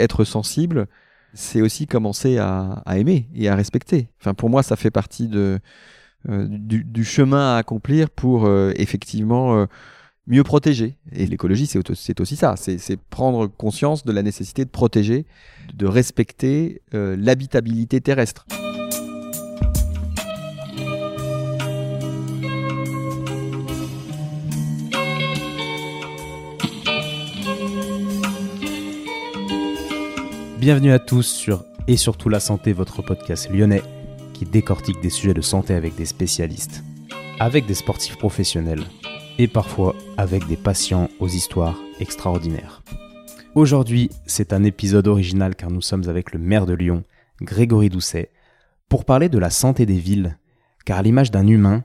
être 0.00 0.24
sensible, 0.24 0.86
c'est 1.34 1.60
aussi 1.60 1.86
commencer 1.86 2.38
à, 2.38 2.82
aimer 2.96 3.28
et 3.34 3.48
à 3.48 3.54
respecter. 3.54 4.08
Enfin, 4.20 4.34
pour 4.34 4.50
moi, 4.50 4.62
ça 4.62 4.76
fait 4.76 4.90
partie 4.90 5.28
de, 5.28 5.58
euh, 6.28 6.46
du, 6.48 7.04
chemin 7.04 7.54
à 7.54 7.58
accomplir 7.58 8.10
pour 8.10 8.46
euh, 8.46 8.72
effectivement 8.76 9.56
euh, 9.56 9.66
mieux 10.26 10.44
protéger. 10.44 10.96
Et 11.12 11.26
l'écologie, 11.26 11.66
c'est 11.66 12.20
aussi 12.20 12.36
ça. 12.36 12.54
C'est 12.56 12.98
prendre 13.10 13.46
conscience 13.46 14.04
de 14.04 14.12
la 14.12 14.22
nécessité 14.22 14.64
de 14.64 14.70
protéger, 14.70 15.26
de 15.74 15.86
respecter 15.86 16.82
l'habitabilité 16.92 18.00
terrestre. 18.00 18.46
Bienvenue 30.60 30.92
à 30.92 30.98
tous 30.98 31.22
sur 31.22 31.64
Et 31.88 31.96
surtout 31.96 32.28
la 32.28 32.38
santé, 32.38 32.74
votre 32.74 33.00
podcast 33.00 33.48
lyonnais 33.50 33.82
qui 34.34 34.44
décortique 34.44 35.00
des 35.00 35.08
sujets 35.08 35.32
de 35.32 35.40
santé 35.40 35.72
avec 35.72 35.94
des 35.94 36.04
spécialistes, 36.04 36.84
avec 37.38 37.64
des 37.64 37.72
sportifs 37.72 38.18
professionnels 38.18 38.82
et 39.38 39.48
parfois 39.48 39.94
avec 40.18 40.46
des 40.48 40.58
patients 40.58 41.08
aux 41.18 41.28
histoires 41.28 41.78
extraordinaires. 41.98 42.82
Aujourd'hui, 43.54 44.10
c'est 44.26 44.52
un 44.52 44.62
épisode 44.62 45.08
original 45.08 45.56
car 45.56 45.70
nous 45.70 45.80
sommes 45.80 46.10
avec 46.10 46.30
le 46.34 46.38
maire 46.38 46.66
de 46.66 46.74
Lyon, 46.74 47.04
Grégory 47.40 47.88
Doucet, 47.88 48.28
pour 48.90 49.06
parler 49.06 49.30
de 49.30 49.38
la 49.38 49.48
santé 49.48 49.86
des 49.86 49.98
villes, 49.98 50.36
car 50.84 50.98
à 50.98 51.02
l'image 51.02 51.30
d'un 51.30 51.46
humain, 51.46 51.84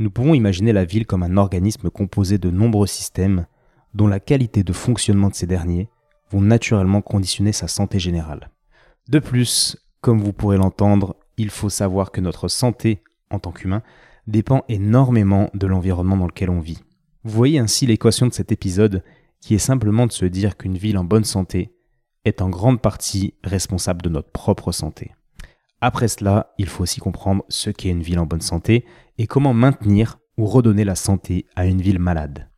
nous 0.00 0.10
pouvons 0.10 0.34
imaginer 0.34 0.72
la 0.72 0.84
ville 0.84 1.06
comme 1.06 1.22
un 1.22 1.36
organisme 1.36 1.88
composé 1.88 2.38
de 2.38 2.50
nombreux 2.50 2.88
systèmes 2.88 3.46
dont 3.94 4.08
la 4.08 4.18
qualité 4.18 4.64
de 4.64 4.72
fonctionnement 4.72 5.28
de 5.28 5.36
ces 5.36 5.46
derniers 5.46 5.88
vont 6.30 6.40
naturellement 6.40 7.02
conditionner 7.02 7.52
sa 7.52 7.68
santé 7.68 7.98
générale. 7.98 8.50
De 9.08 9.18
plus, 9.18 9.76
comme 10.00 10.20
vous 10.20 10.32
pourrez 10.32 10.56
l'entendre, 10.56 11.16
il 11.36 11.50
faut 11.50 11.70
savoir 11.70 12.10
que 12.10 12.20
notre 12.20 12.48
santé, 12.48 13.02
en 13.30 13.38
tant 13.38 13.52
qu'humain, 13.52 13.82
dépend 14.26 14.64
énormément 14.68 15.50
de 15.54 15.66
l'environnement 15.66 16.16
dans 16.16 16.26
lequel 16.26 16.50
on 16.50 16.60
vit. 16.60 16.82
Vous 17.24 17.36
voyez 17.36 17.58
ainsi 17.58 17.86
l'équation 17.86 18.26
de 18.26 18.32
cet 18.32 18.52
épisode, 18.52 19.02
qui 19.40 19.54
est 19.54 19.58
simplement 19.58 20.06
de 20.06 20.12
se 20.12 20.24
dire 20.24 20.56
qu'une 20.56 20.76
ville 20.76 20.98
en 20.98 21.04
bonne 21.04 21.24
santé 21.24 21.74
est 22.24 22.42
en 22.42 22.50
grande 22.50 22.80
partie 22.80 23.34
responsable 23.42 24.02
de 24.02 24.08
notre 24.08 24.30
propre 24.30 24.72
santé. 24.72 25.12
Après 25.80 26.08
cela, 26.08 26.52
il 26.58 26.66
faut 26.66 26.82
aussi 26.82 27.00
comprendre 27.00 27.44
ce 27.48 27.70
qu'est 27.70 27.90
une 27.90 28.02
ville 28.02 28.18
en 28.18 28.26
bonne 28.26 28.40
santé 28.40 28.84
et 29.16 29.26
comment 29.26 29.54
maintenir 29.54 30.18
ou 30.36 30.46
redonner 30.46 30.84
la 30.84 30.96
santé 30.96 31.46
à 31.56 31.66
une 31.66 31.80
ville 31.80 31.98
malade. 32.00 32.48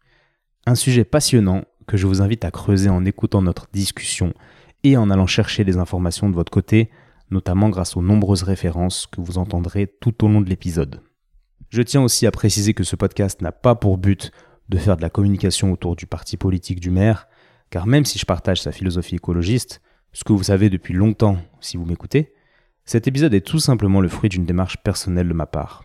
Un 0.67 0.75
sujet 0.75 1.05
passionnant 1.05 1.65
que 1.91 1.97
je 1.97 2.07
vous 2.07 2.23
invite 2.23 2.45
à 2.45 2.53
creuser 2.53 2.89
en 2.89 3.05
écoutant 3.05 3.43
notre 3.43 3.67
discussion 3.73 4.33
et 4.85 4.97
en 4.97 5.11
allant 5.11 5.27
chercher 5.27 5.65
des 5.65 5.77
informations 5.77 6.31
de 6.31 6.37
votre 6.37 6.53
côté, 6.53 6.89
notamment 7.33 7.69
grâce 7.69 7.97
aux 7.97 8.01
nombreuses 8.01 8.45
références 8.45 9.09
que 9.09 9.21
vous 9.21 9.39
entendrez 9.39 9.89
tout 10.01 10.25
au 10.25 10.29
long 10.29 10.41
de 10.41 10.49
l'épisode. 10.49 11.03
Je 11.69 11.83
tiens 11.83 12.01
aussi 12.01 12.29
à 12.29 12.31
préciser 12.31 12.75
que 12.75 12.85
ce 12.85 12.95
podcast 12.95 13.43
n'a 13.43 13.51
pas 13.51 13.75
pour 13.75 13.99
but 13.99 14.31
de 14.69 14.79
faire 14.79 14.97
de 14.97 15.03
la 15.03 15.11
communication 15.11 15.73
autour 15.73 15.97
du 15.97 16.07
parti 16.07 16.37
politique 16.37 16.79
du 16.79 16.93
maire, 16.93 17.27
car 17.71 17.89
même 17.89 18.05
si 18.05 18.21
je 18.21 18.25
partage 18.25 18.63
sa 18.63 18.71
philosophie 18.71 19.17
écologiste, 19.17 19.83
ce 20.13 20.23
que 20.23 20.33
vous 20.33 20.45
savez 20.45 20.71
depuis 20.71 20.95
longtemps 20.95 21.39
si 21.61 21.77
vous 21.77 21.87
m'écoutez, 21.87 22.33
cet 22.85 23.09
épisode 23.09 23.35
est 23.35 23.45
tout 23.45 23.59
simplement 23.59 24.01
le 24.01 24.09
fruit 24.09 24.31
d'une 24.31 24.47
démarche 24.47 24.77
personnelle 24.85 25.29
de 25.29 25.35
ma 25.35 25.47
part. 25.47 25.83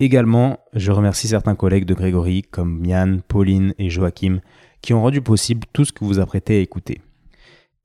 Également, 0.00 0.60
je 0.72 0.90
remercie 0.90 1.28
certains 1.28 1.54
collègues 1.54 1.84
de 1.84 1.92
Grégory 1.92 2.42
comme 2.42 2.80
Mian, 2.80 3.18
Pauline 3.28 3.74
et 3.78 3.90
Joachim 3.90 4.40
qui 4.82 4.94
ont 4.94 5.02
rendu 5.02 5.20
possible 5.20 5.66
tout 5.72 5.84
ce 5.84 5.92
que 5.92 6.04
vous 6.04 6.18
apprêtez 6.18 6.58
à 6.58 6.60
écouter. 6.60 7.00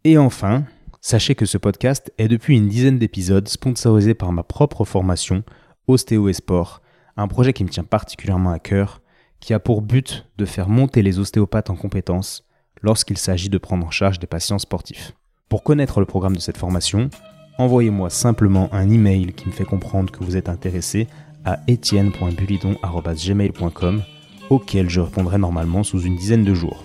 Et 0.03 0.17
enfin, 0.17 0.65
sachez 1.01 1.35
que 1.35 1.45
ce 1.45 1.57
podcast 1.57 2.11
est 2.17 2.27
depuis 2.27 2.57
une 2.57 2.67
dizaine 2.67 2.99
d'épisodes 2.99 3.47
sponsorisé 3.47 4.13
par 4.13 4.31
ma 4.31 4.43
propre 4.43 4.85
formation 4.85 5.43
Ostéo 5.87 6.29
et 6.29 6.33
Sport, 6.33 6.81
un 7.17 7.27
projet 7.27 7.53
qui 7.53 7.63
me 7.63 7.69
tient 7.69 7.83
particulièrement 7.83 8.51
à 8.51 8.59
cœur, 8.59 9.01
qui 9.39 9.53
a 9.53 9.59
pour 9.59 9.81
but 9.81 10.27
de 10.37 10.45
faire 10.45 10.69
monter 10.69 11.01
les 11.01 11.19
ostéopathes 11.19 11.69
en 11.69 11.75
compétences 11.75 12.47
lorsqu'il 12.81 13.17
s'agit 13.17 13.49
de 13.49 13.57
prendre 13.57 13.85
en 13.85 13.91
charge 13.91 14.19
des 14.19 14.27
patients 14.27 14.59
sportifs. 14.59 15.13
Pour 15.49 15.63
connaître 15.63 15.99
le 15.99 16.05
programme 16.05 16.35
de 16.35 16.41
cette 16.41 16.57
formation, 16.57 17.09
envoyez-moi 17.57 18.09
simplement 18.09 18.73
un 18.73 18.89
email 18.89 19.33
qui 19.33 19.47
me 19.47 19.53
fait 19.53 19.65
comprendre 19.65 20.11
que 20.11 20.23
vous 20.23 20.37
êtes 20.37 20.49
intéressé 20.49 21.07
à 21.45 21.59
etienne.bulidon.gmail.com 21.69 24.01
auquel 24.49 24.89
je 24.89 25.01
répondrai 25.01 25.37
normalement 25.37 25.83
sous 25.83 26.01
une 26.01 26.15
dizaine 26.15 26.43
de 26.43 26.53
jours. 26.53 26.83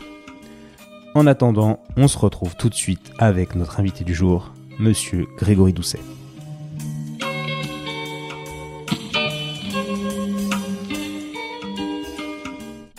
En 1.14 1.26
attendant, 1.26 1.80
on 1.96 2.06
se 2.06 2.18
retrouve 2.18 2.56
tout 2.56 2.68
de 2.68 2.74
suite 2.74 3.12
avec 3.18 3.54
notre 3.54 3.80
invité 3.80 4.04
du 4.04 4.14
jour, 4.14 4.52
Monsieur 4.78 5.26
Grégory 5.38 5.72
Doucet. 5.72 6.00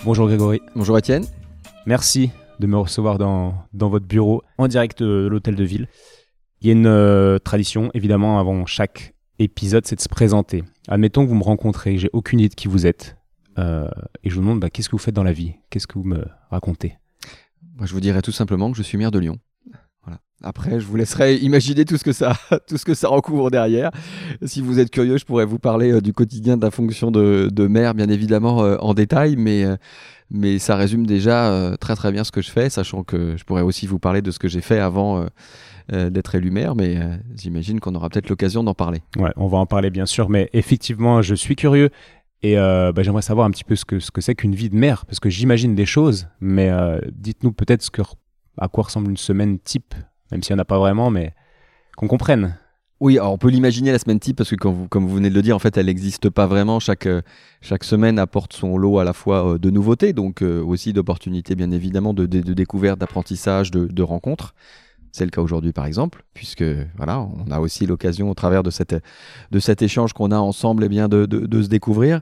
Bonjour 0.04 0.28
Grégory. 0.28 0.62
Bonjour 0.76 0.98
Étienne. 0.98 1.26
Merci 1.86 2.32
de 2.60 2.68
me 2.68 2.78
recevoir 2.78 3.18
dans, 3.18 3.54
votre 3.74 4.08
bureau 4.08 4.42
en 4.58 4.68
direct 4.68 5.04
de 5.04 5.28
l'hôtel 5.28 5.56
de 5.56 5.64
ville. 5.64 5.88
Il 6.62 6.68
y 6.68 6.72
a 6.72 6.74
une 6.74 6.88
euh, 6.88 7.38
tradition, 7.38 7.92
évidemment, 7.94 8.40
avant 8.40 8.66
chaque 8.66 9.14
épisode, 9.40 9.86
c'est 9.86 9.96
de 9.96 10.02
se 10.02 10.10
présenter. 10.10 10.64
Admettons 10.88 11.24
que 11.24 11.30
vous 11.30 11.36
me 11.36 11.44
rencontrez, 11.44 11.98
j'ai 11.98 12.10
aucune 12.12 12.40
idée 12.40 12.50
de 12.50 12.56
qui 12.56 12.68
vous 12.68 12.88
êtes. 12.88 13.19
Euh, 13.58 13.90
et 14.24 14.30
je 14.30 14.36
vous 14.36 14.42
demande 14.42 14.60
bah, 14.60 14.70
qu'est-ce 14.70 14.90
que 14.90 14.96
vous 14.96 15.02
faites 15.02 15.16
dans 15.16 15.24
la 15.24 15.34
vie? 15.34 15.54
Qu'est-ce 15.70 15.88
que 15.88 15.96
vous 15.96 16.06
me 16.06 16.26
racontez? 16.50 16.98
Moi, 17.76 17.86
Je 17.86 17.94
vous 17.94 18.00
dirais 18.00 18.22
tout 18.22 18.32
simplement 18.32 18.72
que 18.72 18.78
je 18.78 18.84
suis 18.84 18.98
maire 18.98 19.12
de 19.12 19.20
Lyon. 19.20 19.38
Voilà. 20.04 20.20
Après, 20.44 20.80
je 20.80 20.86
vous 20.86 20.96
laisserai 20.96 21.36
imaginer 21.42 21.86
tout 21.86 21.98
ce 21.98 22.04
que 22.04 22.12
ça, 22.12 22.34
tout 22.68 22.78
ce 22.78 22.86
que 22.86 22.94
ça 22.94 23.08
recouvre 23.08 23.50
derrière. 23.52 23.92
Si 24.46 24.62
vous 24.62 24.80
êtes 24.80 24.92
curieux, 24.92 25.18
je 25.18 25.26
pourrais 25.26 25.46
vous 25.46 25.60
parler 25.60 25.94
euh, 25.94 26.02
du 26.02 26.14
quotidien 26.14 26.58
de 26.58 26.64
la 26.64 26.72
fonction 26.72 27.12
de, 27.12 27.50
de 27.52 27.68
maire, 27.68 27.94
bien 27.94 28.10
évidemment, 28.10 28.64
euh, 28.64 28.78
en 28.80 28.94
détail, 28.94 29.36
mais, 29.36 29.66
mais 30.30 30.60
ça 30.60 30.76
résume 30.76 31.06
déjà 31.06 31.76
très 31.80 31.96
très 31.96 32.12
bien 32.12 32.24
ce 32.24 32.32
que 32.32 32.42
je 32.42 32.52
fais, 32.52 32.70
sachant 32.70 33.04
que 33.04 33.36
je 33.36 33.44
pourrais 33.44 33.64
aussi 33.64 33.88
vous 33.88 34.00
parler 34.00 34.22
de 34.22 34.32
ce 34.32 34.40
que 34.40 34.48
j'ai 34.48 34.62
fait 34.62 34.80
avant 34.80 35.26
d'être 35.92 36.36
élu 36.36 36.52
maire, 36.52 36.76
mais 36.76 37.00
j'imagine 37.36 37.80
qu'on 37.80 37.96
aura 37.96 38.10
peut-être 38.10 38.30
l'occasion 38.30 38.64
d'en 38.64 38.76
parler. 38.76 39.02
Ouais, 39.18 39.32
on 39.38 39.48
va 39.48 39.58
en 39.58 39.66
parler 39.66 39.90
bien 39.90 40.06
sûr, 40.06 40.30
mais 40.30 40.48
effectivement, 40.54 41.24
je 41.24 41.34
suis 41.34 41.56
curieux 41.56 41.90
et 42.42 42.58
euh, 42.58 42.92
bah, 42.92 43.04
j'aimerais 43.04 43.22
savoir 43.22 43.46
un 43.48 43.52
petit 43.52 43.64
peu 43.64 43.76
ce 43.76 43.86
que 43.86 44.00
ce 44.00 44.12
que 44.12 44.22
c'est 44.22 44.36
qu'une 44.36 44.56
vie 44.56 44.70
de 44.70 44.76
mère, 44.76 45.06
parce 45.06 45.20
que 45.20 45.30
j'imagine 45.30 45.76
des 45.76 45.86
choses, 45.86 46.28
mais 46.40 46.70
euh, 46.70 47.00
dites-nous 47.12 47.52
peut-être 47.52 47.82
ce 47.82 47.92
que 47.92 48.02
à 48.58 48.68
quoi 48.68 48.86
ressemble 48.86 49.10
une 49.10 49.18
semaine 49.18 49.60
type, 49.60 49.94
même 50.32 50.44
s'il 50.44 50.56
n'y 50.56 50.60
en 50.60 50.62
a 50.62 50.66
pas 50.66 50.80
vraiment, 50.80 51.10
mais 51.10 51.34
qu'on 51.98 52.08
comprenne. 52.08 52.56
Oui, 53.02 53.18
alors 53.18 53.32
on 53.32 53.38
peut 53.38 53.50
l'imaginer 53.50 53.94
la 53.94 54.00
semaine 54.00 54.20
type 54.20 54.36
parce 54.36 54.50
que 54.50 54.56
comme 54.56 55.08
vous 55.08 55.16
venez 55.16 55.30
de 55.30 55.36
le 55.36 55.42
dire, 55.42 55.56
en 55.56 55.60
fait, 55.60 55.78
elle 55.78 55.86
n'existe 55.86 56.30
pas 56.30 56.48
vraiment. 56.48 56.82
Chaque, 56.82 57.06
euh, 57.06 57.22
chaque 57.62 57.86
semaine 57.86 58.20
apporte 58.20 58.52
son 58.52 58.78
lot 58.78 59.00
à 59.00 59.06
la 59.06 59.14
fois 59.14 59.58
de 59.58 59.70
nouveautés, 59.70 60.12
donc 60.12 60.42
aussi 60.42 60.92
d'opportunités 60.92 61.56
bien 61.56 61.72
évidemment 61.72 62.14
de, 62.14 62.26
de, 62.26 62.42
de 62.42 62.54
découverte, 62.54 63.00
d'apprentissage, 63.00 63.72
de, 63.72 63.86
de 63.86 64.04
rencontres. 64.04 64.54
C'est 65.12 65.26
le 65.26 65.32
cas 65.32 65.42
aujourd'hui, 65.42 65.74
par 65.74 65.86
exemple, 65.86 66.24
puisque 66.34 66.64
voilà, 66.98 67.20
on 67.20 67.52
a 67.52 67.60
aussi 67.60 67.86
l'occasion, 67.86 68.30
au 68.30 68.34
travers 68.34 68.64
de, 68.64 68.70
cette, 68.70 68.96
de 69.52 69.60
cet 69.60 69.82
échange 69.82 70.14
qu'on 70.14 70.32
a 70.32 70.38
ensemble, 70.38 70.84
eh 70.84 70.90
bien, 70.90 71.08
de, 71.08 71.26
de, 71.26 71.62
se 71.62 71.68
découvrir. 71.68 72.22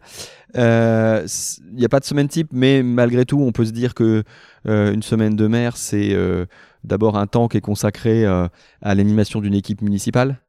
Il 0.54 0.62
euh, 0.62 1.28
n'y 1.74 1.86
a 1.86 1.90
pas 1.90 2.00
de 2.00 2.06
semaine 2.06 2.28
type, 2.28 2.50
mais 2.52 2.84
malgré 2.84 3.26
tout, 3.26 3.40
on 3.40 3.52
peut 3.52 3.66
se 3.66 3.72
dire 3.72 3.94
que 3.94 4.24
euh, 4.68 4.94
une 4.94 5.04
semaine 5.04 5.36
de 5.36 5.48
mer, 5.48 5.76
c'est 5.76 6.14
euh, 6.14 6.46
d'abord 6.84 7.18
un 7.18 7.28
temps 7.28 7.48
qui 7.48 7.58
est 7.58 7.62
consacré 7.62 8.26
à 8.26 8.50
l'animation 8.82 9.42
d'une 9.42 9.54
équipe 9.54 9.82
municipale. 9.82 10.40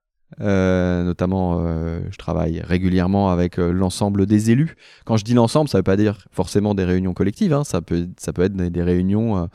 Euh, 0.41 1.05
notamment, 1.05 1.61
euh, 1.61 2.01
je 2.11 2.17
travaille 2.19 2.61
régulièrement 2.61 3.31
avec 3.31 3.59
euh, 3.59 3.73
l'ensemble 3.73 4.27
des 4.27 4.51
élus. 4.51 4.77
Quand 5.05 5.17
je 5.17 5.25
dis 5.25 5.35
l'ensemble, 5.35 5.69
ça 5.69 5.79
ne 5.79 5.81
veut 5.81 5.85
pas 5.85 5.97
dire 5.97 6.27
forcément 6.31 6.75
des 6.75 6.85
réunions 6.85 7.15
collectives. 7.15 7.53
Hein. 7.53 7.65
Ça, 7.65 7.81
peut, 7.81 8.09
ça 8.19 8.33
peut 8.33 8.43
être 8.43 8.55
des, 8.55 8.83
réunions 8.83 9.49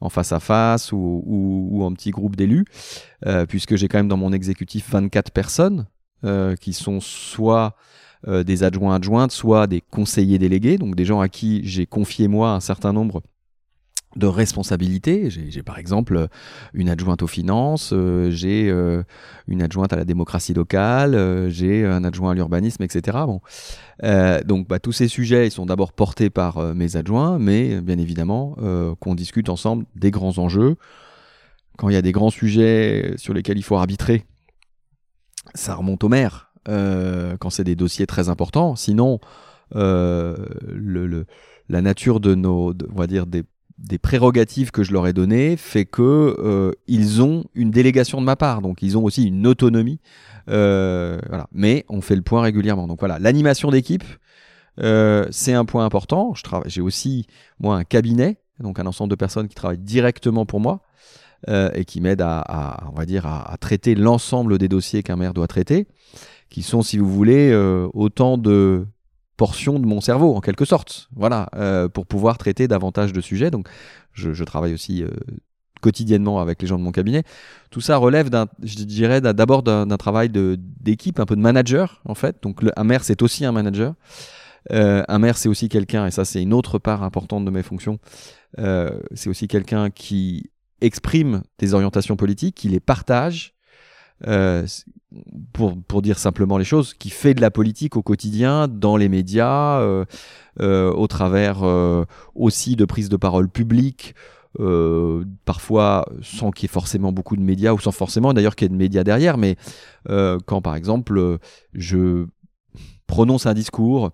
en 0.00 0.08
face 0.08 0.32
à 0.32 0.40
face 0.40 0.92
ou, 0.92 1.80
en 1.82 1.92
petits 1.92 2.10
groupes 2.10 2.36
d'élus, 2.36 2.64
puisque 3.48 3.76
j'ai 3.76 3.88
quand 3.88 3.98
même 3.98 4.08
dans 4.08 4.16
mon 4.16 4.32
exécutif 4.32 4.90
24 4.90 5.30
personnes 5.32 5.86
qui 6.60 6.72
sont 6.72 7.00
soit 7.00 7.74
des 8.26 8.62
adjoints 8.62 8.94
adjointes, 8.94 9.32
soit 9.32 9.66
des 9.66 9.80
conseillers 9.80 10.38
délégués, 10.38 10.78
donc 10.78 10.94
des 10.94 11.04
gens 11.04 11.20
à 11.20 11.28
qui 11.28 11.60
j'ai 11.64 11.86
confié 11.86 12.28
moi 12.28 12.52
un 12.52 12.60
certain 12.60 12.92
nombre 12.92 13.22
de 14.18 14.26
responsabilité. 14.26 15.30
J'ai 15.30 15.62
par 15.62 15.78
exemple 15.78 16.28
une 16.74 16.90
adjointe 16.90 17.22
aux 17.22 17.28
finances, 17.28 17.92
euh, 17.92 18.30
j'ai 18.30 18.68
euh, 18.68 19.02
une 19.46 19.62
adjointe 19.62 19.92
à 19.92 19.96
la 19.96 20.04
démocratie 20.04 20.52
locale, 20.52 21.14
euh, 21.14 21.48
j'ai 21.48 21.86
un 21.86 22.02
adjoint 22.04 22.32
à 22.32 22.34
l'urbanisme, 22.34 22.82
etc. 22.82 23.18
Bon. 23.26 23.40
donc 24.44 24.68
bah, 24.68 24.80
tous 24.80 24.92
ces 24.92 25.08
sujets 25.08 25.46
ils 25.46 25.50
sont 25.50 25.66
d'abord 25.66 25.92
portés 25.92 26.30
par 26.30 26.74
mes 26.74 26.96
adjoints, 26.96 27.38
mais 27.38 27.80
bien 27.80 27.98
évidemment 27.98 28.56
qu'on 29.00 29.14
discute 29.14 29.48
ensemble 29.48 29.86
des 29.94 30.10
grands 30.10 30.38
enjeux. 30.38 30.76
Quand 31.76 31.88
il 31.88 31.94
y 31.94 31.96
a 31.96 32.02
des 32.02 32.12
grands 32.12 32.30
sujets 32.30 33.14
sur 33.16 33.34
lesquels 33.34 33.56
il 33.56 33.62
faut 33.62 33.76
arbitrer, 33.76 34.24
ça 35.54 35.76
remonte 35.76 36.02
au 36.02 36.08
maire. 36.08 36.52
quand 36.66 37.50
c'est 37.50 37.64
des 37.64 37.76
dossiers 37.76 38.06
très 38.06 38.28
importants, 38.28 38.76
sinon 38.76 39.20
la 39.74 40.34
nature 41.82 42.20
de 42.20 42.34
nos, 42.34 42.74
on 42.90 42.98
va 42.98 43.06
dire 43.06 43.26
des 43.26 43.44
des 43.78 43.98
prérogatives 43.98 44.70
que 44.70 44.82
je 44.82 44.92
leur 44.92 45.06
ai 45.06 45.12
données 45.12 45.56
fait 45.56 45.84
que 45.84 46.36
euh, 46.38 46.72
ils 46.88 47.22
ont 47.22 47.44
une 47.54 47.70
délégation 47.70 48.20
de 48.20 48.26
ma 48.26 48.36
part, 48.36 48.60
donc 48.60 48.82
ils 48.82 48.98
ont 48.98 49.04
aussi 49.04 49.24
une 49.24 49.46
autonomie. 49.46 50.00
Euh. 50.48 51.18
Mais 51.52 51.84
on 51.88 52.00
fait 52.00 52.16
le 52.16 52.22
point 52.22 52.42
régulièrement. 52.42 52.88
Donc 52.88 52.98
voilà, 52.98 53.18
l'animation 53.18 53.70
d'équipe, 53.70 54.04
euh, 54.80 55.26
c'est 55.30 55.52
un 55.52 55.64
point 55.64 55.84
important. 55.84 56.34
J'ai 56.66 56.80
aussi 56.80 57.26
moi 57.60 57.76
un 57.76 57.84
cabinet, 57.84 58.38
donc 58.58 58.78
un 58.78 58.86
ensemble 58.86 59.10
de 59.10 59.16
personnes 59.16 59.48
qui 59.48 59.54
travaillent 59.54 59.78
directement 59.78 60.44
pour 60.44 60.60
moi 60.60 60.82
et 61.46 61.84
qui 61.84 62.00
m'aident 62.00 62.22
à, 62.22 63.56
traiter 63.60 63.94
l'ensemble 63.94 64.58
des 64.58 64.66
dossiers 64.66 65.04
qu'un 65.04 65.14
maire 65.14 65.34
doit 65.34 65.46
traiter, 65.46 65.86
qui 66.50 66.64
sont, 66.64 66.82
si 66.82 66.98
vous 66.98 67.08
voulez, 67.08 67.54
autant 67.94 68.38
de 68.38 68.88
portion 69.38 69.78
de 69.78 69.86
mon 69.86 70.02
cerveau, 70.02 70.34
en 70.34 70.40
quelque 70.40 70.66
sorte, 70.66 71.08
voilà, 71.16 71.48
euh, 71.54 71.88
pour 71.88 72.06
pouvoir 72.06 72.36
traiter 72.36 72.68
davantage 72.68 73.14
de 73.14 73.20
sujets. 73.22 73.50
Donc, 73.50 73.68
je, 74.12 74.42
travaille 74.42 74.74
aussi 74.74 75.04
euh, 75.04 75.08
quotidiennement 75.80 76.40
avec 76.40 76.60
les 76.60 76.66
gens 76.66 76.76
de 76.76 76.82
mon 76.82 76.90
cabinet. 76.90 77.22
Tout 77.70 77.80
ça 77.80 77.96
relève 77.96 78.30
d'un, 78.30 78.48
je 78.62 78.82
dirais, 78.82 79.20
d'abord 79.20 79.62
d'un 79.62 79.96
travail 79.96 80.28
d'équipe, 80.28 81.20
un 81.20 81.24
peu 81.24 81.36
de 81.36 81.40
manager, 81.40 82.02
en 82.04 82.16
fait. 82.16 82.42
Donc, 82.42 82.60
un 82.76 82.84
maire, 82.84 83.04
c'est 83.04 83.22
aussi 83.22 83.44
un 83.44 83.52
manager. 83.52 83.94
Euh, 84.72 85.04
un 85.06 85.18
maire, 85.20 85.38
c'est 85.38 85.48
aussi 85.48 85.68
quelqu'un, 85.68 86.06
et 86.06 86.10
ça, 86.10 86.24
c'est 86.24 86.42
une 86.42 86.52
autre 86.52 86.80
part 86.80 87.04
importante 87.04 87.44
de 87.44 87.50
mes 87.50 87.62
fonctions. 87.62 87.98
c'est 88.58 89.30
aussi 89.30 89.46
quelqu'un 89.46 89.88
qui 89.90 90.50
exprime 90.80 91.42
des 91.60 91.74
orientations 91.74 92.16
politiques, 92.16 92.56
qui 92.56 92.68
les 92.68 92.80
partage, 92.80 93.54
euh, 94.26 94.66
pour, 95.52 95.80
pour, 95.82 96.02
dire 96.02 96.18
simplement 96.18 96.58
les 96.58 96.64
choses, 96.64 96.94
qui 96.94 97.10
fait 97.10 97.34
de 97.34 97.40
la 97.40 97.50
politique 97.50 97.96
au 97.96 98.02
quotidien, 98.02 98.68
dans 98.68 98.96
les 98.96 99.08
médias, 99.08 99.80
euh, 99.80 100.04
euh, 100.60 100.92
au 100.92 101.06
travers 101.06 101.62
aussi 102.34 102.76
de 102.76 102.84
prises 102.84 103.08
de 103.08 103.16
parole 103.16 103.48
publiques, 103.48 104.14
parfois 105.44 106.06
sans 106.22 106.50
qu'il 106.50 106.64
y 106.64 106.66
ait 106.66 106.72
forcément 106.72 107.12
beaucoup 107.12 107.36
de 107.36 107.42
médias, 107.42 107.72
ou 107.72 107.78
sans 107.78 107.92
forcément 107.92 108.32
d'ailleurs 108.32 108.56
qu'il 108.56 108.66
y 108.66 108.70
ait 108.70 108.74
de 108.74 108.76
médias 108.76 109.04
derrière, 109.04 109.38
mais 109.38 109.56
quand 110.06 110.60
par 110.62 110.74
exemple 110.74 111.38
je 111.72 112.26
prononce 113.06 113.46
un 113.46 113.54
discours 113.54 114.10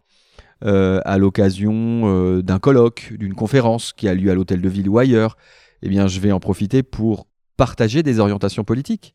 à 0.60 1.18
l'occasion 1.18 2.40
d'un 2.40 2.58
colloque, 2.58 3.14
d'une 3.18 3.34
conférence 3.34 3.92
qui 3.92 4.06
a 4.06 4.14
lieu 4.14 4.30
à 4.30 4.34
l'hôtel 4.34 4.60
de 4.60 4.68
ville 4.68 4.88
ou 4.88 4.98
ailleurs, 4.98 5.36
eh 5.82 5.88
bien 5.88 6.06
je 6.06 6.20
vais 6.20 6.30
en 6.30 6.40
profiter 6.40 6.82
pour 6.82 7.26
partager 7.56 8.02
des 8.02 8.20
orientations 8.20 8.64
politiques. 8.64 9.14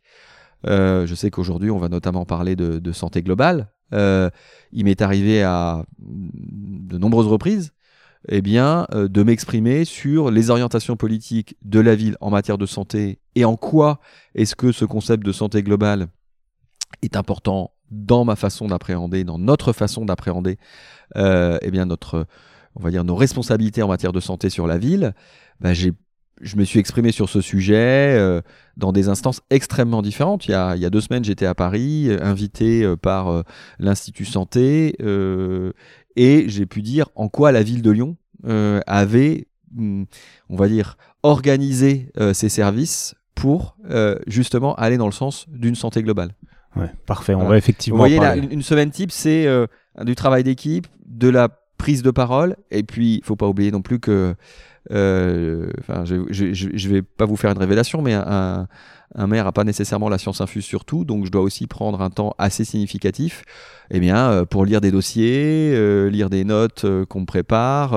Euh, 0.68 1.06
je 1.06 1.16
sais 1.16 1.32
qu'aujourd'hui, 1.32 1.72
on 1.72 1.78
va 1.78 1.90
notamment 1.90 2.26
parler 2.26 2.56
de, 2.56 2.92
santé 2.92 3.22
globale. 3.22 3.72
Euh, 3.94 4.30
il 4.72 4.86
m'est 4.86 5.02
arrivé 5.02 5.42
à 5.44 5.86
de 6.00 6.98
nombreuses 6.98 7.28
reprises 7.28 7.72
eh 8.28 8.42
bien, 8.42 8.86
euh, 8.94 9.08
de 9.08 9.24
m'exprimer 9.24 9.86
sur 9.86 10.30
les 10.30 10.50
orientations 10.50 10.98
politiques 10.98 11.56
de 11.64 11.80
la 11.80 11.96
ville 11.96 12.18
en 12.20 12.30
matière 12.30 12.58
de 12.58 12.66
santé 12.66 13.20
et 13.36 13.46
en 13.46 13.56
quoi 13.56 14.00
est-ce 14.36 14.56
que 14.56 14.72
ce 14.72 14.86
concept 14.86 15.26
de 15.26 15.32
santé 15.32 15.64
globale 15.64 16.08
est 17.02 17.16
important 17.16 17.72
dans 17.92 18.26
ma 18.26 18.36
façon 18.36 18.68
d'appréhender, 18.68 19.24
dans 19.24 19.40
notre 19.40 19.72
façon 19.74 20.06
d'appréhender, 20.06 20.58
eh 21.16 21.72
bien 21.72 21.86
notre, 21.86 22.28
on 22.76 22.84
va 22.84 22.92
dire 22.92 23.04
nos 23.04 23.16
responsabilités 23.16 23.82
en 23.82 23.88
matière 23.88 24.12
de 24.12 24.20
santé 24.20 24.50
sur 24.50 24.68
la 24.68 24.78
ville. 24.78 25.14
Ben, 25.62 25.74
je 26.42 26.56
me 26.56 26.64
suis 26.64 26.80
exprimé 26.80 27.12
sur 27.12 27.30
ce 27.30 27.42
sujet 27.42 28.16
euh, 28.18 28.42
dans 28.78 28.92
des 28.92 29.10
instances 29.10 29.42
extrêmement 29.50 30.02
différentes. 30.02 30.48
Il 30.48 30.52
y 30.52 30.54
a, 30.54 30.76
il 30.76 30.82
y 30.82 30.86
a 30.86 30.90
deux 30.90 31.02
semaines, 31.02 31.24
j'étais 31.24 31.46
à 31.46 31.56
Paris, 31.56 32.08
euh, 32.10 32.18
invité 32.22 32.84
euh, 32.84 32.96
par 32.96 33.44
l'Institut 33.80 34.26
Santé, 34.26 34.96
et 36.16 36.46
j'ai 36.48 36.66
pu 36.66 36.82
dire 36.82 37.10
en 37.16 37.30
quoi 37.30 37.52
la 37.52 37.64
ville 37.64 37.82
de 37.82 37.92
Lyon 37.92 38.18
avait, 38.88 39.48
hmm, 39.74 40.04
on 40.50 40.56
va 40.56 40.68
dire, 40.68 40.98
organisé 41.24 42.12
ses 42.34 42.50
services 42.50 43.16
pour 43.36 43.78
justement 44.28 44.76
aller 44.76 44.98
dans 44.98 45.06
le 45.06 45.12
sens 45.12 45.46
d'une 45.50 45.76
santé 45.76 46.04
globale. 46.04 46.32
Ouais, 46.76 46.92
parfait. 47.06 47.34
On 47.34 47.48
va 47.48 47.58
effectivement. 47.58 47.98
Vous 47.98 48.02
voyez, 48.02 48.20
là, 48.20 48.36
une, 48.36 48.62
semaine 48.62 48.92
type, 48.92 49.12
c'est 49.12 49.48
du 50.04 50.16
travail 50.16 50.44
d'équipe, 50.44 50.88
de 51.06 51.30
la 51.30 51.50
prise 51.80 52.04
de 52.04 52.12
parole, 52.12 52.58
et 52.70 52.84
puis 52.84 53.16
il 53.16 53.24
faut 53.24 53.38
pas 53.38 53.48
oublier 53.48 53.72
non 53.72 53.82
plus 53.82 54.00
que 54.00 54.12
euh, 54.12 54.34
enfin, 54.92 56.04
je, 56.06 56.24
je, 56.30 56.90
vais 56.90 57.02
pas 57.02 57.26
vous 57.26 57.36
faire 57.36 57.52
une 57.52 57.58
révélation, 57.58 58.02
mais 58.02 58.14
un, 58.14 58.68
maire 59.16 59.46
n'a 59.46 59.52
pas 59.52 59.64
nécessairement 59.64 60.10
la 60.10 60.18
science 60.18 60.42
infuse 60.42 60.66
sur 60.66 60.86
tout, 60.86 61.06
donc 61.06 61.26
je 61.26 61.32
dois 61.32 61.42
aussi 61.42 61.68
prendre 61.68 62.02
un 62.02 62.10
temps 62.10 62.34
assez 62.38 62.66
significatif 62.66 63.44
eh 63.92 64.00
bien, 64.00 64.30
euh, 64.30 64.46
pour 64.46 64.66
lire 64.66 64.82
des 64.82 64.92
dossiers, 64.92 65.72
euh, 65.74 66.10
lire 66.10 66.30
des 66.30 66.44
notes 66.44 66.86
qu'on 67.08 67.22
me 67.22 67.26
prépare, 67.26 67.92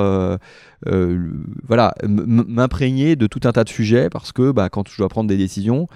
voilà, 1.66 1.94
m'imprégner 2.06 3.16
de 3.16 3.26
tout 3.26 3.40
un 3.44 3.52
tas 3.52 3.64
de 3.64 3.68
sujets 3.68 4.10
parce 4.10 4.32
que 4.32 4.50
bah, 4.52 4.68
quand 4.68 4.88
je 4.88 4.96
dois 4.98 5.08
prendre 5.08 5.28
des 5.28 5.36
décisions, 5.36 5.86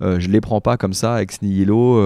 je 0.00 0.28
les 0.28 0.40
prends 0.40 0.60
pas 0.60 0.76
comme 0.76 0.92
ça 0.92 1.22
ex 1.22 1.42
nihilo 1.42 2.00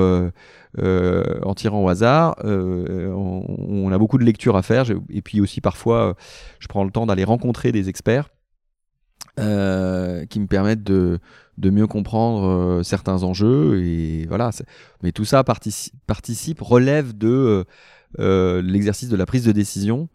en 0.79 1.55
tirant 1.55 1.85
au 1.85 1.88
hasard. 1.88 2.37
On, 2.44 3.44
on, 3.46 3.93
a 3.93 3.99
beaucoup 3.99 4.19
de 4.19 4.25
lectures 4.25 4.56
à 4.56 4.62
faire 4.62 4.87
et 5.11 5.23
puis 5.23 5.41
aussi 5.41 5.61
parfois 5.61 6.17
je 6.58 6.69
prends 6.69 6.85
le 6.85 6.91
temps 6.91 7.06
d'aller 7.06 7.25
rencontrer 7.25 7.73
des 7.73 7.88
experts 7.88 8.31
euh, 9.38 10.26
qui 10.26 10.40
me 10.40 10.46
permettent 10.46 10.82
de, 10.82 11.19
de 11.58 11.70
mieux 11.70 11.87
comprendre 11.87 12.46
euh, 12.46 12.82
certains 12.82 13.22
enjeux. 13.22 13.82
Et 13.82 14.26
voilà. 14.26 14.50
Mais 15.02 15.12
tout 15.12 15.25
ça 15.25 15.44
participe, 15.44 16.61
relève 16.61 17.17
de 17.17 17.64
euh, 18.19 18.62
l'exercice 18.62 19.08
de 19.08 19.17
la 19.17 19.26
prise 19.26 19.44
de 19.44 19.52
décision 19.52 20.08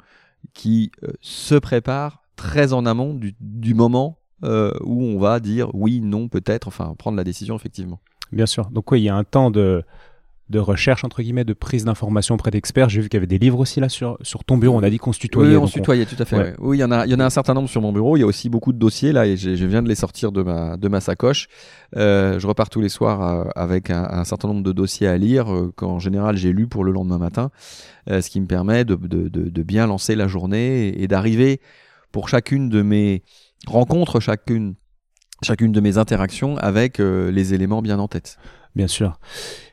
qui 0.53 0.91
se 1.21 1.55
prépare 1.55 2.23
très 2.35 2.73
en 2.73 2.85
amont 2.85 3.13
du, 3.13 3.35
du 3.39 3.73
moment 3.73 4.19
où 4.43 5.03
on 5.03 5.17
va 5.17 5.39
dire 5.39 5.73
oui, 5.73 6.01
non, 6.01 6.27
peut-être, 6.27 6.67
enfin 6.67 6.93
prendre 6.99 7.17
la 7.17 7.23
décision 7.23 7.55
effectivement. 7.55 7.99
Bien 8.31 8.45
sûr. 8.45 8.69
Donc 8.69 8.91
oui, 8.91 9.01
il 9.01 9.03
y 9.05 9.09
a 9.09 9.15
un 9.15 9.23
temps 9.23 9.49
de 9.49 9.83
de 10.49 10.59
recherche, 10.59 11.03
entre 11.03 11.23
guillemets, 11.23 11.43
de 11.43 11.53
prise 11.53 11.85
d'informations 11.85 12.35
auprès 12.35 12.51
d'experts. 12.51 12.89
J'ai 12.89 13.01
vu 13.01 13.09
qu'il 13.09 13.17
y 13.17 13.19
avait 13.19 13.27
des 13.27 13.39
livres 13.39 13.59
aussi 13.59 13.79
là 13.79 13.89
sur, 13.89 14.17
sur 14.21 14.43
ton 14.43 14.57
bureau. 14.57 14.77
On 14.77 14.83
a 14.83 14.89
dit 14.89 14.99
qu'on 14.99 15.13
se 15.13 15.19
tutoyait. 15.19 15.55
Oui, 15.55 15.57
on 15.57 15.65
se 15.65 15.73
tutoyait, 15.73 16.05
tout 16.05 16.15
à 16.19 16.25
fait. 16.25 16.55
Oui, 16.59 16.77
il 16.77 16.81
y, 16.81 16.83
en 16.83 16.91
a, 16.91 17.05
il 17.05 17.11
y 17.11 17.15
en 17.15 17.19
a 17.19 17.25
un 17.25 17.31
certain 17.31 17.55
nombre 17.55 17.67
sur 17.67 17.81
mon 17.81 17.91
bureau. 17.91 18.15
Il 18.15 18.19
y 18.19 18.23
a 18.23 18.27
aussi 18.27 18.49
beaucoup 18.49 18.71
de 18.71 18.77
dossiers 18.77 19.11
là 19.11 19.25
et 19.25 19.37
je 19.37 19.65
viens 19.65 19.81
de 19.81 19.87
les 19.87 19.95
sortir 19.95 20.31
de 20.31 20.43
ma, 20.43 20.77
de 20.77 20.87
ma 20.87 21.01
sacoche. 21.01 21.47
Euh, 21.97 22.39
je 22.39 22.47
repars 22.47 22.69
tous 22.69 22.81
les 22.81 22.89
soirs 22.89 23.21
euh, 23.21 23.49
avec 23.55 23.89
un, 23.89 24.23
certain 24.23 24.49
nombre 24.49 24.63
de 24.63 24.71
dossiers 24.71 25.07
à 25.07 25.17
lire 25.17 25.53
euh, 25.53 25.71
qu'en 25.75 25.99
général 25.99 26.35
j'ai 26.35 26.51
lu 26.51 26.67
pour 26.67 26.83
le 26.83 26.91
lendemain 26.91 27.17
matin, 27.17 27.51
ce 28.07 28.29
qui 28.29 28.39
me 28.41 28.47
permet 28.47 28.85
de, 28.85 28.95
de, 28.95 29.29
de, 29.29 29.63
bien 29.63 29.87
lancer 29.87 30.15
la 30.15 30.27
journée 30.27 30.89
et, 30.89 31.03
et 31.03 31.07
d'arriver 31.07 31.61
pour 32.11 32.29
chacune 32.29 32.69
de 32.69 32.81
mes 32.81 33.23
rencontres, 33.65 34.19
chacune, 34.19 34.75
chacune 35.41 35.71
de 35.71 35.79
mes 35.79 35.97
interactions 35.97 36.57
avec 36.57 36.99
les 36.99 37.53
éléments 37.53 37.81
bien 37.81 37.99
en 37.99 38.07
tête. 38.07 38.37
Bien 38.75 38.87
sûr. 38.87 39.19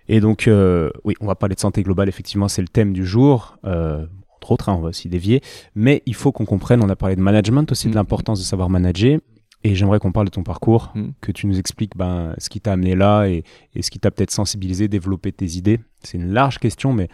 Et 0.09 0.21
donc, 0.21 0.47
euh, 0.49 0.91
oui, 1.05 1.15
on 1.21 1.27
va 1.27 1.35
parler 1.35 1.55
de 1.55 1.61
santé 1.61 1.83
globale, 1.83 2.09
effectivement, 2.09 2.49
c'est 2.49 2.63
le 2.63 2.69
thème 2.69 2.93
du 2.93 3.05
jour. 3.05 3.57
Euh, 3.65 4.07
entre 4.37 4.53
autres, 4.53 4.69
hein, 4.69 4.75
on 4.79 4.81
va 4.81 4.89
aussi 4.89 5.09
dévier. 5.09 5.41
Mais 5.75 6.03
il 6.07 6.15
faut 6.15 6.33
qu'on 6.33 6.45
comprenne, 6.45 6.83
on 6.83 6.89
a 6.89 6.97
parlé 6.97 7.17
de 7.17 7.21
management 7.21 7.71
aussi, 7.71 7.89
de 7.89 7.93
mm. 7.93 7.97
l'importance 7.97 8.39
de 8.39 8.45
savoir 8.45 8.71
manager. 8.71 9.21
Et 9.65 9.77
j'aimerais 9.77 10.01
qu'on 10.01 10.11
parle 10.11 10.27
de 10.27 10.31
ton 10.31 10.43
parcours, 10.43 10.91
mm. 10.95 11.11
que 11.21 11.33
tu 11.33 11.47
nous 11.47 11.59
expliques 11.59 11.97
ben, 11.97 12.35
ce 12.39 12.49
qui 12.49 12.61
t'a 12.61 12.73
amené 12.73 12.95
là 12.95 13.27
et, 13.27 13.45
ce 13.81 13.91
qui 13.91 13.99
t'a 13.99 14.11
peut-être 14.11 14.33
sensibilisé, 14.33 14.89
développé 14.89 15.33
tes 15.33 15.57
idées. 15.57 15.81
C'est 16.03 16.19
une 16.19 16.33
large 16.33 16.59
question, 16.59 16.93
mais 16.93 17.09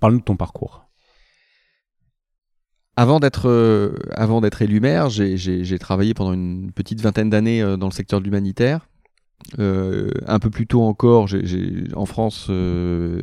parle-nous 0.00 0.20
de 0.20 0.24
ton 0.24 0.36
parcours. 0.36 0.82
Avant 2.96 3.18
d'être 3.18 3.48
euh, 3.48 3.96
avant 4.12 4.40
d'être 4.40 4.62
élu 4.62 4.78
maire, 4.78 5.08
j'ai 5.10 5.78
travaillé 5.80 6.14
pendant 6.14 6.32
une 6.32 6.70
petite 6.70 7.00
vingtaine 7.00 7.28
d'années 7.28 7.60
dans 7.76 7.88
le 7.88 7.92
secteur 7.92 8.20
de 8.20 8.24
l'humanitaire. 8.24 8.86
Euh, 9.58 10.10
un 10.26 10.38
peu 10.38 10.50
plus 10.50 10.66
tôt 10.66 10.82
encore, 10.82 11.28
en 11.94 12.06
France, 12.06 12.46
euh, 12.50 13.22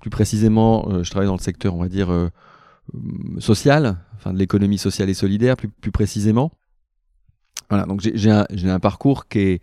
plus 0.00 0.10
précisément, 0.10 0.88
euh, 0.90 1.02
je 1.02 1.10
travaille 1.10 1.28
dans 1.28 1.36
le 1.36 1.40
secteur, 1.40 1.74
on 1.74 1.80
va 1.80 1.88
dire, 1.88 2.30
social, 3.38 3.98
enfin 4.16 4.32
de 4.32 4.38
l'économie 4.38 4.78
sociale 4.78 5.08
et 5.08 5.14
solidaire, 5.14 5.56
plus, 5.56 5.92
précisément. 5.92 6.52
Voilà, 7.70 7.86
donc 7.86 8.00
j'ai, 8.02 8.30
un, 8.30 8.80
parcours 8.80 9.28
qui 9.28 9.38
est 9.38 9.62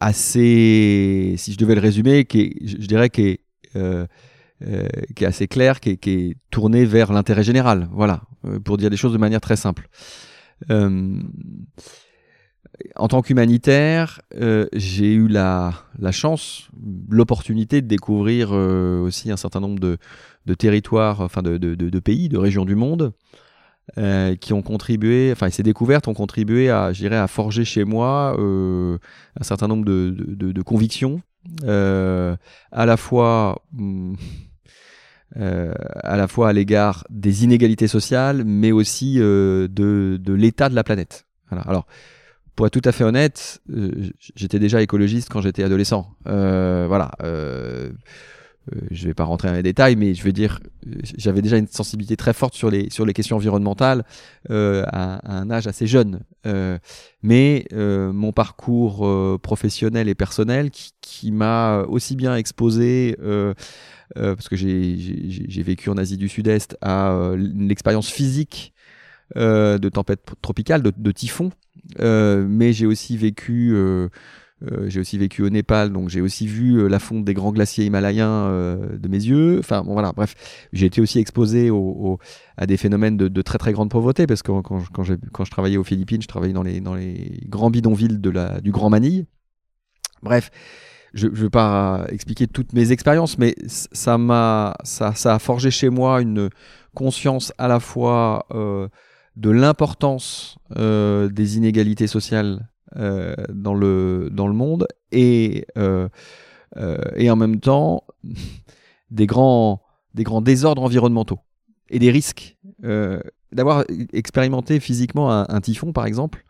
assez, 0.00 1.34
si 1.38 1.52
je 1.52 1.58
devais 1.58 1.74
le 1.74 1.80
résumer, 1.80 2.24
qui 2.24 2.40
est, 2.40 2.66
je, 2.66 2.86
dirais 2.86 3.08
qui 3.08 3.38
est, 3.74 5.24
assez 5.24 5.48
clair, 5.48 5.80
qui 5.80 5.98
est, 6.04 6.36
tourné 6.50 6.84
vers 6.84 7.12
l'intérêt 7.12 7.44
général. 7.44 7.88
Voilà, 7.92 8.24
pour 8.64 8.76
dire 8.76 8.90
des 8.90 8.96
choses 8.96 9.12
de 9.12 9.18
manière 9.18 9.40
très 9.40 9.56
simple. 9.56 9.88
En 12.96 13.08
tant 13.08 13.22
qu'humanitaire, 13.22 14.20
euh, 14.34 14.66
j'ai 14.72 15.12
eu 15.12 15.28
la, 15.28 15.72
chance, 16.10 16.68
l'opportunité 17.08 17.82
de 17.82 17.86
découvrir 17.86 18.50
euh, 18.52 19.00
aussi 19.00 19.30
un 19.30 19.36
certain 19.36 19.60
nombre 19.60 19.80
de, 19.80 20.54
territoires, 20.54 21.28
de, 21.42 21.98
pays, 22.00 22.28
de 22.28 22.38
régions 22.38 22.64
du 22.64 22.74
monde, 22.74 23.12
euh, 23.98 24.34
qui 24.36 24.52
ont 24.52 24.62
contribué, 24.62 25.30
enfin 25.32 25.50
ces 25.50 25.62
découvertes 25.62 26.08
ont 26.08 26.14
contribué 26.14 26.70
à, 26.70 26.86
à 26.86 27.26
forger 27.26 27.64
chez 27.64 27.84
moi 27.84 28.34
un 28.38 29.42
certain 29.42 29.68
nombre 29.68 29.84
de, 29.84 30.62
convictions, 30.62 31.20
à 31.62 32.86
la 32.86 32.96
fois. 32.96 33.62
Hmm, 33.72 34.14
à 35.36 36.16
la 36.16 36.28
fois 36.28 36.50
à 36.50 36.52
l'égard 36.52 37.04
des 37.10 37.42
inégalités 37.42 37.88
sociales, 37.88 38.44
mais 38.44 38.70
aussi 38.70 39.16
de, 39.16 40.20
l'état 40.28 40.68
de 40.68 40.76
la 40.76 40.84
planète. 40.84 41.26
Alors, 41.50 41.86
pour 42.56 42.66
être 42.66 42.72
tout 42.72 42.88
à 42.88 42.92
fait 42.92 43.04
honnête, 43.04 43.60
j'étais 44.36 44.58
déjà 44.58 44.80
écologiste 44.82 45.28
quand 45.28 45.40
j'étais 45.40 45.64
adolescent. 45.64 46.14
voilà. 46.24 47.10
Euh, 48.72 48.84
je 48.90 49.06
vais 49.06 49.14
pas 49.14 49.24
rentrer 49.24 49.48
dans 49.48 49.54
les 49.54 49.62
détails, 49.62 49.96
mais 49.96 50.14
je 50.14 50.22
veux 50.22 50.32
dire, 50.32 50.60
j'avais 51.16 51.42
déjà 51.42 51.58
une 51.58 51.66
sensibilité 51.66 52.16
très 52.16 52.32
forte 52.32 52.54
sur 52.54 52.70
les, 52.70 52.88
sur 52.90 53.04
les 53.04 53.12
questions 53.12 53.36
environnementales 53.36 54.04
euh, 54.50 54.84
à, 54.86 55.38
un 55.38 55.50
âge 55.50 55.66
assez 55.66 55.86
jeune. 55.86 56.20
Euh, 56.46 56.78
mais 57.22 57.66
euh, 57.72 58.12
mon 58.12 58.32
parcours 58.32 59.06
euh, 59.06 59.38
professionnel 59.40 60.08
et 60.08 60.14
personnel 60.14 60.70
qui, 60.70 61.32
m'a 61.32 61.84
aussi 61.88 62.16
bien 62.16 62.36
exposé, 62.36 63.16
parce 64.14 64.48
que 64.48 64.56
j'ai 64.56 65.62
vécu 65.62 65.88
en 65.88 65.96
Asie 65.96 66.16
du 66.16 66.28
Sud-Est, 66.28 66.76
à 66.82 67.32
l'expérience 67.36 68.10
physique 68.10 68.74
de 69.34 69.88
tempête 69.88 70.20
tropicale, 70.42 70.82
de, 70.82 70.92
de 70.94 71.12
typhon, 71.12 71.50
mais 71.98 72.72
j'ai 72.72 72.86
aussi 72.86 73.16
vécu 73.16 73.74
euh, 74.72 74.88
j'ai 74.88 75.00
aussi 75.00 75.18
vécu 75.18 75.42
au 75.42 75.50
Népal, 75.50 75.92
donc 75.92 76.08
j'ai 76.08 76.20
aussi 76.20 76.46
vu 76.46 76.78
euh, 76.78 76.88
la 76.88 76.98
fonte 76.98 77.24
des 77.24 77.34
grands 77.34 77.52
glaciers 77.52 77.84
himalayens 77.84 78.28
euh, 78.28 78.96
de 78.96 79.08
mes 79.08 79.22
yeux. 79.22 79.58
Enfin, 79.58 79.82
bon, 79.82 79.92
voilà, 79.92 80.12
bref, 80.12 80.34
j'ai 80.72 80.86
été 80.86 81.00
aussi 81.00 81.18
exposé 81.18 81.70
au, 81.70 82.18
à 82.56 82.66
des 82.66 82.76
phénomènes 82.76 83.16
de, 83.16 83.28
de, 83.28 83.42
très 83.42 83.58
très 83.58 83.72
grande 83.72 83.90
pauvreté, 83.90 84.26
parce 84.26 84.42
que 84.42 84.52
quand, 84.52 84.62
quand, 84.62 84.82
quand, 84.92 85.04
quand, 85.32 85.44
je 85.44 85.50
travaillais 85.50 85.76
aux 85.76 85.84
Philippines, 85.84 86.22
je 86.22 86.28
travaillais 86.28 86.54
dans 86.54 86.62
les, 86.62 86.80
dans 86.80 86.94
les 86.94 87.40
grands 87.46 87.70
bidonvilles 87.70 88.18
de 88.18 88.30
la, 88.30 88.60
du 88.60 88.70
Grand 88.70 88.90
Manille. 88.90 89.26
Bref, 90.22 90.50
je 91.12 91.26
ne 91.26 91.34
vais 91.34 91.50
pas 91.50 92.06
expliquer 92.08 92.46
toutes 92.46 92.72
mes 92.72 92.92
expériences, 92.92 93.38
mais 93.38 93.54
ça 93.66 94.16
m'a, 94.18 94.76
ça, 94.84 95.14
ça, 95.14 95.34
a 95.34 95.38
forgé 95.38 95.70
chez 95.70 95.90
moi 95.90 96.22
une 96.22 96.48
conscience 96.94 97.52
à 97.58 97.68
la 97.68 97.80
fois 97.80 98.46
euh, 98.52 98.88
de 99.36 99.50
l'importance 99.50 100.58
euh, 100.76 101.28
des 101.28 101.56
inégalités 101.56 102.06
sociales 102.06 102.68
euh, 102.96 103.34
dans, 103.52 103.74
le, 103.74 104.28
dans 104.30 104.46
le 104.46 104.54
monde 104.54 104.86
et, 105.10 105.66
euh, 105.76 106.08
et 107.16 107.30
en 107.30 107.36
même 107.36 107.60
temps 107.60 108.04
des 109.10 109.26
grands, 109.26 109.82
des 110.14 110.22
grands 110.22 110.42
désordres 110.42 110.82
environnementaux 110.82 111.40
et 111.90 111.98
des 111.98 112.10
risques. 112.10 112.56
D'avoir 113.52 113.84
expérimenté 114.12 114.80
physiquement 114.80 115.30
un, 115.30 115.60
typhon, 115.60 115.92
par 115.92 116.06
exemple, 116.06 116.44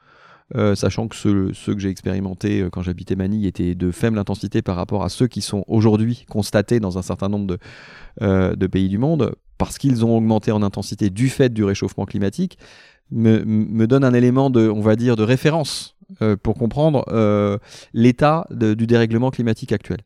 sachant 0.74 1.06
que 1.06 1.14
ceux, 1.14 1.52
ceux 1.52 1.74
que 1.74 1.80
j'ai 1.80 1.90
expérimentés 1.90 2.66
quand 2.72 2.80
j'habitais 2.80 3.14
Manille 3.14 3.46
étaient 3.46 3.74
de 3.74 3.90
faible 3.90 4.18
intensité 4.18 4.62
par 4.62 4.76
rapport 4.76 5.04
à 5.04 5.10
ceux 5.10 5.26
qui 5.26 5.42
sont 5.42 5.64
aujourd'hui 5.66 6.24
constatés 6.30 6.80
dans 6.80 6.96
un 6.96 7.02
certain 7.02 7.28
nombre 7.28 7.58
de, 8.20 8.54
de 8.54 8.66
pays 8.66 8.88
du 8.88 8.96
monde, 8.96 9.34
parce 9.58 9.78
qu'ils 9.78 10.04
ont 10.04 10.16
augmenté 10.16 10.52
en 10.52 10.62
intensité 10.62 11.10
du 11.10 11.28
fait 11.28 11.52
du 11.52 11.64
réchauffement 11.64 12.04
climatique, 12.04 12.58
me, 13.10 13.86
donne 13.86 14.04
un 14.04 14.14
élément 14.14 14.50
de, 14.50 15.22
référence 15.22 15.96
euh, 16.22 16.36
pour 16.36 16.54
comprendre 16.54 17.04
euh, 17.08 17.58
l'état 17.92 18.46
du 18.50 18.86
dérèglement 18.86 19.30
climatique 19.30 19.72
actuel. 19.72 19.98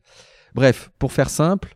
Bref, 0.55 0.91
pour 0.99 1.11
faire 1.11 1.29
simple, 1.29 1.75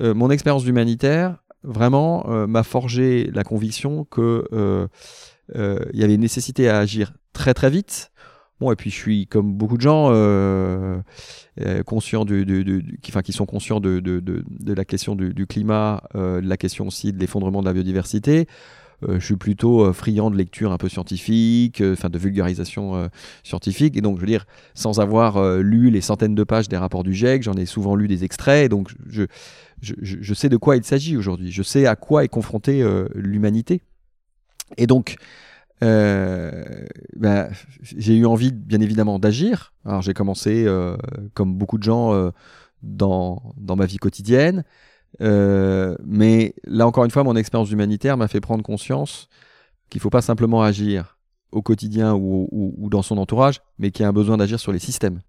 euh, 0.00 0.14
mon 0.14 0.30
expérience 0.30 0.66
humanitaire 0.66 1.42
vraiment 1.62 2.24
m'a 2.46 2.62
forgé 2.62 3.30
la 3.34 3.44
conviction 3.44 4.04
que 4.04 4.88
il 5.54 5.98
y 6.00 6.04
avait 6.04 6.16
nécessité 6.16 6.70
à 6.70 6.78
agir 6.78 7.12
très 7.34 7.52
très 7.52 7.68
vite. 7.68 8.09
Bon, 8.60 8.70
et 8.70 8.76
puis 8.76 8.90
je 8.90 8.96
suis 8.96 9.26
comme 9.26 9.54
beaucoup 9.54 9.76
de 9.76 9.82
gens 9.82 10.08
conscients 11.86 12.24
du, 12.24 12.98
qui, 13.02 13.12
qui 13.12 13.32
sont 13.32 13.46
conscients 13.46 13.80
de, 13.80 14.32
la 14.66 14.84
question 14.84 15.16
du, 15.16 15.46
climat, 15.46 16.02
de 16.14 16.46
la 16.46 16.56
question 16.56 16.86
aussi 16.86 17.12
de 17.12 17.18
l'effondrement 17.18 17.60
de 17.60 17.66
la 17.66 17.72
biodiversité. 17.72 18.46
Euh, 19.08 19.18
je 19.18 19.24
suis 19.24 19.36
plutôt 19.36 19.84
euh, 19.84 19.92
friand 19.92 20.30
de 20.30 20.36
lecture 20.36 20.72
un 20.72 20.76
peu 20.76 20.88
scientifique, 20.88 21.80
euh, 21.80 21.94
enfin 21.94 22.10
de 22.10 22.18
vulgarisation 22.18 23.10
scientifique. 23.42 23.96
Et 23.96 24.00
donc, 24.00 24.16
je 24.16 24.20
veux 24.20 24.26
dire, 24.26 24.46
sans 24.74 25.00
avoir 25.00 25.58
lu 25.58 25.90
les 25.90 26.00
centaines 26.00 26.34
de 26.34 26.44
pages 26.44 26.68
des 26.68 26.76
rapports 26.76 27.02
du 27.02 27.14
GIEC, 27.14 27.42
j'en 27.42 27.54
ai 27.54 27.66
souvent 27.66 27.94
lu 27.94 28.08
des 28.08 28.24
extraits. 28.24 28.70
Donc, 28.70 28.90
je, 29.08 29.24
je 29.80 30.34
sais 30.34 30.48
de 30.48 30.56
quoi 30.56 30.76
il 30.76 30.84
s'agit 30.84 31.16
aujourd'hui. 31.16 31.50
Je 31.50 31.62
sais 31.62 31.86
à 31.86 31.96
quoi 31.96 32.24
est 32.24 32.28
confrontée 32.28 32.84
l'humanité. 33.14 33.80
Et 34.76 34.86
donc, 34.86 35.16
euh, 35.82 36.84
ben, 37.16 37.50
j'ai 37.82 38.16
eu 38.16 38.26
envie, 38.26 38.52
bien 38.52 38.80
évidemment, 38.80 39.18
d'agir. 39.18 39.72
Alors, 39.84 40.02
j'ai 40.02 40.14
commencé, 40.14 40.64
euh, 40.66 40.96
comme 41.34 41.54
beaucoup 41.54 41.78
de 41.78 41.82
gens, 41.82 42.12
euh, 42.12 42.30
dans, 42.82 43.54
dans 43.56 43.76
ma 43.76 43.86
vie 43.86 43.98
quotidienne. 43.98 44.64
Euh, 45.20 45.96
mais 46.04 46.54
là, 46.64 46.86
encore 46.86 47.04
une 47.04 47.10
fois, 47.10 47.24
mon 47.24 47.36
expérience 47.36 47.70
humanitaire 47.70 48.16
m'a 48.16 48.28
fait 48.28 48.40
prendre 48.40 48.62
conscience 48.62 49.28
qu'il 49.88 49.98
ne 49.98 50.02
faut 50.02 50.10
pas 50.10 50.22
simplement 50.22 50.62
agir 50.62 51.18
au 51.52 51.62
quotidien 51.62 52.14
ou, 52.14 52.48
ou, 52.52 52.88
dans 52.90 53.02
son 53.02 53.18
entourage, 53.18 53.60
mais 53.78 53.90
qu'il 53.90 54.04
y 54.04 54.06
a 54.06 54.08
un 54.08 54.12
besoin 54.12 54.36
d'agir 54.36 54.60
sur 54.60 54.72
les 54.72 54.78
systèmes. 54.78 55.20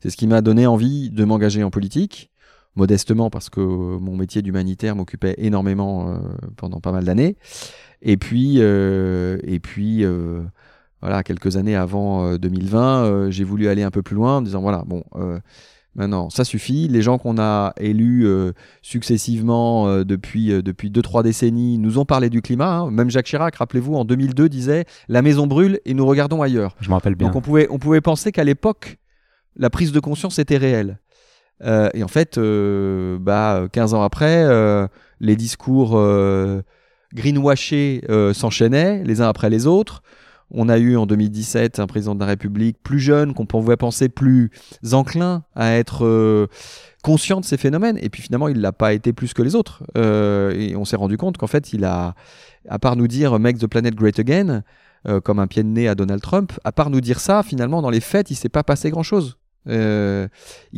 C'est 0.00 0.10
ce 0.10 0.16
qui 0.16 0.26
m'a 0.26 0.40
donné 0.40 0.66
envie 0.66 1.10
de 1.10 1.24
m'engager 1.24 1.62
en 1.62 1.70
politique, 1.70 2.32
modestement 2.76 3.30
parce 3.30 3.50
que 3.50 3.60
mon 3.60 4.16
métier 4.16 4.42
d'humanitaire 4.42 4.96
m'occupait 4.96 5.34
énormément 5.38 6.08
euh, 6.08 6.18
pendant 6.56 6.80
pas 6.80 6.92
mal 6.92 7.04
d'années. 7.04 7.36
Et 8.02 8.16
puis, 8.16 8.56
euh, 8.58 9.38
et 9.44 9.60
puis 9.60 10.04
euh, 10.04 10.42
voilà, 11.00 11.22
quelques 11.22 11.56
années 11.56 11.76
avant 11.76 12.36
2020, 12.36 13.30
j'ai 13.30 13.44
voulu 13.44 13.68
aller 13.68 13.82
un 13.82 13.90
peu 13.90 14.02
plus 14.02 14.16
loin 14.16 14.38
en 14.38 14.42
disant 14.42 14.60
voilà, 14.60 14.82
bon 14.86 15.04
Maintenant, 15.96 16.28
ça 16.28 16.44
suffit. 16.44 16.88
Les 16.88 17.02
gens 17.02 17.18
qu'on 17.18 17.38
a 17.38 17.72
élus 17.78 18.26
euh, 18.26 18.52
successivement 18.82 19.86
euh, 19.86 20.04
depuis 20.04 20.50
euh, 20.50 20.60
depuis 20.60 20.90
deux 20.90 21.02
trois 21.02 21.22
décennies 21.22 21.78
nous 21.78 21.98
ont 21.98 22.04
parlé 22.04 22.30
du 22.30 22.42
climat. 22.42 22.78
Hein. 22.78 22.90
Même 22.90 23.10
Jacques 23.10 23.26
Chirac, 23.26 23.54
rappelez-vous, 23.54 23.94
en 23.94 24.04
2002 24.04 24.48
disait 24.48 24.86
la 25.08 25.22
maison 25.22 25.46
brûle 25.46 25.78
et 25.84 25.94
nous 25.94 26.04
regardons 26.04 26.42
ailleurs. 26.42 26.74
Je 26.80 26.88
me 26.88 26.94
rappelle 26.94 27.14
bien. 27.14 27.28
Donc 27.28 27.36
on 27.36 27.40
pouvait 27.40 27.68
on 27.70 27.78
pouvait 27.78 28.00
penser 28.00 28.32
qu'à 28.32 28.44
l'époque 28.44 28.98
la 29.56 29.70
prise 29.70 29.92
de 29.92 30.00
conscience 30.00 30.40
était 30.40 30.56
réelle. 30.56 30.98
Et 31.62 32.02
en 32.02 32.08
fait, 32.08 32.38
bah 32.38 33.66
15 33.72 33.94
ans 33.94 34.02
après, 34.02 34.46
les 35.20 35.36
discours 35.36 36.00
greenwashés 37.14 38.02
s'enchaînaient 38.32 39.02
les 39.04 39.20
uns 39.20 39.28
après 39.28 39.50
les 39.50 39.66
autres. 39.66 40.02
On 40.50 40.68
a 40.68 40.78
eu 40.78 40.96
en 40.96 41.06
2017 41.06 41.78
un 41.80 41.86
président 41.86 42.14
de 42.14 42.20
la 42.20 42.26
République 42.26 42.76
plus 42.82 43.00
jeune, 43.00 43.34
qu'on 43.34 43.46
pouvait 43.46 43.76
penser 43.76 44.08
plus 44.08 44.50
enclin 44.92 45.42
à 45.54 45.72
être 45.72 46.04
euh, 46.04 46.46
conscient 47.02 47.40
de 47.40 47.44
ces 47.44 47.56
phénomènes. 47.56 47.98
Et 48.00 48.10
puis 48.10 48.22
finalement, 48.22 48.48
il 48.48 48.60
l'a 48.60 48.72
pas 48.72 48.92
été 48.92 49.12
plus 49.12 49.34
que 49.34 49.42
les 49.42 49.54
autres. 49.54 49.82
Euh, 49.96 50.52
et 50.52 50.76
on 50.76 50.84
s'est 50.84 50.96
rendu 50.96 51.16
compte 51.16 51.38
qu'en 51.38 51.46
fait, 51.46 51.72
il 51.72 51.84
a, 51.84 52.14
à 52.68 52.78
part 52.78 52.96
nous 52.96 53.08
dire 53.08 53.38
Make 53.38 53.58
the 53.58 53.66
planet 53.66 53.94
great 53.94 54.18
again, 54.18 54.62
euh, 55.08 55.20
comme 55.20 55.38
un 55.38 55.46
pied 55.46 55.62
de 55.62 55.68
nez 55.68 55.88
à 55.88 55.94
Donald 55.94 56.20
Trump, 56.20 56.52
à 56.62 56.72
part 56.72 56.90
nous 56.90 57.00
dire 57.00 57.20
ça, 57.20 57.42
finalement, 57.42 57.82
dans 57.82 57.90
les 57.90 58.00
faits, 58.00 58.30
il 58.30 58.36
s'est 58.36 58.48
pas 58.48 58.62
passé 58.62 58.90
grand 58.90 59.02
chose. 59.02 59.38
il 59.66 60.28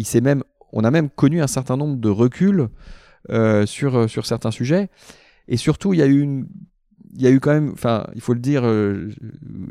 s'est 0.04 0.20
même, 0.20 0.42
on 0.72 0.84
a 0.84 0.90
même 0.90 1.10
connu 1.10 1.42
un 1.42 1.46
certain 1.46 1.76
nombre 1.76 1.96
de 1.96 2.08
reculs 2.08 2.68
sur, 3.66 4.08
sur 4.08 4.26
certains 4.26 4.50
sujets. 4.50 4.88
Et 5.48 5.56
surtout, 5.56 5.92
il 5.92 5.98
y 5.98 6.02
a 6.02 6.06
eu 6.06 6.20
une 6.20 6.46
il 7.16 7.22
y 7.22 7.26
a 7.26 7.30
eu 7.30 7.40
quand 7.40 7.52
même, 7.52 7.70
enfin, 7.72 8.06
il 8.14 8.20
faut 8.20 8.34
le 8.34 8.40
dire, 8.40 8.62
euh, 8.64 9.10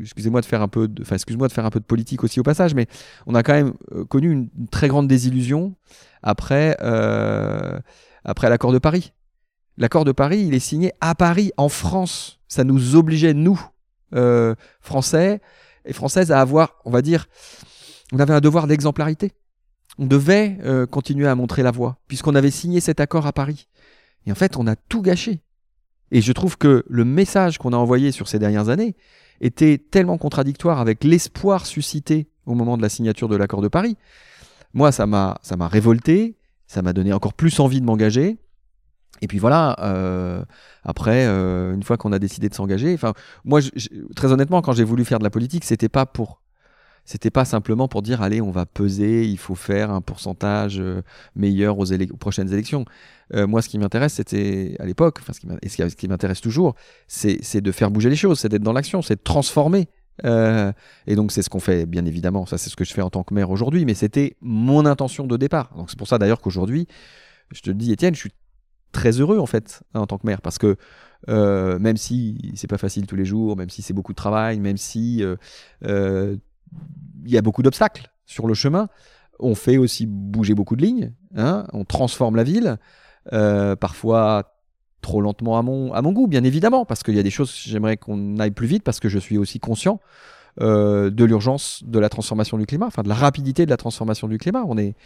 excusez-moi 0.00 0.40
de 0.40 0.46
faire 0.46 0.62
un 0.62 0.68
peu, 0.68 0.88
enfin, 1.00 1.14
excuse-moi 1.14 1.46
de 1.46 1.52
faire 1.52 1.64
un 1.64 1.70
peu 1.70 1.78
de 1.78 1.84
politique 1.84 2.24
aussi 2.24 2.40
au 2.40 2.42
passage, 2.42 2.74
mais 2.74 2.86
on 3.26 3.34
a 3.34 3.42
quand 3.42 3.52
même 3.52 3.74
euh, 3.92 4.04
connu 4.04 4.30
une, 4.30 4.48
très 4.70 4.88
grande 4.88 5.06
désillusion 5.06 5.74
après, 6.22 6.76
euh, 6.82 7.78
après 8.24 8.50
l'accord 8.50 8.72
de 8.72 8.78
Paris. 8.78 9.12
L'accord 9.78 10.04
de 10.04 10.12
Paris, 10.12 10.44
il 10.46 10.54
est 10.54 10.60
signé 10.60 10.92
à 11.00 11.14
Paris, 11.14 11.52
en 11.56 11.68
France. 11.68 12.40
Ça 12.48 12.64
nous 12.64 12.96
obligeait, 12.96 13.34
nous, 13.34 13.60
Français 14.80 15.40
et 15.84 15.92
Françaises, 15.92 16.32
à 16.32 16.40
avoir, 16.40 16.76
on 16.84 16.90
va 16.90 17.02
dire, 17.02 17.26
on 18.12 18.18
avait 18.18 18.32
un 18.32 18.40
devoir 18.40 18.66
d'exemplarité. 18.66 19.32
On 19.98 20.06
devait 20.06 20.58
continuer 20.90 21.26
à 21.26 21.34
montrer 21.34 21.62
la 21.62 21.70
voie, 21.70 21.98
puisqu'on 22.06 22.34
avait 22.34 22.50
signé 22.50 22.80
cet 22.80 23.00
accord 23.00 23.26
à 23.26 23.32
Paris. 23.32 23.68
Et 24.26 24.32
en 24.32 24.34
fait, 24.34 24.56
on 24.56 24.66
a 24.66 24.76
tout 24.76 25.02
gâché. 25.02 25.40
Et 26.10 26.20
je 26.20 26.32
trouve 26.32 26.56
que 26.56 26.84
le 26.88 27.04
message 27.04 27.58
qu'on 27.58 27.72
a 27.72 27.76
envoyé 27.76 28.12
sur 28.12 28.28
ces 28.28 28.38
dernières 28.38 28.68
années 28.68 28.94
était 29.40 29.78
tellement 29.78 30.18
contradictoire 30.18 30.80
avec 30.80 31.04
l'espoir 31.04 31.66
suscité 31.66 32.28
au 32.46 32.54
moment 32.54 32.76
de 32.76 32.82
la 32.82 32.88
signature 32.88 33.28
de 33.28 33.36
l'accord 33.36 33.62
de 33.62 33.68
Paris. 33.68 33.96
Moi, 34.72 34.92
ça 34.92 35.06
m'a, 35.06 35.38
ça 35.42 35.56
m'a 35.56 35.68
révolté, 35.68 36.36
ça 36.66 36.82
m'a 36.82 36.92
donné 36.92 37.12
encore 37.12 37.34
plus 37.34 37.58
envie 37.60 37.80
de 37.80 37.86
m'engager. 37.86 38.38
Et 39.22 39.26
puis 39.26 39.38
voilà, 39.38 39.76
euh, 39.80 40.44
après, 40.84 41.26
euh, 41.26 41.74
une 41.74 41.82
fois 41.82 41.96
qu'on 41.96 42.12
a 42.12 42.18
décidé 42.18 42.48
de 42.48 42.54
s'engager, 42.54 42.92
enfin, 42.94 43.14
moi, 43.44 43.60
très 44.14 44.32
honnêtement, 44.32 44.60
quand 44.62 44.72
j'ai 44.72 44.84
voulu 44.84 45.04
faire 45.04 45.18
de 45.18 45.24
la 45.24 45.30
politique, 45.30 45.64
c'était 45.64 45.88
pas 45.88 46.06
pour 46.06 46.42
c'était 47.06 47.30
pas 47.30 47.44
simplement 47.44 47.86
pour 47.88 48.02
dire 48.02 48.20
allez 48.20 48.42
on 48.42 48.50
va 48.50 48.66
peser, 48.66 49.24
il 49.24 49.38
faut 49.38 49.54
faire 49.54 49.90
un 49.90 50.00
pourcentage 50.00 50.80
euh, 50.80 51.02
meilleur 51.36 51.78
aux, 51.78 51.86
prochaines 52.18 52.52
élections. 52.52 52.84
Euh, 53.34 53.46
moi 53.46 53.62
ce 53.62 53.68
qui 53.68 53.78
m'intéresse 53.78 54.14
c'était 54.14 54.76
à 54.80 54.84
l'époque, 54.84 55.18
enfin 55.20 55.32
ce 55.32 55.94
qui 55.94 56.08
m'intéresse 56.08 56.40
toujours, 56.40 56.74
c'est 57.06 57.60
de 57.60 57.72
faire 57.72 57.90
bouger 57.90 58.10
les 58.10 58.16
choses, 58.16 58.40
c'est 58.40 58.48
d'être 58.48 58.62
dans 58.62 58.74
l'action, 58.74 59.00
c'est 59.00 59.16
de 59.16 59.22
transformer. 59.22 59.88
Euh, 60.24 60.72
et 61.06 61.14
donc 61.14 61.30
c'est 61.30 61.42
ce 61.42 61.50
qu'on 61.50 61.60
fait 61.60 61.86
bien 61.86 62.04
évidemment, 62.04 62.44
ça 62.44 62.58
c'est 62.58 62.70
ce 62.70 62.76
que 62.76 62.84
je 62.84 62.92
fais 62.92 63.02
en 63.02 63.10
tant 63.10 63.22
que 63.22 63.32
maire 63.32 63.50
aujourd'hui, 63.50 63.84
mais 63.84 63.94
c'était 63.94 64.36
mon 64.40 64.84
intention 64.84 65.26
de 65.26 65.36
départ. 65.36 65.72
Donc 65.76 65.90
c'est 65.90 65.98
pour 65.98 66.08
ça 66.08 66.18
d'ailleurs 66.18 66.40
qu'aujourd'hui, 66.40 66.88
je 67.52 67.60
te 67.60 67.70
le 67.70 67.76
dis 67.76 67.92
Étienne, 67.92 68.14
je 68.14 68.20
suis 68.20 68.32
très 68.90 69.20
heureux 69.20 69.38
en 69.38 69.46
fait 69.46 69.82
hein, 69.94 70.00
en 70.00 70.06
tant 70.06 70.18
que 70.18 70.26
maire 70.26 70.40
parce 70.42 70.58
que 70.58 70.76
même 71.28 71.96
si 71.96 72.52
c'est 72.56 72.68
pas 72.68 72.78
facile 72.78 73.06
tous 73.06 73.16
les 73.16 73.24
jours, 73.24 73.56
même 73.56 73.70
si 73.70 73.82
c'est 73.82 73.94
beaucoup 73.94 74.12
de 74.12 74.16
travail, 74.16 74.58
même 74.58 74.76
si 74.76 75.22
il 77.24 77.30
y 77.30 77.38
a 77.38 77.42
beaucoup 77.42 77.62
d'obstacles 77.62 78.10
sur 78.24 78.46
le 78.46 78.54
chemin. 78.54 78.88
On 79.38 79.54
fait 79.54 79.76
aussi 79.76 80.06
bouger 80.06 80.54
beaucoup 80.54 80.76
de 80.76 80.82
lignes. 80.82 81.12
Hein. 81.36 81.66
on 81.72 81.84
transforme 81.84 82.36
la 82.36 82.44
ville. 82.44 82.78
parfois 83.30 84.56
trop 85.06 85.20
lentement 85.20 85.56
à 85.56 85.62
mon, 85.62 86.12
goût, 86.12 86.26
bien 86.26 86.42
évidemment, 86.42 86.84
parce 86.84 87.02
qu'il 87.04 87.14
y 87.14 87.18
a 87.20 87.22
des 87.22 87.30
choses, 87.30 87.54
j'aimerais 87.64 87.96
qu'on 87.96 88.38
aille 88.38 88.50
plus 88.50 88.66
vite, 88.66 88.82
parce 88.82 88.98
que 88.98 89.08
je 89.08 89.18
suis 89.18 89.38
aussi 89.38 89.60
conscient 89.60 90.00
euh, 90.60 91.10
de 91.10 91.24
l'urgence 91.24 91.82
de 91.86 91.98
la 92.00 92.08
transformation 92.08 92.58
du 92.58 92.66
climat, 92.66 92.86
enfin 92.86 93.02
de 93.02 93.08
la 93.08 93.14
rapidité 93.14 93.66
de 93.66 93.70
la 93.70 93.76
transformation 93.76 94.26
du 94.26 94.38
climat. 94.38 94.64
On 94.66 94.76
est, 94.76 94.96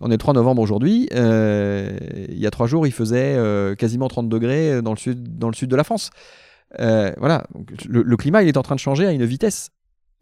on 0.00 0.10
est 0.10 0.16
3 0.16 0.32
novembre 0.32 0.62
aujourd'hui, 0.62 1.08
euh, 1.12 1.98
il 2.28 2.38
y 2.38 2.46
a 2.46 2.50
trois 2.50 2.66
jours, 2.66 2.86
il 2.86 2.92
faisait 2.92 3.34
euh, 3.36 3.74
quasiment 3.74 4.08
30 4.08 4.28
degrés 4.28 4.80
dans 4.80 4.92
le 4.92 4.98
sud, 4.98 5.38
dans 5.38 5.48
le 5.48 5.54
sud 5.54 5.68
de 5.68 5.76
la 5.76 5.84
France. 5.84 6.10
voilà, 6.78 7.44
le, 7.86 8.16
climat, 8.16 8.42
il 8.42 8.48
est 8.48 8.56
en 8.56 8.62
train 8.62 8.74
de 8.74 8.80
changer 8.80 9.06
à 9.06 9.12
une 9.12 9.24
vitesse 9.26 9.70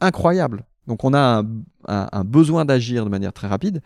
incroyable. 0.00 0.64
Donc 0.87 1.04
on 1.04 1.14
a 1.14 1.42
un 1.87 2.25
besoin 2.25 2.64
d'agir 2.64 3.04
de 3.04 3.10
manière 3.10 3.32
très 3.32 3.46
rapide. 3.49 3.80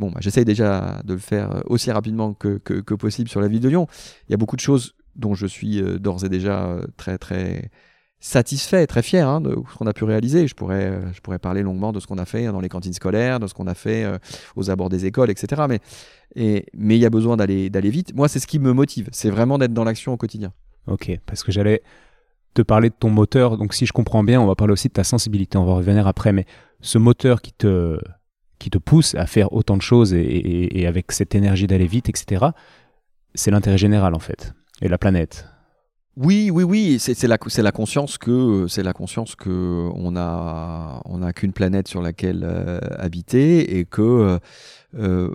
Bon, 0.00 0.10
bah, 0.10 0.18
j'essaye 0.20 0.44
déjà 0.44 1.00
de 1.04 1.14
le 1.14 1.20
faire 1.20 1.52
euh, 1.52 1.60
aussi 1.66 1.90
rapidement 1.90 2.34
que, 2.34 2.58
possible 2.94 3.28
sur 3.28 3.40
la 3.40 3.48
ville 3.48 3.60
de 3.60 3.68
Lyon. 3.68 3.86
Il 4.28 4.32
y 4.32 4.34
a 4.34 4.36
beaucoup 4.36 4.56
de 4.56 4.60
choses 4.60 4.94
dont 5.16 5.34
je 5.34 5.46
suis 5.46 5.80
euh, 5.80 5.98
d'ores 5.98 6.24
et 6.24 6.28
déjà 6.28 6.66
euh, 6.66 6.84
très 6.96 7.18
très 7.18 7.70
satisfait, 8.18 8.86
très 8.86 9.02
fier 9.02 9.28
hein, 9.28 9.40
de 9.40 9.56
ce 9.70 9.76
qu'on 9.76 9.86
a 9.86 9.92
pu 9.92 10.04
réaliser. 10.04 10.48
Je 10.48 10.54
pourrais, 10.54 11.00
je 11.12 11.20
pourrais 11.20 11.38
parler 11.38 11.62
longuement 11.62 11.92
de 11.92 12.00
ce 12.00 12.06
qu'on 12.06 12.18
a 12.18 12.24
fait 12.24 12.46
dans 12.46 12.60
les 12.60 12.70
cantines 12.70 12.94
scolaires, 12.94 13.38
de 13.38 13.46
ce 13.46 13.52
qu'on 13.52 13.66
a 13.66 13.74
fait 13.74 14.06
aux 14.56 14.70
abords 14.70 14.88
des 14.88 15.04
écoles, 15.04 15.28
etc. 15.28 15.64
Mais, 15.68 15.80
mais 16.72 16.96
il 16.96 17.00
y 17.00 17.04
a 17.04 17.10
besoin 17.10 17.36
d'aller, 17.36 17.68
d'aller 17.68 17.90
vite. 17.90 18.14
Moi, 18.14 18.28
c'est 18.28 18.38
ce 18.38 18.46
qui 18.46 18.58
me 18.58 18.72
motive. 18.72 19.10
C'est 19.12 19.28
vraiment 19.28 19.58
d'être 19.58 19.74
dans 19.74 19.84
l'action 19.84 20.14
au 20.14 20.16
quotidien. 20.16 20.54
Ok, 20.86 21.20
parce 21.26 21.44
que 21.44 21.52
j'allais 21.52 21.82
te 22.54 22.62
parler 22.62 22.88
de 22.88 22.94
ton 22.98 23.10
moteur. 23.10 23.58
Donc, 23.58 23.74
si 23.74 23.86
je 23.86 23.92
comprends 23.92 24.24
bien, 24.24 24.40
on 24.40 24.46
va 24.46 24.54
parler 24.54 24.72
aussi 24.72 24.88
de 24.88 24.92
ta 24.92 25.04
sensibilité. 25.04 25.58
On 25.58 25.64
va 25.64 25.74
revenir 25.74 26.06
après. 26.06 26.32
Mais 26.32 26.46
ce 26.80 26.98
moteur 26.98 27.42
qui 27.42 27.52
te, 27.52 27.98
qui 28.58 28.70
te 28.70 28.78
pousse 28.78 29.14
à 29.14 29.26
faire 29.26 29.52
autant 29.52 29.76
de 29.76 29.82
choses 29.82 30.14
et, 30.14 30.86
avec 30.86 31.12
cette 31.12 31.34
énergie 31.34 31.66
d'aller 31.66 31.86
vite, 31.86 32.08
etc., 32.08 32.46
c'est 33.34 33.50
l'intérêt 33.50 33.78
général 33.78 34.14
en 34.14 34.20
fait, 34.20 34.54
et 34.80 34.88
la 34.88 34.96
planète. 34.96 35.46
Oui, 36.16 36.50
oui, 36.50 36.62
oui, 36.62 36.98
c'est 37.00 37.20
la, 37.24 37.38
la 37.58 37.72
conscience 37.72 38.18
que 38.18 38.66
c'est 38.68 38.84
la 38.84 38.92
conscience 38.92 39.34
que 39.34 39.90
on 39.94 40.16
a 40.16 41.02
on 41.06 41.22
a 41.22 41.32
qu'une 41.32 41.52
planète 41.52 41.88
sur 41.88 42.00
laquelle 42.00 42.42
euh, 42.44 42.78
habiter 42.96 43.78
et 43.78 43.84
que 43.84 44.00
euh, 44.00 44.38
euh, 44.94 45.34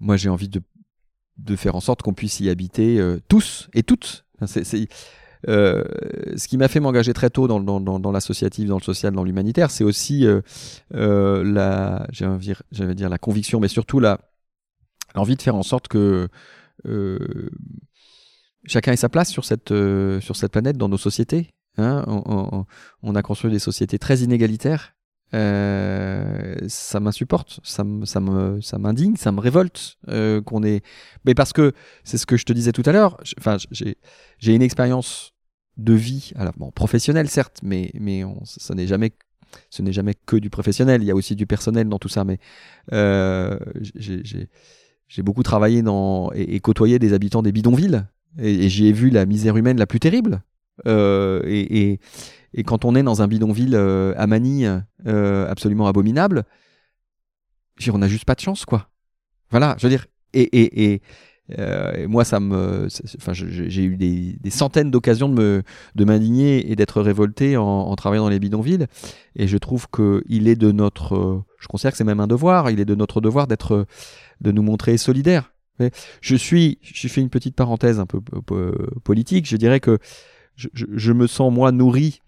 moi 0.00 0.16
j'ai 0.16 0.28
envie 0.28 0.48
de 0.48 0.60
de 1.36 1.54
faire 1.54 1.76
en 1.76 1.80
sorte 1.80 2.02
qu'on 2.02 2.14
puisse 2.14 2.40
y 2.40 2.50
habiter 2.50 3.00
tous 3.28 3.68
et 3.72 3.84
toutes. 3.84 4.24
Euh, 5.46 5.84
ce 6.36 6.48
qui 6.48 6.56
m'a 6.56 6.68
fait 6.68 6.80
m'engager 6.80 7.12
très 7.12 7.30
tôt 7.30 7.46
dans, 7.46 8.12
l'associatif, 8.12 8.68
dans 8.68 8.78
le 8.78 8.82
social, 8.82 9.12
dans 9.14 9.24
l'humanitaire, 9.24 9.70
c'est 9.70 9.84
aussi 9.84 10.26
euh, 10.26 10.40
euh, 10.94 11.44
la, 11.44 12.06
dire 12.10 13.08
la 13.08 13.18
conviction, 13.18 13.60
mais 13.60 13.68
surtout 13.68 14.00
la 14.00 14.18
l'envie 15.14 15.36
de 15.36 15.42
faire 15.42 15.54
en 15.54 15.62
sorte 15.62 15.88
que 15.88 16.28
chacun 18.64 18.92
ait 18.92 18.96
sa 18.96 19.08
place 19.08 19.30
sur 19.30 19.44
cette 19.44 19.72
sur 20.20 20.36
cette 20.36 20.52
planète, 20.52 20.76
dans 20.76 20.88
nos 20.88 20.98
sociétés. 20.98 21.50
Hein. 21.76 22.04
on, 23.02 23.14
a 23.14 23.22
construit 23.22 23.52
des 23.52 23.60
sociétés 23.60 24.00
très 24.00 24.18
inégalitaires. 24.18 24.97
Ça 25.32 27.00
m'insupporte, 27.00 27.60
ça, 27.62 27.84
me, 27.84 28.04
ça 28.04 28.78
m'indigne, 28.78 29.16
ça 29.16 29.32
me 29.32 29.40
révolte 29.40 29.98
qu'on 30.44 30.62
ait. 30.64 30.82
Mais 31.24 31.34
parce 31.34 31.52
que 31.52 31.72
c'est 32.04 32.18
ce 32.18 32.26
que 32.26 32.36
je 32.36 32.44
te 32.44 32.52
disais 32.52 32.72
tout 32.72 32.84
à 32.86 32.92
l'heure. 32.92 33.18
Enfin, 33.38 33.56
j'ai 33.70 33.96
j'ai 34.38 34.54
une 34.54 34.62
expérience 34.62 35.34
de 35.76 35.92
vie, 35.94 36.32
alors 36.36 36.54
bon, 36.56 36.70
professionnelle 36.70 37.28
certes, 37.28 37.60
mais, 37.62 37.90
mais 37.94 38.24
ça 38.44 38.74
n'est 38.74 38.86
jamais 38.86 39.12
ce 39.70 39.80
n'est 39.80 39.92
jamais 39.92 40.14
que 40.26 40.36
du 40.36 40.50
professionnel, 40.50 41.02
il 41.02 41.06
y 41.06 41.10
a 41.10 41.14
aussi 41.14 41.34
du 41.34 41.46
personnel 41.46 41.88
dans 41.88 41.98
tout 41.98 42.08
ça, 42.08 42.24
mais 42.24 42.38
euh, 42.92 43.58
j'ai 43.80 45.22
beaucoup 45.22 45.42
travaillé 45.42 45.80
dans, 45.80 46.30
et, 46.32 46.60
côtoyé 46.60 46.98
des 46.98 47.14
habitants 47.14 47.42
des 47.42 47.52
bidonvilles, 47.52 48.04
et, 48.38 48.68
j'y 48.68 48.88
ai 48.88 48.92
vu 48.92 49.08
la 49.08 49.24
misère 49.24 49.56
humaine 49.56 49.78
la 49.78 49.86
plus 49.86 50.00
terrible. 50.00 50.42
Euh, 50.86 51.40
et, 51.46 51.98
et, 52.54 52.64
quand 52.64 52.84
on 52.84 52.94
est 52.94 53.02
dans 53.02 53.22
un 53.22 53.28
bidonville 53.28 53.74
euh, 53.74 54.14
à 54.16 54.26
Manille 54.26 54.82
absolument 55.04 55.86
abominable, 55.86 56.44
on 57.92 57.98
n'a 57.98 58.08
juste 58.08 58.24
pas 58.24 58.34
de 58.34 58.40
chance, 58.40 58.64
quoi. 58.64 58.88
Voilà, 59.50 59.76
je 59.78 59.86
veux 59.86 59.90
dire, 59.90 60.06
et, 60.34 60.92
et, 60.92 61.02
euh, 61.58 62.06
moi, 62.08 62.24
ça 62.24 62.40
me, 62.40 62.88
enfin, 63.16 63.32
j'ai 63.32 63.82
eu 63.82 63.96
des, 63.96 64.36
des 64.40 64.50
centaines 64.50 64.90
d'occasions 64.90 65.28
de 65.28 65.34
me, 65.34 65.62
de 65.94 66.04
m'indigner 66.04 66.70
et 66.70 66.76
d'être 66.76 67.00
révolté 67.00 67.56
en, 67.56 67.94
travaillant 67.96 68.24
dans 68.24 68.28
les 68.28 68.38
bidonvilles. 68.38 68.86
Et 69.34 69.48
je 69.48 69.56
trouve 69.56 69.88
que 69.88 70.22
il 70.28 70.48
est 70.48 70.56
de 70.56 70.72
notre, 70.72 71.42
je 71.58 71.68
considère 71.68 71.92
que 71.92 71.98
c'est 71.98 72.04
même 72.04 72.20
un 72.20 72.26
devoir. 72.26 72.70
Il 72.70 72.80
est 72.80 72.84
de 72.84 72.94
notre 72.94 73.20
devoir 73.20 73.46
d'être, 73.46 73.86
de 74.40 74.52
nous 74.52 74.62
montrer 74.62 74.98
solidaires. 74.98 75.54
Je 76.20 76.34
suis, 76.34 76.78
je 76.82 77.06
fais 77.08 77.20
une 77.20 77.30
petite 77.30 77.54
parenthèse 77.54 78.00
un 78.00 78.06
peu 78.06 78.20
politique. 79.04 79.48
Je 79.48 79.56
dirais 79.56 79.80
que 79.80 79.98
je, 80.56 80.68
je, 80.74 81.12
me 81.12 81.28
sens 81.28 81.52
moi 81.52 81.70
nourri 81.70 82.20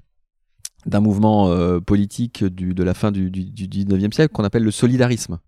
d'un 0.87 1.01
mouvement 1.01 1.49
euh, 1.49 1.81
politique 1.81 2.45
du, 2.45 2.75
de 2.75 2.83
la 2.83 2.95
fin 2.95 3.12
du, 3.12 3.31
du, 3.31 3.45
du 3.45 3.66
19e 3.66 4.12
siècle 4.12 4.33
qu'on 4.33 4.45
appelle 4.45 4.64
le 4.64 4.71
solidarisme 4.71 5.38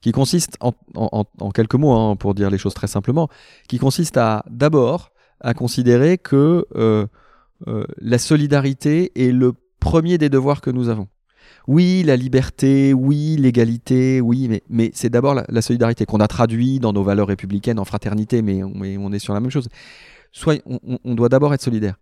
qui 0.00 0.12
consiste 0.12 0.56
en, 0.60 0.72
en, 0.94 1.24
en 1.40 1.50
quelques 1.50 1.74
mots, 1.74 1.92
hein, 1.92 2.16
pour 2.16 2.34
dire 2.34 2.50
les 2.50 2.58
choses 2.58 2.74
très 2.74 2.86
simplement, 2.86 3.28
qui 3.68 3.78
consiste 3.78 4.16
à 4.16 4.44
d'abord 4.48 5.10
à 5.40 5.54
considérer 5.54 6.18
que 6.18 6.66
euh, 6.76 7.06
euh, 7.66 7.84
la 7.98 8.18
solidarité 8.18 9.12
est 9.16 9.32
le 9.32 9.54
premier 9.80 10.18
des 10.18 10.28
devoirs 10.28 10.60
que 10.60 10.70
nous 10.70 10.88
avons. 10.88 11.08
Oui, 11.66 12.02
la 12.04 12.16
liberté, 12.16 12.92
oui, 12.92 13.36
l'égalité, 13.38 14.20
oui, 14.20 14.48
mais, 14.48 14.62
mais 14.68 14.90
c'est 14.94 15.10
d'abord 15.10 15.34
la, 15.48 15.62
solidarité 15.62 16.06
qu'on 16.06 16.20
a 16.20 16.28
traduit 16.28 16.80
dans 16.80 16.92
nos 16.92 17.02
valeurs 17.02 17.28
républicaines 17.28 17.78
en 17.78 17.84
fraternité, 17.84 18.42
mais 18.42 18.62
on, 18.62 18.72
on 18.74 19.12
est 19.12 19.18
sur 19.18 19.34
la 19.34 19.40
même 19.40 19.50
chose. 19.50 19.68
Soit 20.32 20.60
on, 20.66 20.98
on 21.04 21.14
doit 21.14 21.28
d'abord 21.28 21.52
être 21.54 21.62
solidaire. 21.62 21.96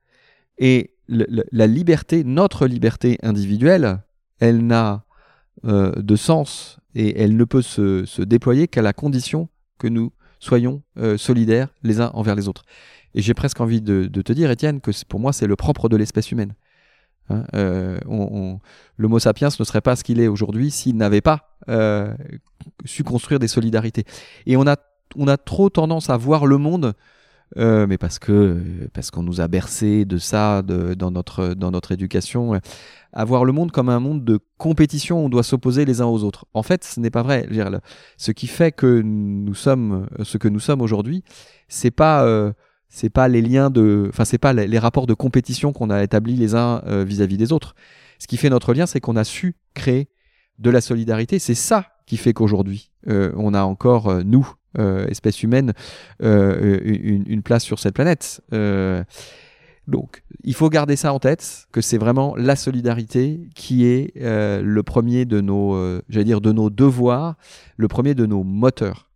Et 0.58 0.95
la 1.08 1.66
liberté, 1.66 2.24
notre 2.24 2.66
liberté 2.66 3.18
individuelle, 3.22 4.00
elle 4.40 4.66
n'a 4.66 5.04
euh, 5.64 5.92
de 5.96 6.16
sens 6.16 6.78
et 6.94 7.20
elle 7.22 7.36
ne 7.36 7.44
peut 7.44 7.62
se, 7.62 8.22
déployer 8.22 8.68
qu'à 8.68 8.82
la 8.82 8.92
condition 8.92 9.48
que 9.78 9.88
nous 9.88 10.12
soyons 10.38 10.82
euh, 10.98 11.16
solidaires 11.16 11.68
les 11.82 12.00
uns 12.00 12.10
envers 12.14 12.34
les 12.34 12.48
autres. 12.48 12.64
Et 13.14 13.22
j'ai 13.22 13.34
presque 13.34 13.60
envie 13.60 13.80
de, 13.80 14.06
te 14.08 14.32
dire, 14.32 14.50
Étienne, 14.50 14.80
que 14.80 14.90
pour 15.08 15.18
moi 15.18 15.32
c'est 15.32 15.46
le 15.46 15.56
propre 15.56 15.88
de 15.88 15.96
l'espèce 15.96 16.30
humaine. 16.30 16.54
Hein, 17.30 17.44
euh, 17.54 17.98
L'Homo 18.98 19.18
sapiens 19.18 19.48
ne 19.58 19.64
serait 19.64 19.80
pas 19.80 19.96
ce 19.96 20.04
qu'il 20.04 20.20
est 20.20 20.28
aujourd'hui 20.28 20.70
s'il 20.70 20.96
n'avait 20.96 21.22
pas 21.22 21.56
su 22.84 23.02
construire 23.02 23.40
des 23.40 23.48
solidarités. 23.48 24.04
Et 24.44 24.56
on 24.56 24.66
a, 24.66 24.76
on 25.16 25.26
a 25.26 25.36
trop 25.36 25.70
tendance 25.70 26.10
à 26.10 26.16
voir 26.16 26.46
le 26.46 26.58
monde 26.58 26.94
euh, 27.56 27.86
mais 27.86 27.96
parce 27.96 28.18
que 28.18 28.60
parce 28.92 29.10
qu'on 29.10 29.22
nous 29.22 29.40
a 29.40 29.48
bercé 29.48 30.04
de 30.04 30.18
ça 30.18 30.62
dans 30.62 31.10
notre 31.10 31.54
dans 31.54 31.70
notre 31.70 31.92
éducation, 31.92 32.60
à 33.12 33.24
voir 33.24 33.44
le 33.44 33.52
monde 33.52 33.70
comme 33.70 33.88
un 33.88 34.00
monde 34.00 34.24
de 34.24 34.38
compétition 34.58 35.24
on 35.24 35.28
doit 35.28 35.44
s'opposer 35.44 35.84
les 35.84 36.00
uns 36.00 36.06
aux 36.06 36.24
autres. 36.24 36.46
En 36.54 36.62
fait, 36.62 36.84
ce 36.84 36.98
n'est 37.00 37.10
pas 37.10 37.22
vrai. 37.22 37.48
Ce 38.16 38.32
qui 38.32 38.46
fait 38.46 38.72
que 38.72 39.00
nous 39.00 39.54
sommes 39.54 40.08
ce 40.22 40.38
que 40.38 40.48
nous 40.48 40.60
sommes 40.60 40.82
aujourd'hui, 40.82 41.22
c'est 41.68 41.92
pas 41.92 42.24
euh, 42.24 42.52
c'est 42.88 43.10
pas 43.10 43.28
les 43.28 43.42
liens 43.42 43.70
de, 43.70 44.06
enfin 44.08 44.24
c'est 44.24 44.38
pas 44.38 44.52
les, 44.52 44.78
rapports 44.78 45.06
de 45.06 45.14
compétition 45.14 45.72
qu'on 45.72 45.90
a 45.90 46.02
établis 46.02 46.36
les 46.36 46.54
uns 46.54 46.82
euh, 46.86 47.04
vis-à-vis 47.04 47.36
des 47.36 47.52
autres. 47.52 47.74
Ce 48.18 48.26
qui 48.26 48.36
fait 48.36 48.50
notre 48.50 48.74
lien, 48.74 48.86
c'est 48.86 49.00
qu'on 49.00 49.16
a 49.16 49.24
su 49.24 49.56
créer 49.74 50.08
de 50.58 50.70
la 50.70 50.80
solidarité. 50.80 51.38
C'est 51.38 51.54
ça 51.54 51.86
qui 52.06 52.16
fait 52.16 52.32
qu'aujourd'hui, 52.32 52.92
on 53.06 53.52
a 53.52 53.62
encore, 53.62 54.24
nous, 54.24 54.48
euh, 54.48 54.65
espèce 55.08 55.42
humaine 55.42 55.72
euh, 56.22 56.80
une, 56.82 57.42
place 57.42 57.64
sur 57.64 57.78
cette 57.78 57.94
planète. 57.94 58.42
Euh, 58.52 59.02
donc, 59.86 60.22
il 60.42 60.54
faut 60.54 60.68
garder 60.68 60.96
ça 60.96 61.12
en 61.12 61.18
tête, 61.18 61.68
que 61.72 61.80
c'est 61.80 61.98
vraiment 61.98 62.34
la 62.36 62.56
solidarité 62.56 63.48
qui 63.54 63.86
est 63.86 64.12
le 64.16 64.82
premier 64.82 65.24
de 65.24 65.40
nos, 65.40 66.00
j'allais 66.08 66.24
dire, 66.24 66.40
de 66.40 66.52
nos 66.52 66.70
devoirs, 66.70 67.36
le 67.76 67.88
premier 67.88 68.14
de 68.14 68.26
nos 68.26 68.42
moteurs. 68.42 69.08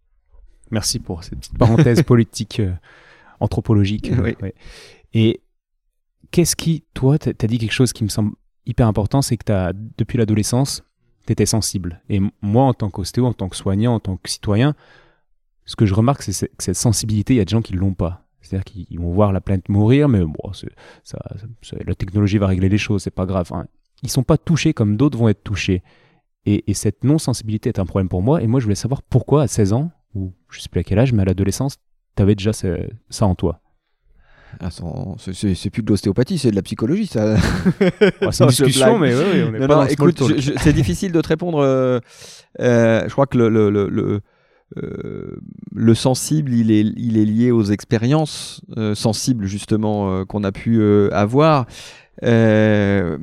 Merci 0.71 1.01
pour 1.01 1.25
cette 1.25 1.41
petite 1.41 1.59
parenthèse 1.59 2.03
politique, 2.03 2.63
anthropologique. 3.41 4.13
Et 5.13 5.41
qu'est-ce 6.31 6.55
qui, 6.55 6.85
toi, 6.95 7.19
tu 7.19 7.31
as 7.31 7.49
dit 7.49 7.59
quelque 7.59 7.73
chose 7.73 7.93
qui 7.93 8.05
me 8.05 8.09
semble 8.09 8.33
hyper 8.67 8.87
important, 8.87 9.23
c'est 9.23 9.37
que 9.37 9.53
as, 9.53 9.73
depuis 9.99 10.19
l'adolescence, 10.19 10.85
tu 11.27 11.33
étais 11.33 11.47
sensible. 11.47 12.01
Et 12.09 12.21
moi, 12.43 12.65
en 12.65 12.75
tant 12.75 12.91
qu'ostéo, 12.91 13.27
en 13.27 13.33
tant 13.33 13.49
que 13.49 13.57
soignant, 13.57 13.95
en 13.95 14.01
tant 14.01 14.17
que 14.17 14.31
citoyen, 14.31 14.75
ce 15.65 15.77
que 15.77 15.87
je 15.87 15.95
remarque, 15.95 16.23
c'est 16.23 16.49
que 16.49 16.65
cette 16.65 16.77
sensibilité, 16.77 17.35
il 17.35 17.37
y 17.37 17.41
a 17.41 17.45
des 17.45 17.51
gens 17.51 17.63
qui 17.63 17.75
ne 17.75 17.79
l'ont 17.79 17.95
pas. 17.95 18.27
C'est-à-dire 18.41 18.65
qu'ils 18.65 18.99
vont 18.99 19.13
voir 19.13 19.33
la 19.33 19.41
planète 19.41 19.69
mourir, 19.69 20.09
mais 20.09 20.25
bon, 20.25 20.53
ça, 21.05 21.19
la 21.87 21.95
technologie 21.95 22.39
va 22.39 22.47
régler 22.47 22.69
les 22.69 22.79
choses, 22.79 23.03
c'est 23.03 23.11
pas 23.11 23.27
grave. 23.27 23.51
Hein. 23.53 23.67
Ils 24.03 24.11
sont 24.11 24.23
pas 24.23 24.39
touchés 24.39 24.73
comme 24.73 24.97
d'autres 24.97 25.19
vont 25.19 25.29
être 25.29 25.45
touchés. 25.45 25.83
Et, 26.47 26.65
cette 26.75 27.05
non-sensibilité 27.05 27.69
est 27.69 27.79
un 27.79 27.85
problème 27.87 28.09
pour 28.09 28.23
moi. 28.23 28.43
Et 28.43 28.47
moi, 28.47 28.61
je 28.61 28.65
voulais 28.65 28.75
savoir 28.75 29.03
pourquoi 29.03 29.43
à 29.43 29.47
16 29.47 29.73
ans, 29.75 29.91
ou 30.15 30.33
je 30.49 30.61
sais 30.61 30.69
plus 30.69 30.81
à 30.81 30.85
quel 30.85 30.99
âge, 30.99 31.13
mais 31.13 31.23
à 31.23 31.27
l'adolescence, 31.27 31.77
tu 32.17 32.23
avais 32.23 32.35
déjà 32.35 32.53
ça 32.53 33.27
en 33.27 33.35
toi. 33.35 33.61
ah, 34.61 34.71
c'est 34.71 35.71
plus 35.71 35.83
de 35.83 35.91
l'ostéopathie, 35.91 36.39
c'est 36.39 36.51
de 36.51 36.57
la 36.57 36.63
psychologie, 36.63 37.07
ça. 37.07 37.37
c'est 38.31 38.41
une 38.41 38.49
discussion, 38.49 38.99
mais 38.99 39.15
on 39.15 39.55
est 39.55 39.69
pas 39.69 39.91
écoute, 39.91 40.23
c'est 40.57 40.73
difficile 40.73 41.13
de 41.13 41.21
te 41.21 41.29
répondre. 41.29 41.59
Euh, 41.59 42.01
euh, 42.59 43.05
je 43.07 43.13
crois 43.13 43.27
que 43.27 43.37
le, 43.37 43.49
le, 43.49 43.89
le, 43.89 44.21
le, 44.77 45.95
sensible, 45.95 46.53
il 46.53 46.71
est, 46.71 46.81
il 46.97 47.17
est 47.19 47.25
lié 47.25 47.51
aux 47.51 47.65
expériences 47.65 48.63
sensibles, 48.95 49.47
justement, 49.47 50.25
qu'on 50.27 50.45
a 50.45 50.53
pu 50.53 50.83
avoir. 51.13 51.67
Je, 52.23 53.19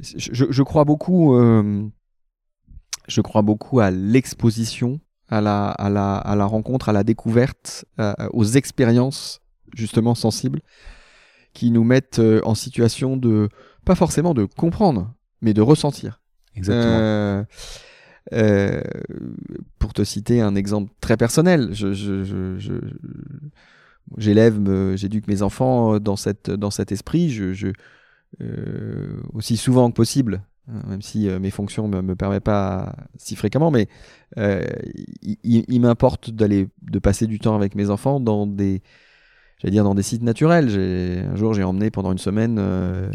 je, 0.00 0.62
crois 0.62 0.84
beaucoup, 0.84 1.34
je 3.08 3.20
crois 3.20 3.42
beaucoup 3.42 3.80
à 3.80 3.90
l'exposition, 3.90 5.00
à 5.28 5.40
la, 5.40 5.70
à, 5.70 5.90
la, 5.90 6.16
à 6.16 6.36
la 6.36 6.44
rencontre, 6.44 6.88
à 6.88 6.92
la 6.92 7.02
découverte, 7.02 7.84
aux 8.32 8.44
expériences 8.44 9.40
justement 9.74 10.14
sensibles, 10.14 10.60
qui 11.56 11.70
nous 11.70 11.84
mettent 11.84 12.18
euh, 12.18 12.40
en 12.44 12.54
situation 12.54 13.16
de, 13.16 13.48
pas 13.84 13.94
forcément 13.94 14.34
de 14.34 14.44
comprendre, 14.44 15.14
mais 15.40 15.54
de 15.54 15.62
ressentir. 15.62 16.20
Exactement. 16.54 16.98
Euh, 17.00 17.44
euh, 18.32 18.80
pour 19.78 19.92
te 19.92 20.04
citer 20.04 20.40
un 20.40 20.54
exemple 20.54 20.92
très 21.00 21.16
personnel, 21.16 21.70
je, 21.72 21.92
j'élève, 24.16 24.96
j'éduque 24.96 25.28
mes 25.28 25.42
enfants 25.42 25.98
dans, 25.98 26.16
cette, 26.16 26.50
dans 26.50 26.70
cet 26.70 26.92
esprit, 26.92 27.30
je, 27.30 27.72
aussi 29.32 29.56
souvent 29.56 29.90
que 29.90 29.96
possible, 29.96 30.42
hein, 30.68 30.82
même 30.88 31.02
si 31.02 31.28
mes 31.28 31.50
fonctions 31.50 31.88
ne 31.88 32.00
me, 32.00 32.16
permettent 32.16 32.44
pas 32.44 32.96
si 33.16 33.36
fréquemment, 33.36 33.70
mais 33.70 33.88
il, 34.36 35.64
il 35.68 35.80
m'importe 35.80 36.30
de 36.30 36.98
passer 36.98 37.26
du 37.26 37.38
temps 37.38 37.54
avec 37.54 37.74
mes 37.74 37.90
enfants 37.90 38.20
dans 38.20 38.46
des, 38.46 38.82
j'allais 39.58 39.72
dire 39.72 39.84
dans 39.84 39.94
des 39.94 40.02
sites 40.02 40.22
naturels. 40.22 40.68
Un 40.68 41.36
jour, 41.36 41.54
j'ai 41.54 41.62
emmené 41.62 41.90
pendant 41.90 42.12
une 42.12 42.18
semaine 42.18 42.56
euh, 42.58 43.10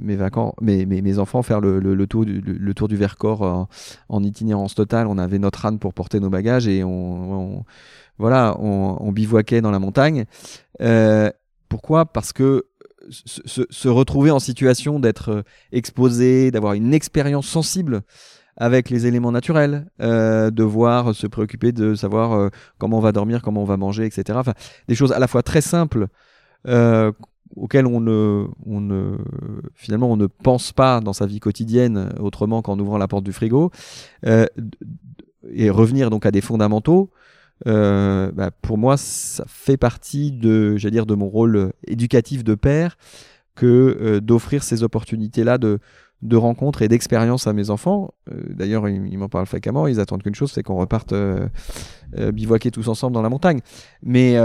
mes, 0.00 0.16
vacances, 0.16 0.54
mes, 0.60 0.86
mes, 0.86 1.18
enfants 1.18 1.42
faire 1.42 1.60
le, 1.60 1.78
le, 1.80 2.06
tour, 2.06 2.24
du, 2.24 2.40
le, 2.40 2.74
tour 2.74 2.88
du 2.88 2.96
Vercors 2.96 3.42
en, 3.42 3.68
en, 4.08 4.22
itinérance 4.22 4.74
totale. 4.74 5.06
On 5.06 5.18
avait 5.18 5.38
notre 5.38 5.64
âne 5.66 5.78
pour 5.78 5.94
porter 5.94 6.20
nos 6.20 6.30
bagages 6.30 6.68
et 6.68 6.84
on, 6.84 7.64
voilà, 8.18 8.56
on, 8.60 9.12
bivouaquait 9.12 9.60
dans 9.60 9.70
la 9.70 9.78
montagne. 9.78 10.24
Euh, 10.80 11.30
pourquoi? 11.68 12.06
Parce 12.06 12.32
que 12.32 12.66
se, 13.10 13.62
se, 13.70 13.88
retrouver 13.88 14.30
en 14.30 14.40
situation 14.40 14.98
d'être 14.98 15.44
exposé, 15.72 16.50
d'avoir 16.50 16.74
une 16.74 16.92
expérience 16.92 17.46
sensible 17.46 18.02
avec 18.56 18.90
les 18.90 19.06
éléments 19.06 19.32
naturels, 19.32 19.86
euh, 20.00 20.50
devoir 20.50 21.14
se 21.14 21.26
préoccuper 21.26 21.72
de 21.72 21.94
savoir 21.94 22.32
euh, 22.32 22.48
comment 22.78 22.98
on 22.98 23.02
va 23.02 23.12
dormir, 23.12 23.42
comment 23.42 23.62
on 23.62 23.66
va 23.66 23.76
manger, 23.76 24.06
etc. 24.06 24.40
Des 24.88 24.94
choses 24.94 25.12
à 25.12 25.18
la 25.18 25.26
fois 25.26 25.42
très 25.42 25.60
simples 25.60 26.06
euh, 26.66 27.12
auxquelles 27.54 27.86
on 27.86 28.00
ne, 28.00 28.46
finalement, 29.74 30.10
on 30.10 30.16
ne 30.16 30.26
pense 30.26 30.72
pas 30.72 31.00
dans 31.00 31.12
sa 31.12 31.26
vie 31.26 31.38
quotidienne 31.38 32.12
autrement 32.18 32.62
qu'en 32.62 32.78
ouvrant 32.78 32.98
la 32.98 33.08
porte 33.08 33.24
du 33.24 33.32
frigo, 33.32 33.70
euh, 34.24 34.46
et 35.52 35.70
revenir 35.70 36.10
donc 36.10 36.26
à 36.26 36.30
des 36.30 36.40
fondamentaux. 36.40 37.10
Bah, 37.64 38.50
pour 38.62 38.78
moi, 38.78 38.96
ça 38.96 39.44
fait 39.46 39.76
partie 39.76 40.32
de, 40.32 40.76
dire, 40.90 41.06
de 41.06 41.14
mon 41.14 41.28
rôle 41.28 41.72
éducatif 41.86 42.42
de 42.42 42.54
père 42.54 42.96
que 43.54 44.18
d'offrir 44.18 44.62
ces 44.62 44.82
opportunités-là 44.82 45.56
de, 45.56 45.78
de 46.26 46.36
rencontres 46.36 46.82
et 46.82 46.88
d'expériences 46.88 47.46
à 47.46 47.52
mes 47.52 47.70
enfants. 47.70 48.14
Euh, 48.30 48.42
d'ailleurs, 48.48 48.88
ils, 48.88 49.18
m'en 49.18 49.28
parlent 49.28 49.46
fréquemment. 49.46 49.86
Ils 49.86 50.00
attendent 50.00 50.22
qu'une 50.22 50.34
chose, 50.34 50.52
c'est 50.52 50.62
qu'on 50.62 50.76
reparte 50.76 51.12
euh, 51.12 51.48
euh, 52.18 52.32
bivouaquer 52.32 52.70
tous 52.70 52.88
ensemble 52.88 53.14
dans 53.14 53.22
la 53.22 53.28
montagne. 53.28 53.60
Mais 54.02 54.36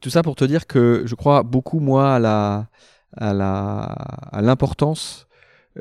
tout 0.00 0.10
ça 0.10 0.22
pour 0.22 0.36
te 0.36 0.44
dire 0.44 0.66
que 0.66 1.02
je 1.06 1.14
crois 1.16 1.42
beaucoup 1.42 1.80
moi 1.80 2.14
à 2.14 2.18
la 2.20 2.68
à 3.16 3.32
la 3.32 3.82
à 3.82 4.42
l'importance 4.42 5.26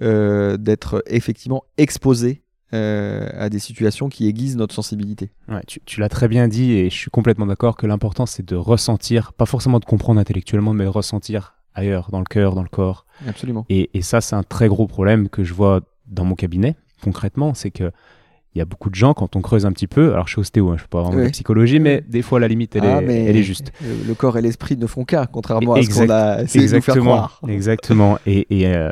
d'être 0.01 1.03
effectivement 1.07 1.63
exposé 1.77 2.43
à 2.71 3.49
des 3.49 3.59
situations 3.59 4.09
qui 4.09 4.27
aiguisent 4.27 4.57
notre 4.57 4.73
sensibilité. 4.73 5.31
Ouais, 5.47 5.61
tu, 5.67 5.81
tu 5.85 5.99
l'as 5.99 6.09
très 6.09 6.27
bien 6.27 6.47
dit 6.47 6.73
et 6.73 6.89
je 6.89 6.95
suis 6.95 7.11
complètement 7.11 7.45
d'accord 7.45 7.77
que 7.77 7.85
l'important 7.85 8.25
c'est 8.25 8.45
de 8.45 8.55
ressentir, 8.55 9.33
pas 9.33 9.45
forcément 9.45 9.79
de 9.79 9.85
comprendre 9.85 10.19
intellectuellement, 10.19 10.73
mais 10.73 10.85
de 10.85 10.89
ressentir 10.89 11.56
ailleurs, 11.77 12.09
dans 12.11 12.19
le 12.19 12.25
cœur, 12.25 12.55
dans 12.55 12.63
le 12.63 12.69
corps. 12.69 13.05
Absolument. 13.27 13.65
Et, 13.69 13.89
et, 13.93 14.01
ça, 14.01 14.21
c'est 14.21 14.35
un 14.35 14.43
très 14.43 14.67
gros 14.67 14.87
problème 14.87 15.29
que 15.29 15.43
je 15.43 15.53
vois 15.53 15.81
dans 16.07 16.25
mon 16.25 16.35
cabinet, 16.35 16.75
concrètement, 17.01 17.53
c'est 17.53 17.71
que 17.71 17.91
il 18.55 18.59
y 18.59 18.61
a 18.61 18.65
beaucoup 18.65 18.89
de 18.89 18.95
gens, 18.95 19.13
quand 19.13 19.35
on 19.35 19.41
creuse 19.41 19.67
un 19.67 19.71
petit 19.71 19.85
peu, 19.85 20.13
alors 20.13 20.25
je 20.25 20.33
suis 20.33 20.39
ostéo, 20.39 20.65
hein, 20.65 20.69
je 20.69 20.73
ne 20.73 20.79
suis 20.79 20.87
pas 20.87 21.03
vraiment 21.03 21.23
de 21.23 21.29
psychologie, 21.29 21.79
mais 21.79 22.03
des 22.07 22.23
fois, 22.23 22.39
la 22.39 22.47
limite, 22.47 22.75
elle, 22.75 22.85
ah, 22.85 23.03
est, 23.03 23.25
elle 23.25 23.37
est 23.37 23.43
juste. 23.43 23.71
Le 23.81 24.13
corps 24.15 24.35
et 24.35 24.41
l'esprit 24.41 24.75
ne 24.77 24.87
font 24.87 25.05
qu'un, 25.05 25.27
contrairement 25.27 25.73
à 25.73 25.83
ce 25.83 25.89
qu'on 25.91 26.09
a 26.09 26.41
essayé 26.41 26.67
de 26.67 26.75
nous 26.75 26.81
faire 26.81 26.95
croire. 26.95 27.39
Exactement. 27.47 28.17
Et, 28.25 28.47
et 28.49 28.67
euh, 28.67 28.89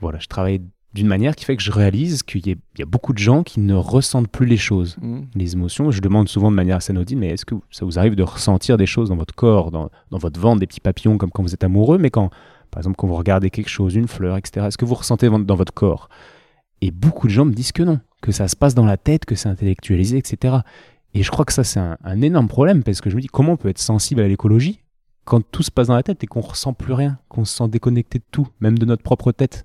voilà, 0.00 0.18
je 0.18 0.26
travaille 0.26 0.60
d'une 0.92 1.06
manière 1.06 1.36
qui 1.36 1.44
fait 1.44 1.56
que 1.56 1.62
je 1.62 1.70
réalise 1.70 2.22
qu'il 2.22 2.46
y, 2.46 2.82
a 2.82 2.84
beaucoup 2.84 3.12
de 3.12 3.18
gens 3.18 3.44
qui 3.44 3.60
ne 3.60 3.74
ressentent 3.74 4.28
plus 4.28 4.46
les 4.46 4.56
choses, 4.56 4.96
mm. 5.00 5.20
les 5.34 5.52
émotions. 5.52 5.90
Je 5.90 6.00
demande 6.00 6.28
souvent 6.28 6.50
de 6.50 6.56
manière 6.56 6.76
assez 6.76 6.90
anodine, 6.90 7.20
mais 7.20 7.28
est-ce 7.28 7.44
que 7.44 7.54
ça 7.70 7.84
vous 7.84 7.98
arrive 7.98 8.16
de 8.16 8.22
ressentir 8.24 8.76
des 8.76 8.86
choses 8.86 9.08
dans 9.08 9.16
votre 9.16 9.34
corps, 9.34 9.70
dans, 9.70 9.90
votre 10.10 10.40
ventre, 10.40 10.60
des 10.60 10.66
petits 10.66 10.80
papillons 10.80 11.16
comme 11.16 11.30
quand 11.30 11.42
vous 11.42 11.54
êtes 11.54 11.62
amoureux, 11.62 11.98
mais 11.98 12.10
quand, 12.10 12.30
par 12.72 12.80
exemple, 12.80 12.96
quand 12.96 13.06
vous 13.06 13.14
regardez 13.14 13.50
quelque 13.50 13.68
chose, 13.68 13.94
une 13.94 14.08
fleur, 14.08 14.36
etc., 14.36 14.66
est-ce 14.66 14.78
que 14.78 14.84
vous 14.84 14.96
ressentez 14.96 15.28
dans 15.28 15.54
votre 15.54 15.72
corps? 15.72 16.08
Et 16.80 16.90
beaucoup 16.90 17.28
de 17.28 17.32
gens 17.32 17.44
me 17.44 17.52
disent 17.52 17.72
que 17.72 17.84
non, 17.84 18.00
que 18.20 18.32
ça 18.32 18.48
se 18.48 18.56
passe 18.56 18.74
dans 18.74 18.86
la 18.86 18.96
tête, 18.96 19.26
que 19.26 19.36
c'est 19.36 19.48
intellectualisé, 19.48 20.18
etc. 20.18 20.58
Et 21.14 21.22
je 21.22 21.30
crois 21.30 21.44
que 21.44 21.52
ça, 21.52 21.62
c'est 21.62 21.80
un, 21.80 21.98
un 22.02 22.20
énorme 22.20 22.48
problème, 22.48 22.82
parce 22.82 23.00
que 23.00 23.10
je 23.10 23.16
me 23.16 23.20
dis, 23.20 23.28
comment 23.28 23.52
on 23.52 23.56
peut 23.56 23.68
être 23.68 23.78
sensible 23.78 24.22
à 24.22 24.28
l'écologie 24.28 24.80
quand 25.24 25.42
tout 25.52 25.62
se 25.62 25.70
passe 25.70 25.86
dans 25.86 25.94
la 25.94 26.02
tête 26.02 26.24
et 26.24 26.26
qu'on 26.26 26.40
ressent 26.40 26.72
plus 26.72 26.94
rien, 26.94 27.18
qu'on 27.28 27.44
se 27.44 27.56
sent 27.56 27.68
déconnecté 27.68 28.18
de 28.18 28.24
tout, 28.32 28.48
même 28.58 28.76
de 28.76 28.86
notre 28.86 29.04
propre 29.04 29.30
tête? 29.30 29.64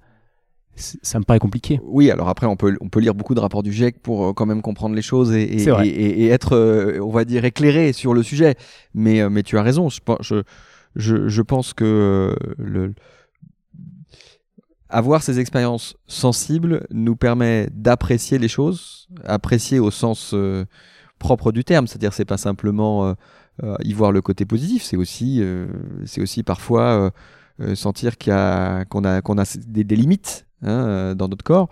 Ça 0.75 1.19
me 1.19 1.23
paraît 1.23 1.39
compliqué. 1.39 1.79
Oui, 1.83 2.11
alors 2.11 2.27
après, 2.29 2.47
on 2.47 2.55
peut, 2.55 2.77
on 2.81 2.89
peut 2.89 2.99
lire 2.99 3.15
beaucoup 3.15 3.35
de 3.35 3.39
rapports 3.39 3.63
du 3.63 3.71
GIEC 3.71 4.01
pour 4.01 4.25
euh, 4.25 4.33
quand 4.33 4.45
même 4.45 4.61
comprendre 4.61 4.95
les 4.95 5.01
choses 5.01 5.33
et, 5.33 5.43
et, 5.43 6.23
et, 6.23 6.27
être, 6.27 6.53
euh, 6.55 6.99
on 7.01 7.11
va 7.11 7.25
dire, 7.25 7.45
éclairé 7.45 7.93
sur 7.93 8.13
le 8.13 8.23
sujet. 8.23 8.55
Mais, 8.93 9.21
euh, 9.21 9.29
mais 9.29 9.43
tu 9.43 9.57
as 9.57 9.63
raison, 9.63 9.89
je, 9.89 9.99
je, 10.95 11.27
je 11.27 11.41
pense 11.41 11.73
que 11.73 12.35
le, 12.57 12.93
avoir 14.89 15.23
ces 15.23 15.39
expériences 15.39 15.95
sensibles 16.07 16.85
nous 16.91 17.15
permet 17.15 17.69
d'apprécier 17.71 18.37
les 18.37 18.47
choses, 18.47 19.07
apprécier 19.23 19.79
au 19.79 19.91
sens 19.91 20.35
propre 21.19 21.51
du 21.51 21.63
terme, 21.63 21.87
c'est-à-dire 21.87 22.13
c'est 22.13 22.25
pas 22.25 22.37
simplement 22.37 23.15
y 23.83 23.93
voir 23.93 24.11
le 24.11 24.21
côté 24.21 24.45
positif, 24.45 24.83
c'est 24.83 24.95
aussi, 24.95 25.43
c'est 26.05 26.21
aussi 26.21 26.43
parfois 26.43 27.11
sentir 27.73 28.17
qu'il 28.17 28.31
y 28.31 28.35
a, 28.35 28.85
qu'on 28.85 29.03
a, 29.03 29.21
qu'on 29.21 29.37
a 29.37 29.57
des, 29.67 29.83
des 29.83 29.95
limites 29.97 30.44
Hein, 30.61 30.87
euh, 30.87 31.15
dans 31.15 31.27
notre 31.27 31.43
corps, 31.43 31.69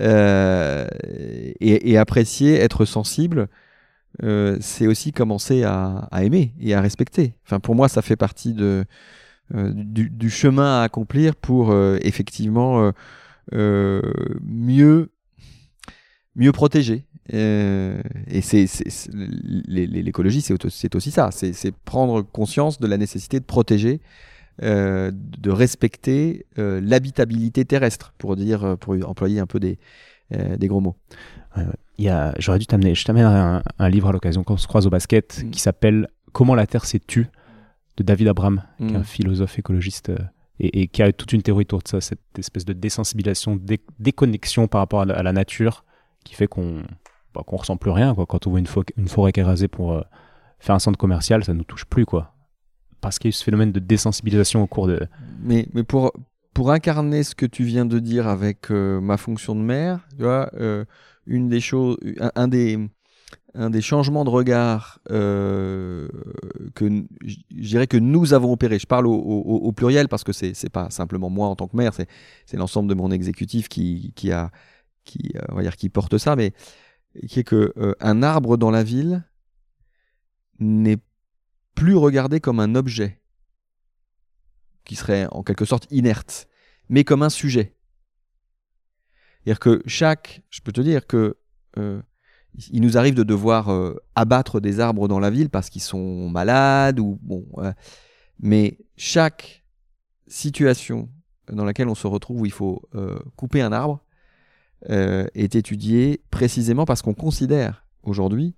euh, 0.00 0.86
et, 1.60 1.98
apprécier, 1.98 2.54
être 2.54 2.84
sensible, 2.86 3.48
euh, 4.22 4.56
c'est 4.60 4.86
aussi 4.86 5.12
commencer 5.12 5.64
à, 5.64 6.08
aimer 6.22 6.54
et 6.58 6.74
à 6.74 6.80
respecter. 6.80 7.34
Enfin, 7.44 7.60
pour 7.60 7.74
moi, 7.74 7.88
ça 7.88 8.00
fait 8.02 8.16
partie 8.16 8.54
de, 8.54 8.84
du, 9.52 10.30
chemin 10.30 10.80
à 10.80 10.82
accomplir 10.82 11.36
pour 11.36 11.74
effectivement 12.02 12.90
mieux, 13.52 15.10
mieux 16.34 16.52
protéger. 16.52 17.04
et 17.28 18.40
c'est 18.40 18.66
l'écologie, 19.12 20.40
c'est 20.40 20.94
aussi 20.94 21.10
ça, 21.10 21.30
c'est 21.30 21.76
prendre 21.84 22.22
conscience 22.22 22.80
de 22.80 22.86
la 22.86 22.96
nécessité 22.96 23.40
de 23.40 23.44
protéger 23.44 24.00
euh, 24.62 25.10
de 25.14 25.50
respecter 25.50 26.46
euh, 26.58 26.80
l'habitabilité 26.82 27.66
terrestre, 27.66 28.14
pour 28.16 28.36
dire, 28.36 28.64
euh, 28.64 28.76
pour 28.76 28.94
employer 29.06 29.38
un 29.38 29.46
peu 29.46 29.60
des, 29.60 29.78
des 30.30 30.66
gros 30.66 30.80
mots. 30.80 30.96
J'aurais 32.38 32.58
dû 32.58 32.66
t'amener, 32.66 32.94
je 32.94 33.04
t'amène 33.04 33.26
un, 33.26 33.88
livre 33.90 34.08
à 34.08 34.12
l'occasion 34.12 34.44
quand 34.44 34.54
on 34.54 34.58
se 34.58 34.66
croise 34.66 34.86
au 34.86 34.90
basket 34.90 35.44
mm. 35.44 35.50
qui 35.50 35.60
s'appelle 35.60 36.08
Comment 36.32 36.54
la 36.54 36.66
Terre 36.66 36.86
s'est 36.86 37.00
tue 37.06 37.28
de 37.98 38.02
David 38.02 38.28
Abram, 38.28 38.62
qui 38.78 38.86
est 38.86 38.96
un 38.96 39.00
mm. 39.00 39.04
philosophe 39.04 39.58
écologiste 39.58 40.10
et, 40.58 40.88
qui 40.88 41.02
a 41.02 41.12
toute 41.12 41.34
une 41.34 41.42
théorie 41.42 41.64
autour 41.64 41.82
de 41.82 41.88
ça, 41.88 42.00
cette 42.00 42.38
espèce 42.38 42.64
de 42.64 42.72
désensibilisation, 42.72 43.60
déconnexion 43.98 44.68
par 44.68 44.80
rapport 44.80 45.02
à 45.02 45.04
la, 45.04 45.32
nature 45.32 45.84
qui 46.24 46.34
fait 46.34 46.46
qu'on 46.46 46.82
bah, 47.34 47.42
qu'on 47.46 47.56
ressent 47.56 47.76
plus 47.76 47.90
rien. 47.90 48.14
Quoi. 48.14 48.24
Quand 48.24 48.46
on 48.46 48.50
voit 48.50 48.58
une, 48.58 48.68
une 48.96 49.08
forêt 49.08 49.32
qui 49.32 49.40
est 49.40 49.44
rasée 49.44 49.68
pour 49.68 50.02
faire 50.58 50.74
un 50.74 50.78
centre 50.78 50.98
commercial, 50.98 51.44
ça 51.44 51.52
nous 51.52 51.64
touche 51.64 51.84
plus. 51.84 52.06
quoi 52.06 52.35
parce 53.00 53.18
qu'il 53.18 53.28
y 53.28 53.30
a 53.30 53.30
eu 53.30 53.32
ce 53.32 53.44
phénomène 53.44 53.72
de 53.72 53.80
désensibilisation 53.80 54.62
au 54.62 54.66
cours 54.66 54.86
de... 54.86 55.06
Mais, 55.42 55.68
mais 55.74 55.82
pour, 55.82 56.12
pour 56.56 56.70
incarner 56.70 57.22
ce 57.22 57.34
que 57.34 57.44
tu 57.44 57.64
viens 57.64 57.84
de 57.84 57.98
dire 57.98 58.26
avec 58.26 58.70
euh, 58.70 58.98
ma 58.98 59.18
fonction 59.18 59.54
de 59.54 59.60
maire, 59.60 60.00
tu 60.16 60.22
vois, 60.22 60.50
euh, 60.54 60.86
une 61.26 61.50
des 61.50 61.60
choses, 61.60 61.98
un, 62.34 62.48
des, 62.48 62.78
un 63.52 63.68
des 63.68 63.82
changements 63.82 64.24
de 64.24 64.30
regard 64.30 65.00
euh, 65.10 66.08
que 66.74 67.04
je 67.26 67.68
dirais 67.68 67.86
que 67.86 67.98
nous 67.98 68.32
avons 68.32 68.52
opéré, 68.52 68.78
je 68.78 68.86
parle 68.86 69.06
au, 69.06 69.12
au, 69.12 69.70
pluriel 69.72 70.08
parce 70.08 70.24
que 70.24 70.32
c'est 70.32 70.54
n'est 70.62 70.70
pas 70.70 70.88
simplement 70.88 71.28
moi 71.28 71.48
en 71.48 71.56
tant 71.56 71.68
que 71.68 71.76
maire, 71.76 71.92
c'est 71.92 72.56
l'ensemble 72.56 72.88
de 72.88 72.94
mon 72.94 73.10
exécutif 73.10 73.68
qui, 73.68 74.14
qui, 74.16 74.32
a, 74.32 74.50
qui, 75.04 75.34
on 75.50 75.56
va 75.56 75.62
dire, 75.62 75.76
qui 75.76 75.90
porte 75.90 76.16
ça, 76.16 76.36
mais 76.36 76.52
qui 77.28 77.40
est 77.40 77.44
que 77.44 77.70
un 78.00 78.22
arbre 78.22 78.56
dans 78.56 78.70
la 78.70 78.82
ville 78.82 79.24
n'est 80.58 80.98
plus 81.76 81.94
regardé 81.94 82.40
comme 82.40 82.58
un 82.58 82.74
objet 82.74 83.20
qui 84.84 84.96
serait 84.96 85.28
en 85.30 85.44
quelque 85.44 85.64
sorte 85.64 85.86
inerte, 85.90 86.48
mais 86.88 87.04
comme 87.04 87.22
un 87.22 87.30
sujet. 87.30 87.76
C'est-à-dire 89.44 89.60
que 89.60 89.82
chaque, 89.86 90.42
je 90.50 90.60
peux 90.62 90.72
te 90.72 90.80
dire 90.80 91.06
que 91.06 91.36
euh, 91.76 92.00
il 92.72 92.80
nous 92.80 92.96
arrive 92.96 93.14
de 93.14 93.22
devoir 93.22 93.68
euh, 93.68 93.94
abattre 94.14 94.58
des 94.58 94.80
arbres 94.80 95.06
dans 95.06 95.20
la 95.20 95.30
ville 95.30 95.50
parce 95.50 95.68
qu'ils 95.68 95.82
sont 95.82 96.30
malades 96.30 96.98
ou 96.98 97.18
bon, 97.22 97.46
mais 98.40 98.78
chaque 98.96 99.64
situation 100.26 101.10
dans 101.52 101.64
laquelle 101.64 101.88
on 101.88 101.94
se 101.94 102.06
retrouve 102.06 102.40
où 102.40 102.46
il 102.46 102.52
faut 102.52 102.88
euh, 102.94 103.18
couper 103.36 103.60
un 103.60 103.72
arbre 103.72 104.02
est 104.88 105.56
étudiée 105.56 106.22
précisément 106.30 106.84
parce 106.84 107.02
qu'on 107.02 107.14
considère 107.14 107.86
aujourd'hui 108.02 108.54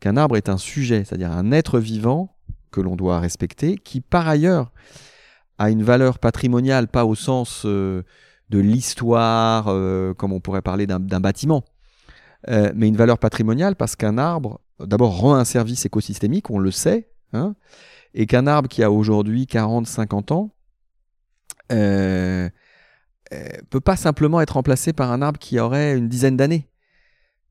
qu'un 0.00 0.16
arbre 0.16 0.36
est 0.36 0.48
un 0.48 0.58
sujet, 0.58 1.04
c'est-à-dire 1.04 1.30
un 1.30 1.50
être 1.52 1.78
vivant 1.78 2.36
que 2.72 2.80
l'on 2.80 2.96
doit 2.96 3.20
respecter, 3.20 3.76
qui 3.76 4.00
par 4.00 4.26
ailleurs 4.26 4.72
a 5.58 5.70
une 5.70 5.84
valeur 5.84 6.18
patrimoniale, 6.18 6.88
pas 6.88 7.04
au 7.04 7.14
sens 7.14 7.62
euh, 7.64 8.02
de 8.50 8.58
l'histoire, 8.58 9.66
euh, 9.68 10.12
comme 10.14 10.32
on 10.32 10.40
pourrait 10.40 10.62
parler 10.62 10.88
d'un 10.88 10.98
bâtiment, 10.98 11.64
euh, 12.48 12.72
mais 12.74 12.88
une 12.88 12.96
valeur 12.96 13.18
patrimoniale 13.18 13.76
parce 13.76 13.94
qu'un 13.94 14.18
arbre, 14.18 14.60
d'abord, 14.80 15.16
rend 15.16 15.34
un 15.34 15.44
service 15.44 15.86
écosystémique, 15.86 16.50
on 16.50 16.58
le 16.58 16.72
sait, 16.72 17.10
hein, 17.32 17.54
et 18.14 18.26
qu'un 18.26 18.48
arbre 18.48 18.68
qui 18.68 18.82
a 18.82 18.90
aujourd'hui 18.90 19.46
40, 19.46 19.86
50 19.86 20.32
ans, 20.32 20.50
peut 23.70 23.80
pas 23.82 23.96
simplement 23.96 24.40
être 24.42 24.54
remplacé 24.54 24.92
par 24.92 25.10
un 25.12 25.22
arbre 25.22 25.38
qui 25.38 25.58
aurait 25.58 25.96
une 25.96 26.08
dizaine 26.08 26.36
d'années 26.36 26.68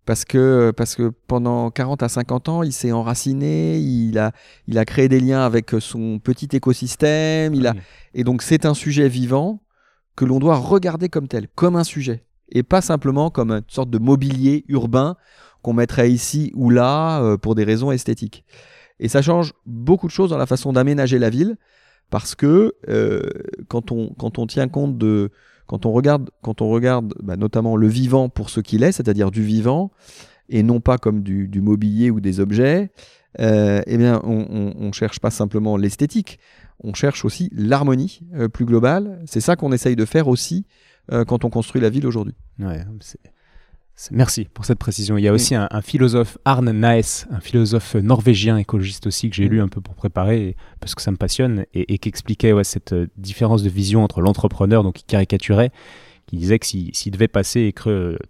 parce 0.05 0.25
que, 0.25 0.71
parce 0.71 0.95
que 0.95 1.11
pendant 1.27 1.69
40 1.69 2.03
à 2.03 2.09
50 2.09 2.49
ans, 2.49 2.63
il 2.63 2.73
s'est 2.73 2.91
enraciné, 2.91 3.77
il 3.77 4.17
a, 4.17 4.31
il 4.67 4.77
a 4.77 4.85
créé 4.85 5.07
des 5.07 5.19
liens 5.19 5.41
avec 5.45 5.71
son 5.79 6.19
petit 6.19 6.49
écosystème, 6.53 7.53
il 7.53 7.67
a, 7.67 7.75
et 8.13 8.23
donc 8.23 8.41
c'est 8.41 8.65
un 8.65 8.73
sujet 8.73 9.07
vivant 9.07 9.61
que 10.15 10.25
l'on 10.25 10.39
doit 10.39 10.57
regarder 10.57 11.07
comme 11.07 11.27
tel, 11.27 11.47
comme 11.55 11.75
un 11.75 11.83
sujet, 11.83 12.25
et 12.49 12.63
pas 12.63 12.81
simplement 12.81 13.29
comme 13.29 13.51
une 13.51 13.63
sorte 13.67 13.89
de 13.89 13.99
mobilier 13.99 14.65
urbain 14.67 15.15
qu'on 15.61 15.73
mettrait 15.73 16.11
ici 16.11 16.51
ou 16.55 16.71
là 16.71 17.21
euh, 17.21 17.37
pour 17.37 17.53
des 17.53 17.63
raisons 17.63 17.91
esthétiques. 17.91 18.43
Et 18.99 19.07
ça 19.07 19.21
change 19.21 19.53
beaucoup 19.65 20.07
de 20.07 20.11
choses 20.11 20.31
dans 20.31 20.37
la 20.37 20.47
façon 20.47 20.73
d'aménager 20.73 21.19
la 21.19 21.29
ville, 21.29 21.57
parce 22.09 22.35
que 22.35 22.75
euh, 22.89 23.21
quand, 23.67 23.91
on, 23.91 24.13
quand 24.17 24.39
on 24.39 24.47
tient 24.47 24.67
compte 24.67 24.97
de, 24.97 25.31
quand 25.71 25.85
on 25.85 25.93
regarde, 25.93 26.31
quand 26.41 26.61
on 26.61 26.69
regarde 26.69 27.13
bah, 27.23 27.37
notamment 27.37 27.77
le 27.77 27.87
vivant 27.87 28.27
pour 28.27 28.49
ce 28.49 28.59
qu'il 28.59 28.83
est, 28.83 28.91
c'est-à-dire 28.91 29.31
du 29.31 29.41
vivant, 29.41 29.89
et 30.49 30.63
non 30.63 30.81
pas 30.81 30.97
comme 30.97 31.23
du, 31.23 31.49
mobilier 31.61 32.11
ou 32.11 32.19
des 32.19 32.41
objets, 32.41 32.91
euh, 33.39 33.81
eh 33.87 33.97
bien, 33.97 34.19
on 34.25 34.73
ne 34.77 34.91
cherche 34.91 35.21
pas 35.21 35.31
simplement 35.31 35.77
l'esthétique, 35.77 36.39
on 36.83 36.93
cherche 36.93 37.23
aussi 37.23 37.49
l'harmonie 37.55 38.19
euh, 38.33 38.49
plus 38.49 38.65
globale. 38.65 39.21
C'est 39.25 39.39
ça 39.39 39.55
qu'on 39.55 39.71
essaye 39.71 39.95
de 39.95 40.03
faire 40.03 40.27
aussi 40.27 40.65
euh, 41.13 41.23
quand 41.23 41.45
on 41.45 41.49
construit 41.49 41.79
la 41.79 41.89
ville 41.89 42.05
aujourd'hui. 42.05 42.35
Ouais, 42.59 42.83
Merci 44.09 44.45
pour 44.45 44.65
cette 44.65 44.79
précision. 44.79 45.17
Il 45.17 45.23
y 45.23 45.27
a 45.27 45.33
aussi 45.33 45.53
un, 45.53 45.69
philosophe, 45.81 46.37
Arne 46.43 46.71
Naes, 46.71 47.27
un 47.29 47.39
philosophe 47.39 47.95
norvégien 47.95 48.57
écologiste 48.57 49.05
aussi, 49.05 49.29
que 49.29 49.35
j'ai 49.35 49.47
lu 49.47 49.61
un 49.61 49.67
peu 49.67 49.79
pour 49.79 49.93
préparer, 49.93 50.55
parce 50.79 50.95
que 50.95 51.01
ça 51.01 51.11
me 51.11 51.17
passionne, 51.17 51.65
et, 51.73 51.97
qui 51.99 52.09
expliquait 52.09 52.51
ouais, 52.53 52.63
cette 52.63 52.93
euh, 52.93 53.07
différence 53.17 53.61
de 53.61 53.69
vision 53.69 54.03
entre 54.03 54.21
l'entrepreneur, 54.21 54.83
donc 54.83 54.95
qui 54.95 55.03
caricaturait, 55.03 55.71
qui 56.25 56.37
disait 56.37 56.57
que 56.57 56.65
s'il 56.65 57.11
devait 57.11 57.27
passer 57.27 57.61
et 57.61 57.75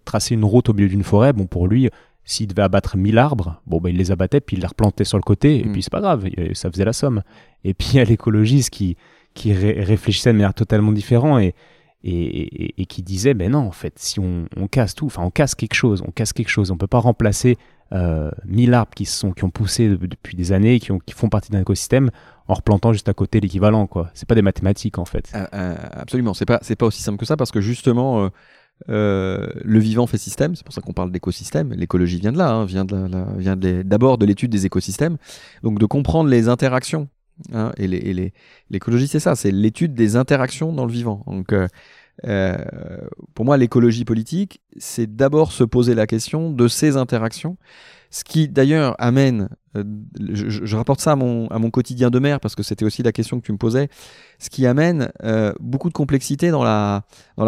tracer 0.04 0.34
une 0.34 0.44
route 0.44 0.68
au 0.68 0.74
milieu 0.74 0.88
d'une 0.88 1.04
forêt, 1.04 1.32
bon, 1.32 1.46
pour 1.46 1.68
lui, 1.68 1.88
s'il 2.24 2.48
devait 2.48 2.62
abattre 2.62 2.96
1000 2.96 3.18
arbres, 3.18 3.60
bon, 3.66 3.80
ben, 3.80 3.90
il 3.90 3.96
les 3.96 4.10
abattait, 4.10 4.40
puis 4.40 4.56
il 4.56 4.60
les 4.60 4.66
replantait 4.66 5.04
sur 5.04 5.18
le 5.18 5.22
côté, 5.22 5.60
et 5.60 5.64
mm. 5.64 5.72
puis 5.72 5.82
c'est 5.82 5.92
pas 5.92 6.00
grave, 6.00 6.28
ça 6.52 6.70
faisait 6.70 6.84
la 6.84 6.92
somme. 6.92 7.22
Et 7.64 7.74
puis 7.74 7.88
il 7.92 7.96
y 7.96 8.00
a 8.00 8.04
l'écologiste 8.04 8.70
qui, 8.70 8.96
qui 9.34 9.52
réfléchissait 9.52 10.32
de 10.32 10.36
manière 10.36 10.54
totalement 10.54 10.92
différente, 10.92 11.40
et 11.40 11.54
et, 12.04 12.86
qui 12.86 13.02
disait 13.02 13.34
ben 13.34 13.52
non 13.52 13.60
en 13.60 13.72
fait 13.72 13.94
si 13.96 14.18
on, 14.20 14.46
casse 14.70 14.94
tout 14.94 15.06
enfin 15.06 15.22
on 15.22 15.30
casse 15.30 15.54
quelque 15.54 15.74
chose 15.74 16.02
on 16.06 16.10
casse 16.10 16.32
quelque 16.32 16.48
chose 16.48 16.70
on 16.70 16.76
peut 16.76 16.86
pas 16.86 16.98
remplacer 16.98 17.56
euh, 17.92 18.30
mille 18.44 18.74
arbres 18.74 18.94
qui 18.94 19.04
sont 19.04 19.32
qui 19.32 19.44
ont 19.44 19.50
poussé 19.50 19.88
depuis 19.88 20.36
des 20.36 20.52
années 20.52 20.80
qui, 20.80 20.92
ont, 20.92 20.98
qui 20.98 21.14
font 21.14 21.28
partie 21.28 21.50
d'un 21.50 21.60
écosystème 21.60 22.10
en 22.48 22.54
replantant 22.54 22.92
juste 22.92 23.08
à 23.08 23.14
côté 23.14 23.38
l'équivalent 23.38 23.86
quoi. 23.86 24.10
C'est 24.14 24.26
pas 24.26 24.34
des 24.34 24.42
mathématiques 24.42 24.98
en 24.98 25.04
fait. 25.04 25.30
Euh, 25.34 25.46
euh, 25.54 25.76
absolument. 25.92 26.34
C'est 26.34 26.46
pas 26.46 26.58
c'est 26.62 26.76
pas 26.76 26.86
aussi 26.86 27.02
simple 27.02 27.18
que 27.18 27.26
ça 27.26 27.36
parce 27.36 27.50
que 27.50 27.60
justement 27.60 28.30
le 28.88 29.78
vivant 29.78 30.06
fait 30.06 30.18
système, 30.18 30.56
c'est 30.56 30.64
pour 30.64 30.74
ça 30.74 30.80
qu'on 30.80 30.92
parle 30.92 31.12
d'écosystème. 31.12 31.72
L'écologie 31.72 32.18
vient 32.18 32.32
de 32.32 32.38
là, 32.38 32.50
hein, 32.50 32.64
vient 32.64 32.86
vient 33.36 33.56
d'abord 33.56 34.18
de 34.18 34.26
l'étude 34.26 34.50
des 34.50 34.66
écosystèmes, 34.66 35.18
donc 35.62 35.78
de 35.78 35.86
comprendre 35.86 36.30
les 36.30 36.48
interactions 36.48 37.08
Hein, 37.52 37.72
et 37.76 38.32
l'écologie, 38.70 39.08
c'est 39.08 39.20
ça, 39.20 39.34
c'est 39.34 39.50
l'étude 39.50 39.94
des 39.94 40.16
interactions 40.16 40.72
dans 40.72 40.86
le 40.86 40.92
vivant. 40.92 41.24
Donc, 41.26 41.52
euh, 41.52 41.68
euh, 42.24 42.56
pour 43.34 43.44
moi, 43.44 43.56
l'écologie 43.56 44.04
politique, 44.04 44.60
c'est 44.76 45.16
d'abord 45.16 45.52
se 45.52 45.64
poser 45.64 45.94
la 45.94 46.06
question 46.06 46.50
de 46.50 46.68
ces 46.68 46.96
interactions, 46.96 47.56
ce 48.10 48.24
qui 48.24 48.48
d'ailleurs 48.48 48.94
amène, 48.98 49.48
euh, 49.76 49.84
je, 50.30 50.76
rapporte 50.76 51.00
ça 51.00 51.12
à 51.12 51.16
mon, 51.16 51.70
quotidien 51.70 52.10
de 52.10 52.18
maire, 52.18 52.40
parce 52.40 52.54
que 52.54 52.62
c'était 52.62 52.84
aussi 52.84 53.02
la 53.02 53.12
question 53.12 53.40
que 53.40 53.46
tu 53.46 53.52
me 53.52 53.58
posais, 53.58 53.88
ce 54.38 54.50
qui 54.50 54.66
amène 54.66 55.10
beaucoup 55.60 55.88
de 55.88 55.94
complexité 55.94 56.50
dans 56.50 56.62
la, 56.62 57.04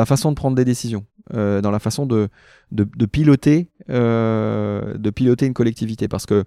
façon 0.07 0.31
de 0.31 0.37
prendre 0.37 0.57
des 0.57 0.65
décisions, 0.65 1.05
dans 1.33 1.71
la 1.71 1.79
façon 1.79 2.07
de 2.07 2.29
piloter, 3.07 3.71
de 3.89 5.11
piloter 5.11 5.47
une 5.47 5.55
collectivité, 5.55 6.09
parce 6.09 6.25
que 6.25 6.45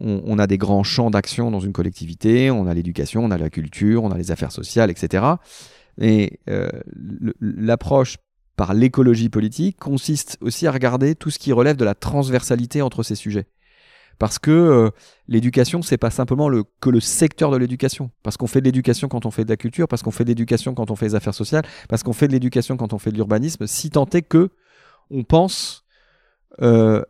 on, 0.00 0.38
a 0.38 0.46
des 0.46 0.58
grands 0.58 0.84
champs 0.84 1.10
d'action 1.10 1.50
dans 1.50 1.60
une 1.60 1.72
collectivité, 1.72 2.50
on 2.50 2.66
a 2.66 2.74
l'éducation, 2.74 3.24
on 3.24 3.30
a 3.30 3.38
la 3.38 3.50
culture, 3.50 4.04
on 4.04 4.10
a 4.10 4.18
les 4.18 4.30
affaires 4.30 4.52
sociales, 4.52 4.90
etc. 4.90 5.24
Et 6.00 6.38
euh, 6.48 6.68
l'approche 7.40 8.16
par 8.56 8.74
l'écologie 8.74 9.28
politique 9.28 9.76
consiste 9.78 10.38
aussi 10.40 10.66
à 10.66 10.72
regarder 10.72 11.14
tout 11.14 11.30
ce 11.30 11.38
qui 11.38 11.52
relève 11.52 11.76
de 11.76 11.84
la 11.84 11.94
transversalité 11.94 12.82
entre 12.82 13.02
ces 13.02 13.14
sujets. 13.14 13.46
Parce 14.18 14.40
que 14.40 14.50
euh, 14.50 14.90
l'éducation, 15.28 15.80
c'est 15.80 15.96
pas 15.96 16.10
simplement 16.10 16.48
le, 16.48 16.64
que 16.80 16.90
le 16.90 16.98
secteur 16.98 17.52
de 17.52 17.56
l'éducation. 17.56 18.10
Parce 18.24 18.36
qu'on 18.36 18.48
fait 18.48 18.60
de 18.60 18.64
l'éducation 18.64 19.08
quand 19.08 19.26
on 19.26 19.30
fait 19.30 19.44
de 19.44 19.50
la 19.50 19.56
culture, 19.56 19.86
parce 19.86 20.02
qu'on 20.02 20.10
fait 20.10 20.24
de 20.24 20.30
l'éducation 20.30 20.74
quand 20.74 20.90
on 20.90 20.96
fait 20.96 21.06
des 21.06 21.14
affaires 21.14 21.34
sociales, 21.34 21.64
parce 21.88 22.02
qu'on 22.02 22.12
fait 22.12 22.26
de 22.26 22.32
l'éducation 22.32 22.76
quand 22.76 22.92
on 22.92 22.98
fait 22.98 23.10
de 23.10 23.16
l'urbanisme, 23.16 23.66
si 23.66 23.90
tant 23.90 24.06
est 24.06 24.22
que 24.22 24.50
on 25.10 25.22
pense 25.22 25.84
euh, 26.60 27.02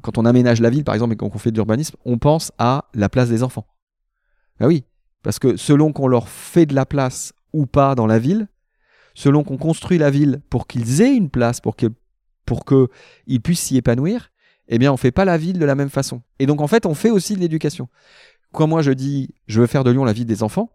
quand 0.00 0.16
on 0.16 0.24
aménage 0.24 0.60
la 0.60 0.70
ville 0.70 0.84
par 0.84 0.94
exemple 0.94 1.12
et 1.12 1.16
qu'on 1.16 1.30
fait 1.30 1.50
de 1.50 1.56
l'urbanisme, 1.56 1.96
on 2.04 2.18
pense 2.18 2.52
à 2.58 2.86
la 2.94 3.08
place 3.08 3.28
des 3.28 3.42
enfants. 3.42 3.66
Ben 4.58 4.66
oui, 4.66 4.84
parce 5.22 5.38
que 5.38 5.56
selon 5.56 5.92
qu'on 5.92 6.08
leur 6.08 6.28
fait 6.28 6.66
de 6.66 6.74
la 6.74 6.86
place 6.86 7.34
ou 7.52 7.66
pas 7.66 7.94
dans 7.94 8.06
la 8.06 8.18
ville, 8.18 8.48
selon 9.14 9.44
qu'on 9.44 9.58
construit 9.58 9.98
la 9.98 10.10
ville 10.10 10.40
pour 10.48 10.66
qu'ils 10.66 11.02
aient 11.02 11.14
une 11.14 11.28
place, 11.28 11.60
pour 11.60 11.76
qu'ils 11.76 11.90
pour 12.46 12.64
puissent 13.42 13.60
s'y 13.60 13.76
épanouir, 13.76 14.30
eh 14.68 14.78
bien 14.78 14.92
on 14.92 14.96
fait 14.96 15.12
pas 15.12 15.24
la 15.24 15.36
ville 15.36 15.58
de 15.58 15.64
la 15.64 15.74
même 15.74 15.90
façon. 15.90 16.22
Et 16.38 16.46
donc 16.46 16.60
en 16.60 16.66
fait 16.66 16.86
on 16.86 16.94
fait 16.94 17.10
aussi 17.10 17.34
de 17.34 17.40
l'éducation. 17.40 17.88
Quand 18.52 18.66
moi 18.66 18.80
je 18.80 18.92
dis 18.92 19.34
je 19.46 19.60
veux 19.60 19.66
faire 19.66 19.84
de 19.84 19.90
Lyon 19.90 20.04
la 20.04 20.14
ville 20.14 20.26
des 20.26 20.42
enfants, 20.42 20.70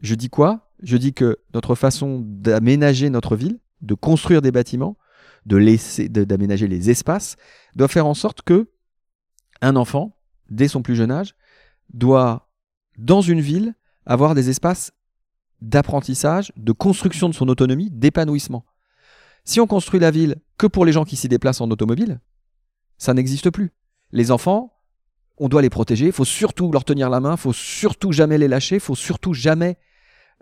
je 0.00 0.14
dis 0.14 0.30
quoi? 0.30 0.70
Je 0.82 0.96
dis 0.96 1.12
que 1.12 1.38
notre 1.52 1.74
façon 1.74 2.22
d'aménager 2.24 3.10
notre 3.10 3.36
ville, 3.36 3.58
de 3.80 3.94
construire 3.94 4.40
des 4.40 4.52
bâtiments, 4.52 4.96
de 5.46 5.56
laisser, 5.56 6.08
d'aménager 6.08 6.68
les 6.68 6.90
espaces, 6.90 7.36
doit 7.74 7.88
faire 7.88 8.06
en 8.06 8.14
sorte 8.14 8.42
que 8.42 8.70
un 9.60 9.76
enfant, 9.76 10.16
dès 10.50 10.68
son 10.68 10.82
plus 10.82 10.96
jeune 10.96 11.10
âge, 11.10 11.34
doit, 11.92 12.50
dans 12.98 13.20
une 13.20 13.40
ville, 13.40 13.74
avoir 14.06 14.34
des 14.34 14.50
espaces 14.50 14.92
d'apprentissage, 15.60 16.52
de 16.56 16.72
construction 16.72 17.28
de 17.28 17.34
son 17.34 17.48
autonomie, 17.48 17.90
d'épanouissement. 17.90 18.64
Si 19.44 19.60
on 19.60 19.66
construit 19.66 20.00
la 20.00 20.10
ville 20.10 20.36
que 20.58 20.66
pour 20.66 20.84
les 20.84 20.92
gens 20.92 21.04
qui 21.04 21.16
s'y 21.16 21.28
déplacent 21.28 21.60
en 21.60 21.70
automobile, 21.70 22.20
ça 22.98 23.14
n'existe 23.14 23.50
plus. 23.50 23.72
Les 24.12 24.30
enfants, 24.30 24.72
on 25.38 25.48
doit 25.48 25.62
les 25.62 25.70
protéger, 25.70 26.06
il 26.06 26.12
faut 26.12 26.24
surtout 26.24 26.70
leur 26.70 26.84
tenir 26.84 27.10
la 27.10 27.20
main, 27.20 27.32
il 27.32 27.40
faut 27.40 27.52
surtout 27.52 28.12
jamais 28.12 28.38
les 28.38 28.48
lâcher, 28.48 28.76
il 28.76 28.80
faut 28.80 28.94
surtout 28.94 29.34
jamais 29.34 29.76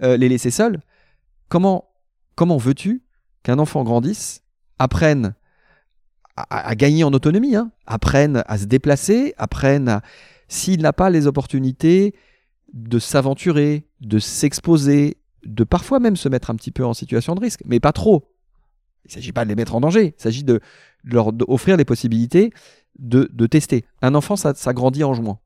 euh, 0.03 0.17
les 0.17 0.29
laisser 0.29 0.51
seuls. 0.51 0.83
Comment, 1.49 1.91
comment 2.35 2.57
veux-tu 2.57 3.05
qu'un 3.43 3.59
enfant 3.59 3.83
grandisse 3.85 4.43
apprennent 4.81 5.35
à, 6.37 6.75
gagner 6.75 7.05
en 7.05 7.13
autonomie, 7.13 7.55
hein, 7.55 7.71
apprennent 7.87 8.43
à 8.47 8.59
se 8.59 8.65
déplacer, 8.65 9.35
apprennent 9.37 9.89
à... 9.89 10.03
S'il 10.49 10.81
n'a 10.81 10.93
pas 10.93 11.11
les 11.11 11.27
opportunités 11.27 12.15
de 12.73 12.99
s'aventurer, 12.99 13.87
de 14.01 14.19
s'exposer, 14.19 15.19
de 15.45 15.65
parfois 15.65 16.01
même 16.01 16.17
se 16.17 16.29
mettre 16.29 16.51
un 16.51 16.57
petit 16.57 16.71
peu 16.73 16.85
en 16.85 16.95
situation 16.95 17.35
de 17.35 17.41
risque, 17.41 17.61
mais 17.67 17.79
pas 17.79 17.93
trop. 17.93 18.33
Il 19.05 19.09
ne 19.09 19.13
s'agit 19.13 19.33
pas 19.33 19.45
de 19.45 19.51
les 19.51 19.55
mettre 19.55 19.75
en 19.75 19.81
danger, 19.81 20.15
il 20.19 20.23
s'agit 20.23 20.45
de, 20.45 20.61
leur 21.05 21.31
offrir 21.49 21.77
les 21.77 21.85
possibilités 21.85 22.53
de, 22.99 23.47
tester. 23.47 23.85
Un 24.03 24.15
enfant, 24.15 24.37
ça, 24.37 24.73
grandit 24.73 25.05
en 25.05 25.15
jouant. 25.15 25.41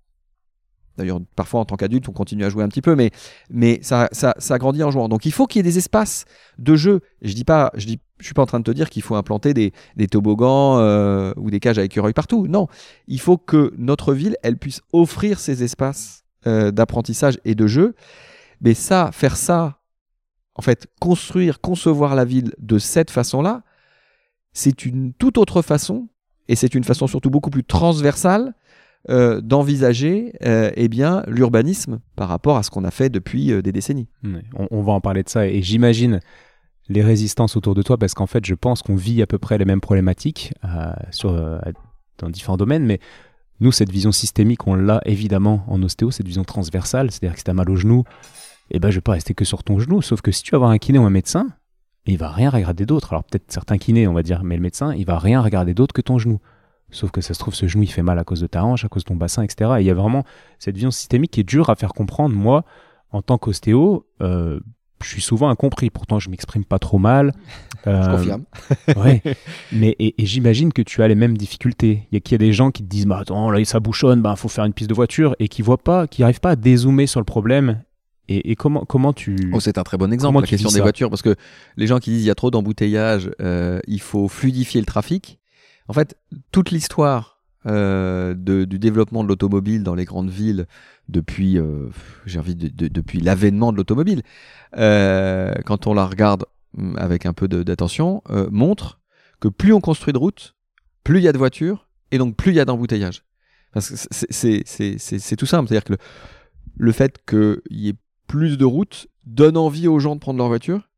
D'ailleurs, 0.96 1.20
parfois 1.34 1.60
en 1.60 1.64
tant 1.64 1.76
qu'adulte, 1.76 2.08
on 2.08 2.12
continue 2.12 2.44
à 2.44 2.50
jouer 2.50 2.62
un 2.62 2.68
petit 2.68 2.82
peu, 2.82 2.94
mais, 2.94 3.10
mais 3.50 3.80
ça, 3.82 4.08
ça, 4.12 4.58
grandit 4.58 4.84
en 4.84 4.92
jouant. 4.92 5.08
Donc 5.08 5.26
il 5.26 5.32
faut 5.32 5.46
qu'il 5.46 5.58
y 5.58 5.60
ait 5.60 5.70
des 5.70 5.78
espaces 5.78 6.24
de 6.58 6.76
jeu. 6.76 7.00
Je 7.20 7.34
dis 7.34 7.44
pas, 7.44 7.72
dis, 7.76 7.98
je 8.18 8.24
suis 8.24 8.34
pas 8.34 8.42
en 8.42 8.46
train 8.46 8.60
de 8.60 8.64
te 8.64 8.70
dire 8.70 8.90
qu'il 8.90 9.02
faut 9.02 9.16
implanter 9.16 9.54
des, 9.54 9.72
toboggans 10.08 10.78
euh, 10.78 11.32
ou 11.36 11.50
des 11.50 11.60
cages 11.60 11.78
à 11.78 11.84
écureuils 11.84 12.12
partout. 12.12 12.46
Non, 12.46 12.68
il 13.08 13.20
faut 13.20 13.36
que 13.36 13.72
notre 13.76 14.14
ville, 14.14 14.36
elle 14.42 14.56
puisse 14.56 14.82
offrir 14.92 15.40
ces 15.40 15.62
espaces 15.62 16.24
euh, 16.46 16.70
d'apprentissage 16.70 17.38
et 17.44 17.54
de 17.54 17.66
jeu. 17.66 17.94
Mais 18.60 18.74
ça, 18.74 19.10
faire 19.12 19.36
ça, 19.36 19.80
en 20.54 20.62
fait, 20.62 20.86
construire, 21.00 21.60
concevoir 21.60 22.14
la 22.14 22.24
ville 22.24 22.54
de 22.58 22.78
cette 22.78 23.10
façon-là, 23.10 23.62
c'est 24.52 24.86
une 24.86 25.12
toute 25.12 25.36
autre 25.36 25.62
façon, 25.62 26.08
et 26.46 26.54
c'est 26.54 26.74
une 26.74 26.84
façon 26.84 27.08
surtout 27.08 27.30
beaucoup 27.30 27.50
plus 27.50 27.64
transversale 27.64 28.54
euh, 29.10 29.40
d'envisager 29.40 30.32
euh, 30.44 30.70
eh 30.76 30.88
bien 30.88 31.24
l'urbanisme 31.26 32.00
par 32.14 32.28
rapport 32.28 32.56
à 32.56 32.62
ce 32.62 32.70
qu'on 32.70 32.84
a 32.84 32.92
fait 32.92 33.10
depuis 33.10 33.62
des 33.62 33.72
décennies. 33.72 34.08
On, 34.70 34.82
va 34.82 34.92
en 34.92 35.00
parler 35.00 35.24
de 35.24 35.28
ça, 35.28 35.48
et 35.48 35.60
j'imagine 35.62 36.20
les 36.88 37.02
résistances 37.02 37.56
autour 37.56 37.74
de 37.74 37.82
toi, 37.82 37.96
parce 37.96 38.14
qu'en 38.14 38.26
fait, 38.26 38.44
je 38.44 38.54
pense 38.54 38.82
qu'on 38.82 38.96
vit 38.96 39.22
à 39.22 39.26
peu 39.26 39.38
près 39.38 39.58
les 39.58 39.64
mêmes 39.64 39.80
problématiques 39.80 40.52
sur, 41.10 41.32
dans 42.18 42.28
différents 42.28 42.56
domaines, 42.56 42.84
mais 42.84 43.00
nous, 43.60 43.72
cette 43.72 43.90
vision 43.90 44.12
systémique, 44.12 44.66
on 44.66 44.74
l'a 44.74 45.00
évidemment 45.06 45.64
en 45.68 45.82
ostéo, 45.82 46.10
cette 46.10 46.26
vision 46.26 46.44
transversale, 46.44 47.10
c'est-à-dire 47.10 47.32
que 47.32 47.38
si 47.38 47.44
tu 47.44 47.50
as 47.50 47.54
mal 47.54 47.70
au 47.70 47.76
genou, 47.76 48.04
eh 48.70 48.78
ben, 48.78 48.90
je 48.90 48.96
vais 48.96 49.00
pas 49.00 49.12
rester 49.12 49.34
que 49.34 49.44
sur 49.44 49.62
ton 49.62 49.78
genou, 49.78 50.02
sauf 50.02 50.20
que 50.20 50.32
si 50.32 50.42
tu 50.42 50.50
vas 50.52 50.58
voir 50.58 50.70
un 50.70 50.78
kiné 50.78 50.98
ou 50.98 51.04
un 51.04 51.10
médecin, 51.10 51.48
il 52.06 52.18
va 52.18 52.30
rien 52.30 52.50
regarder 52.50 52.86
d'autre. 52.86 53.12
Alors 53.12 53.24
peut-être 53.24 53.50
certains 53.50 53.78
kinés, 53.78 54.06
on 54.06 54.12
va 54.12 54.22
dire, 54.22 54.42
mais 54.44 54.56
le 54.56 54.62
médecin, 54.62 54.94
il 54.94 55.06
va 55.06 55.18
rien 55.18 55.40
regarder 55.40 55.74
d'autre 55.74 55.94
que 55.94 56.02
ton 56.02 56.18
genou. 56.18 56.40
Sauf 56.90 57.10
que 57.10 57.20
ça 57.20 57.34
se 57.34 57.38
trouve, 57.38 57.54
ce 57.54 57.66
genou, 57.66 57.82
il 57.82 57.90
fait 57.90 58.02
mal 58.02 58.18
à 58.18 58.24
cause 58.24 58.40
de 58.40 58.46
ta 58.46 58.64
hanche, 58.64 58.84
à 58.84 58.88
cause 58.88 59.04
de 59.04 59.08
ton 59.08 59.16
bassin, 59.16 59.42
etc. 59.42 59.72
Et 59.78 59.80
il 59.80 59.86
y 59.86 59.90
a 59.90 59.94
vraiment 59.94 60.24
cette 60.58 60.74
vision 60.74 60.90
systémique 60.90 61.32
qui 61.32 61.40
est 61.40 61.44
dure 61.44 61.70
à 61.70 61.76
faire 61.76 61.92
comprendre. 61.92 62.34
Moi, 62.34 62.64
en 63.10 63.22
tant 63.22 63.38
qu'ostéo, 63.38 64.06
euh, 64.20 64.60
je 65.04 65.10
suis 65.10 65.22
souvent 65.22 65.48
incompris. 65.48 65.90
Pourtant, 65.90 66.18
je 66.18 66.30
m'exprime 66.30 66.64
pas 66.64 66.78
trop 66.78 66.98
mal. 66.98 67.32
Euh, 67.86 68.02
je 68.02 68.16
confirme. 68.16 68.44
ouais. 68.96 69.20
Mais 69.70 69.94
et, 69.98 70.14
j'imagine 70.24 70.72
que 70.72 70.80
tu 70.80 71.02
as 71.02 71.08
les 71.08 71.14
mêmes 71.14 71.36
difficultés. 71.36 72.08
Il 72.10 72.14
y 72.14 72.16
a 72.16 72.20
qu'il 72.20 72.32
y 72.32 72.34
a 72.36 72.38
des 72.38 72.54
gens 72.54 72.70
qui 72.70 72.82
te 72.82 72.88
disent, 72.88 73.04
bah 73.04 73.18
attends, 73.18 73.50
là 73.50 73.62
ça 73.66 73.78
bouchonne, 73.78 74.22
bah 74.22 74.36
faut 74.36 74.48
faire 74.48 74.64
une 74.64 74.72
piste 74.72 74.88
de 74.88 74.94
voiture, 74.94 75.36
et 75.38 75.48
qui 75.48 75.60
voient 75.60 75.76
pas, 75.76 76.06
qui 76.06 76.22
n'arrivent 76.22 76.40
pas 76.40 76.52
à 76.52 76.56
dézoomer 76.56 77.06
sur 77.06 77.20
le 77.20 77.26
problème 77.26 77.82
et, 78.28 78.56
comment, 78.56 78.86
comment 78.86 79.12
tu. 79.12 79.36
Oh, 79.52 79.60
c'est 79.60 79.76
un 79.76 79.82
très 79.82 79.98
bon 79.98 80.10
exemple, 80.12 80.40
la 80.40 80.46
question 80.46 80.70
des 80.70 80.80
voitures, 80.80 81.10
parce 81.10 81.20
que 81.20 81.36
les 81.76 81.86
gens 81.86 81.98
qui 81.98 82.08
disent 82.08 82.22
il 82.22 82.28
y 82.28 82.30
a 82.30 82.34
trop 82.34 82.50
d'embouteillages, 82.50 83.30
euh, 83.42 83.80
il 83.86 84.00
faut 84.00 84.28
fluidifier 84.28 84.80
le 84.80 84.86
trafic. 84.86 85.38
En 85.88 85.92
fait, 85.92 86.16
toute 86.50 86.70
l'histoire 86.70 87.42
euh, 87.66 88.34
de, 88.36 88.64
du 88.64 88.78
développement 88.78 89.22
de 89.24 89.28
l'automobile 89.28 89.82
dans 89.82 89.94
les 89.94 90.04
grandes 90.04 90.30
villes 90.30 90.66
depuis, 91.08 91.58
euh, 91.58 91.88
j'ai 92.26 92.38
envie 92.38 92.54
de, 92.54 92.88
depuis 92.88 93.20
l'avènement 93.20 93.72
de 93.72 93.76
l'automobile, 93.76 94.22
euh, 94.76 95.54
quand 95.64 95.86
on 95.86 95.94
la 95.94 96.06
regarde 96.06 96.46
hum, 96.76 96.96
avec 96.98 97.26
un 97.26 97.32
peu 97.32 97.48
d'attention, 97.48 98.22
euh, 98.30 98.48
montre 98.50 99.00
que 99.40 99.48
plus 99.48 99.72
on 99.72 99.80
construit 99.80 100.12
de 100.12 100.18
routes, 100.18 100.54
plus 101.02 101.18
il 101.18 101.24
y 101.24 101.28
a 101.28 101.32
de 101.32 101.38
voitures, 101.38 101.88
et 102.10 102.18
donc 102.18 102.36
plus 102.36 102.52
il 102.52 102.56
y 102.56 102.60
a 102.60 102.64
d'embouteillages. 102.64 103.24
Parce 103.72 103.90
que 103.90 103.96
c'est 103.96 105.36
tout 105.36 105.46
simple, 105.46 105.68
c'est-à-dire 105.68 105.84
que 105.84 105.92
le, 105.94 105.98
le 106.76 106.92
fait 106.92 107.18
qu'il 107.26 107.60
y 107.70 107.88
ait 107.88 107.96
plus 108.26 108.56
de 108.56 108.64
routes 108.64 109.08
donne 109.26 109.56
envie 109.56 109.88
aux 109.88 109.98
gens 109.98 110.14
de 110.14 110.20
prendre 110.20 110.38
leur 110.38 110.48
voiture. 110.48 110.88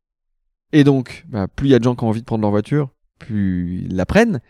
Et 0.73 0.83
donc, 0.83 1.25
bah, 1.29 1.47
plus 1.47 1.67
il 1.67 1.71
y 1.71 1.75
a 1.75 1.79
de 1.79 1.83
gens 1.83 1.95
qui 1.95 2.03
ont 2.03 2.09
envie 2.09 2.21
de 2.21 2.25
prendre 2.25 2.41
leur 2.41 2.51
voiture, 2.51 2.89
plus 3.19 3.85
ils 3.85 3.95
la 3.95 4.05
prennent. 4.05 4.41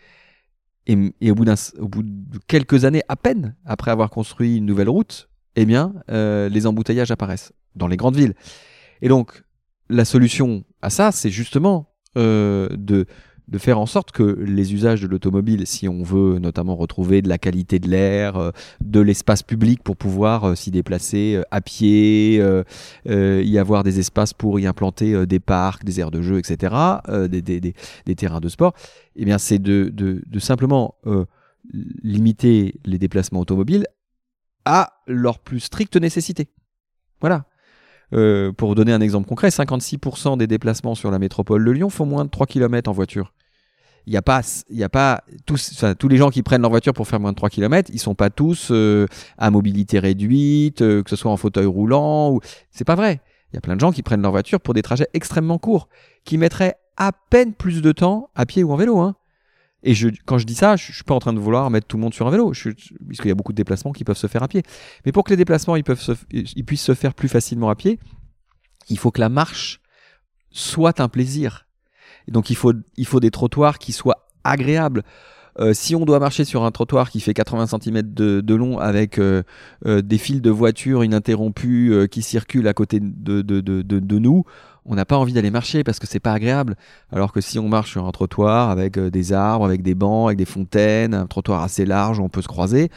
Et, 0.88 1.32
au, 1.32 1.36
bout 1.36 1.50
au, 1.78 1.88
bout 1.88 2.04
de 2.04 2.40
quelques 2.48 2.86
années 2.86 3.04
à 3.10 3.18
peine, 3.18 3.56
après 3.66 3.92
avoir 3.92 4.10
construit 4.10 4.56
une 4.56 4.66
nouvelle 4.66 4.88
route, 4.88 5.30
eh 5.58 5.66
bien, 5.66 5.94
euh, 6.12 6.48
les 6.50 6.68
embouteillages 6.68 7.12
apparaissent 7.12 7.52
dans 7.76 7.88
les 7.88 7.98
grandes 7.98 8.16
villes. 8.16 8.36
Et 9.02 9.10
donc, 9.10 9.44
la 9.90 10.06
solution 10.06 10.64
à 10.82 10.90
ça, 10.90 11.12
c'est 11.12 11.32
justement 11.32 11.90
euh, 12.18 12.70
de 12.78 13.06
de 13.48 13.58
faire 13.58 13.80
en 13.80 13.86
sorte 13.86 14.12
que 14.12 14.24
les 14.24 14.74
usages 14.74 15.02
de 15.02 15.08
l'automobile, 15.08 15.66
si 15.66 15.88
on 15.88 16.04
veut 16.04 16.38
notamment 16.38 16.76
retrouver 16.76 17.22
de 17.22 17.30
la 17.30 17.38
qualité 17.38 17.80
de 17.80 17.88
l'air, 17.88 18.36
euh, 18.36 18.52
de 18.82 19.00
l'espace 19.00 19.42
public 19.42 19.82
pour 19.82 19.96
pouvoir 19.96 20.58
s'y 20.58 20.70
déplacer 20.70 21.42
à 21.50 21.62
pied, 21.62 22.44
y 23.06 23.58
avoir 23.58 23.84
des 23.84 24.00
espaces 24.00 24.34
pour 24.34 24.60
y 24.60 24.68
implanter 24.68 25.26
des 25.26 25.40
parcs, 25.40 25.86
des 25.86 26.02
aires 26.02 26.12
de 26.12 26.22
jeu, 26.22 26.40
etc., 26.40 26.76
des, 27.30 27.42
des, 27.42 27.62
des, 27.62 28.16
terrains 28.16 28.42
de 28.42 28.50
sport, 28.50 28.74
eh 29.16 29.24
bien 29.24 29.38
c'est 29.38 29.60
de, 29.60 29.94
de, 29.94 30.40
simplement 30.40 30.96
limiter 32.04 32.76
les 32.84 32.98
déplacements 32.98 33.40
automobiles 33.40 33.86
à 34.68 34.94
leur 35.08 35.40
plus 35.40 35.62
stricte 35.62 35.96
nécessité. 35.96 36.50
Voilà. 37.22 37.46
Euh, 38.14 38.52
pour 38.52 38.76
donner 38.76 38.92
un 38.92 39.02
exemple 39.02 39.28
concret, 39.28 39.50
56% 39.50 40.38
des 40.38 40.48
déplacements 40.48 40.96
sur 40.96 41.10
la 41.10 41.20
métropole 41.20 41.64
de 41.64 41.72
Lyon 41.72 41.90
font 41.90 42.06
moins 42.06 42.26
de 42.26 42.30
3 42.30 42.46
km 42.46 42.90
en 42.90 42.94
voiture. 42.94 43.34
Il 44.06 44.12
n'y 44.12 44.18
a 44.18 44.22
pas, 44.22 44.42
y 44.70 44.84
a 44.84 44.90
pas 44.90 45.24
tous, 45.46 45.84
tous 46.00 46.08
les 46.08 46.18
gens 46.18 46.30
qui 46.30 46.44
prennent 46.44 46.62
leur 46.62 46.72
voiture 46.72 46.94
pour 46.94 47.08
faire 47.08 47.20
moins 47.20 47.32
de 47.32 47.38
3 47.38 47.50
km, 47.50 47.90
ils 47.94 48.00
sont 48.00 48.16
pas 48.16 48.30
tous 48.30 48.70
euh, 48.72 49.06
à 49.38 49.52
mobilité 49.52 50.00
réduite, 50.00 50.82
euh, 50.82 51.04
que 51.04 51.10
ce 51.10 51.16
soit 51.16 51.32
en 51.32 51.38
fauteuil 51.38 51.66
roulant. 51.66 52.32
Ou... 52.32 52.40
C'est 52.72 52.86
pas 52.86 52.96
vrai. 52.96 53.22
Il 53.52 53.56
y 53.56 53.58
a 53.58 53.62
plein 53.62 53.76
de 53.76 53.82
gens 53.82 53.92
qui 53.92 54.04
prennent 54.04 54.22
leur 54.22 54.32
voiture 54.32 54.60
pour 54.60 54.74
des 54.74 54.82
trajets 54.82 55.08
extrêmement 55.14 55.58
courts, 55.58 55.88
qui 56.26 56.38
mettraient 56.38 56.76
à 56.98 57.12
peine 57.12 57.54
plus 57.54 57.82
de 57.82 57.92
temps 57.92 58.30
à 58.36 58.46
pied 58.46 58.64
ou 58.64 58.72
en 58.72 58.76
vélo. 58.76 59.00
Hein. 59.00 59.16
Et 59.84 59.94
je, 59.94 60.10
quand 60.26 60.38
je 60.38 60.46
dis 60.46 60.56
ça, 60.56 60.76
je, 60.76 60.90
ne 60.90 60.94
suis 60.96 61.04
pas 61.04 61.14
en 61.14 61.20
train 61.20 61.34
de 61.34 61.40
vouloir 61.40 61.70
mettre 61.70 61.88
tout 61.88 61.98
le 61.98 62.02
monde 62.02 62.14
sur 62.14 62.28
un 62.28 62.32
vélo, 62.32 62.52
puisqu'il 62.52 63.28
y 63.28 63.32
a 63.32 63.36
beaucoup 63.36 63.54
de 63.54 63.58
déplacements 63.58 63.92
qui 63.92 64.04
peuvent 64.04 64.18
se 64.18 64.28
faire 64.28 64.44
à 64.44 64.48
pied. 64.48 64.64
Mais 65.06 65.12
pour 65.12 65.24
que 65.24 65.30
les 65.30 65.38
déplacements 65.38 65.76
ils 65.76 65.84
puissent 65.84 66.82
se 66.82 66.94
faire 66.94 67.14
plus 67.14 67.30
facilement 67.30 67.70
à 67.70 67.76
pied, 67.76 68.00
il 68.90 68.98
faut 68.98 69.12
que 69.12 69.20
la 69.20 69.30
marche 69.30 69.82
soit 70.52 71.00
un 71.00 71.10
plaisir. 71.10 71.68
Donc 72.28 72.50
il 72.50 72.56
faut, 72.56 72.74
des 72.74 73.32
trottoirs 73.32 73.80
qui 73.80 73.92
soient 73.92 74.28
agréables. 74.44 75.04
Euh, 75.60 75.74
si 75.74 75.96
on 75.96 76.06
doit 76.06 76.20
marcher 76.20 76.46
sur 76.46 76.64
un 76.64 76.72
trottoir 76.72 77.10
qui 77.10 77.20
fait 77.20 77.34
80 77.34 77.66
cm 77.82 78.02
de, 78.14 78.54
long 78.54 78.78
avec 78.78 79.18
euh, 79.18 79.42
euh, 79.88 80.02
des 80.04 80.20
fils 80.20 80.40
de 80.40 80.52
voitures 80.52 81.04
ininterrompus 81.04 82.08
qui 82.10 82.22
circulent 82.22 82.68
à 82.68 82.74
côté 82.74 83.00
de 83.02 84.20
nous, 84.20 84.44
on 84.88 84.96
n'a 84.96 85.06
pas 85.06 85.18
envie 85.18 85.34
d'aller 85.34 85.52
marcher 85.52 85.84
parce 85.84 86.00
que 86.00 86.08
c'est 86.08 86.20
pas 86.20 86.34
agréable. 86.34 86.76
Alors 87.12 87.32
que 87.34 87.42
si 87.42 87.60
on 87.60 87.68
marche 87.68 87.92
sur 87.92 88.06
un 88.06 88.12
trottoir 88.12 88.70
avec 88.70 88.98
euh, 88.98 89.12
des 89.12 89.34
arbres, 89.34 89.66
avec 89.66 89.82
des 89.82 89.96
bancs, 89.96 90.28
avec 90.28 90.38
des 90.38 90.46
fontaines, 90.46 91.14
un 91.14 91.28
trottoir 91.28 91.62
assez 91.62 91.86
large 91.86 92.20
où 92.20 92.24
on 92.24 92.30
peut 92.30 92.42
se 92.42 92.48
croiser, 92.48 92.90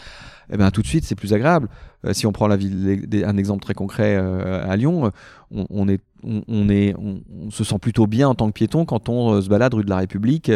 eh 0.53 0.57
ben 0.57 0.70
tout 0.70 0.83
de 0.83 0.87
suite 0.87 1.05
c'est 1.05 1.16
plus 1.16 1.35
agréable. 1.35 1.68
Euh, 2.07 2.12
si 2.12 2.26
on 2.26 2.33
prend 2.33 2.46
la 2.46 2.57
ville, 2.57 3.24
un 3.26 3.37
exemple 3.37 3.62
très 3.62 3.74
concret 3.74 4.16
euh, 4.16 4.68
à 4.68 4.76
Lyon, 4.76 5.11
on, 5.50 5.88
est, 5.88 6.00
on, 6.22 6.68
est, 6.68 6.94
on, 6.96 7.50
se 7.50 7.64
sent 7.64 7.79
plutôt 7.81 8.07
bien 8.07 8.29
en 8.29 8.35
tant 8.35 8.46
que 8.46 8.53
piéton 8.53 8.85
quand 8.85 9.09
on 9.09 9.40
se 9.42 9.48
balade 9.48 9.74
rue 9.74 9.85
de 9.85 9.90
la 9.90 9.96
République. 9.96 10.50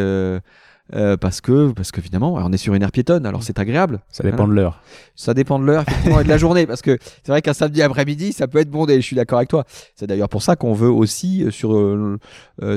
Parce 0.92 1.40
que 1.40 1.72
parce 1.72 1.92
qu'évidemment 1.92 2.34
on 2.34 2.52
est 2.52 2.58
sur 2.58 2.74
une 2.74 2.82
aire 2.82 2.92
piétonne 2.92 3.24
alors 3.24 3.42
c'est 3.42 3.58
agréable. 3.58 4.00
Ça 4.10 4.22
dépend 4.22 4.46
de 4.46 4.52
l'heure. 4.52 4.82
Ça 5.16 5.32
dépend 5.32 5.58
de 5.58 5.64
l'heure 5.64 5.82
effectivement 5.82 6.20
et 6.20 6.24
de 6.24 6.28
la 6.28 6.38
journée 6.38 6.66
parce 6.66 6.82
que 6.82 6.98
c'est 7.00 7.32
vrai 7.32 7.40
qu'un 7.40 7.54
samedi 7.54 7.80
après-midi 7.80 8.32
ça 8.32 8.48
peut 8.48 8.58
être 8.58 8.70
bondé 8.70 8.96
je 8.96 9.06
suis 9.06 9.16
d'accord 9.16 9.38
avec 9.38 9.48
toi. 9.48 9.64
C'est 9.96 10.06
d'ailleurs 10.06 10.28
pour 10.28 10.42
ça 10.42 10.56
qu'on 10.56 10.74
veut 10.74 10.90
aussi 10.90 11.44
euh, 11.44 11.50
sur 11.50 11.74
euh, 11.74 12.18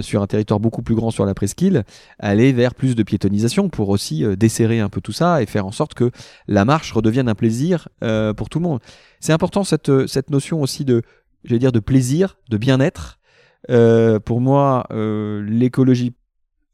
sur 0.02 0.22
un 0.22 0.28
territoire 0.28 0.60
beaucoup 0.60 0.82
plus 0.82 0.96
grand 0.96 1.12
sur 1.12 1.26
la 1.26 1.34
presqu'île 1.34 1.84
aller 2.18 2.54
vers 2.54 2.74
plus 2.74 2.96
de 2.96 3.04
piétonisation 3.04 3.70
pour 3.70 3.90
aussi 3.90 4.24
desserrer 4.38 4.80
un 4.80 4.90
peu 4.90 5.02
tout 5.02 5.12
ça 5.12 5.42
et 5.42 5.46
faire 5.46 5.66
en 5.66 5.72
sorte 5.72 5.94
que 5.94 6.12
la 6.48 6.64
marche 6.64 6.94
redevienne 6.94 7.28
un 7.28 7.36
plaisir 7.36 7.90
pour 8.36 8.50
tout 8.50 8.60
le 8.60 8.64
monde. 8.64 8.80
C'est 9.20 9.34
important 9.34 9.64
cette 9.64 10.08
cette 10.08 10.30
notion 10.30 10.62
aussi 10.62 10.86
de 10.86 11.02
j'allais 11.44 11.60
dire 11.60 11.72
de 11.72 11.80
plaisir 11.80 12.38
de 12.50 12.58
bien-être. 12.58 13.20
Pour 13.68 14.42
moi 14.42 14.88
l'écologie 14.92 16.14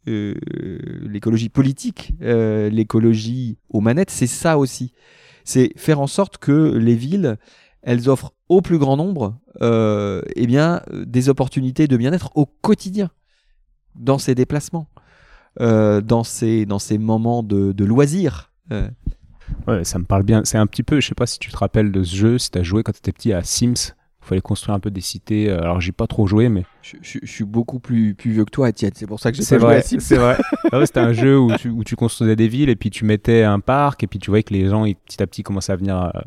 euh, 0.08 0.34
l'écologie 1.02 1.50
politique, 1.50 2.14
euh, 2.22 2.70
l'écologie 2.70 3.58
aux 3.70 3.80
manettes, 3.80 4.12
c'est 4.12 4.28
ça 4.28 4.58
aussi. 4.58 4.94
C'est 5.46 5.72
faire 5.78 6.00
en 6.00 6.08
sorte 6.08 6.38
que 6.38 6.76
les 6.76 6.96
villes, 6.96 7.38
elles 7.82 8.10
offrent 8.10 8.34
au 8.50 8.62
plus 8.62 8.78
grand 8.78 8.98
nombre 8.98 9.40
euh, 9.62 10.22
eh 10.36 10.48
bien, 10.48 10.82
des 10.92 11.30
opportunités 11.30 11.88
de 11.88 11.98
bien-être 11.98 12.32
au 12.36 12.46
quotidien, 12.46 13.12
dans 13.96 14.18
ces 14.18 14.36
déplacements, 14.36 14.88
dans, 15.60 16.24
ces, 16.24 16.66
dans 16.66 16.80
moments 17.00 17.44
de, 17.44 17.84
loisirs. 17.84 18.52
Ouais, 19.68 19.84
ça 19.84 20.00
me 20.00 20.06
parle 20.06 20.24
bien. 20.24 20.44
C'est 20.46 20.58
un 20.58 20.68
petit 20.68 20.84
peu, 20.84 21.00
je 21.00 21.08
sais 21.08 21.16
pas 21.16 21.28
si 21.28 21.40
tu 21.40 21.52
te 21.52 21.58
rappelles 21.58 21.92
de 21.92 22.04
ce 22.04 22.16
jeu, 22.16 22.38
si 22.38 22.52
tu 22.52 22.58
as 22.58 22.64
joué 22.64 22.84
quand 22.84 22.94
tu 22.94 23.00
étais 23.00 23.12
petit 23.12 23.34
à 23.34 23.44
Sims 23.44 23.94
il 24.24 24.28
fallait 24.28 24.42
construire 24.42 24.76
un 24.76 24.80
peu 24.80 24.92
des 24.92 25.02
cités. 25.02 25.50
Euh, 25.50 25.62
alors 25.62 25.82
j'ai 25.82 25.92
pas 25.92 26.08
trop 26.08 26.28
joué, 26.28 26.50
mais 26.50 26.64
je, 26.82 27.20
suis 27.24 27.44
beaucoup 27.44 27.80
plus, 27.80 28.16
plus 28.16 28.32
vieux 28.32 28.46
que 28.46 28.52
toi, 28.52 28.70
Etienne. 28.70 28.92
C'est 28.96 29.08
pour 29.08 29.20
ça 29.20 29.32
que 29.32 29.38
j'ai 29.38 29.46
pas 29.46 29.58
vrai, 29.58 29.84
joué 29.88 30.00
C'est 30.00 30.18
vrai. 30.18 30.38
Ah 30.72 30.86
c'était 30.86 31.00
un 31.00 31.14
jeu 31.14 31.38
où 31.38 31.56
tu, 31.56 31.70
où 31.70 31.84
tu, 31.84 31.96
construisais 31.96 32.36
des 32.36 32.48
villes 32.48 32.70
et 32.70 32.76
puis 32.76 32.90
tu 32.90 33.06
mettais 33.06 33.44
un 33.44 33.60
parc 33.60 34.04
et 34.04 34.08
puis 34.08 34.20
tu 34.20 34.32
voyais 34.32 34.44
que 34.44 34.54
les 34.54 34.68
gens 34.68 34.86
petit 35.06 35.22
à 35.22 35.28
petit 35.28 35.44
commençaient 35.44 35.74
à 35.74 35.76
venir 35.76 35.98
euh, 35.98 36.22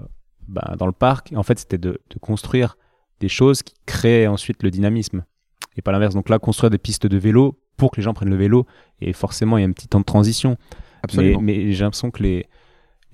bah, 0.47 0.75
dans 0.79 0.87
le 0.87 0.93
parc. 0.93 1.33
en 1.35 1.43
fait, 1.43 1.59
c'était 1.59 1.79
de, 1.79 2.01
de, 2.11 2.19
construire 2.21 2.77
des 3.21 3.29
choses 3.29 3.63
qui 3.63 3.75
créaient 3.87 4.27
ensuite 4.27 4.63
le 4.63 4.71
dynamisme 4.71 5.25
et 5.77 5.83
pas 5.83 5.93
l'inverse. 5.93 6.15
Donc 6.15 6.29
là, 6.29 6.39
construire 6.39 6.71
des 6.71 6.79
pistes 6.79 7.07
de 7.07 7.17
vélo 7.17 7.59
pour 7.77 7.91
que 7.91 7.97
les 7.97 8.03
gens 8.03 8.15
prennent 8.15 8.31
le 8.31 8.37
vélo 8.37 8.67
et 9.01 9.13
forcément 9.13 9.59
il 9.59 9.63
y 9.63 9.65
a 9.65 9.69
un 9.69 9.73
petit 9.73 9.89
temps 9.89 10.01
de 10.01 10.05
transition. 10.05 10.57
Absolument. 11.03 11.41
Mais, 11.41 11.55
mais 11.57 11.73
j'ai 11.73 11.85
l'impression 11.85 12.11
que 12.11 12.23
les 12.23 12.47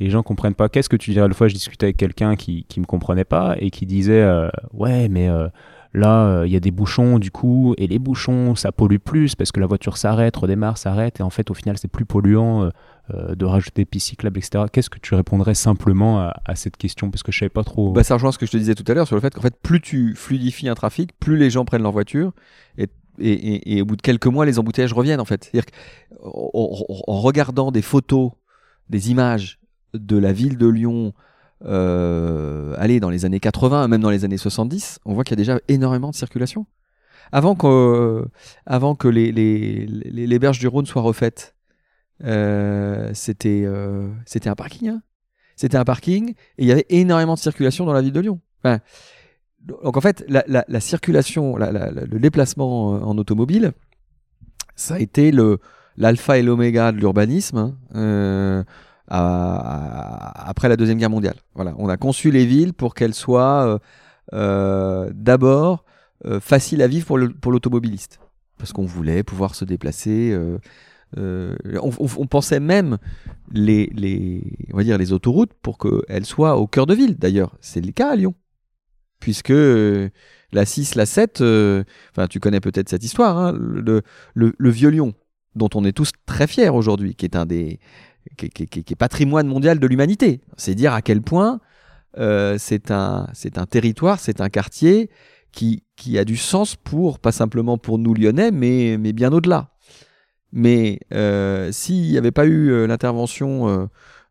les 0.02 0.10
gens 0.10 0.22
comprennent 0.22 0.54
pas. 0.54 0.68
Qu'est-ce 0.68 0.88
que 0.88 0.96
tu 0.96 1.12
dirais? 1.12 1.26
Une 1.26 1.34
fois, 1.34 1.48
je 1.48 1.54
discutais 1.54 1.86
avec 1.86 1.96
quelqu'un 1.96 2.36
qui 2.36 2.64
qui 2.64 2.80
me 2.80 2.86
comprenait 2.86 3.24
pas 3.24 3.54
et 3.58 3.70
qui 3.70 3.86
disait 3.86 4.22
euh, 4.22 4.48
ouais, 4.72 5.08
mais 5.08 5.28
euh, 5.28 5.48
là, 5.94 6.26
euh, 6.26 6.46
il 6.46 6.52
y 6.52 6.56
a 6.56 6.60
des 6.60 6.70
bouchons 6.70 7.18
du 7.18 7.30
coup, 7.30 7.74
et 7.78 7.86
les 7.86 7.98
bouchons, 7.98 8.54
ça 8.54 8.72
pollue 8.72 8.96
plus 8.96 9.34
parce 9.34 9.52
que 9.52 9.60
la 9.60 9.66
voiture 9.66 9.96
s'arrête, 9.96 10.36
redémarre, 10.36 10.78
s'arrête, 10.78 11.20
et 11.20 11.22
en 11.22 11.30
fait, 11.30 11.50
au 11.50 11.54
final, 11.54 11.78
c'est 11.78 11.88
plus 11.88 12.04
polluant 12.04 12.70
de 13.12 13.44
rajouter 13.44 13.84
pistes 13.84 14.08
cyclables, 14.08 14.38
etc. 14.38 14.64
Qu'est-ce 14.72 14.88
que 14.88 14.98
tu 14.98 15.14
répondrais 15.14 15.54
simplement 15.54 16.20
à, 16.20 16.54
cette 16.54 16.76
question? 16.76 17.10
Parce 17.10 17.22
que 17.22 17.30
je 17.30 17.40
savais 17.40 17.50
pas 17.50 17.64
trop. 17.64 17.92
Bah, 17.92 18.04
ça 18.04 18.14
rejoint 18.14 18.32
ce 18.32 18.38
que 18.38 18.46
je 18.46 18.52
te 18.52 18.56
disais 18.56 18.74
tout 18.74 18.84
à 18.88 18.94
l'heure 18.94 19.06
sur 19.06 19.16
le 19.16 19.20
fait 19.20 19.34
qu'en 19.34 19.42
fait, 19.42 19.54
plus 19.62 19.80
tu 19.80 20.14
fluidifies 20.14 20.68
un 20.68 20.74
trafic, 20.74 21.10
plus 21.18 21.36
les 21.36 21.50
gens 21.50 21.64
prennent 21.64 21.82
leur 21.82 21.92
voiture 21.92 22.32
et, 22.78 22.88
et, 23.18 23.76
et, 23.76 23.82
au 23.82 23.84
bout 23.84 23.96
de 23.96 24.02
quelques 24.02 24.26
mois, 24.26 24.46
les 24.46 24.58
embouteillages 24.58 24.94
reviennent 24.94 25.20
en 25.20 25.26
fait. 25.26 25.44
C'est-à-dire 25.44 25.66
qu'en 26.22 27.20
regardant 27.20 27.70
des 27.70 27.82
photos, 27.82 28.30
des 28.88 29.10
images 29.10 29.58
de 29.94 30.16
la 30.16 30.32
ville 30.32 30.58
de 30.58 30.66
Lyon, 30.66 31.12
euh, 31.64 32.74
allez, 32.78 33.00
dans 33.00 33.10
les 33.10 33.24
années 33.24 33.40
80, 33.40 33.88
même 33.88 34.00
dans 34.00 34.10
les 34.10 34.24
années 34.24 34.38
70, 34.38 35.00
on 35.04 35.14
voit 35.14 35.24
qu'il 35.24 35.32
y 35.32 35.40
a 35.40 35.42
déjà 35.42 35.60
énormément 35.68 36.10
de 36.10 36.14
circulation. 36.14 36.66
Avant 37.30 37.54
que, 37.54 38.26
avant 38.66 38.94
que 38.94 39.08
les, 39.08 39.32
les, 39.32 39.86
les, 39.86 40.38
berges 40.38 40.58
du 40.58 40.68
Rhône 40.68 40.86
soient 40.86 41.02
refaites, 41.02 41.54
euh, 42.24 43.10
c'était 43.14 43.62
euh, 43.64 44.08
un 44.44 44.54
parking. 44.54 44.88
Hein. 44.88 45.02
C'était 45.56 45.78
un 45.78 45.84
parking 45.84 46.30
et 46.30 46.34
il 46.58 46.66
y 46.66 46.72
avait 46.72 46.86
énormément 46.90 47.34
de 47.34 47.38
circulation 47.38 47.86
dans 47.86 47.92
la 47.92 48.02
ville 48.02 48.12
de 48.12 48.20
Lyon. 48.20 48.40
donc 49.60 49.96
en 49.96 50.00
fait, 50.00 50.24
la, 50.28 50.44
la, 50.46 50.64
la 50.68 50.80
circulation, 50.80 51.56
la, 51.56 51.90
le 51.90 52.18
déplacement 52.18 52.90
en 52.90 53.16
automobile, 53.16 53.72
ça 54.74 54.94
a 54.94 54.98
été 54.98 55.32
l'alpha 55.96 56.38
et 56.38 56.42
l'oméga 56.42 56.92
de 56.92 56.98
l'urbanisme 56.98 57.74
hein, 57.94 58.64
euh, 59.10 59.56
après 59.56 60.68
la 60.68 60.76
deuxième 60.76 60.98
guerre 60.98 61.10
mondiale. 61.10 61.36
Voilà, 61.54 61.74
on 61.78 61.88
a 61.88 61.96
conçu 61.96 62.30
les 62.30 62.46
villes 62.46 62.74
pour 62.74 62.94
qu'elles 62.94 63.14
soient 63.14 63.66
euh, 63.66 63.78
euh, 64.32 65.10
d'abord 65.14 65.84
faciles 66.40 66.82
à 66.82 66.86
vivre 66.86 67.04
pour 67.04 67.50
l'automobiliste, 67.50 68.20
parce 68.56 68.72
qu'on 68.72 68.84
voulait 68.84 69.24
pouvoir 69.24 69.56
se 69.56 69.64
déplacer 69.64 70.32
euh, 71.18 71.56
on, 71.82 72.26
pensait 72.26 72.60
même 72.60 72.96
les, 73.52 73.90
on 74.72 74.78
va 74.78 74.84
dire 74.84 74.96
les 74.96 75.12
autoroutes 75.12 75.52
pour 75.60 75.78
qu'elles 75.78 76.24
soient 76.24 76.56
au 76.56 76.66
cœur 76.66 76.86
de 76.86 76.94
ville. 76.94 77.16
D'ailleurs, 77.16 77.56
c'est 77.60 77.84
le 77.84 77.92
cas 77.92 78.12
à 78.12 78.16
Lyon. 78.16 78.34
Puisque 79.20 79.50
euh, 79.50 80.08
la 80.52 80.64
6, 80.64 80.94
la 80.94 81.06
7, 81.06 81.40
euh, 81.42 81.84
enfin, 82.10 82.26
tu 82.26 82.40
connais 82.40 82.60
peut-être 82.60 82.88
cette 82.88 83.04
histoire, 83.04 83.38
hein, 83.38 83.52
le, 83.56 84.02
vieux 84.70 84.88
Lyon, 84.88 85.14
dont 85.54 85.68
on 85.74 85.84
est 85.84 85.92
tous 85.92 86.12
très 86.26 86.46
fiers 86.46 86.70
aujourd'hui, 86.70 87.14
qui 87.14 87.26
est 87.26 87.36
un 87.36 87.46
des. 87.46 87.78
Qui, 88.36 88.46
est 88.46 88.94
patrimoine 88.94 89.46
mondial 89.46 89.78
de 89.78 89.86
l'humanité. 89.86 90.40
C'est 90.56 90.74
dire 90.74 90.94
à 90.94 91.02
quel 91.02 91.22
point 91.22 91.60
c'est 92.14 92.90
un, 92.90 93.26
un 93.56 93.66
territoire, 93.66 94.20
c'est 94.20 94.40
un 94.40 94.48
quartier 94.48 95.10
qui, 95.52 95.84
qui 95.96 96.18
a 96.18 96.24
du 96.24 96.36
sens 96.36 96.76
pour, 96.76 97.18
pas 97.18 97.32
simplement 97.32 97.78
pour 97.78 97.98
nous 97.98 98.14
lyonnais, 98.14 98.50
mais, 98.50 98.96
mais 98.98 99.12
bien 99.12 99.32
au-delà. 99.32 99.72
Mais 100.52 101.00
euh, 101.14 101.70
s'il 101.72 102.10
n'y 102.10 102.18
avait 102.18 102.30
pas 102.30 102.46
eu 102.46 102.70
euh, 102.70 102.86
l'intervention 102.86 103.68
euh, 103.68 103.86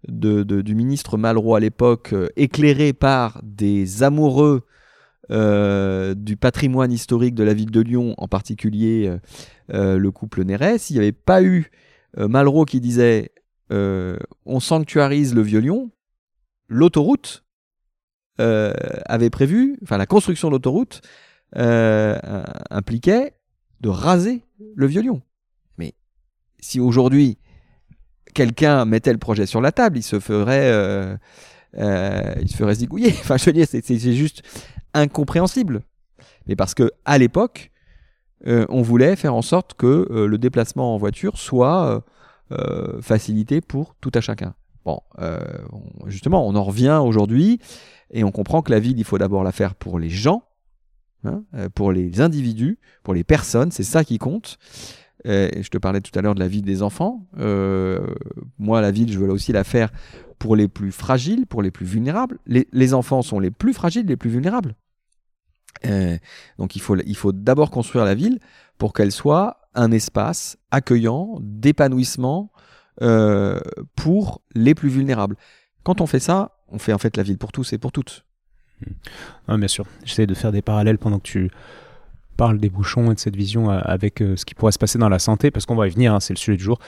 de, 0.07 0.43
du 0.43 0.75
ministre 0.75 1.17
Malraux 1.17 1.55
à 1.55 1.59
l'époque, 1.59 2.13
éclairé 2.35 2.93
par 2.93 3.39
des 3.43 4.03
amoureux 4.03 4.63
du 5.29 6.35
patrimoine 6.35 6.91
historique 6.91 7.35
de 7.35 7.43
la 7.43 7.53
ville 7.53 7.71
de 7.71 7.79
Lyon, 7.79 8.15
en 8.17 8.27
particulier 8.27 9.15
le 9.69 10.09
couple 10.09 10.43
Néret, 10.43 10.77
s'il 10.77 10.97
n'y 10.97 11.01
avait 11.01 11.13
pas 11.13 11.41
eu 11.41 11.71
Malraux 12.17 12.65
qui 12.65 12.81
disait 12.81 13.31
on 13.72 14.59
sanctuarise 14.59 15.34
le 15.34 15.41
vieux 15.41 15.59
Lyon, 15.59 15.91
l'autoroute 16.67 17.43
avait 18.38 19.30
prévu, 19.30 19.78
enfin 19.84 19.97
la 19.97 20.05
construction 20.05 20.49
de 20.49 20.53
l'autoroute 20.53 21.01
impliquait 21.55 23.34
de 23.80 23.89
raser 23.89 24.43
le 24.76 24.86
vieux 24.88 25.01
Lyon 25.01 25.22
si 26.61 26.80
aujourd'hui 26.80 27.38
quelqu'un 28.34 28.86
mettait 28.86 29.11
le 29.11 29.17
projet 29.17 29.45
sur 29.45 29.59
la 29.59 29.72
table, 29.72 29.97
il 29.97 30.03
se 30.03 30.19
ferait, 30.19 30.72
euh, 30.72 31.17
euh, 31.78 32.34
il 32.41 32.49
se 32.49 32.55
ferait 32.55 32.76
zigouiller. 32.76 33.09
Enfin, 33.19 33.38
je 33.38 33.45
veux 33.45 33.53
dire, 33.53 33.67
c'est 33.67 33.97
juste 33.99 34.43
incompréhensible. 34.93 35.82
Mais 36.47 36.55
parce 36.55 36.74
que 36.74 36.91
à 37.03 37.17
l'époque, 37.17 37.72
euh, 38.47 38.65
on 38.69 38.82
voulait 38.82 39.15
faire 39.15 39.36
en 39.36 39.41
sorte 39.41 39.74
que 39.74 40.07
le 40.09 40.38
déplacement 40.38 40.95
en 40.95 40.97
voiture 40.97 41.38
soit 41.38 42.03
facilité 43.01 43.61
pour 43.61 43.95
tout 44.01 44.11
à 44.13 44.21
chacun. 44.21 44.53
Bon, 44.85 44.99
justement, 46.07 46.47
on 46.47 46.55
en 46.55 46.63
revient 46.63 46.99
aujourd'hui 47.03 47.59
et 48.11 48.23
on 48.23 48.31
comprend 48.31 48.61
que 48.61 48.71
la 48.71 48.79
ville, 48.79 48.97
il 48.99 49.03
faut 49.03 49.17
d'abord 49.17 49.43
la 49.43 49.51
faire 49.51 49.75
pour 49.75 49.99
les 49.99 50.09
gens, 50.09 50.43
hein, 51.23 51.43
pour 51.75 51.91
les 51.91 52.21
individus, 52.21 52.79
pour 53.03 53.13
les 53.13 53.23
personnes, 53.23 53.71
c'est 53.71 53.83
ça 53.83 54.03
qui 54.03 54.17
compte. 54.17 54.57
Euh, 55.27 55.49
je 55.59 55.69
te 55.69 55.77
parlais 55.77 56.01
tout 56.01 56.17
à 56.17 56.21
l'heure 56.21 56.35
de 56.35 56.39
la 56.39 56.47
vie 56.47 56.61
des 56.61 56.81
enfants. 56.81 57.27
Euh, 57.37 57.99
moi, 58.57 58.81
la 58.81 58.91
ville, 58.91 59.11
je 59.11 59.19
veux 59.19 59.29
aussi 59.29 59.51
la 59.51 59.63
faire 59.63 59.91
pour 60.39 60.55
les 60.55 60.67
plus 60.67 60.91
fragiles, 60.91 61.45
pour 61.45 61.61
les 61.61 61.71
plus 61.71 61.85
vulnérables. 61.85 62.39
Les, 62.47 62.93
enfants 62.93 63.21
sont 63.21 63.39
les 63.39 63.51
plus 63.51 63.73
fragiles, 63.73 64.07
les 64.07 64.17
plus 64.17 64.29
vulnérables. 64.29 64.75
Euh, 65.85 66.17
donc 66.57 66.75
il 66.75 66.81
faut, 66.81 66.95
il 66.97 67.15
faut 67.15 67.31
d'abord 67.31 67.71
construire 67.71 68.05
la 68.05 68.13
ville 68.13 68.39
pour 68.77 68.93
qu'elle 68.93 69.11
soit 69.11 69.61
un 69.74 69.91
espace 69.91 70.57
accueillant, 70.72 71.38
d'épanouissement 71.41 72.51
pour 73.95 74.41
les 74.53 74.76
plus 74.76 74.89
vulnérables. 74.89 75.36
Quand 75.84 76.01
on 76.01 76.05
fait 76.05 76.19
ça, 76.19 76.57
on 76.67 76.78
fait 76.78 76.93
en 76.93 76.97
fait 76.99 77.17
la 77.17 77.24
ville 77.24 77.38
pour 77.38 77.51
tous 77.51 77.74
et 77.74 77.78
pour 77.78 77.91
toutes. 77.91 78.26
Ah, 79.47 79.57
bien 79.57 79.67
sûr, 79.67 79.86
j'essaie 80.03 80.28
de 80.28 80.34
faire 80.34 80.51
des 80.51 80.61
parallèles 80.61 80.97
pendant 80.97 81.17
que 81.17 81.28
tu, 81.28 81.51
parle 82.41 82.57
des 82.57 82.72
bouchons 82.72 83.11
et 83.11 83.13
de 83.13 83.19
cette 83.19 83.36
vision 83.36 83.69
euh, 83.69 83.80
avec 83.84 84.19
euh, 84.19 84.36
ce 84.36 84.45
qui 84.45 84.55
pourrait 84.55 84.72
se 84.72 84.80
passer 84.80 84.97
dans 84.97 85.09
la 85.09 85.19
santé, 85.19 85.51
parce 85.51 85.67
qu'on 85.67 85.76
va 85.76 85.88
y 85.88 85.91
venir, 85.91 86.11
hein, 86.11 86.19
c'est 86.19 86.34
le 86.34 86.39
sujet 86.39 86.57
du 86.57 86.63
jour. 86.63 86.80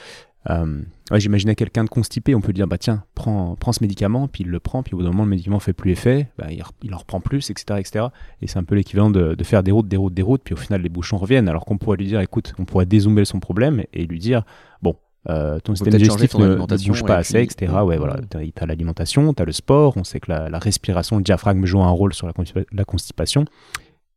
Euh, 0.50 0.82
J'imaginais 1.12 1.54
quelqu'un 1.54 1.84
de 1.84 1.88
constipé, 1.88 2.34
on 2.34 2.40
peut 2.40 2.52
dire, 2.52 2.66
bah 2.66 2.78
tiens, 2.78 3.04
prends, 3.14 3.56
prends 3.56 3.72
ce 3.72 3.82
médicament, 3.82 4.26
puis 4.26 4.44
il 4.44 4.50
le 4.50 4.60
prend, 4.60 4.82
puis 4.82 4.94
au 4.94 4.98
bout 4.98 5.02
d'un 5.02 5.10
moment, 5.10 5.24
le 5.24 5.30
médicament 5.30 5.60
fait 5.60 5.72
plus 5.72 5.92
effet, 5.92 6.28
bah, 6.38 6.46
il, 6.50 6.62
il, 6.82 6.94
en 6.94 6.98
reprend 6.98 7.20
plus, 7.20 7.50
etc. 7.50 7.78
etc. 7.78 8.06
Et 8.40 8.46
c'est 8.46 8.58
un 8.58 8.64
peu 8.64 8.74
l'équivalent 8.74 9.10
de, 9.10 9.34
de, 9.34 9.44
faire 9.44 9.62
des 9.62 9.70
routes, 9.70 9.88
des 9.88 9.96
routes, 9.96 10.14
des 10.14 10.22
routes, 10.22 10.42
puis 10.42 10.54
au 10.54 10.56
final, 10.56 10.80
les 10.80 10.88
bouchons 10.88 11.18
reviennent, 11.18 11.48
alors 11.48 11.64
qu'on 11.64 11.78
pourrait 11.78 11.98
lui 11.98 12.06
dire, 12.06 12.20
écoute, 12.20 12.54
on 12.58 12.64
pourrait 12.64 12.86
dézoomer 12.86 13.24
son 13.24 13.38
problème 13.38 13.84
et 13.92 14.06
lui 14.06 14.18
dire, 14.18 14.44
bon, 14.82 14.96
euh, 15.28 15.58
ton 15.60 15.74
système 15.74 15.94
digestif 15.94 16.34
ne, 16.34 16.54
ne, 16.56 16.86
bouge 16.86 17.04
pas 17.04 17.16
assez, 17.16 17.40
etc. 17.40 17.72
Ouais, 17.84 17.96
voilà, 17.96 18.16
tu 18.30 18.36
as, 18.36 18.66
l'alimentation, 18.66 19.32
tu 19.32 19.42
as 19.42 19.46
le 19.46 19.52
sport, 19.52 19.96
on 19.96 20.04
sait 20.04 20.20
que 20.20 20.30
la, 20.30 20.48
la, 20.48 20.58
respiration, 20.58 21.16
le 21.16 21.22
diaphragme 21.22 21.64
joue 21.64 21.82
un 21.82 21.90
rôle 21.90 22.12
sur 22.12 22.26
la, 22.26 22.32
la 22.72 22.84
constipation. 22.84 23.46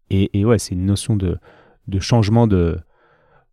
Et, 0.09 0.45
ouais, 0.45 0.57
c'est 0.57 0.73
une 0.73 0.85
notion 0.85 1.15
de, 1.15 1.37
de 1.87 1.99
changement 1.99 2.47
de, 2.47 2.79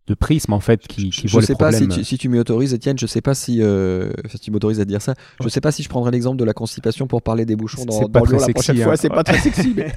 de 0.06 0.14
prisme 0.14 0.52
en 0.52 0.60
fait 0.60 0.86
qui, 0.86 1.08
qui 1.08 1.28
je, 1.28 1.36
ne 1.36 1.42
sais 1.42 1.54
pas 1.54 1.72
si 1.72 1.88
tu, 1.88 2.04
si 2.04 2.18
tu 2.18 2.28
m'autorises 2.28 2.74
Étienne 2.74 2.98
je 2.98 3.06
sais 3.06 3.22
pas 3.22 3.34
si, 3.34 3.62
euh, 3.62 4.10
si 4.28 4.38
tu 4.38 4.50
m'autorises 4.50 4.78
à 4.78 4.84
dire 4.84 5.00
ça 5.00 5.14
je 5.42 5.48
sais 5.48 5.62
pas 5.62 5.72
si 5.72 5.82
je 5.82 5.88
prendrais 5.88 6.10
l'exemple 6.10 6.36
de 6.36 6.44
la 6.44 6.52
constipation 6.52 7.06
pour 7.06 7.22
parler 7.22 7.46
des 7.46 7.56
bouchons 7.56 7.86
dans, 7.86 8.00
dans 8.00 8.24
la 8.24 8.48
prochaine 8.48 8.76
fois 8.82 8.98
c'est 8.98 9.08
pas 9.08 9.24
très 9.24 9.38
sexy 9.40 9.72
mais... 9.74 9.94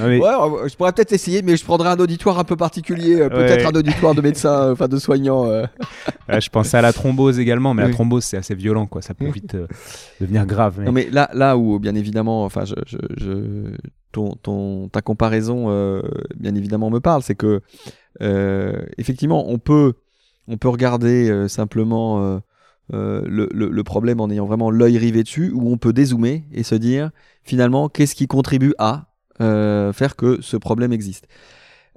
ouais, 0.00 0.20
je 0.68 0.76
pourrais 0.76 0.92
peut-être 0.92 1.12
essayer 1.12 1.42
mais 1.42 1.58
je 1.58 1.64
prendrais 1.64 1.90
un 1.90 1.98
auditoire 1.98 2.38
un 2.38 2.44
peu 2.44 2.56
particulier 2.56 3.20
euh, 3.20 3.28
peut-être 3.28 3.66
un 3.66 3.78
auditoire 3.78 4.14
de 4.14 4.22
médecins 4.22 4.62
euh, 4.62 4.72
enfin 4.72 4.88
de 4.88 4.96
soignants 4.96 5.46
je 6.28 6.48
pensais 6.48 6.78
à 6.78 6.82
la 6.82 6.94
thrombose 6.94 7.38
également 7.38 7.74
mais 7.74 7.82
la 7.82 7.90
thrombose 7.90 8.24
c'est 8.24 8.38
assez 8.38 8.54
violent 8.54 8.86
quoi. 8.86 9.02
Ça 9.02 9.12
peut 9.12 9.28
vite 9.28 9.56
devenir 10.22 10.46
grave 10.46 10.76
mais... 10.78 10.86
non 10.86 10.92
mais 10.92 11.08
là 11.10 11.28
là 11.34 11.58
où 11.58 11.78
bien 11.78 11.94
évidemment 11.94 12.44
enfin 12.44 12.64
je, 12.64 12.74
je, 12.86 13.74
ton, 14.12 14.30
ton, 14.36 14.88
ta 14.88 15.02
comparaison 15.02 15.68
bien 16.36 16.54
évidemment 16.54 16.90
me 16.90 17.00
parle 17.00 17.22
c'est 17.22 17.34
que 17.34 17.62
euh, 18.20 18.84
effectivement, 18.96 19.48
on 19.48 19.58
peut, 19.58 19.94
on 20.48 20.56
peut 20.56 20.68
regarder 20.68 21.28
euh, 21.30 21.48
simplement 21.48 22.40
euh, 22.92 23.22
le, 23.26 23.48
le, 23.52 23.84
problème 23.84 24.20
en 24.20 24.30
ayant 24.30 24.46
vraiment 24.46 24.70
l'œil 24.70 24.98
rivé 24.98 25.22
dessus, 25.22 25.52
ou 25.52 25.70
on 25.70 25.78
peut 25.78 25.92
dézoomer 25.92 26.44
et 26.52 26.62
se 26.62 26.74
dire 26.74 27.10
finalement 27.42 27.88
qu'est-ce 27.88 28.14
qui 28.14 28.26
contribue 28.26 28.74
à 28.78 29.06
faire 29.38 30.16
que 30.16 30.40
ce 30.40 30.56
problème 30.56 30.92
existe. 30.92 31.28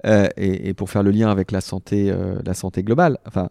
Et, 0.04 0.68
et, 0.68 0.74
pour 0.74 0.90
faire 0.90 1.02
le 1.02 1.10
lien 1.10 1.30
avec 1.30 1.50
la 1.50 1.60
santé, 1.60 2.14
la 2.44 2.54
santé 2.54 2.82
globale, 2.84 3.18
enfin, 3.26 3.50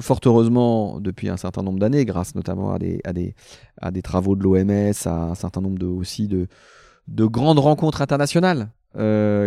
fort 0.00 0.20
heureusement, 0.24 1.00
depuis 1.00 1.30
un 1.30 1.36
certain 1.36 1.62
nombre 1.62 1.78
d'années, 1.78 2.04
grâce 2.04 2.34
notamment 2.34 2.72
à 2.72 2.78
des, 2.78 3.00
à 3.04 3.12
des, 3.12 3.34
à 3.80 3.90
des 3.90 4.02
travaux 4.02 4.36
de 4.36 4.42
l'OMS, 4.42 4.92
à 5.06 5.30
un 5.30 5.34
certain 5.34 5.60
nombre 5.60 5.78
de, 5.78 5.86
aussi 5.86 6.28
de, 6.28 6.46
de 7.08 7.24
grandes 7.24 7.58
rencontres 7.58 8.00
internationales 8.02 8.70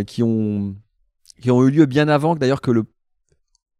qui 0.05 0.23
ont 0.23 0.75
qui 1.41 1.51
ont 1.51 1.67
eu 1.67 1.71
lieu 1.71 1.85
bien 1.85 2.07
avant 2.07 2.35
d'ailleurs 2.35 2.61
que 2.61 2.71
le, 2.71 2.85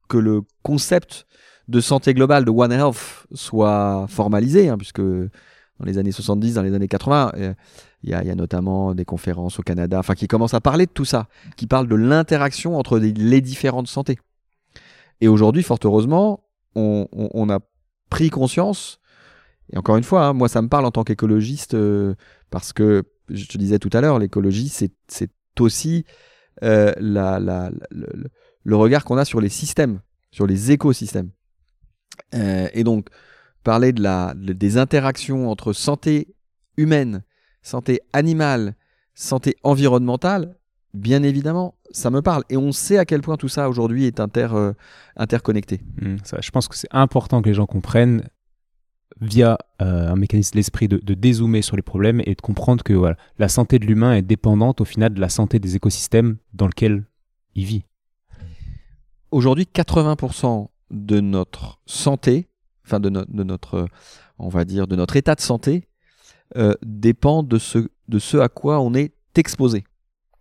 que 0.10 0.18
le 0.18 0.42
concept 0.64 1.26
de 1.68 1.80
santé 1.80 2.14
globale 2.14 2.44
de 2.44 2.52
One 2.52 2.72
Health 2.72 3.28
soit 3.34 4.06
formalisé, 4.10 4.68
hein, 4.68 4.78
puisque 4.78 5.00
dans 5.00 5.86
les 5.86 5.98
années 5.98 6.12
70, 6.12 6.56
dans 6.56 6.64
les 6.64 6.74
années 6.74 6.88
80, 6.88 7.32
euh, 7.38 7.54
il 8.04 8.10
y, 8.10 8.14
a, 8.14 8.24
y, 8.24 8.30
a, 8.30 8.36
notamment 8.36 8.94
des 8.94 9.06
conférences 9.06 9.60
au 9.60 9.64
Canada, 9.64 10.00
enfin 10.00 10.16
qui 10.16 10.28
commencent 10.28 10.56
à 10.56 10.60
parler 10.60 10.88
de 10.88 10.92
tout 10.92 11.06
ça, 11.06 11.28
qui 11.56 11.68
parlent 11.68 11.88
de 11.88 11.96
l'interaction 11.96 12.78
entre 12.78 12.98
les 13.00 13.42
différentes 13.42 13.88
santé. 13.88 14.20
Et 15.22 15.28
aujourd'hui, 15.28 15.62
fort 15.62 15.78
heureusement, 15.84 16.44
on, 16.76 17.08
on, 17.12 17.50
a 17.50 17.60
pris 18.10 18.32
conscience. 18.32 19.00
Et 19.72 19.78
encore 19.78 19.98
une 19.98 20.04
fois, 20.04 20.26
hein, 20.26 20.34
moi, 20.34 20.50
ça 20.50 20.64
me 20.64 20.68
parle 20.68 20.86
en 20.86 20.92
tant 20.92 21.04
qu'écologiste 21.04 21.76
euh, 21.76 22.16
parce 22.50 22.74
que 22.74 23.04
je 23.32 23.46
te 23.48 23.58
disais 23.58 23.80
tout 23.80 23.90
à 23.94 24.02
l'heure, 24.02 24.20
l'écologie, 24.20 24.70
c'est 24.70 24.92
aussi 25.60 26.06
euh, 26.64 26.94
le, 27.00 28.76
regard 28.76 29.06
qu'on 29.06 29.18
a 29.18 29.26
sur 29.26 29.42
les 29.42 29.50
systèmes, 29.50 30.02
sur 30.32 30.48
les 30.48 30.72
écosystèmes. 30.72 31.32
et 32.34 32.84
donc, 32.84 33.08
parler 33.64 33.94
de 33.94 34.02
la, 34.02 34.34
des 34.36 34.78
interactions 34.78 35.50
entre 35.50 35.74
santé 35.74 36.36
humaine, 36.78 37.24
santé 37.62 38.02
animale, 38.14 38.76
santé 39.14 39.56
environnementale, 39.64 40.58
bien 40.94 41.24
évidemment, 41.24 41.76
ça 41.92 42.10
me 42.10 42.22
parle. 42.22 42.44
Et 42.50 42.58
on 42.58 42.72
sait 42.72 42.98
à 42.98 43.06
quel 43.06 43.22
point 43.22 43.38
tout 43.38 43.50
ça 43.50 43.70
aujourd'hui 43.70 44.06
est 44.06 44.20
euh, 44.20 44.74
interconnecté. 45.16 45.82
Mmh, 46.02 46.18
je 46.40 46.52
pense 46.52 46.68
que 46.68 46.76
c'est 46.76 46.88
important 46.92 47.42
que 47.42 47.50
les 47.50 47.54
gens 47.54 47.66
comprennent 47.66 48.24
via 49.22 49.58
euh, 49.82 50.12
un 50.12 50.16
mécanisme 50.16 50.54
de 50.54 50.58
l'esprit 50.58 50.88
de, 50.88 50.98
de, 50.98 51.14
dézoomer 51.14 51.62
sur 51.62 51.76
les 51.76 51.84
problèmes 51.84 52.22
et 52.26 52.34
de 52.34 52.42
comprendre 52.42 52.84
que 52.84 52.94
voilà, 52.94 53.16
la 53.38 53.48
santé 53.48 53.78
de 53.78 53.86
l'humain 53.86 54.14
est 54.14 54.24
dépendante 54.24 54.82
au 54.82 54.86
final 54.86 55.14
de 55.14 55.22
la 55.22 55.30
santé 55.30 55.60
des 55.60 55.76
écosystèmes 55.76 56.38
dans 56.54 56.66
lesquels 56.66 57.06
il 57.54 57.66
vit. 57.66 57.86
Aujourd'hui, 59.30 59.68
80% 59.74 60.68
de 60.90 61.20
notre 61.20 61.80
santé, 61.86 62.50
enfin 62.86 63.00
de, 63.00 63.10
de, 63.10 63.44
notre, 63.44 63.88
on 64.40 64.50
va 64.50 64.66
dire, 64.66 64.88
de 64.88 64.96
notre 64.96 65.16
état 65.16 65.36
de 65.36 65.42
santé, 65.42 65.88
euh, 66.58 66.74
dépend 66.84 67.44
de 67.44 67.58
ce, 67.60 67.88
de 68.10 68.20
ce 68.20 68.38
à 68.38 68.50
quoi 68.50 68.82
on 68.82 68.94
est 68.94 69.14
exposé. 69.36 69.86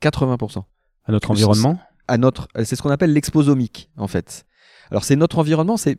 80%. 0.03 0.65
À 1.05 1.13
notre 1.13 1.31
environnement? 1.31 1.79
À 2.09 2.19
notre, 2.19 2.49
C'est 2.65 2.75
ce 2.75 2.83
qu'on 2.83 2.91
appelle 2.91 3.13
l'exposomique, 3.13 3.91
en 3.97 4.09
fait. 4.09 4.45
Alors, 4.91 5.05
c'est 5.05 5.17
notre 5.17 5.39
environnement, 5.39 5.77
c'est. 5.77 5.97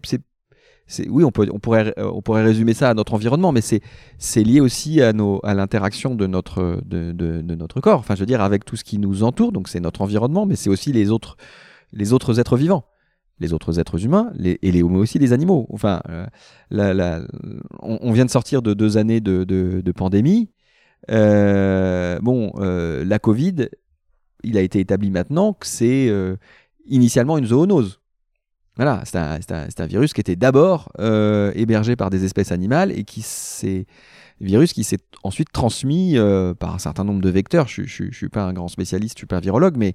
Oui, 1.10 1.24
euh, 1.24 1.28
on 1.28 2.22
pourrait 2.22 2.44
résumer 2.44 2.74
ça 2.74 2.90
à 2.90 2.94
notre 2.94 3.14
environnement, 3.14 3.52
mais 3.52 3.62
c'est 3.62 4.44
lié 4.44 4.60
aussi 4.60 5.02
à, 5.02 5.14
l'interaction 5.14 6.16
de 6.16 6.28
notre, 6.28 6.82
de, 6.86 7.80
corps. 7.82 8.00
Enfin, 8.00 8.16
je 8.16 8.20
veux 8.22 8.26
dire, 8.26 8.42
avec 8.42 8.66
tout 8.66 8.76
ce 8.76 8.84
qui 8.84 8.98
nous 8.98 9.24
entoure. 9.24 9.52
Donc, 9.52 9.68
c'est 9.70 9.80
notre 9.80 10.02
environnement, 10.02 10.46
mais 10.46 10.56
c'est 10.56 10.70
aussi 10.70 10.92
les 10.92 11.12
autres, 11.12 11.38
êtres 12.40 12.58
vivants 12.58 12.86
les 13.40 13.54
autres 13.54 13.80
êtres 13.80 14.06
humains 14.06 14.32
et 14.38 14.72
les, 14.72 14.84
aussi 14.84 15.18
les 15.18 15.34
animaux. 15.34 15.66
Enfin, 15.72 16.04
euh, 16.12 17.26
on, 17.82 18.12
vient 18.12 18.26
de 18.26 18.30
sortir 18.30 18.62
de 18.62 18.76
deux 18.76 18.98
années 18.98 19.20
de, 19.20 19.92
pandémie. 19.96 20.52
Euh, 21.10 22.20
bon, 22.22 22.52
la 22.60 23.18
Covid, 23.18 23.70
il 24.44 24.60
a 24.60 24.62
été 24.62 24.80
établi 24.80 25.10
maintenant 25.10 25.54
que 25.54 25.66
c'est 25.66 26.14
initialement 26.86 27.40
une 27.40 27.48
zoonose. 27.48 28.01
Voilà, 28.82 29.04
c'est 29.06 29.80
un, 29.80 29.86
virus 29.86 30.12
qui 30.12 30.22
était 30.22 30.36
d'abord 30.36 30.92
euh, 31.00 31.52
hébergé 31.54 31.96
par 31.96 32.10
des 32.10 32.26
espèces 32.26 32.52
animales 32.52 32.92
et 32.92 33.04
qui 33.04 33.22
s'est 33.22 33.86
virus 34.40 34.74
qui 34.74 34.84
s'est 34.84 34.98
ensuite 35.22 35.52
transmis 35.52 36.18
euh, 36.18 36.56
par 36.56 36.74
un 36.74 36.80
certain 36.80 37.04
nombre 37.04 37.22
de 37.22 37.30
vecteurs. 37.30 37.68
Je 37.68 37.84
ne 37.84 38.12
suis 38.12 38.30
pas 38.30 38.42
un 38.42 38.54
grand 38.54 38.70
spécialiste, 38.70 39.18
je 39.18 39.20
suis 39.20 39.28
pas 39.28 39.38
un 39.38 39.40
virologue, 39.40 39.78
mais 39.78 39.94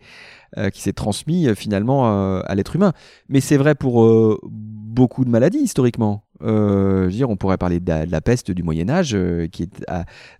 euh, 0.56 0.70
qui 0.70 0.82
s'est 0.82 0.92
transmis 0.92 1.48
finalement 1.56 2.40
à 2.42 2.54
l'être 2.54 2.76
humain. 2.76 2.92
Mais 3.28 3.40
c'est 3.40 3.56
vrai 3.56 3.74
pour 3.74 4.08
beaucoup 4.52 5.24
de 5.24 5.30
maladies 5.30 5.58
historiquement. 5.58 6.22
je 6.40 7.08
dire, 7.08 7.28
on 7.28 7.34
pourrait 7.34 7.58
parler 7.58 7.80
de 7.80 8.08
la, 8.08 8.20
peste 8.20 8.52
du 8.52 8.62
Moyen 8.62 8.88
Âge, 8.88 9.18
qui 9.50 9.64
est 9.64 9.84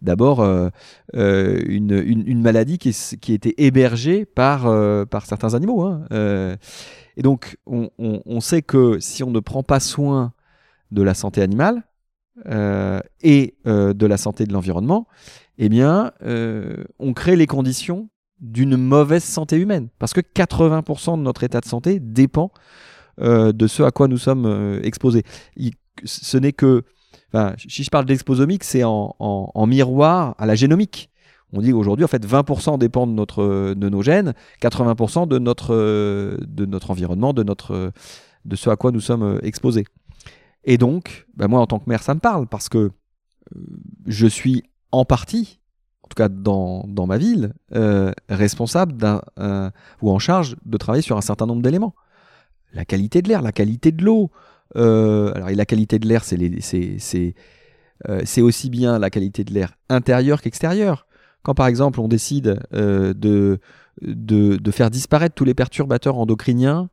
d'abord 0.03 0.40
une, 1.12 2.42
maladie 2.42 2.78
qui 2.78 3.32
était 3.32 3.55
hébergée 3.59 4.24
par, 4.24 4.72
par 5.09 5.26
certains 5.26 5.55
animaux. 5.55 5.82
Hein. 5.82 6.59
Et 7.16 7.22
donc, 7.22 7.56
on, 7.66 8.40
sait 8.40 8.62
que 8.62 8.98
si 9.00 9.24
on 9.24 9.30
ne 9.30 9.40
prend 9.40 9.62
pas 9.62 9.80
soin 9.80 10.32
de 10.90 11.02
la 11.02 11.14
santé 11.14 11.42
animale, 11.42 11.82
euh, 12.44 13.00
et 13.22 13.54
euh, 13.66 13.94
de 13.94 14.04
la 14.04 14.18
santé 14.18 14.44
de 14.44 14.52
l'environnement, 14.52 15.08
eh 15.56 15.70
bien, 15.70 16.12
euh, 16.22 16.84
on 16.98 17.14
crée 17.14 17.34
les 17.34 17.46
conditions 17.46 18.10
d'une 18.40 18.76
mauvaise 18.76 19.24
santé 19.24 19.56
humaine. 19.56 19.88
Parce 19.98 20.12
que 20.12 20.20
80% 20.20 21.16
de 21.16 21.22
notre 21.22 21.44
état 21.44 21.60
de 21.60 21.66
santé 21.66 21.98
dépend 21.98 22.50
de 23.18 23.66
ce 23.66 23.82
à 23.82 23.90
quoi 23.90 24.08
nous 24.08 24.18
sommes 24.18 24.78
exposés. 24.82 25.22
Ce 26.04 26.36
n'est 26.36 26.52
que. 26.52 26.82
Si 27.66 27.82
je 27.82 27.88
parle 27.88 28.04
d'exposomique, 28.04 28.62
c'est 28.62 28.82
en, 28.84 29.66
miroir 29.66 30.34
à 30.36 30.44
la 30.44 30.54
génomique. 30.54 31.08
On 31.53 31.61
dit 31.61 31.72
aujourd'hui, 31.72 32.05
en 32.05 32.09
fait, 32.09 32.26
20% 32.26 32.78
dépend 32.78 33.07
de, 33.07 33.12
notre, 33.12 33.74
de 33.74 33.88
nos 33.88 34.03
gènes, 34.03 34.34
80% 34.61 35.28
de 35.28 35.38
notre, 35.38 36.90
environnement, 36.90 37.32
de, 37.32 38.57
ce 38.57 38.70
à 38.70 38.76
quoi 38.76 38.90
nous 38.90 39.01
sommes 39.01 39.38
exposés. 39.42 39.84
Et 40.64 40.78
donc, 40.78 41.26
bah 41.36 41.47
moi, 41.47 41.61
en 41.61 41.66
tant 41.66 41.78
que 41.78 41.88
maire, 41.88 42.03
ça 42.03 42.14
me 42.14 42.20
parle 42.20 42.49
parce 42.49 42.68
que 42.68 42.78
euh, 42.78 42.90
je 44.07 44.26
suis 44.26 44.64
en 44.90 45.05
partie, 45.05 45.61
en 46.03 46.09
tout 46.09 46.16
cas 46.16 46.28
dans, 46.28 46.84
ma 47.07 47.18
ville, 47.18 47.55
euh, 47.74 48.11
responsable 48.28 48.94
d'un, 48.97 49.22
euh, 49.38 49.70
ou 50.03 50.11
en 50.11 50.18
charge 50.18 50.57
de 50.64 50.76
travailler 50.76 51.03
sur 51.03 51.16
un 51.16 51.20
certain 51.20 51.47
nombre 51.47 51.62
d'éléments. 51.62 51.94
La 52.72 52.84
qualité 52.84 53.22
de 53.22 53.28
l'air, 53.28 53.42
la 53.42 53.53
qualité 53.53 53.92
de 53.92 54.05
l'eau. 54.05 54.30
Euh, 54.74 55.47
et 55.47 55.55
la 55.55 55.64
qualité 55.64 55.99
de 55.99 56.09
l'air, 56.09 56.22
euh, 58.09 58.20
c'est 58.24 58.42
aussi 58.42 58.70
bien 58.70 58.99
la 58.99 59.11
qualité 59.11 59.44
de 59.44 59.55
l'air 59.55 59.76
intérieur 59.88 60.42
qu'extérieur. 60.42 61.05
Quand 61.47 61.55
par 61.55 61.68
exemple 61.68 62.01
on 62.01 62.09
décide 62.09 62.59
de, 62.72 63.61
de, 64.03 64.57
de, 64.57 64.70
faire 64.72 64.90
disparaître 64.90 65.36
tous 65.36 65.44
les 65.44 65.55
perturbateurs 65.55 66.18
endocriniens 66.18 66.90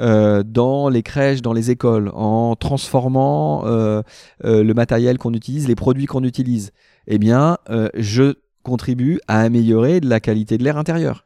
euh, 0.00 0.42
dans 0.42 0.90
les 0.90 1.02
crèches, 1.02 1.40
dans 1.40 1.54
les 1.54 1.70
écoles, 1.70 2.10
en 2.12 2.56
transformant 2.56 3.64
euh, 3.64 4.02
euh, 4.44 4.62
le 4.62 4.74
matériel 4.74 5.16
qu'on 5.16 5.32
utilise, 5.32 5.66
les 5.66 5.74
produits 5.74 6.04
qu'on 6.04 6.24
utilise, 6.24 6.72
eh 7.06 7.16
bien, 7.16 7.56
euh, 7.70 7.88
je 7.94 8.34
contribue 8.62 9.18
à 9.28 9.40
améliorer 9.40 10.00
la 10.00 10.20
qualité 10.20 10.58
de 10.58 10.64
l'air 10.64 10.76
intérieur. 10.76 11.24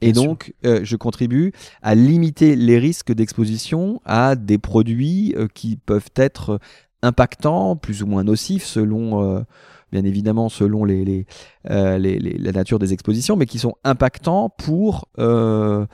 Et 0.00 0.12
donc, 0.12 0.54
euh, 0.64 0.80
je 0.82 0.96
contribue 0.96 1.52
à 1.82 1.94
limiter 1.94 2.56
les 2.56 2.80
risques 2.80 3.12
d'exposition 3.12 4.00
à 4.04 4.34
des 4.34 4.58
produits 4.58 5.34
euh, 5.36 5.46
qui 5.54 5.76
peuvent 5.76 6.10
être 6.16 6.58
impactants, 7.02 7.76
plus 7.76 8.02
ou 8.02 8.06
moins 8.08 8.24
nocifs, 8.24 8.64
selon 8.64 9.44
bien 9.92 10.04
évidemment 10.04 10.48
selon 10.48 10.84
les, 10.84 11.26
euh, 11.70 11.98
les, 11.98 12.18
les, 12.18 12.38
la 12.38 12.52
nature 12.52 12.78
des 12.78 12.92
expositions, 12.92 13.36
mais 13.36 13.46
qui 13.46 13.58
sont 13.58 13.74
impactants 13.84 14.50
pour 14.50 15.08
euh, 15.18 15.86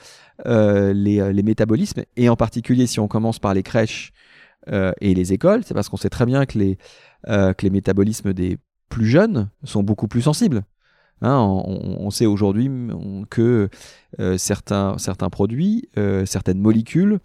euh, 0.46 0.92
les, 0.92 1.32
les, 1.32 1.42
métabolismes. 1.42 2.02
Et 2.16 2.28
en 2.28 2.36
particulier, 2.36 2.86
si 2.86 3.00
on 3.00 3.08
commence 3.08 3.38
par 3.38 3.54
les 3.54 3.62
crèches 3.62 4.12
euh, 4.68 4.92
et 5.00 5.14
les 5.14 5.32
écoles, 5.32 5.62
c'est 5.64 5.74
parce 5.74 5.88
qu'on 5.88 5.96
sait 5.96 6.10
très 6.10 6.26
bien 6.26 6.46
que 6.46 6.58
les, 6.58 6.78
euh, 7.28 7.52
que 7.52 7.64
les 7.64 7.70
métabolismes 7.70 8.32
des 8.32 8.58
plus 8.88 9.06
jeunes 9.06 9.50
sont 9.64 9.82
beaucoup 9.82 10.08
plus 10.08 10.22
sensibles. 10.22 10.62
Hein, 11.24 11.38
on, 11.38 12.10
sait 12.10 12.26
aujourd'hui 12.26 12.68
que 13.30 13.68
euh, 14.18 14.36
certains, 14.38 14.98
certains 14.98 15.30
produits, 15.30 15.88
certaines 16.24 16.58
molécules 16.58 17.20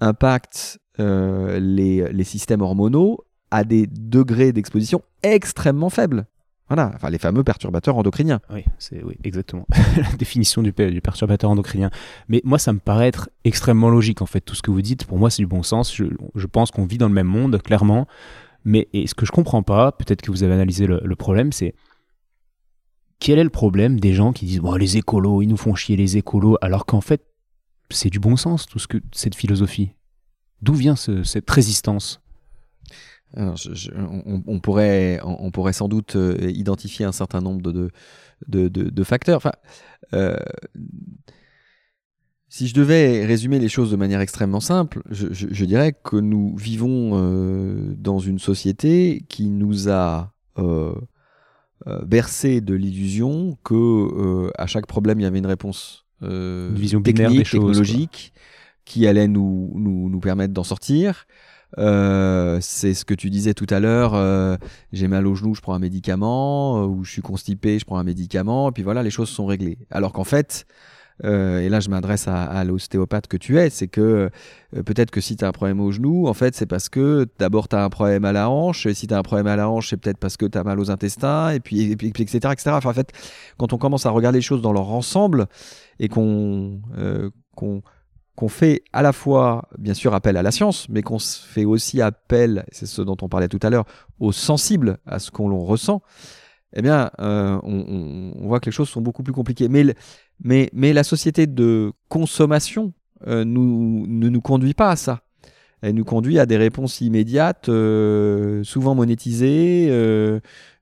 impactent 0.00 0.78
les, 0.98 2.12
les 2.12 2.24
systèmes 2.24 2.60
hormonaux 2.60 3.24
à 3.50 3.64
des 3.64 3.86
degrés 3.86 4.52
d'exposition 4.52 5.02
extrêmement 5.22 5.90
faibles. 5.90 6.26
Voilà, 6.68 6.92
enfin 6.94 7.08
les 7.08 7.18
fameux 7.18 7.42
perturbateurs 7.42 7.96
endocriniens. 7.96 8.40
Oui, 8.52 8.62
c'est 8.78 9.02
oui, 9.02 9.16
exactement 9.24 9.66
la 9.96 10.16
définition 10.18 10.62
du, 10.62 10.72
du, 10.72 11.00
perturbateur 11.00 11.50
endocrinien. 11.50 11.90
Mais 12.28 12.42
moi, 12.44 12.58
ça 12.58 12.74
me 12.74 12.78
paraît 12.78 13.08
être 13.08 13.30
extrêmement 13.44 13.88
logique 13.88 14.20
en 14.20 14.26
fait. 14.26 14.42
Tout 14.42 14.54
ce 14.54 14.60
que 14.60 14.70
vous 14.70 14.82
dites, 14.82 15.06
pour 15.06 15.18
moi, 15.18 15.30
c'est 15.30 15.42
du 15.42 15.46
bon 15.46 15.62
sens. 15.62 15.94
Je, 15.94 16.04
je 16.34 16.46
pense 16.46 16.70
qu'on 16.70 16.84
vit 16.84 16.98
dans 16.98 17.08
le 17.08 17.14
même 17.14 17.26
monde, 17.26 17.60
clairement. 17.62 18.06
Mais 18.64 18.88
ce 18.92 19.14
que 19.14 19.24
je 19.24 19.32
comprends 19.32 19.62
pas, 19.62 19.92
peut-être 19.92 20.20
que 20.20 20.30
vous 20.30 20.42
avez 20.42 20.52
analysé 20.52 20.86
le, 20.86 21.16
problème, 21.16 21.52
c'est 21.52 21.74
quel 23.18 23.38
est 23.38 23.44
le 23.44 23.50
problème 23.50 23.98
des 23.98 24.12
gens 24.12 24.34
qui 24.34 24.44
disent 24.44 24.60
bon, 24.60 24.74
les 24.74 24.98
écolos, 24.98 25.40
ils 25.40 25.46
nous 25.46 25.56
font 25.56 25.74
chier 25.74 25.96
les 25.96 26.18
écolos, 26.18 26.58
alors 26.60 26.84
qu'en 26.84 27.00
fait, 27.00 27.24
c'est 27.88 28.10
du 28.10 28.20
bon 28.20 28.36
sens 28.36 28.66
tout 28.66 28.78
ce 28.78 28.86
que 28.86 28.98
cette 29.12 29.34
philosophie. 29.34 29.92
D'où 30.60 30.74
vient 30.74 30.96
ce, 30.96 31.22
cette 31.22 31.48
résistance? 31.48 32.20
Alors, 33.36 33.56
je, 33.56 33.74
je, 33.74 33.90
on, 33.92 34.42
on, 34.46 34.60
pourrait, 34.60 35.20
on, 35.22 35.36
on, 35.40 35.50
pourrait 35.50 35.72
sans 35.72 35.88
doute 35.88 36.16
euh, 36.16 36.36
identifier 36.50 37.04
un 37.04 37.12
certain 37.12 37.40
nombre 37.40 37.60
de, 37.60 37.90
de, 38.46 38.68
de, 38.68 38.88
de 38.88 39.04
facteurs. 39.04 39.36
Enfin, 39.36 39.52
euh, 40.14 40.36
si 42.48 42.66
je 42.66 42.74
devais 42.74 43.26
résumer 43.26 43.58
les 43.58 43.68
choses 43.68 43.90
de 43.90 43.96
manière 43.96 44.20
extrêmement 44.20 44.60
simple, 44.60 45.02
je, 45.10 45.26
je 45.30 45.64
dirais 45.66 45.92
que 45.92 46.16
nous 46.16 46.56
vivons 46.56 47.10
euh, 47.12 47.94
dans 47.98 48.18
une 48.18 48.38
société 48.38 49.24
qui 49.28 49.50
nous 49.50 49.90
a 49.90 50.32
euh, 50.56 50.94
bercé 52.06 52.62
de 52.62 52.74
l'illusion 52.74 53.58
que 53.62 54.50
à 54.58 54.66
chaque 54.66 54.86
problème 54.86 55.20
il 55.20 55.22
y 55.22 55.26
avait 55.26 55.38
une 55.38 55.46
réponse 55.46 56.06
une 56.22 56.74
vision 56.74 57.00
technique, 57.00 57.38
des 57.38 57.44
choses, 57.44 57.60
technologique, 57.60 58.32
quoi. 58.34 58.42
qui 58.84 59.06
allait 59.06 59.28
nous, 59.28 59.70
nous, 59.76 60.08
nous 60.08 60.20
permettre 60.20 60.52
d'en 60.52 60.64
sortir. 60.64 61.26
Euh, 61.76 62.58
c'est 62.60 62.94
ce 62.94 63.04
que 63.04 63.14
tu 63.14 63.30
disais 63.30 63.54
tout 63.54 63.66
à 63.70 63.80
l'heure. 63.80 64.14
Euh, 64.14 64.56
j'ai 64.92 65.08
mal 65.08 65.26
au 65.26 65.34
genou, 65.34 65.54
je 65.54 65.60
prends 65.60 65.74
un 65.74 65.78
médicament, 65.78 66.82
euh, 66.82 66.86
ou 66.86 67.04
je 67.04 67.12
suis 67.12 67.22
constipé, 67.22 67.78
je 67.78 67.84
prends 67.84 67.98
un 67.98 68.04
médicament, 68.04 68.70
et 68.70 68.72
puis 68.72 68.82
voilà, 68.82 69.02
les 69.02 69.10
choses 69.10 69.28
sont 69.28 69.46
réglées. 69.46 69.78
Alors 69.90 70.12
qu'en 70.12 70.24
fait, 70.24 70.66
et 71.24 71.68
là 71.68 71.80
je 71.80 71.90
m'adresse 71.90 72.28
à, 72.28 72.64
l'ostéopathe 72.64 73.26
que 73.26 73.36
tu 73.36 73.58
es, 73.58 73.70
c'est 73.70 73.88
que 73.88 74.30
peut-être 74.70 75.10
que 75.10 75.20
si 75.20 75.36
tu 75.36 75.44
as 75.44 75.48
un 75.48 75.52
problème 75.52 75.80
au 75.80 75.90
genou, 75.90 76.28
en 76.28 76.32
fait 76.32 76.54
c'est 76.54 76.66
parce 76.66 76.88
que 76.88 77.26
d'abord 77.40 77.66
tu 77.66 77.74
as 77.74 77.82
un 77.82 77.88
problème 77.88 78.24
à 78.24 78.32
la 78.32 78.48
hanche, 78.48 78.86
et 78.86 78.94
si 78.94 79.08
tu 79.08 79.14
as 79.14 79.18
un 79.18 79.22
problème 79.22 79.48
à 79.48 79.56
la 79.56 79.68
hanche, 79.68 79.90
c'est 79.90 79.96
peut-être 79.96 80.18
parce 80.18 80.36
que 80.36 80.46
tu 80.46 80.56
as 80.56 80.62
mal 80.62 80.78
aux 80.78 80.92
intestins, 80.92 81.50
et 81.50 81.58
puis, 81.58 81.90
et 81.90 81.96
puis, 81.96 82.12
etc., 82.16 82.38
etc. 82.52 82.70
Enfin, 82.74 82.90
en 82.90 82.94
fait, 82.94 83.12
quand 83.56 83.72
on 83.72 83.78
commence 83.78 84.06
à 84.06 84.10
regarder 84.10 84.38
les 84.38 84.42
choses 84.42 84.62
dans 84.62 84.72
leur 84.72 84.90
ensemble, 84.90 85.46
et 85.98 86.08
qu'on 86.08 86.80
qu'on 87.56 87.82
qu'on 88.38 88.48
fait 88.48 88.84
à 88.92 89.02
la 89.02 89.12
fois, 89.12 89.68
bien 89.78 89.94
sûr, 89.94 90.14
appel 90.14 90.36
à 90.36 90.44
la 90.44 90.52
science, 90.52 90.88
mais 90.88 91.02
qu'on 91.02 91.18
fait 91.18 91.64
aussi 91.64 92.00
appel, 92.00 92.64
c'est 92.70 92.86
ce 92.86 93.02
dont 93.02 93.16
on 93.20 93.28
parlait 93.28 93.48
tout 93.48 93.58
à 93.64 93.68
l'heure, 93.68 93.84
aux 94.20 94.30
sensibles, 94.30 94.98
à 95.06 95.18
ce 95.18 95.32
qu'on 95.32 95.58
ressent, 95.58 96.02
eh 96.76 96.80
bien, 96.80 97.10
euh, 97.18 97.58
on, 97.64 98.46
voit 98.46 98.60
que 98.60 98.66
les 98.66 98.72
choses 98.72 98.90
sont 98.90 99.00
beaucoup 99.00 99.24
plus 99.24 99.32
compliquées. 99.32 99.68
Mais, 99.68 99.92
mais, 100.44 100.70
mais 100.72 100.92
la 100.92 101.02
société 101.02 101.48
de 101.48 101.90
consommation 102.08 102.92
euh, 103.26 103.44
nous, 103.44 104.06
ne 104.06 104.28
nous 104.28 104.40
conduit 104.40 104.74
pas 104.74 104.90
à 104.90 104.96
ça. 104.96 105.22
Elle 105.80 105.96
nous 105.96 106.04
conduit 106.04 106.38
à 106.38 106.46
des 106.46 106.56
réponses 106.56 107.00
immédiates, 107.00 107.68
euh, 107.68 108.62
souvent 108.62 108.94
monétisées. 108.94 109.88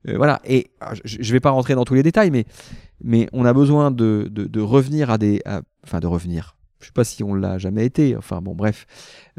voilà. 0.05 0.41
Et 0.45 0.69
ah, 0.79 0.93
je 1.03 1.17
ne 1.17 1.33
vais 1.33 1.39
pas 1.39 1.49
rentrer 1.49 1.73
dans 1.73 1.85
tous 1.85 1.95
les 1.95 2.03
détails, 2.03 2.29
mais, 2.29 2.45
mais 3.01 3.27
on 3.33 3.45
a 3.45 3.53
besoin 3.53 3.89
de, 3.89 4.29
de, 4.31 4.61
revenir 4.61 5.09
à 5.09 5.17
des. 5.17 5.41
enfin, 5.83 5.99
de 5.99 6.05
revenir. 6.05 6.56
Je 6.79 6.85
ne 6.85 6.87
sais 6.87 6.93
pas 6.93 7.03
si 7.03 7.23
on 7.23 7.33
l'a 7.33 7.57
jamais 7.57 7.85
été. 7.85 8.15
Enfin, 8.15 8.41
bon, 8.41 8.55
bref. 8.55 8.85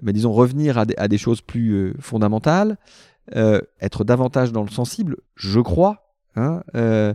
Mais 0.02 0.12
disons, 0.12 0.32
revenir 0.32 0.78
à 0.78 0.84
des, 0.84 1.18
choses 1.18 1.40
plus 1.40 1.94
fondamentales. 2.00 2.78
être 3.32 4.04
davantage 4.04 4.52
dans 4.52 4.62
le 4.62 4.70
sensible, 4.70 5.18
je 5.36 5.60
crois, 5.60 6.08
Hein, 6.38 6.62
euh, 6.76 7.14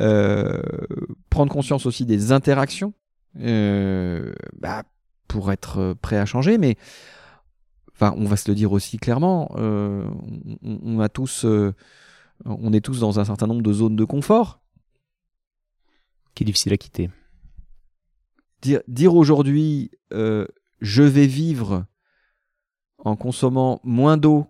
euh, 0.00 0.62
prendre 1.30 1.52
conscience 1.52 1.84
aussi 1.84 2.06
des 2.06 2.32
interactions 2.32 2.94
euh, 3.40 4.32
bah, 4.58 4.84
pour 5.26 5.50
être 5.50 5.94
prêt 6.00 6.16
à 6.16 6.26
changer, 6.26 6.58
mais 6.58 6.76
enfin, 7.92 8.14
on 8.16 8.24
va 8.26 8.36
se 8.36 8.48
le 8.48 8.54
dire 8.54 8.72
aussi 8.72 8.98
clairement, 8.98 9.50
on, 9.56 11.00
a 11.00 11.08
tous, 11.08 11.44
on 12.44 12.72
est 12.72 12.80
tous 12.80 13.00
dans 13.00 13.18
un 13.18 13.24
certain 13.24 13.46
nombre 13.46 13.62
de 13.62 13.72
zones 13.72 13.96
de 13.96 14.04
confort. 14.04 14.60
Qui 16.34 16.44
est 16.44 16.46
difficile 16.46 16.72
à 16.72 16.78
quitter. 16.78 17.10
Dire, 18.62 19.14
aujourd'hui, 19.14 19.90
je 20.10 21.02
vais 21.02 21.26
vivre 21.26 21.86
en 22.98 23.16
consommant 23.16 23.80
moins 23.82 24.16
d'eau, 24.16 24.46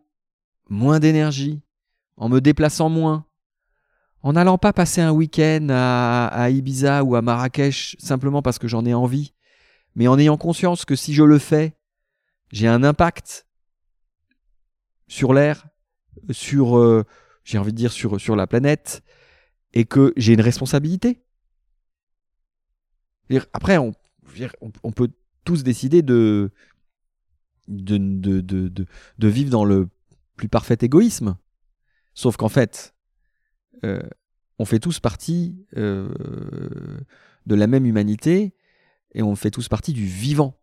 moins 0.68 1.00
d'énergie, 1.00 1.62
en 2.16 2.28
me 2.28 2.40
déplaçant 2.40 2.88
moins, 2.88 3.26
en 4.22 4.34
n'allant 4.34 4.58
pas 4.58 4.72
passer 4.72 5.00
un 5.00 5.10
week-end 5.10 5.68
à, 5.70 6.48
Ibiza 6.50 7.02
ou 7.02 7.16
à 7.16 7.22
Marrakech 7.22 7.96
simplement 7.98 8.42
parce 8.42 8.58
que 8.58 8.68
j'en 8.68 8.84
ai 8.84 8.94
envie, 8.94 9.34
mais 9.94 10.08
en 10.08 10.18
ayant 10.18 10.36
conscience 10.36 10.84
que 10.84 10.94
si 10.94 11.14
je 11.14 11.22
le 11.22 11.38
fais, 11.38 11.76
j'ai 12.52 12.68
un 12.68 12.84
impact 12.84 13.46
sur 15.08 15.34
l'air, 15.34 15.66
sur, 16.30 16.78
euh, 16.78 17.04
j'ai 17.44 17.58
envie 17.58 17.72
de 17.72 17.76
dire 17.76 17.92
sur, 17.92 18.20
sur 18.20 18.36
la 18.36 18.46
planète, 18.46 19.02
et 19.74 19.84
que 19.84 20.12
j'ai 20.16 20.34
une 20.34 20.40
responsabilité. 20.40 21.24
Après, 23.54 23.78
on, 23.78 23.94
on, 24.82 24.92
peut 24.92 25.10
tous 25.44 25.62
décider 25.62 26.02
de 26.02 26.50
de, 27.68 27.96
de, 27.96 28.40
de, 28.40 29.28
vivre 29.28 29.50
dans 29.50 29.64
le 29.64 29.88
plus 30.36 30.48
parfait 30.48 30.78
égoïsme. 30.80 31.36
Sauf 32.14 32.36
qu'en 32.36 32.48
fait, 32.48 32.94
euh, 33.84 34.02
on 34.58 34.64
fait 34.64 34.80
tous 34.80 35.00
partie 35.00 35.64
euh, 35.76 36.12
de 37.46 37.54
la 37.54 37.66
même 37.66 37.86
humanité 37.86 38.54
et 39.14 39.22
on 39.22 39.36
fait 39.36 39.50
tous 39.50 39.68
partie 39.68 39.92
du 39.92 40.04
vivant. 40.04 40.58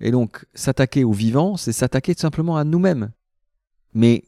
Et 0.00 0.10
donc, 0.10 0.46
s'attaquer 0.54 1.04
au 1.04 1.12
vivant, 1.12 1.56
c'est 1.56 1.72
s'attaquer 1.72 2.14
simplement 2.14 2.56
à 2.56 2.64
nous-mêmes. 2.64 3.12
Mais 3.94 4.24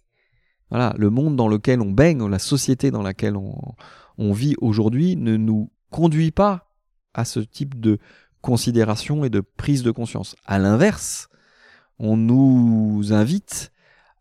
voilà, 0.71 0.95
le 0.99 1.11
monde 1.11 1.37
dans 1.37 1.49
lequel 1.49 1.81
on 1.81 1.91
baigne, 1.91 2.27
la 2.27 2.39
société 2.39 2.91
dans 2.91 3.03
laquelle 3.03 3.37
on 3.37 4.33
vit 4.33 4.55
aujourd'hui 4.61 5.17
ne 5.17 5.37
nous 5.37 5.71
conduit 5.91 6.31
pas 6.31 6.73
à 7.15 7.25
ce 7.25 7.41
type 7.41 7.81
de 7.81 7.99
considération 8.45 9.25
et 9.25 9.31
de 9.31 9.41
prise 9.41 9.83
de 9.83 9.91
conscience. 9.91 10.37
À 10.45 10.59
l'inverse, 10.59 11.29
on 11.99 12.17
nous 12.17 13.13
invite 13.13 13.73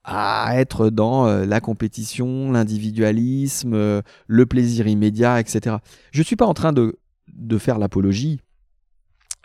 à 0.06 0.54
être 0.56 0.90
dans 0.90 1.28
euh, 1.28 1.46
la 1.46 1.60
compétition, 1.60 2.52
l'individualisme, 2.52 3.74
euh, 3.74 4.02
le 4.28 4.46
plaisir 4.46 4.88
immédiat, 4.88 5.42
etc. 5.42 5.78
Je 6.12 6.20
ne 6.20 6.24
suis 6.24 6.38
pas 6.38 6.46
en 6.46 6.54
train 6.54 6.72
de, 6.72 6.98
de 7.34 7.58
faire 7.58 7.78
l'apologie 7.78 8.40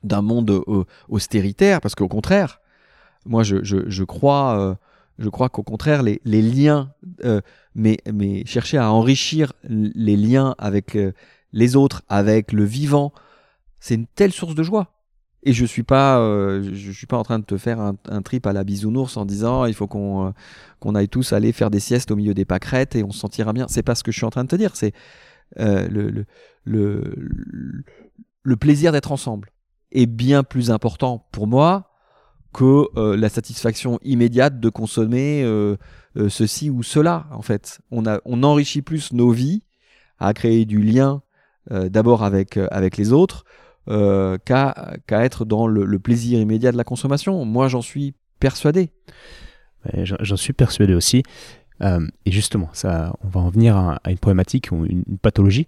d'un 0.04 0.22
monde 0.22 0.50
euh, 0.50 0.84
austéritaire, 1.08 1.80
parce 1.80 1.96
qu'au 1.96 2.08
contraire, 2.08 2.60
moi 3.26 3.42
je, 3.42 3.56
je, 3.64 4.04
crois, 4.04 4.78
je 5.18 5.28
crois 5.28 5.48
qu'au 5.48 5.64
contraire, 5.64 6.04
les, 6.04 6.20
les 6.24 6.40
liens, 6.40 6.92
mais, 7.74 7.98
mais 8.10 8.44
chercher 8.46 8.78
à 8.78 8.92
enrichir 8.92 9.52
les 9.64 10.16
liens 10.16 10.54
avec 10.56 10.96
les 11.52 11.76
autres, 11.76 12.02
avec 12.08 12.52
le 12.52 12.64
vivant, 12.64 13.12
c'est 13.80 13.94
une 13.94 14.06
telle 14.06 14.32
source 14.32 14.54
de 14.54 14.62
joie. 14.62 14.98
Et 15.44 15.52
je 15.52 15.64
suis 15.64 15.84
pas, 15.84 16.18
euh, 16.18 16.70
je 16.74 16.90
suis 16.90 17.06
pas 17.06 17.16
en 17.16 17.22
train 17.22 17.38
de 17.38 17.44
te 17.44 17.56
faire 17.56 17.78
un, 17.80 18.22
trip 18.22 18.46
à 18.46 18.52
la 18.52 18.64
bisounours 18.64 19.16
en 19.16 19.24
disant 19.24 19.66
il 19.66 19.74
faut 19.74 19.86
qu'on 19.86 20.26
euh, 20.26 20.30
qu'on 20.80 20.94
aille 20.94 21.08
tous 21.08 21.32
aller 21.32 21.52
faire 21.52 21.70
des 21.70 21.78
siestes 21.80 22.10
au 22.10 22.16
milieu 22.16 22.34
des 22.34 22.44
pâquerettes 22.44 22.96
et 22.96 23.04
on 23.04 23.12
se 23.12 23.20
sentira 23.20 23.52
bien. 23.52 23.66
C'est 23.68 23.84
pas 23.84 23.94
ce 23.94 24.02
que 24.02 24.10
je 24.10 24.16
suis 24.16 24.26
en 24.26 24.30
train 24.30 24.42
de 24.42 24.48
te 24.48 24.56
dire. 24.56 24.74
C'est 24.74 24.92
euh, 25.60 25.86
le, 25.88 26.10
le, 26.10 26.24
le, 26.64 27.14
le, 28.42 28.56
plaisir 28.56 28.90
d'être 28.90 29.12
ensemble 29.12 29.52
est 29.92 30.06
bien 30.06 30.42
plus 30.42 30.70
important 30.70 31.26
pour 31.30 31.46
moi 31.46 31.92
que 32.52 32.86
la 33.14 33.28
satisfaction 33.28 33.98
immédiate 34.02 34.58
de 34.58 34.68
consommer 34.68 35.46
ceci 36.28 36.70
ou 36.70 36.82
cela. 36.82 37.26
En 37.30 37.42
fait, 37.42 37.80
on 37.90 38.06
a, 38.06 38.20
on 38.24 38.42
enrichit 38.42 38.82
plus 38.82 39.12
nos 39.12 39.30
vies 39.30 39.62
à 40.18 40.32
créer 40.34 40.64
du 40.64 40.82
lien 40.82 41.22
d'abord 41.70 42.24
avec 42.24 42.56
avec 42.56 42.96
les 42.96 43.12
autres 43.12 43.44
euh, 43.88 44.38
qu'à 44.44 44.98
être 45.10 45.44
dans 45.44 45.66
le, 45.66 45.98
plaisir 45.98 46.40
immédiat 46.40 46.72
de 46.72 46.76
la 46.76 46.84
consommation. 46.84 47.44
Moi, 47.44 47.68
j'en 47.68 47.82
suis 47.82 48.14
persuadé. 48.40 48.90
J'en 50.02 50.36
suis 50.36 50.52
persuadé 50.52 50.94
aussi. 50.94 51.22
Euh, 51.82 52.06
et 52.26 52.30
justement, 52.30 52.68
ça, 52.72 53.14
on 53.22 53.28
va 53.28 53.40
en 53.40 53.48
venir 53.48 53.76
à, 53.76 54.00
une 54.08 54.18
problématique 54.18 54.70
ou 54.72 54.84
une, 54.84 55.04
pathologie. 55.22 55.66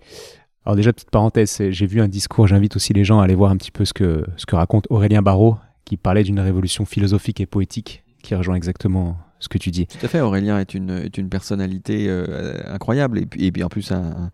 Alors 0.67 0.77
déjà, 0.77 0.93
petite 0.93 1.11
parenthèse, 1.11 1.63
j'ai 1.71 1.87
vu 1.87 2.01
un 2.01 2.09
discours, 2.09 2.47
j'invite 2.47 2.77
aussi 2.77 2.93
les 2.93 3.05
gens 3.05 3.21
à 3.21 3.25
aller 3.25 3.35
voir 3.35 3.51
un 3.51 3.57
petit 3.57 3.71
peu 3.71 3.85
ce 3.85 3.95
que, 3.95 4.25
ce 4.37 4.45
que 4.45 4.57
raconte 4.57 4.87
Aurélien 4.91 5.23
Barraud, 5.23 5.57
qui 5.85 5.97
parlait 5.97 6.23
d'une 6.23 6.41
révolution 6.41 6.85
philosophique 6.85 7.41
et 7.41 7.47
poétique, 7.47 8.05
qui 8.23 8.35
rejoint 8.35 8.57
exactement 8.57 9.17
ce 9.39 9.49
que 9.49 9.57
tu 9.57 9.71
dis. 9.71 9.87
Tout 9.87 10.05
à 10.05 10.09
fait, 10.09 10.21
Aurélien 10.21 10.59
est 10.59 10.75
une, 10.75 10.91
est 10.91 11.17
une 11.17 11.31
personnalité 11.31 12.07
euh, 12.09 12.61
incroyable, 12.67 13.19
et 13.19 13.27
puis, 13.27 13.51
et 13.57 13.65
en 13.65 13.69
plus 13.69 13.91
un, 13.91 14.03
un, 14.03 14.31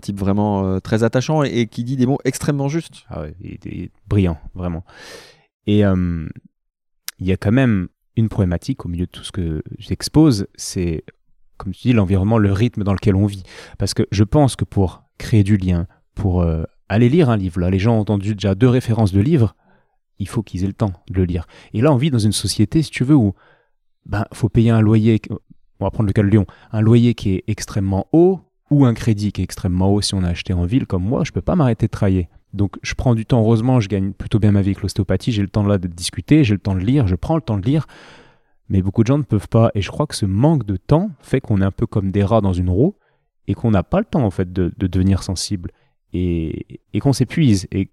type 0.00 0.18
vraiment 0.18 0.66
euh, 0.66 0.80
très 0.80 1.04
attachant 1.04 1.42
et, 1.42 1.66
qui 1.66 1.84
dit 1.84 1.96
des 1.96 2.06
mots 2.06 2.18
extrêmement 2.24 2.68
justes. 2.68 3.04
Ah 3.08 3.22
ouais, 3.22 3.34
il 3.40 3.58
est, 3.64 3.90
brillant, 4.06 4.38
vraiment. 4.54 4.84
Et 5.66 5.84
euh, 5.84 6.28
il 7.18 7.26
y 7.26 7.32
a 7.32 7.36
quand 7.36 7.52
même 7.52 7.88
une 8.16 8.28
problématique 8.28 8.84
au 8.84 8.88
milieu 8.88 9.06
de 9.06 9.10
tout 9.10 9.24
ce 9.24 9.32
que 9.32 9.62
j'expose, 9.78 10.46
c'est, 10.54 11.04
comme 11.56 11.72
tu 11.72 11.88
dis, 11.88 11.92
l'environnement, 11.92 12.38
le 12.38 12.52
rythme 12.52 12.84
dans 12.84 12.92
lequel 12.92 13.14
on 13.14 13.26
vit. 13.26 13.44
Parce 13.78 13.94
que 13.94 14.06
je 14.10 14.24
pense 14.24 14.56
que 14.56 14.64
pour 14.64 15.04
créer 15.18 15.44
du 15.44 15.56
lien, 15.56 15.86
pour 16.14 16.42
euh, 16.42 16.64
aller 16.88 17.08
lire 17.08 17.30
un 17.30 17.36
livre, 17.36 17.60
là, 17.60 17.70
les 17.70 17.78
gens 17.78 17.96
ont 17.96 18.00
entendu 18.00 18.34
déjà 18.34 18.54
deux 18.54 18.68
références 18.68 19.12
de 19.12 19.20
livres, 19.20 19.54
il 20.18 20.28
faut 20.28 20.42
qu'ils 20.42 20.64
aient 20.64 20.68
le 20.68 20.72
temps 20.72 20.92
de 21.08 21.14
le 21.14 21.24
lire. 21.24 21.46
Et 21.72 21.80
là, 21.80 21.92
on 21.92 21.96
vit 21.96 22.10
dans 22.10 22.18
une 22.18 22.32
société, 22.32 22.82
si 22.82 22.90
tu 22.90 23.04
veux, 23.04 23.14
où 23.14 23.34
ben 24.04 24.26
faut 24.32 24.48
payer 24.48 24.70
un 24.70 24.80
loyer, 24.80 25.20
on 25.80 25.84
va 25.84 25.90
prendre 25.90 26.08
le 26.08 26.12
cas 26.12 26.22
de 26.22 26.28
Lyon, 26.28 26.46
un 26.70 26.80
loyer 26.80 27.14
qui 27.14 27.34
est 27.34 27.44
extrêmement 27.46 28.08
haut, 28.12 28.40
ou 28.72 28.86
un 28.86 28.94
crédit 28.94 29.32
qui 29.32 29.42
est 29.42 29.44
extrêmement 29.44 29.92
haut 29.92 30.00
si 30.00 30.14
on 30.14 30.22
a 30.22 30.28
acheté 30.28 30.52
en 30.52 30.64
ville 30.64 30.86
comme 30.86 31.04
moi, 31.04 31.22
je 31.24 31.32
peux 31.32 31.42
pas 31.42 31.56
m'arrêter 31.56 31.86
de 31.86 31.90
travailler. 31.90 32.28
Donc 32.54 32.76
je 32.82 32.94
prends 32.94 33.14
du 33.14 33.26
temps, 33.26 33.40
heureusement, 33.40 33.80
je 33.80 33.88
gagne 33.88 34.12
plutôt 34.12 34.38
bien 34.38 34.52
ma 34.52 34.62
vie 34.62 34.70
avec 34.70 34.82
l'ostéopathie, 34.82 35.32
j'ai 35.32 35.42
le 35.42 35.48
temps 35.48 35.64
là 35.64 35.78
de 35.78 35.88
discuter, 35.88 36.42
j'ai 36.42 36.54
le 36.54 36.60
temps 36.60 36.74
de 36.74 36.80
lire, 36.80 37.06
je 37.06 37.14
prends 37.14 37.36
le 37.36 37.42
temps 37.42 37.58
de 37.58 37.64
lire, 37.64 37.86
mais 38.68 38.82
beaucoup 38.82 39.02
de 39.02 39.08
gens 39.08 39.18
ne 39.18 39.22
peuvent 39.22 39.48
pas. 39.48 39.70
Et 39.74 39.82
je 39.82 39.90
crois 39.90 40.06
que 40.06 40.14
ce 40.14 40.26
manque 40.26 40.64
de 40.64 40.76
temps 40.76 41.10
fait 41.20 41.40
qu'on 41.40 41.60
est 41.60 41.64
un 41.64 41.70
peu 41.70 41.86
comme 41.86 42.10
des 42.10 42.24
rats 42.24 42.40
dans 42.40 42.52
une 42.52 42.70
roue 42.70 42.94
et 43.46 43.54
qu'on 43.54 43.70
n'a 43.70 43.82
pas 43.82 43.98
le 43.98 44.06
temps 44.06 44.24
en 44.24 44.30
fait 44.30 44.52
de, 44.52 44.72
devenir 44.78 45.22
sensible 45.22 45.70
et, 46.14 46.80
qu'on 47.00 47.12
s'épuise. 47.12 47.66
Et 47.72 47.90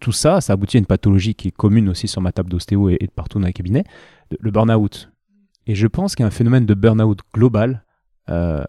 tout 0.00 0.12
ça, 0.12 0.40
ça 0.40 0.54
aboutit 0.54 0.78
à 0.78 0.80
une 0.80 0.86
pathologie 0.86 1.34
qui 1.34 1.48
est 1.48 1.52
commune 1.52 1.88
aussi 1.88 2.08
sur 2.08 2.20
ma 2.20 2.32
table 2.32 2.50
d'ostéo 2.50 2.88
et, 2.88 3.08
partout 3.14 3.38
dans 3.38 3.46
les 3.46 3.52
cabinets, 3.52 3.84
le 4.38 4.50
burn-out. 4.50 5.12
Et 5.66 5.74
je 5.76 5.86
pense 5.86 6.16
qu'il 6.16 6.22
y 6.22 6.24
a 6.24 6.28
un 6.28 6.32
phénomène 6.32 6.66
de 6.66 6.74
burn-out 6.74 7.20
global 7.32 7.84
euh, 8.28 8.64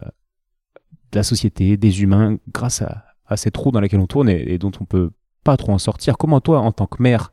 de 1.14 1.18
la 1.18 1.22
société, 1.22 1.76
des 1.76 2.02
humains, 2.02 2.38
grâce 2.52 2.82
à, 2.82 3.04
à 3.26 3.36
ces 3.36 3.50
trous 3.50 3.70
dans 3.70 3.80
lesquels 3.80 4.00
on 4.00 4.06
tourne 4.06 4.28
et, 4.28 4.58
dont 4.58 4.72
on 4.80 4.84
peut 4.84 5.10
pas 5.44 5.56
trop 5.56 5.72
en 5.72 5.78
sortir. 5.78 6.18
Comment 6.18 6.40
toi, 6.40 6.60
en 6.60 6.72
tant 6.72 6.86
que 6.86 7.02
mère, 7.02 7.32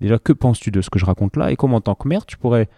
déjà, 0.00 0.18
que 0.18 0.32
penses-tu 0.32 0.70
de 0.70 0.80
ce 0.80 0.90
que 0.90 0.98
je 0.98 1.04
raconte 1.04 1.36
là 1.36 1.52
Et 1.52 1.56
comment 1.56 1.76
en 1.76 1.80
tant 1.80 1.94
que 1.94 2.08
mère, 2.08 2.26
tu 2.26 2.36
pourrais, 2.36 2.68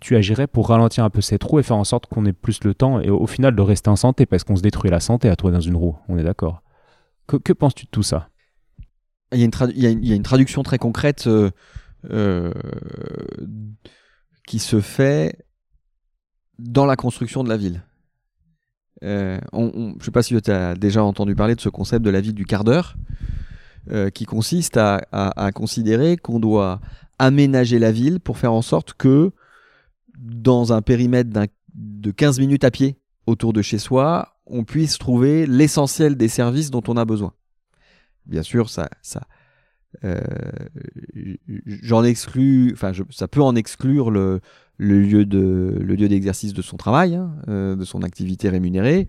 tu 0.00 0.16
agirais 0.16 0.46
pour 0.46 0.68
ralentir 0.68 1.04
un 1.04 1.10
peu 1.10 1.20
ces 1.20 1.38
trous 1.38 1.58
et 1.58 1.62
faire 1.62 1.76
en 1.76 1.84
sorte 1.84 2.06
qu'on 2.06 2.24
ait 2.24 2.32
plus 2.32 2.64
le 2.64 2.74
temps 2.74 2.98
et 3.00 3.10
au, 3.10 3.26
final 3.26 3.54
de 3.54 3.62
rester 3.62 3.90
en 3.90 3.96
santé 3.96 4.24
parce 4.24 4.42
qu'on 4.42 4.56
se 4.56 4.62
détruit 4.62 4.90
la 4.90 5.00
santé 5.00 5.28
à 5.28 5.36
toi 5.36 5.50
dans 5.50 5.60
une 5.60 5.76
roue. 5.76 5.96
On 6.08 6.16
est 6.16 6.24
d'accord. 6.24 6.62
Que, 7.26 7.52
penses-tu 7.52 7.84
de 7.84 7.90
tout 7.90 8.02
ça? 8.02 8.30
Il 9.32 9.40
y, 9.40 10.12
a 10.12 10.14
une 10.14 10.22
traduction 10.22 10.62
très 10.62 10.78
concrète 10.78 11.26
euh, 11.26 11.50
euh, 12.10 12.52
qui 14.46 14.58
se 14.58 14.80
fait 14.80 15.44
dans 16.58 16.86
la 16.86 16.96
construction 16.96 17.42
de 17.42 17.48
la 17.48 17.56
ville. 17.56 17.82
Euh, 19.04 19.38
je 19.52 19.58
ne 19.58 20.02
sais 20.02 20.10
pas 20.10 20.22
si 20.22 20.40
tu 20.40 20.50
as 20.50 20.74
déjà 20.74 21.04
entendu 21.04 21.34
parler 21.34 21.54
de 21.54 21.60
ce 21.60 21.68
concept 21.68 22.04
de 22.04 22.10
la 22.10 22.20
ville 22.20 22.34
du 22.34 22.46
quart 22.46 22.64
d'heure. 22.64 22.96
euh, 23.90 24.08
qui 24.08 24.24
consiste 24.24 24.78
à, 24.78 25.50
considérer 25.54 26.16
qu'on 26.16 26.40
doit 26.40 26.80
aménager 27.18 27.78
la 27.78 27.92
ville 27.92 28.18
pour 28.18 28.38
faire 28.38 28.52
en 28.52 28.62
sorte 28.62 28.94
que 28.94 29.30
dans 30.18 30.72
un 30.72 30.80
périmètre 30.80 31.30
de 31.74 32.10
15 32.10 32.40
minutes 32.40 32.64
à 32.64 32.70
pied 32.70 32.96
autour 33.26 33.52
de 33.52 33.60
chez 33.60 33.78
soi, 33.78 34.36
on 34.46 34.64
puisse 34.64 34.98
trouver 34.98 35.46
l'essentiel 35.46 36.16
des 36.16 36.28
services 36.28 36.70
dont 36.70 36.82
on 36.88 36.96
a 36.96 37.04
besoin. 37.04 37.34
Bien 38.24 38.42
sûr, 38.42 38.70
ça, 38.70 38.88
ça, 39.02 39.26
j'en 41.82 42.04
exclus, 42.04 42.72
enfin, 42.72 42.92
ça 43.10 43.28
peut 43.28 43.42
en 43.42 43.54
exclure 43.56 44.10
le, 44.10 44.40
le 44.78 45.00
lieu 45.00 45.24
de 45.24 45.78
le 45.80 45.94
lieu 45.94 46.08
d'exercice 46.08 46.52
de 46.52 46.62
son 46.62 46.76
travail, 46.76 47.14
hein, 47.14 47.34
euh, 47.48 47.76
de 47.76 47.84
son 47.84 48.02
activité 48.02 48.48
rémunérée, 48.48 49.08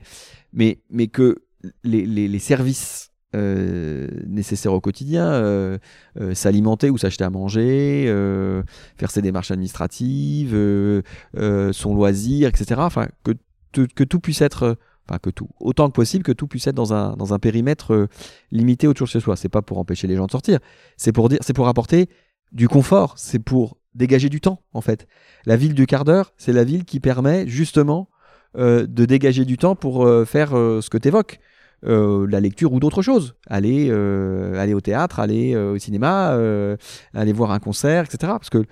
mais 0.53 0.79
mais 0.89 1.07
que 1.07 1.41
les, 1.83 2.05
les, 2.05 2.39
services 2.39 3.11
euh, 3.35 4.07
nécessaires 4.27 4.73
au 4.73 4.81
quotidien, 4.81 5.25
euh, 5.25 5.77
euh, 6.19 6.33
s'alimenter 6.35 6.89
ou 6.89 6.97
s'acheter 6.97 7.23
à 7.23 7.29
manger, 7.29 8.05
euh, 8.07 8.61
faire 8.97 9.09
ses 9.11 9.21
démarches 9.21 9.51
administratives, 9.51 10.53
euh, 10.53 11.01
euh, 11.37 11.73
son 11.73 11.95
loisir, 11.95 12.47
etc. 12.49 12.81
Enfin, 12.83 13.07
que, 13.23 13.31
que 13.73 14.03
tout 14.03 14.19
puisse 14.19 14.41
être, 14.41 14.63
euh, 14.63 14.75
enfin 15.07 15.19
que 15.19 15.29
tout, 15.29 15.49
autant 15.59 15.87
que 15.87 15.93
possible, 15.93 16.23
que 16.23 16.31
tout 16.31 16.47
puisse 16.47 16.67
être 16.67 16.75
dans 16.75 16.93
un, 16.93 17.15
dans 17.15 17.33
un 17.33 17.39
périmètre 17.39 17.93
euh, 17.93 18.07
limité 18.51 18.87
autour 18.87 19.05
de 19.05 19.11
chez 19.11 19.19
soi. 19.19 19.35
C'est 19.35 19.49
pas 19.49 19.61
pour 19.61 19.77
empêcher 19.77 20.07
les 20.07 20.15
gens 20.15 20.25
de 20.25 20.31
sortir, 20.31 20.59
c'est 20.97 21.11
pour 21.11 21.29
dire, 21.29 21.39
c'est 21.41 21.53
pour 21.53 21.67
apporter 21.67 22.09
du 22.51 22.67
confort, 22.67 23.13
c'est 23.17 23.39
pour 23.39 23.77
dégager 23.93 24.29
du 24.29 24.41
temps 24.41 24.61
en 24.73 24.81
fait. 24.81 25.07
La 25.45 25.55
ville 25.57 25.73
du 25.73 25.85
quart 25.87 26.03
d'heure, 26.05 26.33
c'est 26.37 26.53
la 26.53 26.63
ville 26.63 26.85
qui 26.85 26.99
permet 26.99 27.47
justement 27.47 28.09
euh, 28.57 28.85
de 28.87 29.05
dégager 29.05 29.45
du 29.45 29.57
temps 29.57 29.75
pour 29.75 30.05
euh, 30.05 30.25
faire 30.25 30.55
euh, 30.57 30.81
ce 30.81 30.89
que 30.89 30.97
tu 30.97 31.07
évoques. 31.07 31.39
la 31.83 32.39
lecture 32.39 32.73
ou 32.73 32.79
d'autres 32.79 33.03
choses. 33.03 33.35
Aller, 33.47 33.89
euh, 33.91 34.55
aller 34.59 34.73
au 34.73 34.81
théâtre, 34.81 35.19
aller 35.19 35.53
euh, 35.53 35.73
au 35.73 35.77
cinéma, 35.77 36.31
euh, 36.33 36.77
aller 37.13 37.31
voir 37.33 37.51
un 37.51 37.59
concert, 37.59 38.05
etc. 38.05 38.33
Parce 38.39 38.49
que 38.49 38.63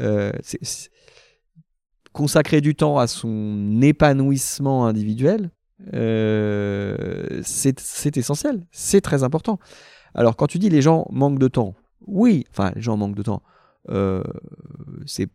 euh, 0.00 0.32
c'est- 0.42 0.90
consacrer 2.12 2.60
du 2.62 2.74
temps 2.74 2.98
à 2.98 3.06
son 3.06 3.80
épanouissement 3.82 4.86
individuel, 4.86 5.50
euh, 5.92 7.42
c'est 7.42 8.16
essentiel, 8.16 8.66
c'est 8.70 9.00
très 9.00 9.22
important. 9.22 9.58
Alors 10.14 10.36
quand 10.36 10.46
tu 10.46 10.58
dis 10.58 10.70
les 10.70 10.82
gens 10.82 11.06
manquent 11.10 11.38
de 11.38 11.48
temps, 11.48 11.74
oui, 12.06 12.44
enfin 12.50 12.72
les 12.74 12.82
gens 12.82 12.96
manquent 12.96 13.16
de 13.16 13.22
temps, 13.22 13.42
euh, 13.90 14.22
c'est 15.04 15.30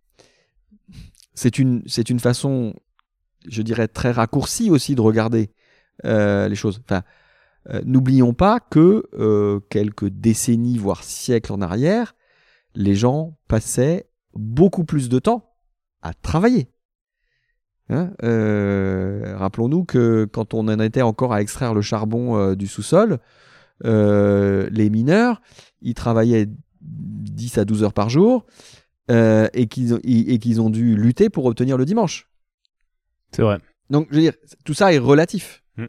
une, 1.58 1.84
une 2.10 2.20
façon, 2.20 2.74
je 3.48 3.62
dirais, 3.62 3.88
très 3.88 4.12
raccourcie 4.12 4.70
aussi 4.70 4.96
de 4.96 5.02
regarder 5.02 5.52
euh, 6.06 6.48
les 6.48 6.56
choses. 6.56 6.82
Enfin, 6.84 7.04
N'oublions 7.86 8.34
pas 8.34 8.60
que 8.60 9.62
quelques 9.70 10.08
décennies, 10.08 10.80
voire 10.80 11.04
siècles 11.04 11.54
en 11.54 11.62
arrière, 11.62 12.16
les 12.74 12.96
gens 12.96 13.38
passaient 13.48 14.10
beaucoup 14.34 14.84
plus 14.84 15.10
de 15.10 15.20
temps 15.20 15.54
à 16.02 16.16
travailler. 16.16 16.72
Hein, 17.92 18.12
euh, 18.24 19.36
Rappelons-nous 19.36 19.84
que 19.84 20.26
quand 20.26 20.54
on 20.54 20.68
en 20.70 20.80
était 20.80 21.02
encore 21.02 21.34
à 21.34 21.42
extraire 21.42 21.74
le 21.74 21.82
charbon 21.82 22.38
euh, 22.38 22.56
du 22.56 22.68
sous-sol, 22.68 23.20
euh, 23.86 24.70
les 24.72 24.90
mineurs, 24.90 25.42
ils 25.82 25.94
travaillaient 25.94 26.48
10 26.82 27.58
à 27.58 27.66
12 27.66 27.84
heures 27.84 27.94
par 27.94 28.10
jour 28.10 28.46
et 29.10 29.68
qu'ils 29.68 29.94
ont, 29.94 30.00
et 30.04 30.40
qu'ils 30.40 30.62
ont 30.62 30.70
dû 30.70 30.96
lutter 30.96 31.30
pour 31.30 31.44
obtenir 31.46 31.76
le 31.78 31.84
dimanche. 31.84 32.30
C'est 33.34 33.42
vrai. 33.42 33.58
Donc, 33.90 34.08
je 34.10 34.16
veux 34.16 34.22
dire, 34.22 34.34
tout 34.64 34.74
ça 34.74 34.94
est 34.94 35.00
relatif. 35.00 35.64
Mm. 35.76 35.86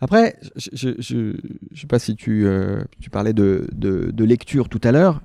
Après, 0.00 0.36
je 0.56 0.70
je, 0.72 0.88
je, 0.98 1.36
je 1.70 1.80
sais 1.80 1.86
pas 1.86 2.00
si 2.00 2.16
tu, 2.16 2.48
tu 3.00 3.10
parlais 3.10 3.32
de, 3.32 3.68
de, 3.70 4.10
de 4.10 4.24
lecture 4.24 4.68
tout 4.68 4.80
à 4.82 4.90
l'heure. 4.90 5.20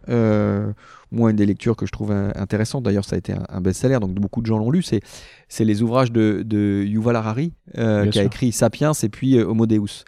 Moi, 1.12 1.32
une 1.32 1.38
des 1.38 1.46
lectures 1.46 1.76
que 1.76 1.86
je 1.86 1.92
trouve 1.92 2.12
intéressante, 2.12 2.84
d'ailleurs, 2.84 3.06
ça 3.06 3.16
a 3.16 3.18
été 3.18 3.34
un, 3.34 3.44
un 3.50 3.62
best-seller, 3.62 4.00
donc 4.00 4.12
beaucoup 4.12 4.42
de 4.42 4.46
gens 4.46 4.58
l'ont 4.58 4.72
lu, 4.72 4.82
c'est, 4.82 5.00
c'est 5.48 5.64
les 5.64 5.82
ouvrages 5.82 6.12
de, 6.12 6.44
de 6.46 6.84
Yuval 6.86 7.16
Harari, 7.16 7.54
euh, 7.78 8.08
qui 8.10 8.20
a 8.20 8.24
écrit 8.24 8.52
Sapiens 8.52 8.92
et 8.92 9.10
puis 9.10 9.38
euh, 9.38 9.46
Homo 9.46 9.66
Deus. 9.66 10.04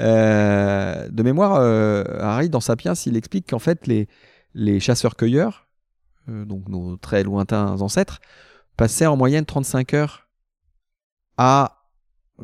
Euh, 0.00 1.08
de 1.08 1.22
mémoire, 1.22 1.54
Harari, 1.54 2.50
dans 2.50 2.60
Sapiens, 2.60 2.94
il 3.06 3.16
explique 3.16 3.50
qu'en 3.50 3.58
fait, 3.58 3.86
les, 3.86 4.08
les 4.54 4.80
chasseurs-cueilleurs, 4.80 5.66
donc 6.28 6.68
nos 6.68 6.96
très 6.96 7.22
lointains 7.22 7.80
ancêtres, 7.80 8.20
passaient 8.76 9.06
en 9.06 9.16
moyenne 9.16 9.44
35 9.44 9.94
heures 9.94 10.28
à 11.36 11.80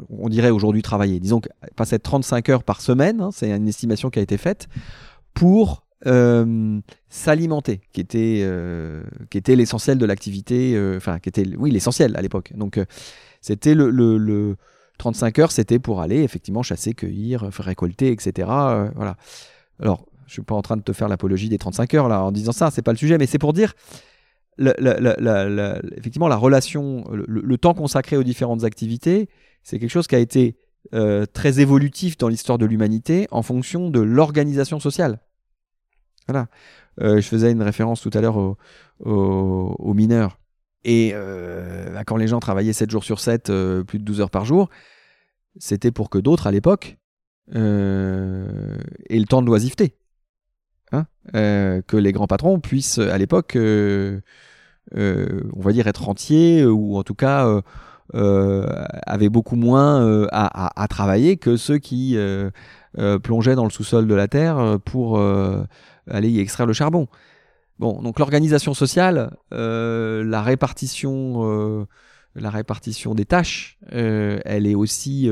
on 0.08 0.28
dirait 0.28 0.50
aujourd'hui 0.50 0.82
travailler. 0.82 1.18
Disons 1.20 1.40
que 1.40 1.48
passer 1.76 1.98
35 1.98 2.48
heures 2.48 2.62
par 2.62 2.80
semaine, 2.80 3.20
hein, 3.20 3.30
c'est 3.32 3.50
une 3.50 3.68
estimation 3.68 4.10
qui 4.10 4.18
a 4.18 4.22
été 4.22 4.36
faite 4.36 4.68
pour 5.34 5.84
euh, 6.06 6.80
s'alimenter, 7.10 7.82
qui 7.92 8.00
était, 8.00 8.40
euh, 8.42 9.02
qui 9.28 9.36
était 9.36 9.54
l'essentiel 9.54 9.98
de 9.98 10.06
l'activité, 10.06 10.74
euh, 10.74 10.96
enfin 10.96 11.18
qui 11.18 11.28
était, 11.28 11.44
oui, 11.58 11.70
l'essentiel 11.70 12.16
à 12.16 12.22
l'époque. 12.22 12.52
Donc 12.56 12.80
c'était 13.40 13.74
le, 13.74 13.90
le, 13.90 14.16
le 14.16 14.56
35 14.98 15.38
heures, 15.38 15.52
c'était 15.52 15.78
pour 15.78 16.00
aller 16.00 16.22
effectivement 16.22 16.62
chasser, 16.62 16.94
cueillir, 16.94 17.42
récolter, 17.58 18.12
etc. 18.12 18.48
voilà. 18.94 19.16
Alors, 19.80 20.06
je 20.26 20.34
suis 20.34 20.42
pas 20.42 20.54
en 20.54 20.62
train 20.62 20.76
de 20.76 20.82
te 20.82 20.92
faire 20.92 21.08
l'apologie 21.08 21.48
des 21.48 21.58
35 21.58 21.94
heures 21.94 22.08
là 22.08 22.22
en 22.22 22.32
disant 22.32 22.52
ça, 22.52 22.70
c'est 22.70 22.82
pas 22.82 22.92
le 22.92 22.98
sujet, 22.98 23.18
mais 23.18 23.26
c'est 23.26 23.38
pour 23.38 23.52
dire 23.52 23.74
effectivement 24.58 26.28
la 26.28 26.36
relation, 26.36 27.04
le, 27.10 27.58
temps 27.58 27.72
consacré 27.72 28.18
aux 28.18 28.22
différentes 28.22 28.64
activités, 28.64 29.30
c'est 29.62 29.78
quelque 29.78 29.90
chose 29.90 30.06
qui 30.06 30.16
a 30.16 30.18
été 30.18 30.56
très 31.32 31.60
évolutif 31.60 32.18
dans 32.18 32.28
l'histoire 32.28 32.58
de 32.58 32.66
l'humanité 32.66 33.26
en 33.30 33.42
fonction 33.42 33.88
de 33.88 34.00
l'organisation 34.00 34.80
sociale. 34.80 35.18
Voilà. 36.28 36.48
Euh, 37.00 37.20
je 37.20 37.26
faisais 37.26 37.50
une 37.50 37.62
référence 37.62 38.00
tout 38.00 38.10
à 38.12 38.20
l'heure 38.20 38.36
aux, 39.00 39.94
mineurs. 39.94 40.38
Et 40.84 41.12
euh, 41.14 41.92
bah, 41.92 42.04
quand 42.04 42.16
les 42.16 42.28
gens 42.28 42.40
travaillaient 42.40 42.72
7 42.72 42.90
jours 42.90 43.04
sur 43.04 43.20
7, 43.20 43.50
euh, 43.50 43.84
plus 43.84 43.98
de 43.98 44.04
12 44.04 44.20
heures 44.20 44.30
par 44.30 44.44
jour, 44.44 44.68
c'était 45.58 45.90
pour 45.90 46.10
que 46.10 46.18
d'autres, 46.18 46.46
à 46.46 46.50
l'époque, 46.50 46.98
aient 47.52 47.58
le 47.58 49.24
temps 49.24 49.42
de 49.42 49.46
l'oisiveté. 49.46 49.96
Hein 50.92 51.06
que 51.32 51.96
les 51.96 52.12
grands 52.12 52.26
patrons 52.26 52.60
puissent, 52.60 52.98
à 52.98 53.18
l'époque, 53.18 53.56
on 53.56 54.20
va 54.94 55.72
dire, 55.72 55.86
être 55.86 56.08
entiers, 56.08 56.64
ou 56.64 56.96
en 56.96 57.02
tout 57.02 57.14
cas 57.14 57.60
avaient 58.12 59.28
beaucoup 59.28 59.56
moins 59.56 60.26
à, 60.30 60.86
travailler 60.88 61.36
que 61.38 61.56
ceux 61.56 61.78
qui 61.78 62.16
plongeaient 63.22 63.56
dans 63.56 63.64
le 63.64 63.70
sous-sol 63.70 64.06
de 64.06 64.14
la 64.14 64.28
Terre 64.28 64.78
pour 64.84 65.18
aller 66.10 66.30
y 66.30 66.40
extraire 66.40 66.66
le 66.66 66.72
charbon. 66.72 67.08
Bon, 67.78 68.02
donc 68.02 68.18
l'organisation 68.18 68.74
sociale, 68.74 69.36
euh, 69.54 70.22
la 70.22 70.42
répartition, 70.42 71.50
euh, 71.50 71.86
la 72.34 72.50
répartition 72.50 73.14
des 73.14 73.24
tâches, 73.24 73.78
euh, 73.94 74.38
elle 74.44 74.66
est 74.66 74.74
aussi, 74.74 75.30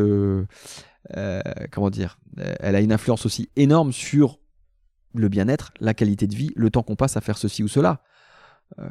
comment 1.70 1.90
dire, 1.90 2.18
elle 2.38 2.74
a 2.74 2.80
une 2.80 2.92
influence 2.92 3.26
aussi 3.26 3.50
énorme 3.56 3.92
sur 3.92 4.38
le 5.14 5.28
bien-être, 5.28 5.72
la 5.80 5.92
qualité 5.92 6.26
de 6.26 6.34
vie, 6.34 6.50
le 6.56 6.70
temps 6.70 6.82
qu'on 6.82 6.96
passe 6.96 7.18
à 7.18 7.20
faire 7.20 7.36
ceci 7.36 7.62
ou 7.62 7.68
cela. 7.68 8.00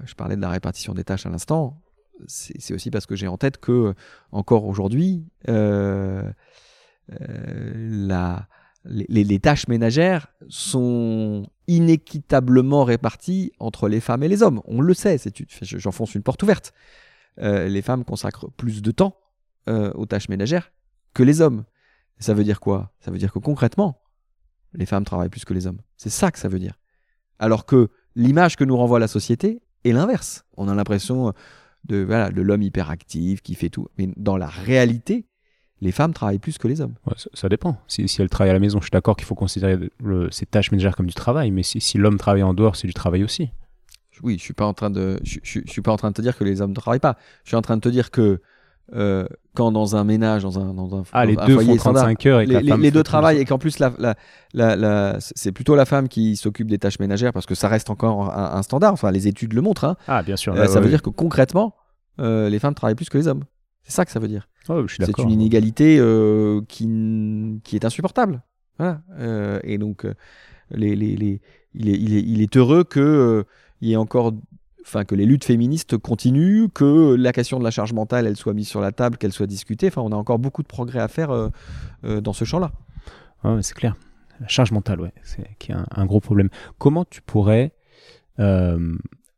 Je 0.06 0.14
parlais 0.14 0.36
de 0.36 0.42
la 0.42 0.50
répartition 0.50 0.94
des 0.94 1.04
tâches 1.04 1.26
à 1.26 1.30
l'instant. 1.30 1.82
C'est 2.28 2.74
aussi 2.74 2.92
parce 2.92 3.08
que 3.08 3.16
j'ai 3.16 3.28
en 3.28 3.38
tête 3.38 3.58
que 3.58 3.96
encore 4.32 4.66
aujourd'hui, 4.66 5.26
la- 5.48 6.34
les, 8.88 9.40
tâches 9.40 9.68
ménagères 9.68 10.28
sont 10.48 11.48
inéquitablement 11.68 12.84
réparties 12.84 13.52
entre 13.60 13.90
les 13.90 14.00
femmes 14.00 14.24
et 14.24 14.28
les 14.28 14.44
hommes. 14.44 14.62
On 14.66 14.82
le 14.82 14.94
sait, 14.94 15.18
j'enfonce 15.62 16.16
une 16.16 16.24
porte 16.24 16.44
ouverte. 16.44 16.74
Euh, 17.40 17.68
les 17.68 17.82
femmes 17.82 18.04
consacrent 18.04 18.50
plus 18.52 18.82
de 18.82 18.92
temps 18.92 19.18
euh, 19.70 19.92
aux 19.94 20.06
tâches 20.06 20.30
ménagères 20.30 20.72
que 21.14 21.24
les 21.24 21.42
hommes. 21.42 21.66
Ça 22.20 22.34
veut 22.34 22.44
dire 22.44 22.60
quoi? 22.60 22.94
Ça 23.00 23.12
veut 23.12 23.18
dire 23.18 23.32
que 23.32 23.40
concrètement, 23.40 24.02
les 24.74 24.86
femmes 24.86 25.04
travaillent 25.04 25.30
plus 25.30 25.46
que 25.46 25.54
les 25.54 25.68
hommes. 25.68 25.82
C'est 25.98 26.10
ça 26.10 26.32
que 26.32 26.40
ça 26.40 26.48
veut 26.48 26.60
dire. 26.60 26.80
Alors 27.40 27.66
que 27.66 27.90
l'image 28.16 28.56
que 28.56 28.64
nous 28.64 28.76
renvoie 28.76 29.00
la 29.00 29.08
société 29.08 29.62
est 29.84 29.92
l'inverse. 29.92 30.46
On 30.56 30.68
a 30.68 30.76
l'impression 30.76 31.34
de 31.86 32.42
l'homme 32.42 32.64
hyperactif 32.64 33.42
qui 33.42 33.56
fait 33.56 33.70
tout. 33.70 33.88
Mais 33.98 34.10
dans 34.18 34.38
la 34.38 34.48
réalité, 34.48 35.28
les 35.82 35.92
femmes 35.92 36.14
travaillent 36.14 36.40
plus 36.40 36.58
que 36.58 36.68
les 36.68 36.82
hommes. 36.82 36.96
Ouais, 37.06 37.14
ça, 37.18 37.30
ça 37.34 37.50
dépend. 37.50 37.78
Si, 37.88 38.08
si 38.08 38.22
elle 38.22 38.30
travaille 38.30 38.50
à 38.50 38.54
la 38.54 38.60
maison, 38.60 38.80
je 38.80 38.86
suis 38.86 38.92
d'accord 38.92 39.16
qu'il 39.16 39.26
faut 39.28 39.36
considérer 39.36 39.78
le- 40.04 40.32
ses 40.32 40.46
tâches 40.46 40.72
ménagères 40.72 40.96
comme 40.96 41.08
du 41.08 41.14
travail, 41.14 41.52
mais 41.52 41.64
si, 41.64 41.80
si 41.82 41.98
l'homme 41.98 42.18
travaille 42.18 42.44
en 42.44 42.54
dehors, 42.54 42.76
c'est 42.76 42.88
du 42.88 42.94
travail 42.94 43.24
aussi. 43.24 43.50
Oui, 44.24 44.38
je 44.40 44.44
suis 44.44 44.54
pas 44.56 44.66
en 44.66 44.74
train 44.74 44.90
de, 44.90 45.20
je, 45.24 45.38
je- 45.44 45.60
je 45.64 45.72
suis 45.72 45.82
pas 45.84 45.92
en 45.92 45.98
train 45.98 46.10
de 46.10 46.16
te 46.16 46.22
dire 46.24 46.36
que 46.36 46.44
les 46.44 46.62
hommes 46.62 46.72
ne 46.72 46.76
travaillent 46.76 47.00
pas. 47.00 47.18
Je 47.44 47.50
suis 47.52 47.56
en 47.56 47.62
train 47.62 47.76
de 47.76 47.82
te 47.82 47.90
dire 47.90 48.10
que 48.10 48.42
euh, 48.96 49.28
quand 49.54 49.72
dans 49.74 49.96
un 49.98 50.04
ménage, 50.06 50.44
dans 50.44 50.58
un, 50.60 50.74
dans 50.74 50.96
un, 50.96 51.04
Ah, 51.12 51.26
les 51.26 51.38
un 51.38 51.46
deux 51.46 51.54
foyer 51.56 51.74
font 51.74 51.80
standard, 51.92 52.04
35 52.06 52.26
heures 52.26 52.40
et 52.40 52.46
que 52.46 52.50
les, 52.50 52.54
la 52.56 52.62
les- 52.62 52.70
femme 52.72 52.82
les 52.82 52.88
fait 52.88 52.92
deux 52.94 53.04
travaillent 53.04 53.38
et 53.38 53.46
qu'en 53.46 53.58
plus 53.60 53.80
la, 53.80 53.92
la, 54.00 54.16
la, 54.54 54.76
la- 54.78 55.18
c'est 55.20 55.52
plutôt 55.52 55.76
la 55.76 55.86
femme 55.86 56.08
qui 56.08 56.36
s'occupe 56.38 56.68
des 56.70 56.80
tâches 56.80 56.98
ménagères 57.00 57.34
parce 57.34 57.46
que 57.46 57.54
ça 57.54 57.68
reste 57.68 57.90
encore 57.90 58.34
un, 58.36 58.56
un 58.58 58.64
standard. 58.64 58.94
Enfin, 58.94 59.12
les 59.12 59.28
études 59.28 59.54
le 59.54 59.62
montrent. 59.62 59.84
hein. 59.84 59.98
Ah, 60.08 60.24
bien 60.24 60.38
sûr. 60.38 60.54
Euh, 60.54 60.66
ça 60.68 60.76
ouais, 60.76 60.82
veut 60.86 60.90
dire 60.90 61.02
que 61.02 61.10
concrètement, 61.10 61.76
euh, 62.20 62.50
les 62.50 62.60
femmes 62.60 62.74
travaillent 62.74 62.96
plus 62.96 63.10
que 63.10 63.18
les 63.18 63.28
hommes. 63.28 63.44
C'est 63.88 63.94
ça 63.94 64.04
que 64.06 64.12
ça 64.12 64.20
veut 64.20 64.28
dire. 64.28 64.50
Suis 64.66 65.06
C'est 65.06 65.18
une 65.20 65.32
inégalité 65.32 65.98
euh, 65.98 66.60
qui, 66.68 67.62
qui 67.64 67.78
est 67.78 67.86
insupportable. 67.86 68.44
Voilà. 68.78 69.02
Euh, 69.18 69.62
et 69.64 69.78
donc, 69.78 70.04
euh, 70.04 70.14
les, 70.72 70.94
les, 70.94 71.16
les- 71.16 71.42
il, 71.74 71.88
est, 71.88 71.98
il, 71.98 72.16
est, 72.18 72.22
il 72.22 72.42
est 72.42 72.58
heureux 72.58 72.84
que 72.84 73.00
euh, 73.00 73.44
il 73.80 73.88
y 73.88 73.94
ait 73.94 73.96
encore, 73.96 74.34
enfin 74.82 75.06
que 75.06 75.16
les 75.16 75.26
luttes 75.26 75.46
féministes 75.46 75.98
continuent, 75.98 76.68
que 76.74 77.16
la 77.16 77.32
question 77.32 77.60
de 77.60 77.64
la 77.64 77.72
charge 77.72 77.94
mentale 77.94 78.28
elle 78.28 78.36
soit 78.36 78.54
mise 78.54 78.68
sur 78.68 78.82
la 78.82 78.92
table, 78.92 79.18
qu'elle 79.18 79.32
soit 79.32 79.48
discutée. 79.48 79.88
Enfin, 79.88 80.02
on 80.02 80.12
a 80.12 80.16
encore 80.18 80.38
beaucoup 80.38 80.64
de 80.64 80.68
progrès 80.68 81.00
à 81.00 81.08
faire 81.08 81.50
dans 82.04 82.34
ce 82.34 82.44
champ-là. 82.44 82.74
Ouais, 83.46 83.54
ouais, 83.54 83.64
c'est 83.64 83.74
clair. 83.74 83.96
La 84.42 84.50
charge 84.50 84.74
mentale, 84.74 85.00
ouais, 85.00 85.14
c'est 85.24 85.56
qui 85.60 85.72
est 85.72 85.76
un, 85.76 85.86
un 85.90 86.06
gros 86.06 86.20
problème. 86.20 86.50
Comment 86.78 87.06
tu 87.06 87.22
pourrais 87.22 87.72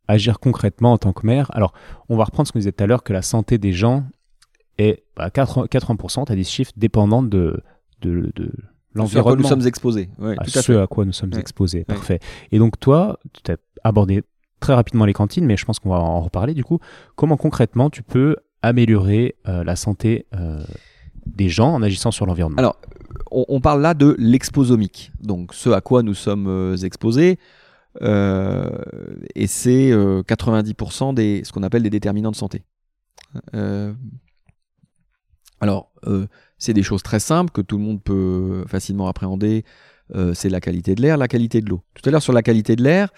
agir 0.08 0.40
concrètement 0.40 0.92
en 0.94 0.98
tant 0.98 1.12
que 1.12 1.24
maire? 1.24 1.50
Alors, 1.54 1.72
on 2.08 2.16
va 2.16 2.24
reprendre 2.24 2.48
ce 2.48 2.52
qu'on 2.52 2.58
disait 2.58 2.72
tout 2.72 2.82
à 2.82 2.88
l'heure, 2.88 3.04
que 3.04 3.12
la 3.12 3.22
santé 3.22 3.58
des 3.58 3.72
gens 3.72 4.04
est 4.80 5.04
à 5.16 5.28
80%, 5.28 5.68
80% 5.68 6.26
tu 6.26 6.32
as 6.32 6.36
des 6.36 6.44
chiffres 6.44 6.72
dépendants 6.76 7.22
de, 7.22 7.62
de, 8.02 8.32
de 8.34 8.50
Ce 8.52 9.18
à 9.18 9.22
quoi 9.22 9.32
nous 9.32 9.42
l'environnement. 9.42 9.48
sommes 9.48 9.66
exposés. 9.66 10.08
Ouais, 10.18 10.32
à 10.38 10.44
tout 10.44 10.58
à 10.58 10.62
ce 10.62 10.72
fait. 10.72 10.78
à 10.80 10.86
quoi 10.86 11.04
nous 11.04 11.12
sommes 11.12 11.32
Ouais. 11.34 11.40
exposés. 11.40 11.84
Parfait. 11.84 12.18
Et 12.52 12.58
donc, 12.58 12.78
toi, 12.80 13.18
tu 13.44 13.52
as 13.52 13.56
abordé 13.84 14.22
très 14.60 14.74
rapidement 14.74 15.04
les 15.06 15.12
cantines, 15.12 15.46
mais 15.46 15.56
je 15.56 15.64
pense 15.64 15.78
qu'on 15.78 15.90
va 15.90 16.00
en 16.00 16.20
reparler 16.20 16.54
du 16.54 16.64
coup. 16.64 16.78
Comment 17.16 17.36
concrètement 17.36 17.88
tu 17.90 18.02
peux 18.02 18.36
améliorer 18.62 19.36
euh, 19.48 19.64
la 19.64 19.74
santé 19.76 20.26
euh, 20.34 20.62
des 21.26 21.48
gens 21.48 21.72
en 21.72 21.82
agissant 21.82 22.10
sur 22.10 22.26
l'environnement? 22.26 22.58
Alors, 22.58 22.76
on, 23.30 23.44
on 23.48 23.60
parle 23.60 23.80
là 23.80 23.94
de 23.94 24.14
l'exposomique, 24.18 25.12
donc 25.22 25.54
ce 25.54 25.70
à 25.70 25.80
quoi 25.80 26.02
nous 26.02 26.14
sommes 26.14 26.46
euh, 26.46 26.76
exposés, 26.76 27.38
euh, 28.02 28.70
et 29.34 29.46
c'est 29.46 29.90
euh, 29.92 30.22
90% 30.22 31.14
des 31.14 31.42
ce 31.44 31.52
qu'on 31.52 31.62
appelle 31.62 31.82
des 31.82 31.90
déterminants 31.90 32.30
de 32.30 32.36
santé. 32.36 32.62
Alors, 35.60 35.90
euh, 36.06 36.26
c'est 36.58 36.72
des 36.72 36.82
choses 36.82 37.02
très 37.02 37.20
simples 37.20 37.52
que 37.52 37.60
tout 37.60 37.76
le 37.76 37.84
monde 37.84 38.02
peut 38.02 38.64
facilement 38.66 39.08
appréhender. 39.08 39.64
Euh, 40.14 40.34
c'est 40.34 40.48
la 40.48 40.60
qualité 40.60 40.94
de 40.94 41.02
l'air, 41.02 41.16
la 41.16 41.28
qualité 41.28 41.60
de 41.60 41.68
l'eau. 41.68 41.82
Tout 41.94 42.08
à 42.08 42.12
l'heure 42.12 42.22
sur 42.22 42.32
la 42.32 42.42
qualité 42.42 42.76
de 42.76 42.82
l'air, 42.82 43.12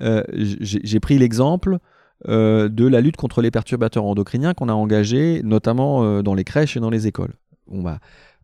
euh, 0.00 0.22
j'ai 0.32 1.00
pris 1.00 1.18
l'exemple 1.18 1.78
de 2.26 2.86
la 2.86 3.00
lutte 3.02 3.16
contre 3.16 3.42
les 3.42 3.50
perturbateurs 3.50 4.04
endocriniens 4.04 4.54
qu'on 4.54 4.70
a 4.70 4.72
engagé 4.72 5.42
notamment 5.44 6.22
dans 6.22 6.34
les 6.34 6.44
crèches 6.44 6.76
et 6.76 6.80
dans 6.80 6.88
les 6.88 7.06
écoles. 7.06 7.34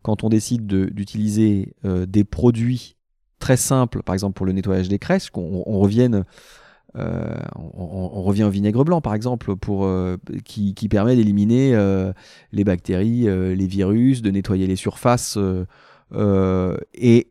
Quand 0.02 0.24
on 0.24 0.28
décide 0.28 0.66
de- 0.66 0.86
d'utiliser 0.86 1.74
des 1.84 2.24
produits 2.24 2.96
très 3.38 3.56
simples, 3.56 4.02
par 4.02 4.14
exemple 4.14 4.34
pour 4.34 4.44
le 4.44 4.52
nettoyage 4.52 4.88
des 4.88 4.98
crèches, 4.98 5.30
qu'on 5.30 5.62
on 5.66 5.78
revienne, 5.80 6.24
euh, 6.98 7.38
on, 7.56 8.22
revient 8.22 8.44
au 8.44 8.50
vinaigre 8.50 8.84
blanc 8.84 9.00
par 9.00 9.14
exemple, 9.14 9.56
pour, 9.56 9.86
euh, 9.86 10.16
qui, 10.44 10.74
permet 10.88 11.16
d'éliminer 11.16 11.74
euh, 11.74 12.12
les 12.52 12.64
bactéries, 12.64 13.24
les 13.24 13.66
virus, 13.66 14.22
de 14.22 14.30
nettoyer 14.30 14.66
les 14.66 14.76
surfaces 14.76 15.38
et 16.94 17.28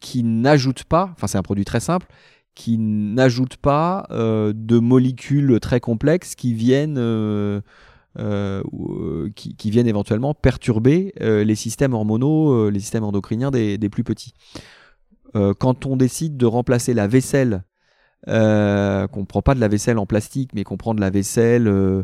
qui 0.00 0.22
n'ajoute 0.22 0.84
pas, 0.84 1.10
enfin 1.12 1.26
c'est 1.26 1.38
un 1.38 1.42
produit 1.42 1.64
très 1.64 1.80
simple, 1.80 2.06
qui 2.54 2.78
n'ajoute 2.78 3.56
pas 3.56 4.06
de 4.10 4.78
molécules 4.78 5.60
très 5.60 5.80
complexes 5.80 6.34
qui 6.34 6.52
viennent, 6.52 6.96
qui, 9.34 9.70
viennent 9.70 9.86
éventuellement 9.86 10.34
perturber 10.34 11.14
les 11.20 11.54
systèmes 11.54 11.94
hormonaux, 11.94 12.68
les 12.68 12.80
systèmes 12.80 13.04
endocriniens 13.04 13.50
des, 13.50 13.78
plus 13.88 14.04
petits. 14.04 14.34
Quand 15.32 15.86
on 15.86 15.96
décide 15.96 16.36
de 16.36 16.46
remplacer 16.46 16.92
la 16.92 17.06
vaisselle, 17.06 17.62
euh, 18.28 19.06
qu'on 19.08 19.20
ne 19.20 19.26
prend 19.26 19.42
pas 19.42 19.54
de 19.54 19.60
la 19.60 19.68
vaisselle 19.68 19.98
en 19.98 20.06
plastique, 20.06 20.50
mais 20.54 20.64
qu'on 20.64 20.76
prend 20.76 20.94
de 20.94 21.00
la 21.00 21.10
vaisselle 21.10 21.68
euh, 21.68 22.02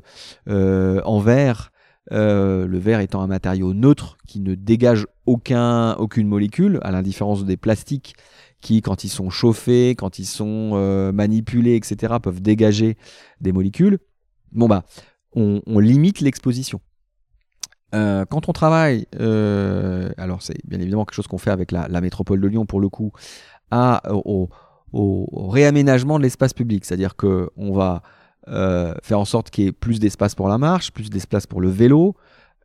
euh, 0.48 1.00
en 1.04 1.20
verre, 1.20 1.72
euh, 2.12 2.66
le 2.66 2.78
verre 2.78 3.00
étant 3.00 3.20
un 3.20 3.26
matériau 3.26 3.74
neutre 3.74 4.16
qui 4.26 4.40
ne 4.40 4.54
dégage 4.54 5.06
aucun, 5.26 5.94
aucune 5.94 6.28
molécule, 6.28 6.80
à 6.82 6.90
l'indifférence 6.90 7.44
des 7.44 7.56
plastiques 7.56 8.14
qui, 8.60 8.80
quand 8.80 9.04
ils 9.04 9.08
sont 9.08 9.28
chauffés, 9.28 9.94
quand 9.96 10.18
ils 10.18 10.26
sont 10.26 11.12
manipulés, 11.12 11.76
etc., 11.76 12.14
peuvent 12.22 12.40
dégager 12.40 12.96
des 13.40 13.52
molécules. 13.52 13.98
Bon 14.52 14.66
bah, 14.66 14.84
on, 15.34 15.60
limite 15.78 16.20
l'exposition. 16.20 16.80
Quand 17.92 18.48
on 18.48 18.52
travaille, 18.52 19.06
alors 19.18 20.42
c'est 20.42 20.56
bien 20.64 20.80
évidemment 20.80 21.04
quelque 21.04 21.14
chose 21.14 21.26
qu'on 21.28 21.38
fait 21.38 21.50
avec 21.50 21.70
la, 21.70 21.86
la 21.88 22.00
métropole 22.00 22.40
de 22.40 22.48
Lyon 22.48 22.66
pour 22.66 22.80
le 22.80 22.88
coup, 22.88 23.12
à, 23.70 24.02
au, 24.12 24.48
au- 24.99 25.49
réaménagement 25.49 26.18
de 26.18 26.22
l'espace 26.24 26.53
public, 26.53 26.84
c'est-à-dire 26.84 27.16
que 27.16 27.51
on 27.57 27.72
va 27.72 28.03
euh, 28.49 28.94
faire 29.03 29.18
en 29.18 29.24
sorte 29.24 29.51
qu'il 29.51 29.64
y 29.64 29.66
ait 29.68 29.72
plus 29.72 29.99
d'espace 29.99 30.34
pour 30.34 30.49
la 30.49 30.59
marche, 30.59 30.92
plus 30.92 31.11
d'espace 31.11 31.47
pour 31.47 31.61
le 31.61 31.68
vélo, 31.68 32.14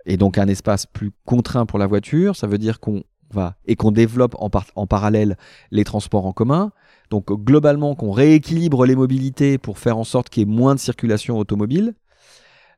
et 0.06 0.18
donc 0.18 0.38
un 0.38 0.48
espace 0.48 0.86
plus 0.86 1.12
contraint 1.26 1.66
pour 1.66 1.80
la 1.80 1.88
voiture. 1.88 2.36
Ça 2.36 2.48
veut 2.48 2.58
dire 2.58 2.80
qu'on 2.80 3.04
va 3.32 3.56
et 3.66 3.76
qu'on 3.76 3.92
développe 3.92 4.36
en 4.40 4.88
parallèle 4.88 5.38
les 5.72 5.84
transports 5.84 6.26
en 6.26 6.34
commun. 6.34 6.72
Donc 7.10 7.32
globalement, 7.32 7.96
qu'on 7.96 8.12
rééquilibre 8.12 8.86
les 8.86 8.96
mobilités 8.96 9.58
pour 9.58 9.78
faire 9.78 9.98
en 9.98 10.04
sorte 10.04 10.30
qu'il 10.30 10.42
y 10.42 10.52
ait 10.52 10.56
moins 10.56 10.76
de 10.76 10.80
circulation 10.80 11.38
automobile. 11.38 11.94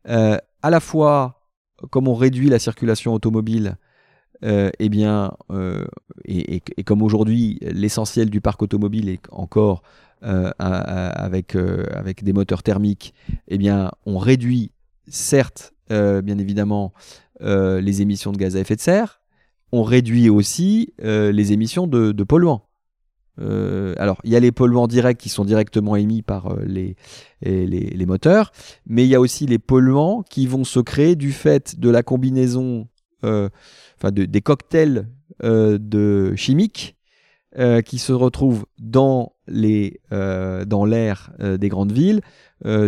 Euh, 0.08 0.38
à 0.62 0.70
la 0.70 0.80
fois, 0.80 1.42
comme 1.92 2.08
on 2.08 2.16
réduit 2.16 2.50
la 2.50 2.60
circulation 2.60 3.14
automobile, 3.14 3.78
euh, 4.44 4.70
eh 4.80 4.90
bien, 4.90 5.34
euh, 5.52 5.86
et, 6.26 6.62
comme 6.84 7.02
aujourd'hui 7.02 7.60
l'essentiel 7.62 8.30
du 8.30 8.42
parc 8.42 8.62
automobile 8.62 9.08
est 9.08 9.22
encore 9.32 9.84
euh, 10.24 10.52
avec, 10.58 11.56
des 11.56 12.34
moteurs 12.34 12.64
thermiques, 12.64 13.14
eh 13.48 13.58
bien, 13.58 13.92
on 14.06 14.18
réduit 14.18 14.72
certes, 15.08 15.74
bien 15.90 16.38
évidemment, 16.38 16.94
les 17.42 18.02
émissions 18.02 18.32
de 18.32 18.38
gaz 18.38 18.56
à 18.56 18.60
effet 18.60 18.76
de 18.76 18.82
serre, 18.82 19.22
on 19.72 19.84
réduit 19.84 20.30
aussi 20.30 20.94
les 21.00 21.52
émissions 21.52 21.88
de, 21.88 22.24
polluants. 22.24 22.66
Alors, 23.38 24.22
il 24.24 24.32
y 24.32 24.36
a 24.36 24.40
les 24.40 24.52
polluants 24.52 24.88
directs 24.88 25.18
qui 25.18 25.30
sont 25.30 25.46
directement 25.46 25.96
émis 25.98 26.22
par 26.22 26.56
les, 26.66 26.96
moteurs, 28.08 28.52
mais 28.88 29.04
il 29.04 29.10
y 29.10 29.16
a 29.16 29.20
aussi 29.20 29.46
les 29.46 29.60
polluants 29.60 30.24
qui 30.24 30.48
vont 30.48 30.64
se 30.64 30.80
créer 30.80 31.16
du 31.16 31.34
fait 31.34 31.80
de 31.80 31.90
la 31.90 32.02
combinaison, 32.02 32.88
enfin 33.98 34.12
de- 34.12 34.26
des 34.26 34.42
cocktails 34.42 35.08
euh, 35.44 35.78
de 35.80 36.36
chimiques 36.36 36.96
euh, 37.58 37.82
qui 37.82 37.98
se 38.00 38.14
retrouvent 38.14 38.66
dans 38.80 39.34
les 39.48 40.00
euh, 40.12 40.66
dans 40.66 40.86
l'air 40.86 41.32
des 41.40 41.70
grandes 41.70 41.92
villes, 41.92 42.22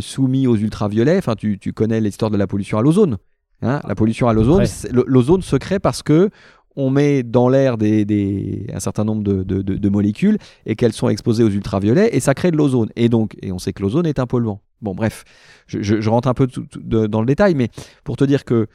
soumis 0.02 0.48
aux 0.48 0.56
ultraviolets. 0.56 1.18
Enfin, 1.18 1.36
tu, 1.36 1.60
tu 1.60 1.74
connais 1.74 2.00
l'histoire 2.02 2.32
de 2.32 2.38
la 2.38 2.48
pollution 2.48 2.78
à 2.78 2.82
l'ozone. 2.82 3.18
hein. 3.62 3.82
la 3.88 3.96
pollution 3.96 4.28
à 4.28 4.34
l'ozone, 4.34 4.62
Ouais. 4.64 5.04
l'ozone 5.08 5.42
se 5.42 5.56
crée 5.56 5.80
parce 5.80 6.02
que 6.04 6.30
on 6.78 6.90
met 6.90 7.24
dans 7.24 7.48
l'air 7.48 7.78
des, 7.78 8.04
des- 8.04 8.68
un 8.74 8.80
certain 8.82 9.06
nombre 9.06 9.24
de, 9.24 9.44
de- 9.44 9.62
de- 9.62 9.76
de 9.76 9.90
molécules 9.90 10.38
et 10.66 10.76
qu'elles 10.76 10.92
sont 10.94 11.08
exposées 11.08 11.44
aux 11.44 11.50
ultraviolets 11.50 12.10
et 12.14 12.20
ça 12.20 12.34
crée 12.34 12.52
de 12.52 12.58
l'ozone. 12.58 12.90
Et 12.98 13.08
donc, 13.08 13.36
et 13.42 13.52
on 13.54 13.60
sait 13.60 13.72
que 13.72 13.82
l'ozone 13.82 14.06
est 14.06 14.20
un 14.20 14.26
polluant. 14.28 14.62
Bon, 14.82 14.94
bref, 14.94 15.24
je, 15.68 15.82
je- 15.82 16.02
je 16.02 16.10
rentre 16.10 16.28
un 16.28 16.34
peu 16.34 16.48
tout- 16.48 16.66
tout 16.66 16.82
de- 16.84 17.08
dans 17.08 17.22
le 17.22 17.28
détail, 17.28 17.56
mais 17.56 17.70
pour 18.04 18.18
te 18.18 18.26
dire 18.26 18.44
que 18.44 18.68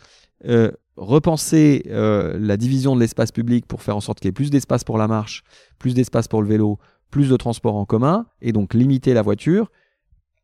euh, 0.48 0.70
repenser 1.00 1.84
euh, 1.88 2.36
la 2.38 2.58
division 2.58 2.94
de 2.94 3.00
l'espace 3.00 3.32
public 3.32 3.66
pour 3.66 3.82
faire 3.82 3.96
en 3.96 4.00
sorte 4.00 4.20
qu'il 4.20 4.28
y 4.28 4.28
ait 4.28 4.32
plus 4.32 4.50
d'espace 4.50 4.84
pour 4.84 4.98
la 4.98 5.08
marche, 5.08 5.42
plus 5.78 5.94
d'espace 5.94 6.28
pour 6.28 6.42
le 6.42 6.48
vélo, 6.48 6.78
plus 7.10 7.30
de 7.30 7.36
transport 7.36 7.74
en 7.74 7.86
commun, 7.86 8.26
et 8.42 8.52
donc 8.52 8.74
limiter 8.74 9.14
la 9.14 9.22
voiture, 9.22 9.70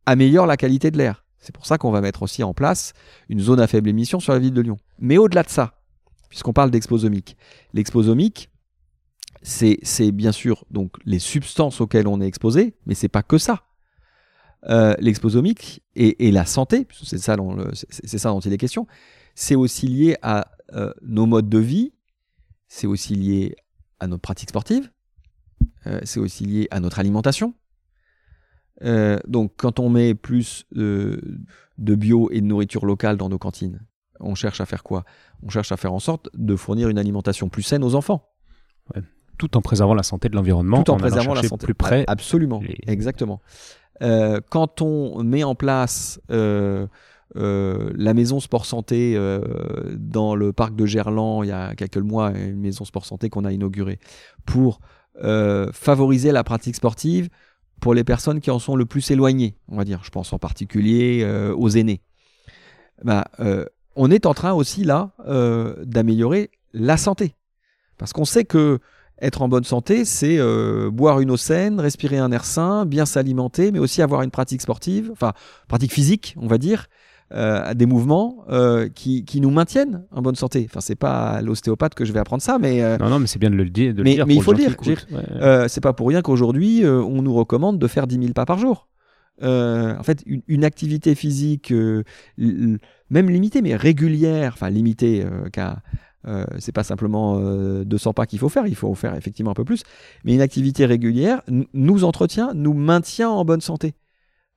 améliore 0.06 0.46
la 0.46 0.56
qualité 0.56 0.90
de 0.90 0.96
l'air. 0.96 1.24
C'est 1.38 1.54
pour 1.54 1.66
ça 1.66 1.76
qu'on 1.76 1.90
va 1.90 2.00
mettre 2.00 2.22
aussi 2.22 2.42
en 2.42 2.54
place 2.54 2.94
une 3.28 3.38
zone 3.38 3.60
à 3.60 3.66
faible 3.66 3.90
émission 3.90 4.18
sur 4.18 4.32
la 4.32 4.38
ville 4.38 4.54
de 4.54 4.62
Lyon. 4.62 4.78
Mais 4.98 5.18
au-delà 5.18 5.42
de 5.42 5.50
ça, 5.50 5.74
puisqu'on 6.30 6.54
parle 6.54 6.70
d'exposomique, 6.70 7.36
l'exposomique, 7.74 8.50
c'est 9.42 10.10
bien 10.10 10.32
sûr 10.32 10.64
donc 10.70 10.92
les 11.04 11.18
substances 11.18 11.82
auxquelles 11.82 12.08
on 12.08 12.20
est 12.20 12.26
exposé, 12.26 12.74
mais 12.86 12.94
c'est 12.94 13.08
pas 13.08 13.22
que 13.22 13.36
ça. 13.36 13.62
Euh, 14.68 14.94
l'exposomique 14.98 15.82
et, 15.94 16.32
la 16.32 16.46
santé, 16.46 16.88
c'est 16.98 17.18
ça 17.18 17.36
dont 17.36 18.40
il 18.40 18.52
est 18.52 18.58
question, 18.58 18.86
c'est 19.36 19.54
aussi 19.54 19.86
lié 19.86 20.16
à 20.22 20.50
euh, 20.72 20.92
nos 21.02 21.26
modes 21.26 21.48
de 21.48 21.58
vie, 21.58 21.92
c'est 22.66 22.88
aussi 22.88 23.14
lié 23.14 23.54
à 24.00 24.08
notre 24.08 24.22
pratique 24.22 24.48
sportive, 24.48 24.90
euh, 25.86 26.00
c'est 26.02 26.18
aussi 26.18 26.44
lié 26.46 26.66
à 26.72 26.80
notre 26.80 26.98
alimentation. 26.98 27.54
Euh, 28.82 29.18
donc 29.28 29.52
quand 29.56 29.78
on 29.78 29.88
met 29.88 30.14
plus 30.14 30.66
de 30.72 31.20
bio 31.78 32.28
et 32.32 32.40
de 32.40 32.46
nourriture 32.46 32.84
locale 32.84 33.16
dans 33.16 33.28
nos 33.28 33.38
cantines, 33.38 33.80
on 34.20 34.34
cherche 34.34 34.60
à 34.60 34.66
faire 34.66 34.82
quoi? 34.82 35.04
On 35.42 35.48
cherche 35.50 35.72
à 35.72 35.76
faire 35.76 35.92
en 35.92 35.98
sorte 36.00 36.28
de 36.34 36.56
fournir 36.56 36.88
une 36.88 36.98
alimentation 36.98 37.48
plus 37.48 37.62
saine 37.62 37.84
aux 37.84 37.94
enfants, 37.94 38.28
Tout 39.38 39.56
en 39.56 39.60
préservant 39.62 39.94
la 39.94 40.02
santé 40.02 40.28
de 40.30 40.34
l'environnement, 40.36 40.82
tout 40.82 40.90
en 40.92 40.96
préservant 40.96 41.34
la 41.34 41.42
santé. 41.42 41.66
plus 41.66 41.74
près. 41.74 42.04
Absolument, 42.08 42.60
les- 42.60 42.78
exactement. 42.86 43.40
Euh, 44.02 44.40
quand 44.50 44.82
on 44.82 45.22
met 45.22 45.44
en 45.44 45.54
place 45.54 46.20
euh, 46.30 46.86
euh, 47.34 47.90
la 47.96 48.14
maison 48.14 48.38
sport 48.38 48.66
santé 48.66 49.14
euh, 49.16 49.40
dans 49.98 50.36
le 50.36 50.52
parc 50.52 50.76
de 50.76 50.86
Gerland 50.86 51.42
il 51.42 51.48
y 51.48 51.52
a 51.52 51.74
quelques 51.74 51.98
mois, 51.98 52.30
une 52.30 52.60
maison 52.60 52.84
sport 52.84 53.04
santé 53.04 53.28
qu'on 53.30 53.44
a 53.44 53.52
inaugurée 53.52 53.98
pour 54.44 54.80
euh, 55.22 55.70
favoriser 55.72 56.30
la 56.30 56.44
pratique 56.44 56.76
sportive 56.76 57.28
pour 57.80 57.94
les 57.94 58.04
personnes 58.04 58.40
qui 58.40 58.50
en 58.50 58.58
sont 58.58 58.76
le 58.76 58.86
plus 58.86 59.10
éloignées, 59.10 59.56
on 59.68 59.76
va 59.76 59.84
dire. 59.84 60.00
Je 60.04 60.10
pense 60.10 60.32
en 60.32 60.38
particulier 60.38 61.26
aux 61.54 61.68
aînés. 61.68 62.00
Bah, 63.04 63.26
on 63.96 64.10
est 64.10 64.24
en 64.24 64.32
train 64.32 64.54
aussi 64.54 64.82
là 64.82 65.10
d'améliorer 65.84 66.50
la 66.72 66.96
santé. 66.96 67.34
Parce 67.98 68.14
qu'on 68.14 68.24
sait 68.24 68.44
que 68.44 68.78
être 69.20 69.42
en 69.42 69.48
bonne 69.48 69.64
santé, 69.64 70.06
c'est 70.06 70.38
boire 70.90 71.20
une 71.20 71.30
eau 71.30 71.36
saine, 71.36 71.78
respirer 71.78 72.16
un 72.16 72.32
air 72.32 72.46
sain, 72.46 72.86
bien 72.86 73.04
s'alimenter, 73.04 73.72
mais 73.72 73.78
aussi 73.78 74.00
avoir 74.00 74.22
une 74.22 74.30
pratique 74.30 74.62
sportive, 74.62 75.10
enfin 75.12 75.34
pratique 75.68 75.92
physique, 75.92 76.34
on 76.40 76.46
va 76.46 76.56
dire, 76.56 76.86
euh, 77.32 77.74
des 77.74 77.86
mouvements 77.86 78.44
euh, 78.48 78.88
qui, 78.88 79.24
qui, 79.24 79.40
nous 79.40 79.50
maintiennent 79.50 80.04
en 80.12 80.22
bonne 80.22 80.36
santé. 80.36 80.66
Enfin, 80.68 80.80
c'est 80.80 80.94
pas 80.94 81.30
à 81.30 81.42
l'ostéopathe 81.42 81.94
que 81.94 82.04
je 82.04 82.12
vais 82.12 82.20
apprendre 82.20 82.42
ça, 82.42 82.58
mais 82.58 82.80
non, 82.98 83.08
non, 83.10 83.18
mais 83.18 83.26
c'est 83.26 83.38
bien 83.38 83.50
de 83.50 83.56
le 83.56 83.68
dire. 83.68 83.94
De 83.94 84.02
mais, 84.02 84.10
le 84.10 84.16
dire 84.16 84.26
mais 84.26 84.34
il 84.34 84.42
faut 84.42 84.52
le 84.52 84.58
dire. 84.58 84.76
qui 84.76 84.94
c'est 85.68 85.80
pas 85.80 85.92
pour 85.92 86.08
rien 86.08 86.22
qu'aujourd'hui, 86.22 86.84
on 86.86 87.22
nous 87.22 87.34
recommande 87.34 87.78
de 87.78 87.86
faire 87.86 88.06
10 88.06 88.18
000 88.18 88.32
pas 88.32 88.46
par 88.46 88.58
jour. 88.58 88.88
en 89.42 90.02
fait, 90.02 90.22
une, 90.26 90.42
une 90.46 90.64
activité 90.64 91.14
physique, 91.14 91.72
même 92.38 93.30
limitée, 93.30 93.62
mais 93.62 93.76
régulière, 93.76 94.52
enfin 94.54 94.70
limitée, 94.70 95.24
euh, 96.28 96.44
c'est 96.58 96.72
pas 96.72 96.82
simplement 96.82 97.38
200 97.84 98.10
euh, 98.10 98.12
pas 98.12 98.26
qu'il 98.26 98.38
faut 98.38 98.48
faire, 98.48 98.66
il 98.66 98.74
faut 98.74 98.88
en 98.88 98.94
faire 98.94 99.14
effectivement 99.14 99.52
un 99.52 99.54
peu 99.54 99.64
plus. 99.64 99.82
Mais 100.24 100.34
une 100.34 100.40
activité 100.40 100.84
régulière 100.86 101.42
nous 101.72 102.04
entretient, 102.04 102.52
nous 102.54 102.74
maintient 102.74 103.30
en 103.30 103.44
bonne 103.44 103.60
santé. 103.60 103.94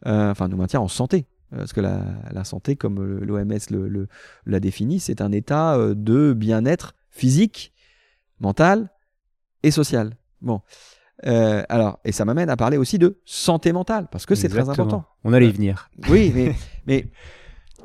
Euh, 0.06 0.32
enfin, 0.32 0.48
nous 0.48 0.58
maintient 0.58 0.82
en 0.82 0.88
santé. 0.88 1.26
Parce 1.52 1.74
que 1.74 1.82
la, 1.82 2.44
santé, 2.44 2.76
comme 2.76 3.20
l'OMS 3.20 3.58
le, 3.72 4.08
l'a 4.46 4.60
défini, 4.60 5.00
c'est 5.00 5.22
un 5.22 5.32
état 5.32 5.78
de 5.96 6.34
bien-être 6.34 6.94
physique, 7.10 7.74
mental 8.40 8.92
et 9.64 9.72
social. 9.72 10.16
Bon. 10.42 10.62
alors, 11.24 12.00
et 12.06 12.12
ça 12.12 12.24
m'amène 12.24 12.50
à 12.50 12.56
parler 12.56 12.78
aussi 12.78 13.00
de 13.00 13.20
santé 13.26 13.72
mentale, 13.72 14.08
parce 14.12 14.26
que 14.26 14.36
c'est 14.36 14.50
très 14.50 14.70
important. 14.70 15.06
On 15.24 15.34
allait 15.34 15.50
y 15.50 15.52
venir. 15.52 15.90
Oui, 16.08 16.32
mais, 16.36 16.56
mais, 16.86 17.08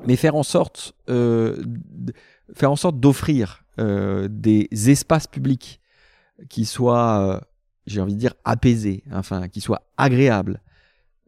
mais 0.06 0.16
faire 0.16 0.36
en 0.36 0.42
sorte, 0.42 0.94
faire 1.06 2.70
en 2.70 2.76
sorte 2.76 3.00
d'offrir 3.00 3.64
euh, 3.80 4.28
des 4.30 4.68
espaces 4.88 5.26
publics 5.26 5.80
qui 6.48 6.64
soient, 6.64 7.18
euh, 7.28 7.40
j'ai 7.86 8.00
envie 8.00 8.14
de 8.14 8.20
dire, 8.20 8.34
apaisés, 8.44 9.02
enfin, 9.10 9.48
qui 9.48 9.60
soient 9.60 9.90
agréables, 9.96 10.60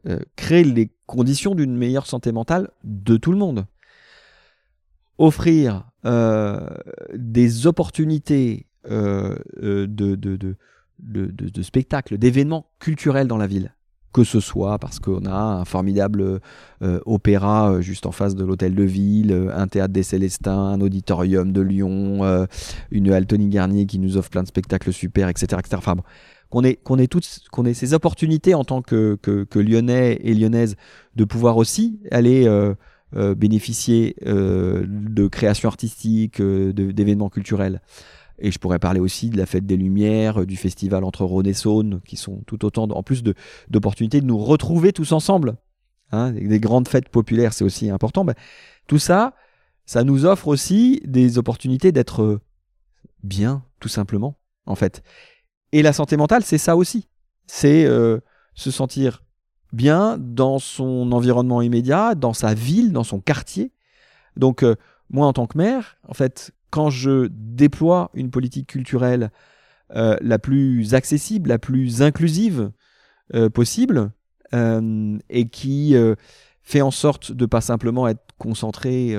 euh, 0.07 0.21
créer 0.37 0.63
les 0.63 0.93
conditions 1.07 1.55
d'une 1.55 1.77
meilleure 1.77 2.07
santé 2.07 2.33
mentale 2.33 2.71
de 2.85 3.17
tout 3.17 3.33
le 3.33 3.39
monde. 3.39 3.67
Offrir 5.19 5.89
des 7.15 7.67
opportunités 7.67 8.67
de, 8.85 9.37
de, 9.57 10.15
de, 10.15 10.57
de 10.99 11.63
spectacles, 11.63 12.19
d'événements 12.19 12.67
culturels 12.79 13.27
dans 13.27 13.39
la 13.39 13.47
ville 13.47 13.73
que 14.17 14.25
ce 14.25 14.41
soit 14.41 14.79
parce 14.79 14.99
qu'on 14.99 15.27
a 15.27 15.35
un 15.35 15.67
formidable 15.67 16.41
euh, 16.83 17.01
opéra 17.05 17.71
euh, 17.71 17.81
juste 17.83 18.07
en 18.07 18.13
face 18.13 18.35
de 18.35 18.47
l'hôtel 18.47 18.75
de 18.75 18.83
ville, 18.83 19.31
euh, 19.31 19.55
un 19.55 19.69
théâtre 19.69 19.93
des 19.93 20.03
Célestins, 20.03 20.59
un 20.59 20.81
auditorium 20.81 21.53
de 21.53 21.61
Lyon, 21.61 22.47
une 22.91 23.13
Altony 23.13 23.51
Garnier 23.51 23.85
qui 23.85 23.99
nous 23.99 24.17
offre 24.17 24.31
plein 24.31 24.43
de 24.43 24.49
spectacles 24.49 24.91
super, 24.91 25.29
etc. 25.29 25.59
etc. 25.59 25.77
Enfin, 25.77 25.97
qu'on 26.85 26.99
ait, 26.99 27.07
toutes, 27.07 27.41
qu'on 27.51 27.65
ait 27.65 27.75
ces 27.75 27.95
opportunités 27.95 28.55
en 28.55 28.65
tant 28.65 28.83
que, 28.83 29.19
Lyonnais 29.55 30.19
et 30.23 30.35
Lyonnaises 30.35 30.77
de 31.15 31.25
pouvoir 31.25 31.57
aussi 31.57 32.01
aller 32.11 32.49
bénéficier 33.13 34.17
de 34.25 35.29
créations 35.29 35.69
artistiques, 35.69 36.41
d'événements 36.41 37.31
culturels. 37.31 37.81
Et 38.39 38.51
je 38.51 38.59
pourrais 38.59 38.79
parler 38.79 39.01
aussi 39.01 39.31
de 39.31 39.39
la 39.39 39.47
fête 39.47 39.67
des 39.67 39.77
Lumières, 39.77 40.45
du 40.45 40.57
festival 40.57 41.05
entre 41.05 41.25
Rhône 41.25 41.47
et 41.47 41.55
Saône, 41.55 42.01
qui 42.05 42.17
sont 42.17 42.43
tout 42.47 42.65
autant, 42.65 42.85
en 42.85 43.03
plus 43.03 43.23
d'opportunités 43.69 44.21
de, 44.21 44.27
nous 44.27 44.39
retrouver 44.39 44.93
tous 44.93 45.13
ensemble. 45.13 45.57
Hein, 46.13 46.33
des 46.33 46.61
grandes 46.61 46.87
fêtes 46.87 47.09
populaires, 47.09 47.53
c'est 47.53 47.65
aussi 47.65 47.91
important. 47.91 48.25
Ben, 48.25 48.35
tout 48.87 48.99
ça, 48.99 49.35
ça 49.87 50.05
nous 50.05 50.25
offre 50.25 50.49
aussi 50.49 51.01
des 51.05 51.39
opportunités 51.39 51.93
d'être 51.93 52.41
bien, 53.23 53.65
tout 53.81 53.89
simplement, 53.89 54.39
en 54.67 54.75
fait. 54.75 55.03
Et 55.73 55.83
la 55.83 55.93
santé 55.93 56.17
mentale, 56.17 56.43
c'est 56.45 56.59
ça 56.59 56.77
aussi. 56.77 57.09
C'est 57.47 57.85
euh, 57.85 58.19
se 58.55 58.71
sentir 58.71 59.23
bien 59.73 60.17
dans 60.19 60.59
son 60.59 61.13
environnement 61.13 61.63
immédiat, 61.63 62.15
dans 62.15 62.33
sa 62.33 62.55
ville, 62.55 62.93
dans 62.93 63.05
son 63.05 63.21
quartier. 63.21 63.73
Donc, 64.37 64.63
euh, 64.63 64.77
moi, 65.11 65.27
en 65.27 65.33
tant 65.33 65.47
que 65.47 65.59
maire, 65.59 65.97
en 66.09 66.15
fait, 66.15 66.53
quand 66.71 66.91
je 66.91 67.29
déploie 67.31 68.11
une 68.15 68.31
politique 68.31 68.69
culturelle 68.69 69.31
euh, 69.95 70.17
la 70.21 70.39
plus 70.39 70.95
accessible, 70.95 71.49
la 71.49 71.59
plus 71.59 72.03
inclusive 72.03 72.71
possible, 73.55 74.13
et 74.53 75.49
qui 75.49 75.97
fait 76.63 76.81
en 76.81 76.93
sorte 76.93 77.33
de 77.33 77.45
pas 77.45 77.61
simplement 77.61 78.07
être 78.07 78.23
concentré 78.39 79.17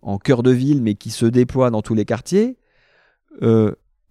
en 0.00 0.18
cœur 0.18 0.42
de 0.42 0.50
ville, 0.50 0.80
mais 0.80 0.94
qui 0.94 1.10
se 1.10 1.26
déploie 1.26 1.70
dans 1.70 1.82
tous 1.82 1.92
les 1.92 2.06
quartiers, 2.06 2.56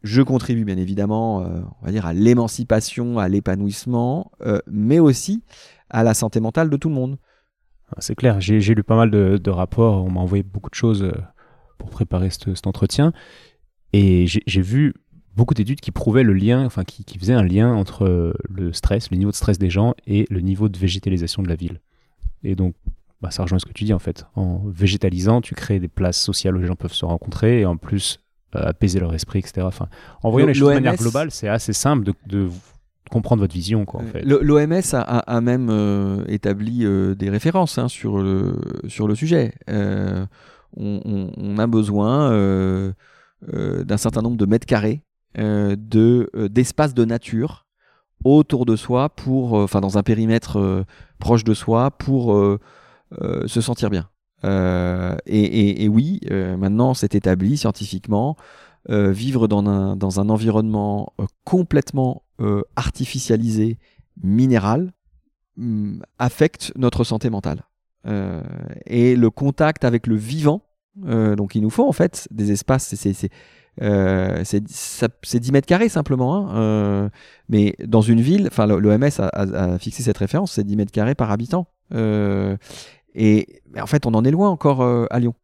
je 0.04 0.22
contribue 0.22 0.66
bien 0.66 0.78
évidemment, 0.78 1.38
on 1.38 1.86
va 1.86 1.92
dire, 1.92 2.06
à 2.06 2.14
l'émancipation, 2.14 3.20
à 3.20 3.30
l'épanouissement, 3.30 4.32
mais 4.68 5.00
aussi 5.00 5.44
à 5.90 6.04
la 6.04 6.14
santé 6.14 6.40
mentale 6.40 6.70
de 6.70 6.78
tout 6.78 6.90
le 6.90 6.96
monde. 6.96 7.18
C'est 8.00 8.16
clair, 8.16 8.42
j'ai 8.42 8.60
lu 8.60 8.84
pas 8.84 8.96
mal 8.96 9.12
de, 9.12 9.50
rapports, 9.50 10.04
on 10.04 10.12
m'a 10.12 10.20
envoyé 10.20 10.44
beaucoup 10.44 10.70
de 10.70 10.76
choses 10.76 11.12
pour 11.78 11.90
préparer 11.90 12.30
cet, 12.30 12.68
entretien. 12.68 13.14
Et 13.94 14.26
j'ai 14.28 14.62
vu 14.62 14.94
beaucoup 15.36 15.54
d'études 15.54 15.80
qui 15.80 15.92
prouvaient 15.92 16.24
le 16.24 16.34
lien, 16.34 16.66
enfin 16.66 16.84
qui, 16.84 17.18
faisaient 17.18 17.34
un 17.34 17.44
lien 17.44 17.74
entre 17.74 18.34
le 18.50 18.74
stress, 18.74 19.12
le 19.12 19.18
niveau 19.18 19.32
de 19.32 19.36
stress 19.36 19.58
des 19.58 19.70
gens 19.70 19.94
et 20.08 20.26
le 20.30 20.42
niveau 20.42 20.70
de 20.70 20.78
végétalisation 20.78 21.44
de 21.44 21.50
la 21.50 21.56
ville. 21.56 21.82
Et 22.44 22.56
donc, 22.56 22.76
bah, 23.22 23.32
ça 23.32 23.44
rejoint 23.44 23.60
ce 23.60 23.66
que 23.66 23.74
tu 23.74 23.86
dis 23.86 23.94
en 23.94 24.00
fait. 24.00 24.26
En 24.36 24.64
végétalisant, 24.66 25.42
tu 25.42 25.56
crées 25.56 25.80
des 25.80 25.88
places 25.88 26.22
sociales 26.22 26.58
où 26.58 26.60
les 26.60 26.68
gens 26.68 26.76
peuvent 26.76 26.94
se 26.94 27.06
rencontrer 27.06 27.62
et 27.62 27.66
en 27.66 27.78
plus 27.78 28.20
euh, 28.20 28.23
apaiser 28.54 29.00
leur 29.00 29.14
esprit, 29.14 29.40
etc. 29.40 29.62
Enfin, 29.62 29.88
en 30.22 30.32
voyant 30.32 30.48
les 30.48 30.54
choses 30.54 30.70
de 30.70 30.74
manière 30.76 30.96
globale, 30.96 31.32
c'est 31.32 31.48
assez 31.48 31.74
simple 31.74 32.12
de, 32.28 32.50
comprendre 33.12 33.42
votre 33.42 33.54
vision. 33.54 33.86
Quoi, 33.86 34.02
en 34.02 34.06
fait. 34.06 34.24
L'OMS 34.24 34.82
a, 34.94 35.42
même 35.42 35.70
euh, 35.70 36.24
établi 36.28 36.84
euh, 36.84 37.14
des 37.14 37.30
références 37.30 37.78
hein, 37.78 37.88
sur, 37.88 38.18
le, 38.18 38.56
sur 38.88 39.08
le 39.08 39.14
sujet 39.14 39.54
on, 40.78 41.58
a 41.58 41.68
besoin 41.68 42.32
euh, 42.32 42.94
euh, 43.54 43.84
d'un 43.84 43.98
certain 43.98 44.22
nombre 44.22 44.38
de 44.38 44.46
mètres 44.46 44.66
carrés 44.66 45.02
euh, 45.38 45.76
de 45.78 46.30
d'espace 46.48 46.94
de 46.94 47.06
nature 47.06 47.66
autour 48.24 48.66
de 48.66 48.76
soi 48.76 49.10
pour, 49.10 49.54
enfin 49.54 49.82
dans 49.82 49.98
un 49.98 50.04
périmètre 50.04 50.86
proche 51.20 51.44
de 51.44 51.54
soi 51.54 51.92
pour 51.92 52.34
se 53.20 53.62
sentir 53.62 53.90
bien. 53.90 54.08
Et, 54.44 55.88
oui, 55.88 56.20
maintenant 56.30 56.94
c'est 56.94 57.16
établi 57.16 57.58
scientifiquement, 57.58 58.36
vivre 58.90 59.48
dans 59.48 59.66
un, 59.68 59.96
dans 59.96 60.20
un 60.20 60.30
environnement 60.30 61.14
complètement 61.44 62.24
artificialisé, 62.76 63.78
minéral, 64.22 64.92
mm, 65.58 66.02
affecte 66.20 66.72
notre 66.76 67.04
santé 67.04 67.30
mentale. 67.30 67.64
Euh, 68.06 68.42
et 68.86 69.16
le 69.16 69.30
contact 69.30 69.86
avec 69.86 70.08
le 70.08 70.16
vivant. 70.16 70.62
Euh, 71.06 71.36
donc 71.36 71.56
il 71.56 71.62
nous 71.62 71.70
faut 71.70 71.88
en 71.88 71.94
fait 71.94 72.28
des 72.32 72.52
espaces, 72.52 72.94
c'est 72.96 73.30
euh, 73.82 74.44
10 74.44 75.52
mètres 75.52 75.66
carrés 75.66 75.90
simplement, 75.90 76.50
hein, 76.52 77.10
mais 77.50 77.76
dans 77.84 78.02
une 78.02 78.22
ville, 78.22 78.50
l'OMS 78.58 79.10
a, 79.20 79.28
a, 79.28 79.80
fixé 79.80 80.04
cette 80.04 80.18
référence, 80.18 80.52
c'est 80.52 80.64
10 80.64 80.76
mètres 80.76 80.92
carrés 80.92 81.16
par 81.16 81.32
habitant. 81.32 81.68
Et 83.16 83.62
en 83.80 83.88
fait, 83.88 84.06
on 84.06 84.14
en 84.14 84.24
est 84.24 84.32
loin 84.32 84.50
encore 84.50 84.82
à 84.82 85.20
Lyon. 85.20 85.36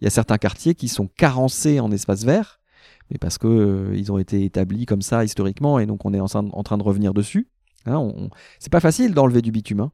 Il 0.00 0.04
y 0.04 0.06
a 0.06 0.10
certains 0.10 0.38
quartiers 0.38 0.74
qui 0.74 0.88
sont 0.88 1.06
carencés 1.06 1.80
en 1.80 1.90
espaces 1.90 2.24
verts, 2.24 2.60
mais 3.10 3.18
parce 3.18 3.36
que 3.38 3.92
ils 3.94 4.10
ont 4.10 4.18
été 4.18 4.44
établis 4.44 4.86
comme 4.86 5.02
ça 5.02 5.24
historiquement, 5.24 5.78
et 5.78 5.86
donc 5.86 6.04
on 6.04 6.14
est 6.14 6.20
en, 6.20 6.26
en 6.34 6.62
train 6.62 6.78
de 6.78 6.82
revenir 6.82 7.12
dessus. 7.12 7.48
Hein, 7.86 8.10
c'est 8.58 8.72
pas 8.72 8.80
facile 8.80 9.14
d'enlever 9.14 9.42
du 9.42 9.52
bitume. 9.52 9.80
Hein. 9.80 9.92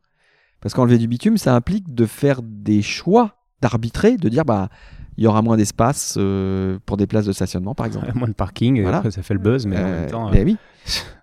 Parce 0.60 0.74
qu'enlever 0.74 0.98
du 0.98 1.06
bitume, 1.06 1.36
ça 1.36 1.54
implique 1.54 1.94
de 1.94 2.06
faire 2.06 2.40
des 2.42 2.82
choix, 2.82 3.36
d'arbitrer, 3.60 4.16
de 4.16 4.28
dire 4.28 4.44
bah 4.44 4.68
il 5.16 5.24
y 5.24 5.26
aura 5.26 5.42
moins 5.42 5.56
d'espace 5.56 6.16
euh, 6.18 6.78
pour 6.84 6.96
des 6.96 7.06
places 7.06 7.26
de 7.26 7.32
stationnement, 7.32 7.74
par 7.74 7.86
exemple. 7.86 8.10
moins 8.14 8.28
de 8.28 8.34
parking, 8.34 8.84
après, 8.84 9.10
ça 9.10 9.22
fait 9.22 9.34
le 9.34 9.40
buzz, 9.40 9.66
mais 9.66 9.78
en 9.78 9.84
même 9.84 10.04
euh, 10.04 10.08
temps. 10.10 10.30
Oui. 10.30 10.56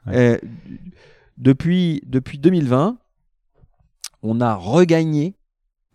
Euh, 0.08 0.38
depuis, 1.38 2.02
depuis 2.06 2.40
2020, 2.40 2.98
on 4.24 4.42
a 4.42 4.56
regagné 4.56 5.36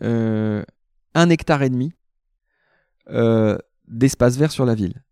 un 0.00 1.30
hectare 1.30 1.62
et 1.62 1.70
demi 1.70 1.92
d'espace 3.88 4.36
vert 4.36 4.52
sur 4.52 4.64
la 4.64 4.74
ville. 4.74 5.02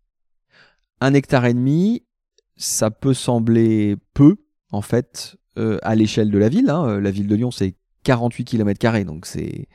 Un 1.01 1.13
hectare 1.13 1.45
et 1.45 1.53
demi, 1.53 2.05
ça 2.55 2.91
peut 2.91 3.13
sembler 3.13 3.97
peu, 4.13 4.37
en 4.71 4.81
fait, 4.81 5.37
à 5.81 5.95
l'échelle 5.95 6.31
de 6.31 6.37
la 6.37 6.49
ville. 6.49 6.69
Hein. 6.69 6.99
La 6.99 7.11
ville 7.11 7.27
de 7.27 7.35
Lyon, 7.35 7.51
c'est 7.51 7.75
48 8.03 8.45
km, 8.45 9.03
donc 9.03 9.25
c'est 9.25 9.67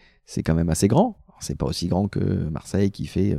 quand 0.44 0.54
même 0.54 0.70
assez 0.70 0.88
grand. 0.88 1.22
C'est 1.42 1.56
pas 1.56 1.66
aussi 1.66 1.88
grand 1.88 2.08
que 2.08 2.20
Marseille 2.20 2.90
qui 2.90 3.06
fait 3.06 3.36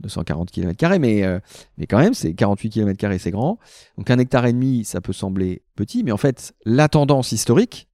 240 0.00 0.50
km, 0.50 0.98
mais, 0.98 1.24
euh, 1.24 1.40
mais 1.78 1.86
quand 1.86 1.98
même, 1.98 2.14
c'est 2.14 2.34
48 2.34 2.70
km, 2.70 3.18
c'est 3.18 3.30
grand. 3.30 3.58
Donc 3.96 4.10
un 4.10 4.18
hectare 4.18 4.46
et 4.46 4.52
demi, 4.52 4.84
ça 4.84 5.00
peut 5.00 5.12
sembler 5.12 5.62
petit, 5.74 6.04
mais 6.04 6.12
en 6.12 6.16
fait, 6.16 6.54
la 6.64 6.88
tendance 6.88 7.32
historique, 7.32 7.88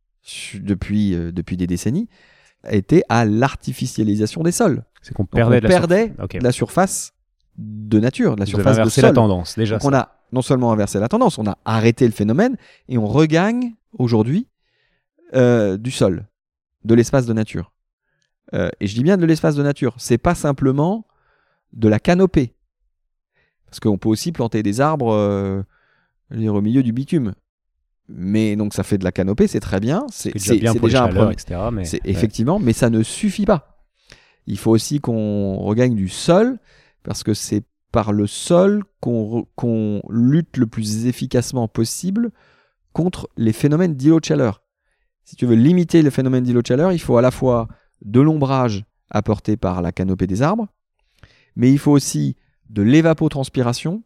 depuis, 0.55 1.15
euh, 1.15 1.33
depuis 1.33 1.57
des 1.57 1.67
décennies, 1.67 2.09
était 2.73 3.03
à 3.09 3.25
l'artificialisation 3.25 4.43
des 4.43 4.53
sols. 4.53 4.85
C'est 5.03 5.15
qu'on 5.15 5.25
perdait, 5.25 5.61
la, 6.41 6.53
surface 6.53 7.13
de 7.57 8.01
nature, 8.01 8.35
de 8.35 8.41
la 8.41 8.45
Vous 8.45 8.51
surface 8.51 8.77
de 8.77 8.81
inversé 8.83 9.01
sol. 9.01 9.11
la 9.11 9.15
tendance, 9.15 9.57
déjà. 9.57 9.79
Donc 9.79 9.91
on 9.91 9.95
a 9.95 10.17
non 10.33 10.43
seulement 10.43 10.73
inversé 10.73 10.99
la 10.99 11.09
tendance, 11.09 11.39
on 11.39 11.47
a 11.47 11.59
arrêté 11.65 12.05
le 12.05 12.13
phénomène 12.13 12.57
et 12.89 12.99
on 12.99 13.07
regagne 13.07 13.75
aujourd'hui 13.93 14.47
euh, 15.35 15.77
du 15.77 15.91
sol, 15.91 16.27
de 16.85 16.95
l'espace 16.95 17.27
de 17.27 17.33
nature. 17.33 17.73
Euh, 18.55 18.71
et 18.81 18.87
je 18.87 18.95
dis 18.95 19.03
bien 19.03 19.17
de 19.17 19.27
l'espace 19.27 19.57
de 19.57 19.63
nature. 19.63 19.95
C'est 19.99 20.19
pas 20.19 20.35
simplement 20.35 21.07
de 21.73 21.89
la 21.89 21.99
canopée, 21.99 22.55
parce 23.67 23.81
qu'on 23.81 23.99
peut 23.99 24.09
aussi 24.09 24.33
planter 24.33 24.63
des 24.63 24.81
arbres 24.81 25.13
euh, 25.13 25.63
dire, 26.31 26.55
au 26.55 26.61
milieu 26.61 26.83
du 26.83 26.93
bitume. 26.93 27.35
Mais 28.09 28.57
donc 28.57 28.73
ça 28.73 28.83
fait 28.83 28.99
de 28.99 29.05
la 29.05 29.13
canopée, 29.13 29.47
c'est 29.47 29.61
très 29.61 29.81
bien. 29.81 30.07
C'est 30.11 30.33
déjà 30.35 31.05
un 31.05 31.31
etc. 31.31 31.61
Mais, 31.73 31.91
ouais. 31.91 32.01
effectivement, 32.05 32.59
mais 32.59 32.73
ça 32.73 32.91
ne 32.91 33.03
suffit 33.03 33.45
pas. 33.45 33.85
Il 34.47 34.59
faut 34.59 34.71
aussi 34.71 35.01
qu'on 35.01 35.57
regagne 35.57 35.95
du 35.95 36.09
sol, 36.09 36.59
parce 37.03 37.23
que 37.23 37.35
c'est 37.35 37.65
par 37.93 38.13
le 38.13 38.27
sol 38.27 38.83
qu'on 39.01 40.03
lutte 40.09 40.57
le 40.57 40.67
plus 40.67 41.07
efficacement 41.07 41.69
possible 41.69 42.31
contre 42.93 43.29
les 43.37 43.53
phénomènes 43.53 43.95
d'îlots 43.95 44.21
de 44.21 44.25
chaleur. 44.25 44.63
Si 45.25 45.37
tu 45.37 45.47
veux 45.47 45.55
limiter 45.55 46.03
le 46.03 46.11
phénomène 46.11 46.45
d'îlots 46.45 46.63
de 46.63 46.67
chaleur, 46.67 46.93
il 46.93 46.99
faut 46.99 47.17
à 47.19 47.23
la 47.23 47.31
fois 47.31 47.69
de 48.03 48.21
l'ombrage 48.21 48.85
apporté 49.11 49.57
par 49.57 49.83
la 49.83 49.93
canopée 49.93 50.27
des 50.27 50.43
arbres, 50.43 50.69
mais 51.57 51.71
il 51.71 51.79
faut 51.79 51.93
aussi 51.93 52.37
de 52.71 52.83
l'évapotranspiration 52.83 54.03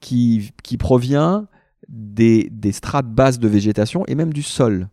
qui, 0.00 0.52
qui 0.62 0.76
provient 0.76 1.46
des, 1.88 2.50
strates 2.72 3.08
basses 3.08 3.38
de 3.38 3.48
végétation 3.48 4.04
et 4.06 4.14
même 4.14 4.32
du 4.32 4.42
sol. 4.42 4.88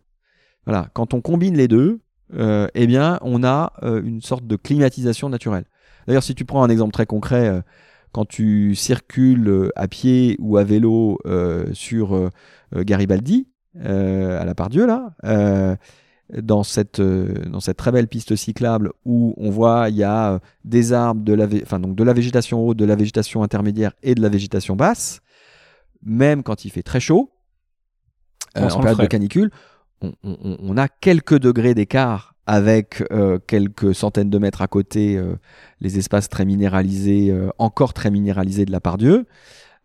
Voilà, 0.66 0.88
quand 0.94 1.14
on 1.14 1.20
combine 1.20 1.56
les 1.56 1.68
deux, 1.68 2.00
euh, 2.34 2.68
eh 2.74 2.86
bien, 2.86 3.18
on 3.22 3.42
a 3.42 3.72
euh, 3.82 4.02
une 4.02 4.20
sorte 4.20 4.46
de 4.46 4.56
climatisation 4.56 5.28
naturelle. 5.28 5.64
D'ailleurs, 6.06 6.22
si 6.22 6.34
tu 6.34 6.44
prends 6.44 6.62
un 6.62 6.68
exemple 6.68 6.92
très 6.92 7.06
concret, 7.06 7.48
euh, 7.48 7.60
quand 8.12 8.26
tu 8.26 8.74
circules 8.74 9.70
à 9.76 9.88
pied 9.88 10.36
ou 10.38 10.56
à 10.56 10.64
vélo 10.64 11.18
sur 11.74 12.30
Garibaldi, 12.74 13.48
à 13.84 14.44
la 14.46 14.54
Pardieu, 14.54 14.86
là, 14.86 15.14
euh, 16.32 16.42
dans, 16.42 16.62
cette, 16.62 17.00
dans 17.00 17.60
cette 17.60 17.76
très 17.76 17.92
belle 17.92 18.08
piste 18.08 18.36
cyclable 18.36 18.92
où 19.04 19.34
on 19.38 19.50
voit 19.50 19.88
il 19.88 19.96
y 19.96 20.04
a 20.04 20.40
des 20.64 20.92
arbres, 20.92 21.22
de 21.22 21.32
la, 21.32 21.46
de 21.46 22.04
la 22.04 22.12
végétation 22.12 22.66
haute, 22.66 22.76
de 22.76 22.84
la 22.84 22.96
végétation 22.96 23.42
intermédiaire 23.42 23.92
et 24.02 24.14
de 24.14 24.20
la 24.20 24.28
végétation 24.28 24.76
basse, 24.76 25.20
même 26.02 26.42
quand 26.42 26.64
il 26.64 26.70
fait 26.70 26.82
très 26.82 27.00
chaud, 27.00 27.30
euh, 28.56 28.62
en 28.76 28.80
période 28.80 28.96
de 29.04 29.08
canicule, 29.08 29.50
on, 30.00 30.12
on- 30.22 30.56
on 30.60 30.76
a 30.76 30.88
quelques 30.88 31.38
degrés 31.38 31.74
d'écart 31.74 32.34
avec 32.46 33.04
euh, 33.12 33.38
quelques 33.46 33.94
centaines 33.94 34.30
de 34.30 34.38
mètres 34.38 34.62
à 34.62 34.68
côté 34.68 35.16
euh, 35.18 35.36
les 35.80 35.98
espaces 35.98 36.28
très 36.28 36.44
minéralisés, 36.46 37.36
encore 37.58 37.92
très 37.92 38.10
minéralisés 38.10 38.64
de 38.64 38.72
la 38.72 38.80
Pardieu. 38.80 39.26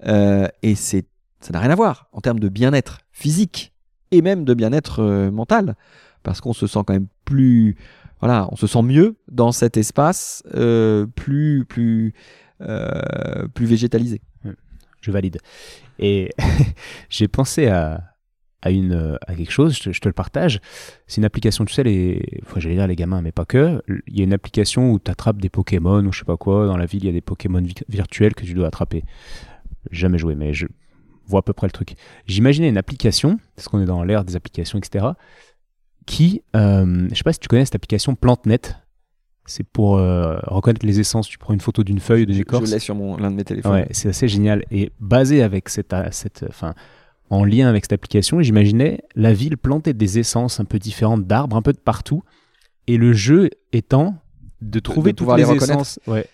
Euh, 0.06 0.48
et 0.62 0.76
c'est, 0.76 1.06
ça 1.42 1.52
n'a 1.52 1.60
rien 1.60 1.72
à 1.72 1.76
voir 1.76 2.08
en 2.14 2.22
termes 2.22 2.40
de 2.40 2.48
bien-être 2.50 3.00
physique 3.12 3.74
et 4.12 4.22
même 4.22 4.46
de 4.46 4.54
bien-être 4.54 5.30
mental, 5.32 5.76
parce 6.22 6.40
qu'on 6.40 6.54
se 6.54 6.68
sent 6.68 6.80
quand 6.86 6.94
même 6.94 7.08
plus, 7.26 7.76
voilà, 8.20 8.48
on 8.52 8.56
se 8.56 8.68
sent 8.68 8.82
mieux 8.84 9.16
dans 9.30 9.52
cet 9.52 9.76
espace 9.76 10.44
plus, 11.16 11.66
plus, 11.68 12.14
plus 13.54 13.66
végétalisé. 13.66 14.22
Je 15.04 15.12
valide. 15.12 15.38
Et 16.00 16.30
j'ai 17.10 17.28
pensé 17.28 17.68
à, 17.68 18.02
à, 18.62 18.72
une, 18.72 19.18
à 19.28 19.36
quelque 19.36 19.52
chose, 19.52 19.78
je 19.80 20.00
te, 20.00 20.08
le 20.08 20.14
partage. 20.14 20.60
C'est 21.08 21.18
une 21.18 21.26
application, 21.26 21.66
tu 21.66 21.74
sais, 21.74 21.84
les, 21.84 22.42
enfin, 22.44 22.60
j'allais 22.60 22.76
dire 22.76 22.88
les 22.88 22.96
gamins, 22.96 23.22
mais 23.22 23.32
pas 23.32 23.46
que. 23.46 23.82
Il 24.08 24.18
y 24.18 24.22
a 24.22 24.24
une 24.24 24.34
application 24.34 24.92
où 24.92 25.00
tu 25.00 25.12
attrapes 25.12 25.38
des 25.42 25.50
Pokémon 25.50 26.04
ou 26.06 26.12
je 26.12 26.20
sais 26.20 26.26
pas 26.26 26.38
quoi. 26.38 26.66
Dans 26.66 26.78
la 26.78 26.86
ville, 26.86 27.04
il 27.04 27.08
y 27.08 27.10
a 27.10 27.14
des 27.14 27.22
Pokémon 27.22 27.62
vi- 27.62 27.84
virtuels 27.90 28.34
que 28.34 28.46
tu 28.46 28.54
dois 28.54 28.68
attraper. 28.68 29.04
Jamais 29.92 30.18
joué, 30.18 30.36
mais 30.36 30.54
je 30.54 30.66
vois 31.26 31.40
à 31.40 31.44
peu 31.44 31.54
près 31.54 31.68
le 31.68 31.72
truc. 31.72 31.94
J'imaginais 32.26 32.70
une 32.70 32.78
application, 32.78 33.40
parce 33.56 33.68
qu'on 33.68 33.82
est 33.82 33.86
dans 33.86 34.04
l'ère 34.04 34.24
des 34.24 34.36
applications, 34.36 34.80
etc., 34.80 35.08
qui, 36.06 36.42
euh, 36.56 37.08
je 37.12 37.16
sais 37.16 37.24
pas 37.24 37.32
si 37.34 37.40
tu 37.40 37.48
connais 37.48 37.66
cette 37.66 37.76
application 37.76 38.16
PlanteNet. 38.16 38.76
C'est 39.46 39.66
pour 39.68 39.98
euh, 39.98 40.38
reconnaître 40.44 40.86
les 40.86 41.00
essences. 41.00 41.28
Tu 41.28 41.38
prends 41.38 41.54
une 41.54 41.60
photo 41.60 41.84
d'une 41.84 42.00
feuille, 42.00 42.26
d'une 42.26 42.36
Je, 42.36 42.42
écorce. 42.42 42.70
je 42.70 42.74
l'ai 42.74 42.80
sur 42.80 42.96
l'un 42.96 43.30
de 43.30 43.36
mes 43.36 43.44
téléphones. 43.44 43.74
Ouais, 43.74 43.88
c'est 43.92 44.10
assez 44.10 44.28
génial. 44.28 44.64
Et 44.72 44.92
basé 45.00 45.44
avec 45.44 45.70
cette, 45.70 45.94
cette, 46.12 46.46
enfin, 46.48 46.74
en 47.30 47.44
lien 47.44 47.68
avec 47.68 47.84
cette 47.84 47.94
application, 47.94 48.42
j'imaginais 48.42 49.02
la 49.16 49.34
ville 49.34 49.58
planter 49.58 49.94
des 49.94 50.20
essences 50.20 50.60
un 50.60 50.66
peu 50.66 50.80
différentes 50.80 51.26
d'arbres, 51.28 51.58
un 51.58 51.62
peu 51.62 51.74
de 51.74 51.80
partout. 51.80 52.24
Et 52.88 52.98
le 52.98 53.14
jeu 53.14 53.50
étant 53.72 54.16
de 54.62 54.80
trouver 54.80 55.14
toutes 55.14 55.36
les, 55.36 55.44
les 55.44 55.52
essences 55.52 56.00
ouais, 56.08 56.26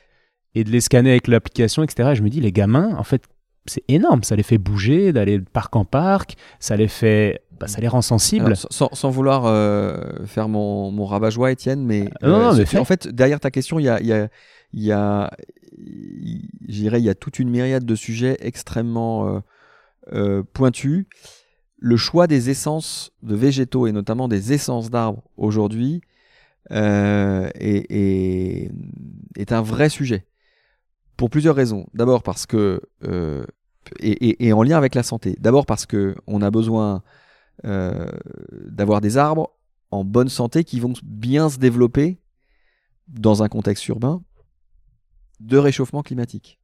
et 0.55 0.63
de 0.63 0.69
les 0.69 0.81
scanner 0.81 1.11
avec 1.11 1.27
l'application, 1.27 1.83
etc. 1.83 2.11
Je 2.15 2.21
me 2.21 2.29
dis, 2.29 2.41
les 2.41 2.51
gamins, 2.51 2.95
en 2.95 3.03
fait, 3.03 3.23
c'est 3.65 3.83
énorme. 3.87 4.23
Ça 4.23 4.35
les 4.35 4.43
fait 4.43 4.57
bouger, 4.57 5.13
d'aller 5.13 5.37
de 5.37 5.45
parc 5.45 5.75
en 5.75 5.85
parc. 5.85 6.35
Ça 6.59 6.75
les 6.75 6.87
fait, 6.87 7.41
bah, 7.59 7.67
ça 7.67 7.81
les 7.81 7.87
rend 7.87 8.01
sensibles. 8.01 8.45
Alors, 8.45 8.57
sans, 8.69 8.89
sans 8.93 9.09
vouloir 9.09 9.45
euh, 9.45 10.25
faire 10.25 10.47
mon, 10.49 10.91
mon 10.91 11.05
rabat-joie, 11.05 11.51
Étienne, 11.51 11.83
mais, 11.85 12.09
Ah, 12.21 12.27
non, 12.27 12.39
non, 12.39 12.49
mais 12.53 12.57
c'est- 12.59 12.65
fais. 12.65 12.77
en 12.79 12.85
fait, 12.85 13.07
derrière 13.07 13.39
ta 13.39 13.51
question, 13.51 13.79
il 13.79 13.83
y 13.85 13.89
a, 13.89 14.01
y 14.01 14.13
a, 14.13 14.29
il 14.73 14.83
y 14.83 14.91
a, 14.91 15.31
il- 15.77 16.49
y 16.67 17.15
toute 17.15 17.39
une 17.39 17.49
myriade 17.49 17.85
de 17.85 17.95
sujets 17.95 18.37
extrêmement 18.41 19.27
euh, 19.27 19.39
euh, 20.13 20.43
pointus. 20.53 21.05
Le 21.77 21.95
choix 21.97 22.27
des 22.27 22.49
essences 22.49 23.11
de 23.23 23.35
végétaux 23.35 23.87
et 23.87 23.91
notamment 23.91 24.27
des 24.27 24.51
essences 24.53 24.89
d'arbres 24.89 25.23
aujourd'hui 25.37 26.01
euh, 26.71 27.49
est, 27.55 27.85
est- 27.89 28.71
est 29.37 29.51
un 29.51 29.61
vrai 29.61 29.89
sujet 29.89 30.25
pour 31.17 31.29
plusieurs 31.29 31.55
raisons. 31.55 31.87
D'abord 31.93 32.21
parce 32.23 32.45
que 32.45 32.81
euh, 33.05 33.43
et, 34.01 34.11
et- 34.29 34.47
et 34.47 34.53
en 34.53 34.61
lien 34.61 34.77
avec 34.77 34.93
la 34.93 35.03
santé. 35.03 35.35
D'abord 35.39 35.65
parce 35.65 35.85
que 35.85 36.15
on 36.27 36.41
a 36.41 36.51
besoin 36.51 36.95
euh, 36.95 36.99
d'avoir 37.63 39.01
des 39.01 39.17
arbres 39.17 39.51
en 39.91 40.03
bonne 40.03 40.29
santé 40.29 40.63
qui 40.63 40.79
vont 40.79 40.93
bien 41.03 41.49
se 41.49 41.57
développer 41.57 42.19
dans 43.07 43.41
un 43.43 43.47
contexte 43.49 43.87
urbain 43.87 44.23
de 45.39 45.57
réchauffement 45.57 46.03
climatique. 46.03 46.59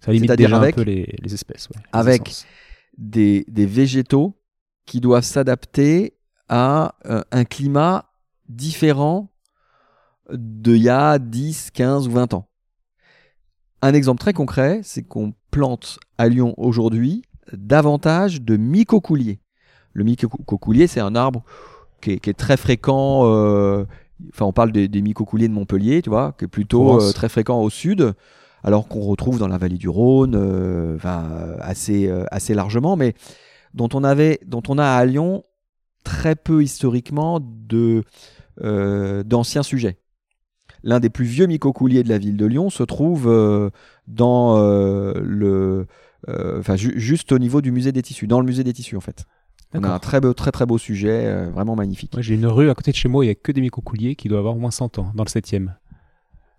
ça 0.00 0.12
limite 0.12 0.28
c'est-à-dire 0.30 0.48
déjà 0.48 0.60
avec- 0.60 0.74
un 0.74 0.76
peu 0.76 0.82
les, 0.82 1.14
les 1.22 1.34
espèces. 1.34 1.68
ouais, 1.70 1.80
avec-. 1.92 2.44
Des, 2.96 3.44
des 3.48 3.66
végétaux 3.66 4.34
qui 4.86 5.00
doivent 5.00 5.22
s'adapter 5.24 6.16
à 6.48 6.96
euh, 7.06 7.22
un 7.30 7.44
climat 7.44 8.10
différent 8.48 9.30
d'il 10.32 10.78
y 10.82 10.88
a 10.88 11.18
10, 11.18 11.70
15 11.72 12.08
ou 12.08 12.12
20 12.12 12.34
ans. 12.34 12.48
Un 13.82 13.94
exemple 13.94 14.20
très 14.20 14.32
concret, 14.32 14.80
c'est 14.82 15.02
qu'on 15.04 15.32
plante 15.52 15.98
à 16.16 16.28
Lyon 16.28 16.54
aujourd'hui 16.56 17.22
davantage 17.52 18.42
de 18.42 18.56
mycocouliers. 18.56 19.40
Le 19.98 20.04
mycocoulier, 20.04 20.86
c'est 20.86 21.00
un 21.00 21.14
arbre 21.14 21.42
qui 22.00 22.12
est, 22.12 22.18
qui 22.20 22.30
est 22.30 22.38
très 22.38 22.56
fréquent. 22.56 23.22
euh, 23.24 23.84
Enfin, 24.32 24.46
on 24.46 24.52
parle 24.52 24.72
des, 24.72 24.88
des 24.88 25.00
mycocouliers 25.00 25.46
de 25.46 25.52
Montpellier, 25.52 26.02
tu 26.02 26.10
vois, 26.10 26.34
qui 26.36 26.44
est 26.46 26.48
plutôt 26.48 26.82
euh, 27.00 27.12
très 27.12 27.28
fréquent 27.28 27.60
au 27.62 27.70
sud, 27.70 28.14
alors 28.64 28.88
qu'on 28.88 29.02
retrouve 29.02 29.38
dans 29.38 29.46
la 29.46 29.58
vallée 29.58 29.76
du 29.78 29.88
Rhône, 29.88 30.34
euh, 30.34 30.96
enfin, 30.96 31.22
assez, 31.60 32.10
assez 32.32 32.52
largement, 32.52 32.96
mais 32.96 33.14
dont 33.74 33.88
on 33.94 34.02
avait, 34.02 34.40
dont 34.44 34.62
on 34.68 34.76
a 34.78 34.86
à 34.86 35.04
Lyon 35.04 35.44
très 36.02 36.34
peu 36.34 36.64
historiquement 36.64 37.38
de 37.40 38.02
d'anciens 39.24 39.62
sujets. 39.62 39.98
L'un 40.82 40.98
des 40.98 41.10
plus 41.10 41.24
vieux 41.24 41.46
mycocouliers 41.46 42.02
de 42.02 42.08
la 42.08 42.18
ville 42.18 42.36
de 42.36 42.46
Lyon 42.46 42.70
se 42.70 42.82
trouve 42.82 43.30
dans 44.08 44.58
le, 45.14 45.86
enfin 46.26 46.74
ju- 46.74 46.98
juste 46.98 47.30
au 47.30 47.38
niveau 47.38 47.60
du 47.60 47.70
musée 47.70 47.92
des 47.92 48.02
tissus, 48.02 48.26
dans 48.26 48.40
le 48.40 48.46
musée 48.46 48.64
des 48.64 48.72
tissus 48.72 48.96
en 48.96 49.00
fait. 49.00 49.26
On 49.74 49.82
a 49.84 49.88
un 49.90 49.98
très 49.98 50.20
beau, 50.20 50.32
très 50.32 50.50
très 50.50 50.64
beau 50.66 50.78
sujet, 50.78 51.26
euh, 51.26 51.50
vraiment 51.50 51.76
magnifique. 51.76 52.12
Moi, 52.14 52.22
j'ai 52.22 52.34
une 52.34 52.46
rue 52.46 52.70
à 52.70 52.74
côté 52.74 52.90
de 52.90 52.96
chez 52.96 53.08
moi, 53.08 53.24
il 53.24 53.28
n'y 53.28 53.32
a 53.32 53.34
que 53.34 53.52
des 53.52 53.60
mycocouliers 53.60 54.14
qui 54.16 54.28
doivent 54.28 54.40
avoir 54.40 54.56
au 54.56 54.58
moins 54.58 54.70
100 54.70 54.98
ans, 54.98 55.12
dans 55.14 55.24
le 55.24 55.28
7e. 55.28 55.72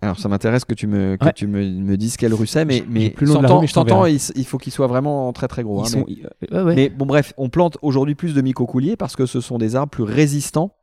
Alors 0.01 0.17
ça 0.17 0.29
m'intéresse 0.29 0.63
que 0.63 0.73
tu 0.73 0.87
me 0.87 1.17
que 1.17 1.25
Ouais. 1.25 1.33
tu 1.33 1.45
me, 1.45 1.61
me 1.61 1.97
dises 1.97 2.15
quelle 2.15 2.33
rue 2.33 2.47
c'est, 2.47 2.63
mais 2.63 2.85
mais 2.87 3.09
plus 3.09 3.25
le 3.25 3.33
nom 3.33 3.41
de 3.41 3.47
100 3.47 3.47
la 3.47 3.49
rue, 3.49 3.57
ans, 3.57 3.61
mais 3.61 3.67
je 3.67 3.73
100 3.73 3.91
ans, 3.91 4.05
il, 4.05 4.45
faut 4.45 4.57
qu'il 4.57 4.71
soit 4.71 4.87
vraiment 4.87 5.33
très 5.33 5.49
très 5.49 5.61
gros. 5.61 5.79
Ils 5.83 5.87
hein, 5.87 5.89
sont... 5.89 6.05
mais- 6.07 6.55
ouais, 6.57 6.61
ouais. 6.63 6.75
Mais 6.75 6.89
bon, 6.89 7.05
bref, 7.05 7.33
on 7.35 7.49
plante 7.49 7.77
aujourd'hui 7.81 8.15
plus 8.15 8.33
de 8.33 8.41
mycocouliers 8.41 8.95
parce 8.95 9.17
que 9.17 9.25
ce 9.25 9.41
sont 9.41 9.57
des 9.57 9.75
arbres 9.75 9.89
plus 9.91 10.03
résistants 10.03 10.73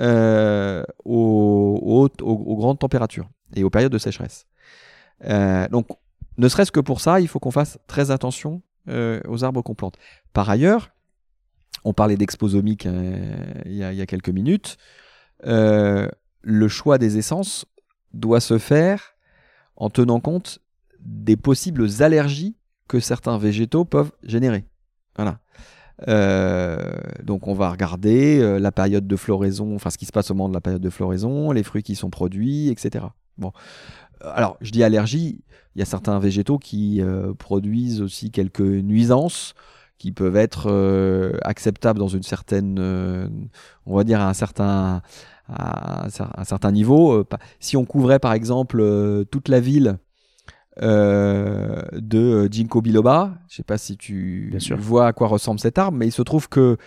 euh, 0.00 0.82
aux, 1.04 1.78
aux 1.80 2.24
aux- 2.24 2.32
aux 2.46 2.56
grandes 2.56 2.78
températures 2.80 3.28
et 3.54 3.62
aux 3.64 3.70
périodes 3.70 3.92
de 3.92 3.98
sécheresse. 3.98 4.46
Euh, 5.26 5.68
donc, 5.68 5.86
ne 6.38 6.48
serait-ce 6.48 6.72
que 6.72 6.80
pour 6.80 7.00
ça, 7.00 7.20
il 7.20 7.28
faut 7.28 7.38
qu'on 7.38 7.50
fasse 7.50 7.78
très 7.86 8.10
attention 8.10 8.62
euh, 8.88 9.20
aux 9.28 9.44
arbres 9.44 9.62
qu'on 9.62 9.74
plante. 9.74 9.96
Par 10.32 10.48
ailleurs, 10.50 10.90
on 11.84 11.92
parlait 11.92 12.16
d'exposomique 12.16 12.86
euh, 12.86 13.16
il, 13.64 13.74
y 13.74 13.84
a, 13.84 14.06
quelques 14.06 14.28
minutes. 14.28 14.76
euh, 15.46 16.08
le 16.42 16.68
choix 16.68 16.98
des 16.98 17.18
essences 17.18 17.66
doit 18.14 18.40
se 18.40 18.58
faire 18.58 19.14
en 19.76 19.90
tenant 19.90 20.20
compte 20.20 20.60
des 21.00 21.36
possibles 21.36 21.86
allergies 22.00 22.56
que 22.88 22.98
certains 22.98 23.38
végétaux 23.38 23.84
peuvent 23.84 24.12
générer. 24.22 24.64
Voilà. 25.16 25.38
Euh, 26.08 26.98
donc 27.22 27.46
on 27.46 27.52
va 27.52 27.70
regarder 27.70 28.58
la 28.58 28.72
période 28.72 29.06
de 29.06 29.16
floraison, 29.16 29.74
enfin 29.74 29.90
ce 29.90 29.98
qui 29.98 30.06
se 30.06 30.12
passe 30.12 30.30
au 30.30 30.34
moment 30.34 30.48
de 30.48 30.54
la 30.54 30.62
période 30.62 30.80
de 30.80 30.90
floraison, 30.90 31.52
les 31.52 31.62
fruits 31.62 31.82
qui 31.82 31.94
sont 31.94 32.08
produits, 32.08 32.68
etc. 32.68 33.04
Bon, 33.36 33.52
alors, 34.22 34.56
je 34.62 34.70
dis 34.70 34.82
allergie, 34.82 35.44
il 35.74 35.78
y 35.78 35.82
a 35.82 35.86
certains 35.86 36.18
végétaux 36.18 36.58
qui 36.58 37.02
produisent 37.38 38.00
aussi 38.00 38.30
quelques 38.30 38.60
nuisances 38.60 39.54
qui 40.00 40.12
peuvent 40.12 40.36
être 40.36 40.68
euh, 40.70 41.36
acceptables 41.42 41.98
dans 41.98 42.08
une 42.08 42.22
certaine, 42.22 42.78
euh, 42.80 43.28
on 43.84 43.94
va 43.94 44.02
dire 44.02 44.18
à 44.18 44.30
un 44.30 44.32
certain, 44.32 45.02
à 45.46 46.06
un 46.38 46.44
certain 46.44 46.72
niveau. 46.72 47.22
Si 47.58 47.76
on 47.76 47.84
couvrait 47.84 48.18
par 48.18 48.32
exemple 48.32 48.82
toute 49.30 49.48
la 49.48 49.60
ville 49.60 49.98
de 50.80 52.48
ginkgo 52.50 52.80
biloba, 52.80 53.34
je 53.48 53.52
ne 53.52 53.56
sais 53.56 53.62
pas 53.62 53.76
si 53.76 53.98
tu 53.98 54.56
vois 54.78 55.08
à 55.08 55.12
quoi 55.12 55.28
ressemble 55.28 55.60
cet 55.60 55.76
arbre, 55.76 55.98
mais 55.98 56.06
il 56.06 56.12
se 56.12 56.22
trouve 56.22 56.48
que 56.48 56.78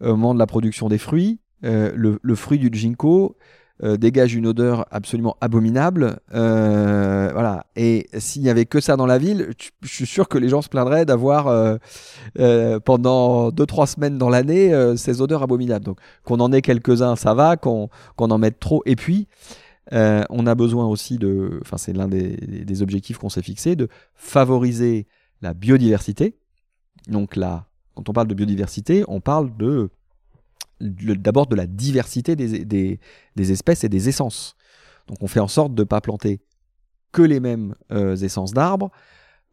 au 0.00 0.08
moment 0.08 0.32
de 0.32 0.38
la 0.38 0.46
production 0.46 0.88
des 0.88 0.98
fruits, 0.98 1.40
le, 1.62 2.18
le, 2.22 2.34
fruit 2.34 2.58
du 2.58 2.70
ginkgo 2.72 3.36
euh, 3.84 3.96
dégage 3.96 4.34
une 4.34 4.46
odeur 4.46 4.86
absolument 4.92 5.36
abominable. 5.40 6.20
Euh, 6.34 7.30
voilà. 7.32 7.66
Et 7.74 8.08
s'il 8.18 8.42
n'y 8.42 8.48
avait 8.48 8.64
que 8.64 8.80
ça 8.80 8.96
dans 8.96 9.06
la 9.06 9.18
ville, 9.18 9.50
je 9.82 9.88
suis 9.88 10.06
sûr 10.06 10.28
que 10.28 10.38
les 10.38 10.48
gens 10.48 10.62
se 10.62 10.68
plaindraient 10.68 11.04
d'avoir 11.04 11.48
euh, 11.48 12.80
pendant 12.80 13.50
2-3 13.50 13.86
semaines 13.86 14.18
dans 14.18 14.28
l'année 14.28 14.72
ces 14.96 15.20
odeurs 15.20 15.42
abominables. 15.42 15.84
Donc 15.84 15.98
qu'on 16.24 16.38
en 16.38 16.52
ait 16.52 16.62
quelques-uns, 16.62 17.16
ça 17.16 17.34
va. 17.34 17.56
Qu'on 17.56 17.88
en 18.18 18.38
mette 18.38 18.60
trop. 18.60 18.82
Et 18.86 18.94
puis, 18.94 19.26
on 19.90 20.46
a 20.46 20.54
besoin 20.54 20.86
aussi 20.86 21.18
de, 21.18 21.58
enfin 21.62 21.76
c'est 21.76 21.92
l'un 21.92 22.06
des, 22.06 22.36
des, 22.36 22.82
objectifs 22.82 23.18
qu'on 23.18 23.30
s'est 23.30 23.42
fixé, 23.42 23.74
de 23.74 23.88
favoriser 24.14 25.08
la 25.40 25.54
biodiversité. 25.54 26.36
Donc 27.08 27.34
là, 27.34 27.66
quand 27.94 28.08
on 28.08 28.12
parle 28.12 28.28
de 28.28 28.34
biodiversité, 28.34 29.04
on 29.08 29.20
parle 29.20 29.56
de 29.56 29.90
d'abord 30.82 31.46
de 31.46 31.56
la 31.56 31.66
diversité 31.66 32.36
des, 32.36 32.98
espèces 33.36 33.84
et 33.84 33.88
des 33.88 34.08
essences. 34.08 34.56
Donc 35.08 35.18
on 35.20 35.26
fait 35.26 35.40
en 35.40 35.48
sorte 35.48 35.74
de 35.74 35.82
ne 35.82 35.86
pas 35.86 36.00
planter 36.00 36.40
que 37.12 37.22
les 37.22 37.40
mêmes 37.40 37.74
euh, 37.92 38.16
essences 38.16 38.52
d'arbres, 38.52 38.90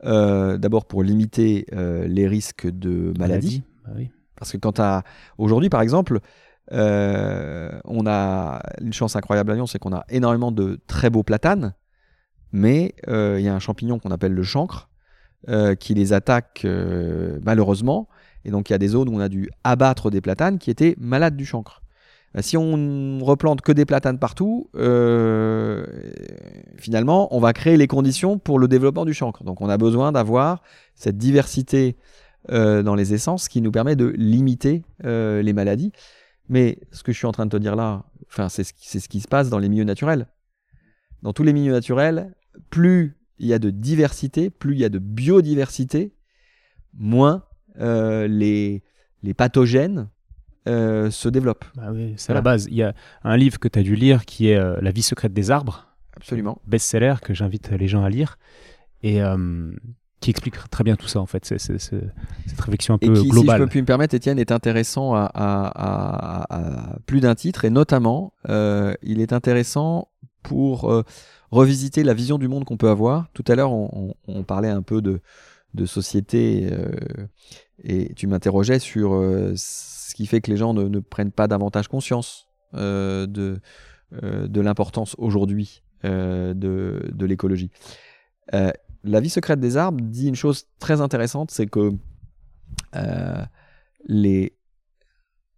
euh, 0.05 0.57
d'abord 0.57 0.85
pour 0.85 1.03
limiter 1.03 1.65
euh, 1.73 2.07
les 2.07 2.27
risques 2.27 2.67
de 2.67 3.13
maladies. 3.17 3.63
Bah 3.85 3.93
Parce 4.35 4.51
que 4.51 4.57
quand 4.57 4.79
à 4.79 5.03
aujourd'hui 5.37 5.69
par 5.69 5.81
exemple, 5.81 6.19
on 6.71 8.05
a 8.05 8.61
une 8.79 8.93
chance 8.93 9.15
incroyable 9.15 9.51
à 9.51 9.55
Lyon, 9.55 9.65
c'est 9.65 9.79
qu'on 9.79 9.93
a 9.93 10.05
énormément 10.09 10.51
de 10.51 10.79
très 10.85 11.09
beaux 11.09 11.23
platanes, 11.23 11.73
mais 12.51 12.93
il 13.07 13.41
y 13.41 13.47
a 13.47 13.55
un 13.55 13.59
champignon 13.59 13.97
qu'on 13.99 14.11
appelle 14.11 14.33
le 14.33 14.43
chancre 14.43 14.89
qui 15.79 15.93
les 15.95 16.13
attaque 16.13 16.67
malheureusement 17.41 18.07
et 18.45 18.51
donc 18.51 18.69
il 18.69 18.73
y 18.73 18.75
a 18.75 18.79
des 18.79 18.89
zones 18.89 19.09
où 19.09 19.15
on 19.15 19.19
a 19.19 19.29
dû 19.29 19.49
abattre 19.63 20.09
des 20.09 20.21
platanes 20.21 20.59
qui 20.59 20.69
étaient 20.69 20.95
malades 20.99 21.35
du 21.35 21.45
chancre. 21.45 21.81
Euh, 22.37 22.41
si 22.41 22.57
on 22.57 23.19
replante 23.23 23.61
que 23.61 23.71
des 23.71 23.85
platanes 23.85 24.19
partout, 24.19 24.69
euh, 24.75 25.85
finalement, 26.77 27.33
on 27.35 27.39
va 27.39 27.53
créer 27.53 27.77
les 27.77 27.87
conditions 27.87 28.37
pour 28.37 28.59
le 28.59 28.67
développement 28.67 29.05
du 29.05 29.13
chancre. 29.13 29.43
Donc 29.43 29.61
on 29.61 29.69
a 29.69 29.77
besoin 29.77 30.11
d'avoir 30.11 30.61
cette 30.95 31.17
diversité 31.17 31.97
euh, 32.51 32.83
dans 32.83 32.95
les 32.95 33.13
essences 33.13 33.47
qui 33.49 33.61
nous 33.61 33.71
permet 33.71 33.95
de 33.95 34.07
limiter 34.17 34.83
les 35.03 35.53
maladies. 35.53 35.91
Mais 36.49 36.79
ce 36.91 37.03
que 37.03 37.11
je 37.11 37.17
suis 37.17 37.27
en 37.27 37.31
train 37.31 37.45
de 37.45 37.51
te 37.51 37.57
dire 37.57 37.75
là, 37.75 38.05
c'est 38.49 38.63
ce, 38.63 38.73
qui 39.07 39.19
se 39.19 39.27
passe 39.27 39.49
dans 39.49 39.59
les 39.59 39.69
milieux 39.69 39.83
naturels. 39.83 40.27
Dans 41.21 41.33
tous 41.33 41.43
les 41.43 41.53
milieux 41.53 41.73
naturels, 41.73 42.33
plus 42.69 43.17
il 43.37 43.47
y 43.47 43.53
a 43.53 43.59
de 43.59 43.69
diversité, 43.69 44.49
plus 44.49 44.73
il 44.73 44.79
y 44.79 44.85
a 44.85 44.89
de 44.89 44.99
biodiversité, 44.99 46.13
moins 46.93 47.43
les, 47.79 48.83
les 49.23 49.33
pathogènes 49.33 50.09
euh, 50.67 51.09
se 51.09 51.29
développent. 51.29 51.65
Bah 51.75 51.89
oui, 51.91 52.13
c'est 52.17 52.33
la 52.33 52.41
base. 52.41 52.67
Il 52.69 52.75
y 52.75 52.83
a 52.83 52.93
un 53.23 53.37
livre 53.37 53.59
que 53.59 53.67
tu 53.67 53.79
as 53.79 53.83
dû 53.83 53.95
lire 53.95 54.25
qui 54.25 54.49
est 54.49 54.57
euh, 54.57 54.77
La 54.81 54.91
vie 54.91 55.01
secrète 55.01 55.33
des 55.33 55.51
arbres. 55.51 55.87
Absolument. 56.15 56.61
Best-seller 56.67 57.15
que 57.23 57.33
j'invite 57.33 57.71
les 57.71 57.87
gens 57.87 58.03
à 58.03 58.09
lire. 58.09 58.37
Et 59.01 59.21
qui 60.19 60.31
explique 60.31 60.55
très 60.69 60.83
bien 60.83 60.97
tout 60.97 61.07
ça 61.07 61.21
en 61.21 61.25
fait, 61.25 61.45
c'est, 61.45 61.57
cette 61.57 62.59
réflexion 62.59 62.95
un 62.95 62.97
peu 62.97 63.05
et 63.05 63.21
qui, 63.21 63.29
globale. 63.29 63.55
Si 63.55 63.59
je 63.59 63.63
peux 63.63 63.69
plus 63.69 63.81
me 63.81 63.85
permettre, 63.85 64.13
Étienne 64.13 64.37
est 64.37 64.51
intéressant 64.51 65.15
à, 65.15 65.31
à, 65.33 66.97
plus 67.05 67.21
d'un 67.21 67.35
titre 67.35 67.63
et 67.63 67.69
notamment 67.69 68.33
il 68.49 69.21
est 69.21 69.31
intéressant 69.31 70.09
pour 70.43 70.93
revisiter 71.51 72.03
la 72.03 72.13
vision 72.13 72.37
du 72.37 72.49
monde 72.49 72.65
qu'on 72.65 72.75
peut 72.75 72.89
avoir. 72.89 73.29
Tout 73.33 73.45
à 73.47 73.55
l'heure, 73.55 73.71
on, 73.71 74.13
on 74.27 74.43
parlait 74.43 74.67
un 74.67 74.81
peu 74.81 75.01
de, 75.01 75.21
de 75.73 75.85
société. 75.85 76.69
Euh, 77.79 78.09
et 78.09 78.13
tu 78.13 78.27
m'interrogeais 78.27 78.79
sur 78.79 79.13
euh, 79.13 79.53
ce 79.55 80.13
qui 80.15 80.25
fait 80.25 80.41
que 80.41 80.51
les 80.51 80.57
gens 80.57 80.73
ne, 80.73 80.99
prennent 80.99 81.31
pas 81.31 81.47
davantage 81.47 81.87
conscience 81.87 82.47
euh, 82.75 83.25
de, 83.25 83.59
de 84.11 84.61
l'importance 84.61 85.15
aujourd'hui 85.17 85.83
de, 86.03 87.25
l'écologie. 87.25 87.71
la 88.51 89.19
vie 89.19 89.29
secrète 89.29 89.59
des 89.59 89.77
arbres 89.77 90.01
dit 90.01 90.27
une 90.27 90.35
chose 90.35 90.67
très 90.79 91.01
intéressante, 91.01 91.51
c'est 91.51 91.67
que 91.67 91.91
les 94.07 94.53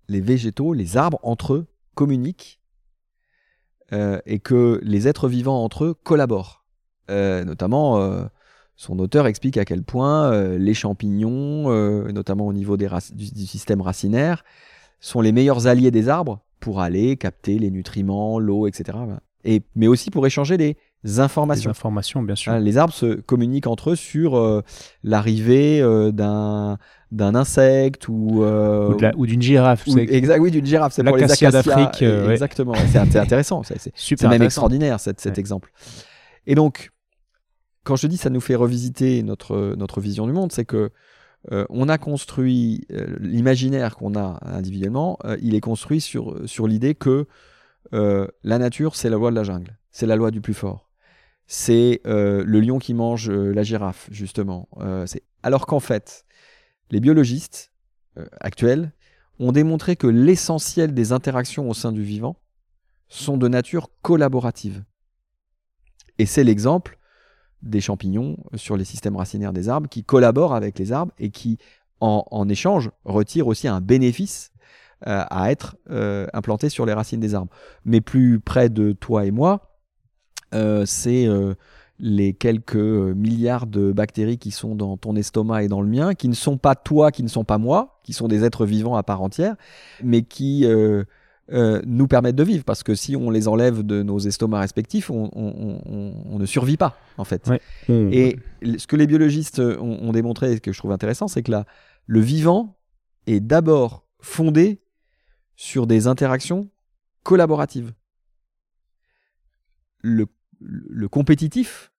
végétaux, 0.10 0.74
les 0.74 0.98
arbres 0.98 1.20
entre 1.24 1.54
eux 1.54 1.68
communiquent 1.96 2.60
et 3.92 4.40
que 4.40 4.80
les 4.84 5.08
êtres 5.08 5.28
vivants 5.28 5.64
entre 5.64 5.86
eux 5.86 5.94
collaborent. 5.94 6.66
notamment, 7.10 8.30
son 8.82 8.98
auteur 8.98 9.28
explique 9.28 9.58
à 9.58 9.66
quel 9.66 9.84
point 9.84 10.32
euh, 10.32 10.58
les 10.58 10.74
champignons, 10.74 11.72
euh, 11.72 12.12
notamment 12.12 12.48
au 12.48 12.54
niveau 12.54 12.78
des 12.78 12.90
du, 13.14 13.46
système 13.46 13.80
racinaire, 13.80 14.44
sont 15.00 15.22
les 15.22 15.32
meilleurs 15.32 15.68
alliés 15.68 15.92
des 15.92 16.10
arbres 16.10 16.40
pour 16.60 16.82
aller 16.82 17.16
capter 17.16 17.60
les 17.60 17.70
nutriments, 17.70 18.40
l'eau, 18.40 18.66
etc. 18.66 18.98
Et, 19.44 19.62
mais 19.76 19.86
aussi 19.86 20.10
pour 20.10 20.26
échanger 20.26 20.58
les 20.58 20.78
informations. 21.20 21.70
Les 21.70 21.78
informations, 21.78 22.24
bien 22.24 22.34
sûr. 22.34 22.58
les 22.58 22.78
arbres 22.80 22.94
se 22.94 23.22
communiquent 23.22 23.68
entre 23.68 23.92
eux 23.92 23.96
sur 23.96 24.36
euh, 24.36 24.64
l'arrivée 25.04 25.80
d'un 26.12 26.80
d'un 27.12 27.36
insecte 27.36 28.08
ou 28.08 28.44
ou 28.44 29.26
d'une 29.28 29.44
girafe. 29.44 29.88
exact, 29.96 30.40
oui, 30.40 30.50
d'une 30.50 30.66
girafe. 30.66 30.94
C'est 30.94 31.04
pour 31.04 31.18
les 31.18 31.28
d'Afrique. 31.28 32.02
Exactement. 32.02 32.74
C'est 32.92 33.20
intéressant. 33.20 33.62
C'est 33.62 34.22
même 34.24 34.42
extraordinaire 34.42 35.00
cet, 35.00 35.38
exemple. 35.38 35.72
Et 36.48 36.56
donc, 36.56 36.90
quand 37.84 37.96
je 37.96 38.08
dis 38.08 38.18
ça 38.18 38.30
nous 38.30 38.42
fait 38.42 38.56
revisiter 38.56 39.24
notre, 39.24 39.76
notre 39.78 40.02
vision 40.02 40.28
du 40.28 40.34
monde, 40.34 40.52
c'est 40.52 40.66
que 40.66 40.92
euh, 41.52 41.66
on 41.70 41.90
a 41.90 41.98
construit 41.98 42.86
euh, 42.92 43.18
l'imaginaire 43.20 43.96
qu'on 43.96 44.16
a 44.16 44.40
individuellement, 44.44 45.18
euh, 45.26 45.38
il 45.42 45.56
est 45.56 45.62
construit 45.62 46.00
sur, 46.00 46.48
sur 46.48 46.68
l'idée 46.68 46.96
que 46.96 47.26
la 47.92 48.58
nature, 48.58 48.96
c'est 48.96 49.10
la 49.10 49.18
loi 49.18 49.32
de 49.32 49.36
la 49.36 49.44
jungle, 49.44 49.78
c'est 49.92 50.06
la 50.06 50.16
loi 50.16 50.32
du 50.32 50.40
plus 50.40 50.54
fort. 50.54 50.90
C'est 51.46 52.00
le 52.06 52.60
lion 52.62 52.80
qui 52.80 52.94
mange 52.94 53.30
la 53.30 53.64
girafe, 53.64 54.08
justement. 54.12 54.70
Alors 55.44 55.66
qu'en 55.66 55.82
fait, 55.82 56.24
les 56.90 57.02
biologistes 57.02 57.74
actuels 58.40 58.94
ont 59.40 59.52
démontré 59.52 59.98
que 59.98 60.08
l'essentiel 60.08 60.94
des 60.94 61.12
interactions 61.12 61.70
au 61.70 61.74
sein 61.74 61.92
du 61.92 62.02
vivant 62.02 62.38
sont 63.10 63.36
de 63.36 63.50
nature 63.50 63.90
collaborative. 64.02 64.86
Et 66.18 66.26
c'est 66.26 66.46
l'exemple 66.46 66.98
des 67.62 67.82
champignons 67.82 68.38
sur 68.56 68.78
les 68.78 68.86
systèmes 68.86 69.16
racinaires 69.16 69.54
des 69.54 69.70
arbres 69.70 69.90
qui 69.90 70.04
collaborent 70.04 70.56
avec 70.56 70.80
les 70.80 70.92
arbres 70.92 71.14
et 71.20 71.30
qui, 71.30 71.58
en, 72.00 72.50
échange, 72.50 72.90
retirent 73.06 73.48
aussi 73.48 73.68
un 73.68 73.82
bénéfice 73.82 74.52
euh, 75.08 75.24
à 75.30 75.52
être 75.52 75.78
euh, 75.90 76.28
implanté 76.34 76.70
sur 76.70 76.86
les 76.86 76.94
racines 76.94 77.20
des 77.20 77.36
arbres. 77.36 77.52
Mais 77.86 78.02
plus 78.02 78.40
près 78.40 78.70
de 78.70 78.92
toi 78.92 79.26
et 79.26 79.32
moi, 79.32 79.78
euh, 80.54 80.86
c'est 80.86 81.28
les 82.00 82.34
quelques 82.34 82.76
milliards 82.76 83.68
de 83.68 83.92
bactéries 83.92 84.40
qui 84.40 84.50
sont 84.50 84.74
dans 84.74 84.98
ton 84.98 85.16
estomac 85.16 85.64
et 85.64 85.68
dans 85.68 85.82
le 85.82 85.88
mien, 85.88 86.16
qui 86.16 86.28
ne 86.28 86.34
sont 86.34 86.58
pas 86.58 86.74
toi, 86.74 87.12
qui 87.12 87.22
ne 87.22 87.28
sont 87.28 87.44
pas 87.44 87.60
moi, 87.60 88.00
qui 88.04 88.14
sont 88.14 88.28
des 88.28 88.44
êtres 88.44 88.66
vivants 88.66 88.96
à 88.96 89.04
part 89.04 89.22
entière, 89.22 89.56
mais 90.04 90.24
qui 90.24 90.66
euh, 91.52 91.82
nous 91.86 92.08
permettent 92.08 92.36
de 92.36 92.44
vivre. 92.44 92.64
Parce 92.64 92.84
que 92.84 92.96
si 92.96 93.16
on 93.16 93.30
les 93.30 93.48
enlève 93.48 93.84
de 93.84 94.04
nos 94.04 94.20
estomacs 94.20 94.62
respectifs, 94.62 95.10
on, 95.10 96.38
ne 96.40 96.46
survit 96.46 96.78
pas, 96.78 96.98
en 97.18 97.24
fait. 97.24 97.50
Et 97.90 98.38
ce 98.78 98.88
que 98.88 98.96
les 98.96 99.08
biologistes 99.08 99.60
ont, 99.60 100.12
démontré, 100.12 100.54
et 100.54 100.56
ce 100.56 100.62
que 100.62 100.72
je 100.72 100.78
trouve 100.78 100.92
intéressant, 100.92 101.28
c'est 101.28 101.44
que 101.44 101.52
là, 101.52 101.66
le 102.06 102.20
vivant 102.20 102.78
est 103.28 103.40
d'abord 103.40 104.06
fondé 104.20 104.82
sur 105.56 105.88
des 105.88 106.08
interactions 106.08 106.70
collaboratives. 107.24 107.94
Le, 110.00 110.28
le 110.60 111.08
compétitif 111.08 111.92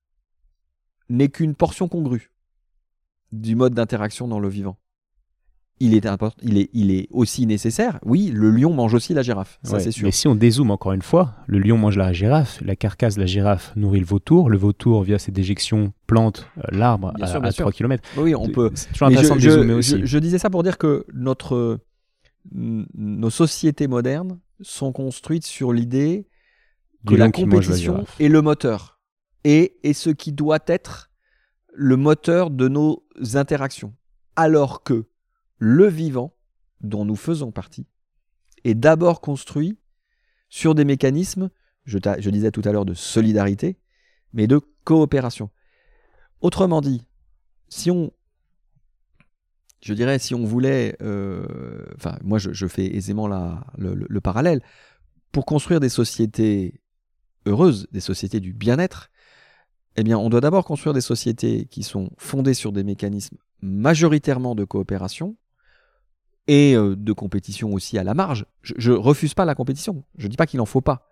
n'est 1.08 1.28
qu'une 1.28 1.54
portion 1.54 1.88
congrue 1.88 2.32
du 3.30 3.54
mode 3.54 3.74
d'interaction 3.74 4.28
dans 4.28 4.40
le 4.40 4.48
vivant 4.48 4.76
il 5.82 5.94
est, 5.94 6.06
il, 6.42 6.58
est, 6.58 6.70
il 6.72 6.90
est 6.92 7.08
aussi 7.10 7.44
nécessaire. 7.44 7.98
Oui, 8.04 8.30
le 8.32 8.50
lion 8.50 8.72
mange 8.72 8.94
aussi 8.94 9.14
la 9.14 9.22
girafe, 9.22 9.58
ça 9.64 9.80
c'est 9.80 9.90
sûr. 9.90 10.04
Mais 10.04 10.12
si 10.12 10.28
on 10.28 10.36
dézoome 10.36 10.70
encore 10.70 10.92
une 10.92 11.02
fois, 11.02 11.34
le 11.48 11.58
lion 11.58 11.76
mange 11.76 11.96
la 11.96 12.12
girafe, 12.12 12.60
la 12.64 12.76
carcasse 12.76 13.16
de 13.16 13.20
la 13.20 13.26
girafe 13.26 13.72
nourrit 13.74 13.98
le 13.98 14.06
vautour, 14.06 14.48
le 14.48 14.56
vautour, 14.56 15.02
via 15.02 15.18
ses 15.18 15.32
déjections, 15.32 15.92
plante 16.06 16.46
euh, 16.58 16.62
l'arbre 16.70 17.12
à, 17.20 17.52
3 17.52 17.72
km. 17.72 18.02
Oui, 18.16 18.34
on 18.34 18.48
peut. 18.48 18.70
C'est 18.74 18.92
toujours 18.92 19.08
intéressant 19.08 19.38
je, 19.38 19.48
de 19.48 19.54
dézoomer 19.54 19.74
aussi. 19.74 20.00
Je, 20.04 20.18
disais 20.18 20.38
ça 20.38 20.50
pour 20.50 20.62
dire 20.62 20.78
que 20.78 21.04
notre, 21.12 21.80
nos 22.52 23.30
sociétés 23.30 23.88
modernes 23.88 24.38
sont 24.60 24.92
construites 24.92 25.46
sur 25.46 25.72
l'idée 25.72 26.28
que 27.06 27.16
la 27.16 27.32
compétition 27.32 28.04
est 28.20 28.28
le 28.28 28.40
moteur. 28.40 29.00
et, 29.42 29.78
et 29.82 29.94
ce 29.94 30.10
qui 30.10 30.30
doit 30.30 30.60
être 30.68 31.10
le 31.74 31.96
moteur 31.96 32.50
de 32.50 32.68
nos 32.68 33.02
interactions. 33.34 33.94
Alors 34.36 34.84
que 34.84 35.06
le 35.64 35.86
vivant, 35.86 36.34
dont 36.80 37.04
nous 37.04 37.14
faisons 37.14 37.52
partie, 37.52 37.86
est 38.64 38.74
d'abord 38.74 39.20
construit 39.20 39.78
sur 40.48 40.74
des 40.74 40.84
mécanismes, 40.84 41.50
je, 41.84 41.98
disais 42.30 42.50
tout 42.50 42.62
à 42.64 42.72
l'heure, 42.72 42.84
de 42.84 42.94
solidarité, 42.94 43.78
mais 44.32 44.48
de 44.48 44.60
coopération. 44.82 45.50
Autrement 46.40 46.80
dit, 46.80 47.04
si 47.68 47.92
on, 47.92 48.12
je 49.80 49.94
dirais, 49.94 50.18
si 50.18 50.34
on 50.34 50.44
voulait, 50.44 50.96
euh, 51.00 51.46
moi 52.24 52.38
je, 52.38 52.66
fais 52.66 52.96
aisément 52.96 53.28
la, 53.28 53.64
le, 53.78 54.20
parallèle, 54.20 54.62
pour 55.30 55.46
construire 55.46 55.78
des 55.78 55.88
sociétés 55.88 56.80
heureuses, 57.46 57.86
des 57.92 58.00
sociétés 58.00 58.40
du 58.40 58.52
bien-être, 58.52 59.12
eh 59.94 60.02
bien, 60.02 60.18
on 60.18 60.28
doit 60.28 60.40
d'abord 60.40 60.64
construire 60.64 60.92
des 60.92 61.00
sociétés 61.00 61.66
qui 61.66 61.84
sont 61.84 62.10
fondées 62.18 62.54
sur 62.54 62.72
des 62.72 62.82
mécanismes 62.82 63.36
majoritairement 63.60 64.56
de 64.56 64.64
coopération 64.64 65.36
et 66.46 66.74
euh, 66.74 66.96
de 66.96 67.12
compétition 67.12 67.72
aussi 67.72 67.98
à 67.98 68.04
la 68.04 68.14
marge. 68.14 68.46
Je, 68.62 68.92
ne 68.92 68.96
refuse 68.96 69.34
pas 69.34 69.44
la 69.44 69.54
compétition. 69.54 70.04
Je 70.16 70.28
dis 70.28 70.36
pas 70.36 70.46
qu'il 70.46 70.58
n'en 70.58 70.66
faut 70.66 70.80
pas, 70.80 71.08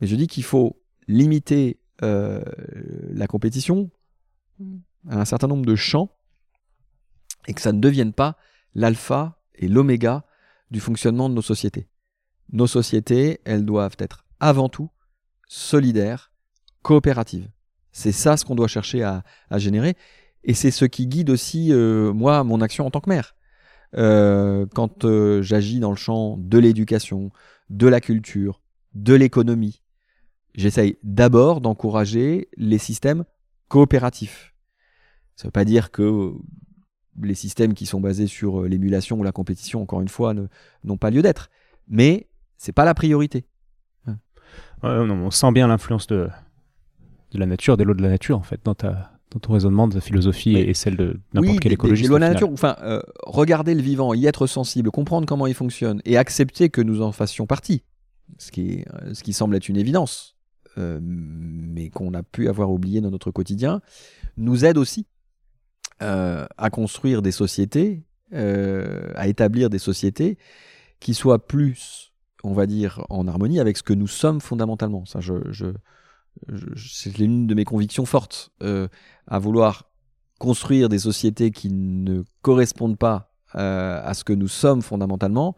mais 0.00 0.06
je 0.06 0.16
dis 0.16 0.26
qu'il 0.26 0.44
faut 0.44 0.80
limiter 1.08 1.80
euh, 2.02 2.42
la 3.10 3.26
compétition 3.26 3.90
à 5.08 5.20
un 5.20 5.24
certain 5.24 5.48
nombre 5.48 5.66
de 5.66 5.74
champs 5.74 6.10
et 7.48 7.54
que 7.54 7.60
ça 7.60 7.72
ne 7.72 7.80
devienne 7.80 8.12
pas 8.12 8.36
l'alpha 8.74 9.40
et 9.54 9.68
l'oméga 9.68 10.24
du 10.70 10.80
fonctionnement 10.80 11.28
de 11.28 11.34
nos 11.34 11.42
sociétés. 11.42 11.88
Nos 12.52 12.66
sociétés, 12.66 13.40
elles 13.44 13.64
doivent 13.64 13.96
être 13.98 14.24
avant 14.40 14.68
tout 14.68 14.90
solidaires, 15.48 16.32
coopératives. 16.82 17.50
C'est 17.92 18.12
ça 18.12 18.36
ce 18.36 18.44
qu'on 18.44 18.54
doit 18.54 18.68
chercher 18.68 19.02
à, 19.02 19.22
générer. 19.56 19.96
Et 20.44 20.54
c'est 20.54 20.70
ce 20.70 20.86
qui 20.86 21.06
guide 21.06 21.30
aussi, 21.30 21.72
euh, 21.72 22.12
moi, 22.12 22.42
mon 22.42 22.60
action 22.62 22.86
en 22.86 22.90
tant 22.90 23.00
que 23.00 23.10
maire. 23.10 23.36
Euh, 23.96 24.66
quand 24.74 25.04
euh, 25.04 25.42
j'agis 25.42 25.80
dans 25.80 25.90
le 25.90 25.96
champ 25.96 26.36
de 26.38 26.58
l'éducation, 26.58 27.30
de 27.70 27.86
la 27.86 28.00
culture, 28.00 28.60
de 28.94 29.14
l'économie, 29.14 29.82
j'essaye 30.54 30.96
d'abord 31.02 31.60
d'encourager 31.60 32.48
les 32.56 32.78
systèmes 32.78 33.24
coopératifs. 33.68 34.54
Ça 35.36 35.44
ne 35.44 35.48
veut 35.48 35.52
pas 35.52 35.64
dire 35.64 35.90
que 35.90 36.32
les 37.20 37.34
systèmes 37.34 37.74
qui 37.74 37.86
sont 37.86 38.00
basés 38.00 38.26
sur 38.26 38.62
l'émulation 38.62 39.18
ou 39.18 39.22
la 39.22 39.32
compétition, 39.32 39.82
encore 39.82 40.00
une 40.00 40.08
fois, 40.08 40.34
n'ont 40.84 40.96
pas 40.96 41.10
lieu 41.10 41.22
d'être. 41.22 41.50
Mais 41.88 42.28
c'est 42.56 42.72
pas 42.72 42.84
la 42.84 42.94
priorité. 42.94 43.44
on 44.82 45.30
sent 45.30 45.52
bien 45.52 45.68
l'influence 45.68 46.06
de, 46.06 46.28
la 47.32 47.46
nature, 47.46 47.76
des 47.76 47.84
lois 47.84 47.94
de 47.94 48.02
la 48.02 48.08
nature, 48.08 48.38
en 48.38 48.42
fait, 48.42 48.60
dans, 48.64 48.74
ta, 48.74 49.11
dans 49.32 49.40
ton 49.40 49.52
raisonnement 49.52 49.88
de 49.88 50.00
philosophie 50.00 50.56
et, 50.56 50.74
celle 50.74 50.96
de 50.96 51.20
n'importe 51.32 51.60
quelle 51.60 51.72
écologie. 51.72 52.02
Des, 52.02 52.08
lois 52.08 52.18
de 52.18 52.24
la 52.24 52.30
nature, 52.30 52.50
enfin, 52.50 52.76
euh, 52.82 53.00
regarder 53.22 53.74
le 53.74 53.82
vivant, 53.82 54.14
y 54.14 54.26
être 54.26 54.46
sensible, 54.46 54.90
comprendre 54.90 55.26
comment 55.26 55.46
il 55.46 55.54
fonctionne 55.54 56.00
et 56.04 56.16
accepter 56.16 56.68
que 56.68 56.80
nous 56.80 57.02
en 57.02 57.12
fassions 57.12 57.46
partie, 57.46 57.82
ce 58.38 58.50
qui, 58.50 58.84
euh, 58.94 59.14
ce 59.14 59.22
qui 59.22 59.32
semble 59.32 59.56
être 59.56 59.68
une 59.68 59.76
évidence, 59.76 60.36
euh, 60.78 60.98
mais 61.02 61.90
qu'on 61.90 62.14
a 62.14 62.22
pu 62.22 62.48
avoir 62.48 62.70
oublié 62.70 63.00
dans 63.00 63.10
notre 63.10 63.30
quotidien, 63.30 63.80
nous 64.36 64.64
aide 64.64 64.78
aussi 64.78 65.06
à 66.00 66.68
construire 66.72 67.22
des 67.22 67.30
sociétés, 67.30 68.02
à 68.32 69.28
établir 69.28 69.70
des 69.70 69.78
sociétés 69.78 70.36
qui 70.98 71.14
soient 71.14 71.46
plus, 71.46 72.12
on 72.42 72.54
va 72.54 72.66
dire, 72.66 73.06
en 73.08 73.28
harmonie 73.28 73.60
avec 73.60 73.76
ce 73.76 73.84
que 73.84 73.92
nous 73.92 74.08
sommes 74.08 74.40
fondamentalement. 74.40 75.04
Ça, 75.04 75.20
je, 75.20 75.34
je 75.52 75.66
c'est 76.76 77.16
l'une 77.18 77.46
de 77.46 77.54
mes 77.54 77.64
convictions 77.64 78.06
fortes, 78.06 78.50
euh, 78.62 78.88
à 79.26 79.38
vouloir 79.38 79.90
construire 80.38 80.88
des 80.88 80.98
sociétés 80.98 81.50
qui 81.50 81.70
ne 81.70 82.22
correspondent 82.42 82.98
pas 82.98 83.32
euh, 83.54 84.00
à 84.02 84.14
ce 84.14 84.24
que 84.24 84.32
nous 84.32 84.48
sommes 84.48 84.82
fondamentalement, 84.82 85.56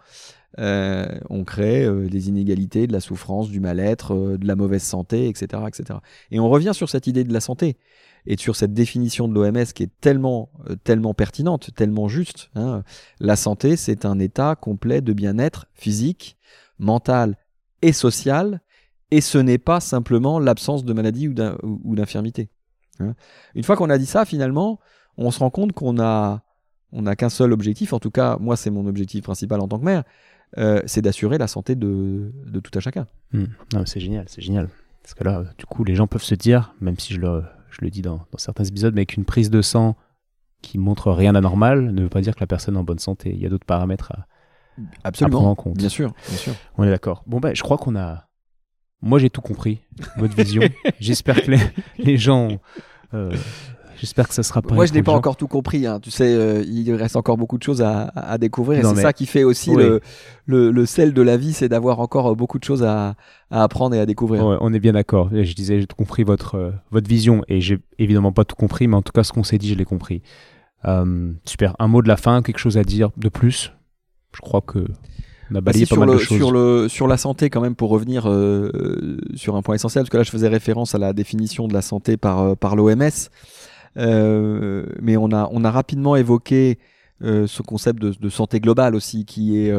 euh, 0.59 1.07
on 1.31 1.43
crée 1.43 1.89
des 2.09 2.29
inégalités, 2.29 2.87
de 2.87 2.93
la 2.93 3.01
souffrance, 3.01 3.49
du 3.51 3.61
mal-être, 3.61 4.37
de 4.37 4.47
la 4.47 4.57
mauvaise 4.57 4.83
santé, 4.83 5.29
etc., 5.29 5.63
etc. 5.67 5.99
Et 6.31 6.39
on 6.39 6.49
revient 6.49 6.73
sur 6.75 6.89
cette 6.89 7.07
idée 7.07 7.25
de 7.25 7.33
la 7.33 7.41
santé 7.41 7.77
et 8.27 8.37
sur 8.37 8.57
cette 8.57 8.73
définition 8.73 9.27
de 9.27 9.35
l'OMS 9.35 9.67
qui 9.75 9.83
est 9.83 10.01
tellement, 10.01 10.51
tellement 10.85 11.13
pertinente, 11.13 11.71
tellement 11.75 12.09
juste. 12.09 12.51
Hein. 12.55 12.83
La 13.21 13.37
santé, 13.37 13.77
c'est 13.77 14.05
un 14.05 14.19
état 14.19 14.55
complet 14.55 15.01
de 15.01 15.13
bien-être 15.13 15.67
physique, 15.75 16.37
mental 16.79 17.37
et 17.83 17.93
social 17.93 18.61
et 19.15 19.21
ce 19.21 19.39
n'est 19.39 19.59
pas 19.59 19.79
simplement 19.79 20.41
l'absence 20.41 20.85
de 20.85 20.93
maladie 20.93 21.29
ou 21.29 21.95
d'infirmité. 21.95 22.49
Hein. 22.99 23.15
Une 23.55 23.63
fois 23.63 23.77
qu'on 23.77 23.89
a 23.89 23.97
dit 23.97 24.07
ça, 24.07 24.25
finalement, 24.25 24.81
on 25.17 25.31
se 25.31 25.39
rend 25.39 25.51
compte 25.51 25.73
qu'on 25.73 26.01
a, 26.01 26.43
on 26.91 27.05
qu'un 27.15 27.29
seul 27.29 27.53
objectif, 27.53 27.93
en 27.93 28.01
tout 28.01 28.11
cas, 28.11 28.39
moi 28.41 28.57
c'est 28.57 28.71
mon 28.71 28.89
objectif 28.89 29.23
principal 29.23 29.61
en 29.61 29.69
tant 29.69 29.79
que 29.79 29.85
maire, 29.85 30.03
euh, 30.59 30.83
c'est 30.87 31.01
d'assurer 31.01 31.39
la 31.39 31.47
santé 31.47 31.77
de, 31.77 32.33
tout 32.65 32.77
à 32.77 32.81
chacun. 32.81 33.07
Hmm. 33.33 33.45
c'est 33.87 34.01
génial, 34.01 34.25
c'est 34.27 34.43
génial. 34.43 34.69
Parce 35.05 35.15
que 35.15 35.23
là, 35.23 35.45
du 35.59 35.65
coup, 35.65 35.85
les 35.85 35.95
gens 35.95 36.09
peuvent 36.09 36.25
se 36.25 36.35
dire, 36.35 36.75
même 36.81 36.99
si 36.99 37.15
je 37.15 37.21
le, 37.21 37.45
je 37.71 37.79
le 37.83 37.91
dis 37.91 38.03
dans, 38.03 38.27
certains 38.37 38.65
épisodes, 38.65 38.97
mais 38.97 39.07
qu'une 39.07 39.25
prise 39.25 39.49
de 39.49 39.63
sang 39.63 39.97
qui 40.61 40.79
montre 40.79 41.13
rien 41.13 41.35
d'anormal 41.35 41.93
ne 41.93 42.03
veut 42.03 42.09
pas 42.09 42.21
dire 42.21 42.35
que 42.35 42.41
la 42.41 42.49
personne 42.49 42.75
est 42.75 42.79
en 42.79 42.85
bonne 42.85 42.99
santé. 42.99 43.31
Il 43.33 43.41
y 43.41 43.47
a 43.47 43.49
d'autres 43.49 43.67
paramètres 43.67 44.11
à, 44.11 44.27
Absolument, 45.05 45.37
prendre 45.37 45.51
en 45.51 45.55
compte. 45.55 45.77
Bien 45.77 45.89
sûr, 45.89 46.13
bien 46.29 46.37
sûr. 46.37 46.55
On 46.79 46.83
est 46.83 46.91
d'accord. 46.91 47.23
Bon, 47.29 47.39
ben, 47.39 47.55
je 47.55 47.63
crois 47.63 47.79
qu'on 47.79 47.95
a, 47.95 48.27
moi, 49.05 49.19
j'ai 49.19 49.31
tout 49.31 49.41
compris, 49.41 49.81
votre 50.17 50.35
vision. 50.35 50.63
J'espère 51.01 51.43
que 51.43 51.53
les, 51.99 52.17
gens. 52.17 52.59
Euh, 53.13 53.31
J'espère 53.97 54.29
que 54.29 54.35
ça 54.35 54.43
sera 54.43 54.61
pas. 54.61 54.75
Moi, 54.75 54.87
je 54.87 54.93
n'ai 54.93 55.03
pas 55.03 55.13
encore 55.13 55.37
tout 55.37 55.47
compris. 55.47 55.87
Hein. 55.87 56.01
Tu 56.01 56.11
sais, 56.11 56.35
euh, 56.35 56.65
il 56.67 56.93
reste 56.95 57.17
encore 57.17 57.37
beaucoup 57.37 57.59
de 57.59 57.63
choses 57.63 57.83
à, 57.83 58.39
découvrir. 58.39 58.81
et 58.81 58.95
c'est 58.95 59.03
ça 59.03 59.13
qui 59.13 59.27
fait 59.27 59.45
aussi 59.45 59.73
le, 59.75 60.01
le, 60.47 60.87
sel 60.87 61.13
de 61.13 61.23
la 61.23 61.37
vie, 61.37 61.53
c'est 61.53 61.69
d'avoir 61.69 62.01
encore 62.01 62.29
euh, 62.29 62.35
beaucoup 62.35 62.59
de 62.59 62.65
choses 62.65 62.83
à, 62.83 63.15
apprendre 63.51 63.95
et 63.95 64.01
à 64.01 64.07
découvrir. 64.07 64.45
on 64.45 64.73
est 64.73 64.81
bien 64.81 64.93
d'accord. 64.93 65.31
Je 65.33 65.55
disais, 65.55 65.81
j'ai 65.81 65.87
tout 65.87 65.97
compris 65.97 66.25
votre, 66.25 66.57
euh, 66.57 66.71
votre 66.91 67.09
vision 67.09 67.43
et 67.49 67.61
j'ai 67.61 67.79
évidemment 67.99 68.33
pas 68.33 68.45
tout 68.45 68.57
compris, 68.57 68.89
mais 68.89 68.97
en 68.97 69.03
tout 69.03 69.13
cas, 69.13 69.23
ce 69.23 69.33
qu'on 69.33 69.45
s'est 69.45 69.59
dit, 69.59 69.69
je 69.69 69.75
l'ai 69.75 69.85
compris. 69.85 70.23
super. 71.45 71.77
Un 71.79 71.89
mot 71.89 72.03
de 72.03 72.09
la 72.09 72.17
fin, 72.17 72.43
quelque 72.43 72.59
chose 72.59 72.79
à 72.79 72.85
dire 72.85 73.11
de 73.17 73.29
plus? 73.29 73.73
Je 74.35 74.41
crois 74.41 74.61
que 74.61 74.87
bah, 75.51 75.73
sur, 75.73 76.05
le, 76.05 76.19
sur, 76.19 76.53
le, 76.53 76.89
sur 76.89 77.07
la 77.07 77.17
santé, 77.17 77.51
quand 77.51 77.61
même, 77.61 77.75
pour 77.75 77.91
revenir 77.91 78.27
euh, 78.27 78.71
euh, 78.75 79.17
sur 79.35 79.57
un 79.57 79.63
point 79.63 79.75
essentiel, 79.75 80.03
parce 80.03 80.11
que 80.11 80.17
là, 80.17 80.23
je 80.23 80.31
faisais 80.31 80.49
référence 80.49 80.95
à 80.95 80.99
la 80.99 81.13
définition 81.13 81.69
de 81.69 81.75
la 81.75 81.83
santé 81.83 82.17
par, 82.17 82.41
euh, 82.41 82.55
par 82.55 82.77
l'OMS, 82.77 83.11
mais 83.97 85.17
on 85.17 85.31
a, 85.33 85.49
on 85.53 85.65
a 85.65 85.71
rapidement 85.71 86.17
évoqué 86.17 86.79
ce 87.21 87.63
concept 87.63 88.03
de, 88.03 88.29
santé 88.29 88.61
globale 88.61 88.95
aussi, 88.95 89.25
qui 89.25 89.57
est, 89.57 89.73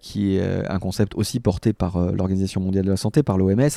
qui 0.00 0.36
est 0.36 0.68
un 0.68 0.78
concept 0.78 1.14
aussi 1.14 1.40
porté 1.40 1.72
par 1.72 2.12
l'Organisation 2.12 2.60
mondiale 2.60 2.84
de 2.84 2.90
la 2.90 2.98
santé, 2.98 3.22
par 3.22 3.38
l'OMS, 3.38 3.70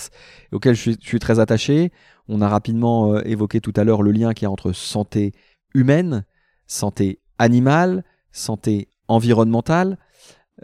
auquel 0.52 0.76
je 0.76 0.82
suis, 0.82 0.98
je 1.02 1.08
suis, 1.08 1.20
très 1.20 1.40
attaché. 1.40 1.92
On 2.28 2.42
a 2.42 2.50
rapidement 2.50 3.18
évoqué 3.22 3.62
tout 3.62 3.74
à 3.78 3.86
l'heure 3.86 4.04
le 4.04 4.12
lien 4.12 4.34
qu'il 4.34 4.46
y 4.46 4.48
a 4.48 4.52
entre 4.52 4.74
santé 4.74 5.32
humaine, 5.74 6.26
santé 6.68 7.20
animale, 7.40 8.04
santé 8.34 8.90
environnementale. 9.08 9.98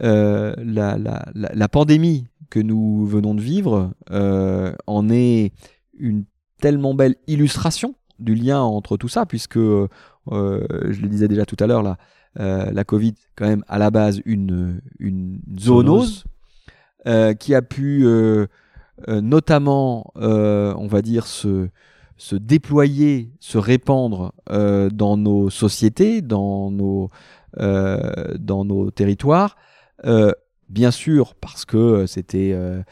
Euh, 0.02 0.54
la, 0.58 0.98
la, 0.98 1.26
la, 1.34 1.68
pandémie 1.68 2.28
que 2.50 2.60
nous 2.60 3.06
venons 3.08 3.34
de 3.34 3.42
vivre 3.42 3.92
euh, 4.12 4.72
en 4.86 5.10
est 5.10 5.52
une 5.98 6.26
tellement 6.62 6.94
belle 6.94 7.16
illustration 7.28 7.96
du 8.20 8.36
lien 8.36 8.62
entre 8.62 8.98
tout 8.98 9.08
ça, 9.08 9.26
puisque, 9.26 9.58
euh, 9.58 9.88
je 10.30 11.02
le 11.02 11.08
disais 11.08 11.28
déjà 11.28 11.46
tout 11.46 11.58
à 11.60 11.68
l'heure, 11.68 11.84
la, 11.84 11.98
la 12.36 12.84
Covid, 12.84 13.16
quand 13.36 13.48
même, 13.48 13.64
à 13.68 13.80
la 13.80 13.90
base, 13.90 14.22
une, 14.26 14.80
une 15.00 15.42
zoonose, 15.60 16.24
qui 17.40 17.56
a 17.56 17.62
pu 17.62 18.06
notamment, 19.08 20.12
on 20.16 20.88
va 20.88 21.02
dire, 21.02 21.26
se, 21.26 21.68
se 22.16 22.36
déployer, 22.36 23.32
se 23.40 23.58
répandre 23.58 24.34
dans 24.48 25.18
nos 25.18 25.50
sociétés, 25.50 26.22
dans 26.22 26.70
nos, 26.72 27.10
dans 27.58 28.66
nos 28.66 28.92
territoires, 28.92 29.58
euh, 30.06 30.32
bien 30.70 30.92
sûr, 30.92 31.36
parce 31.36 31.66
que 31.66 31.78
euh, 31.78 32.08
c'était, 32.08 32.52
euh, 32.54 32.84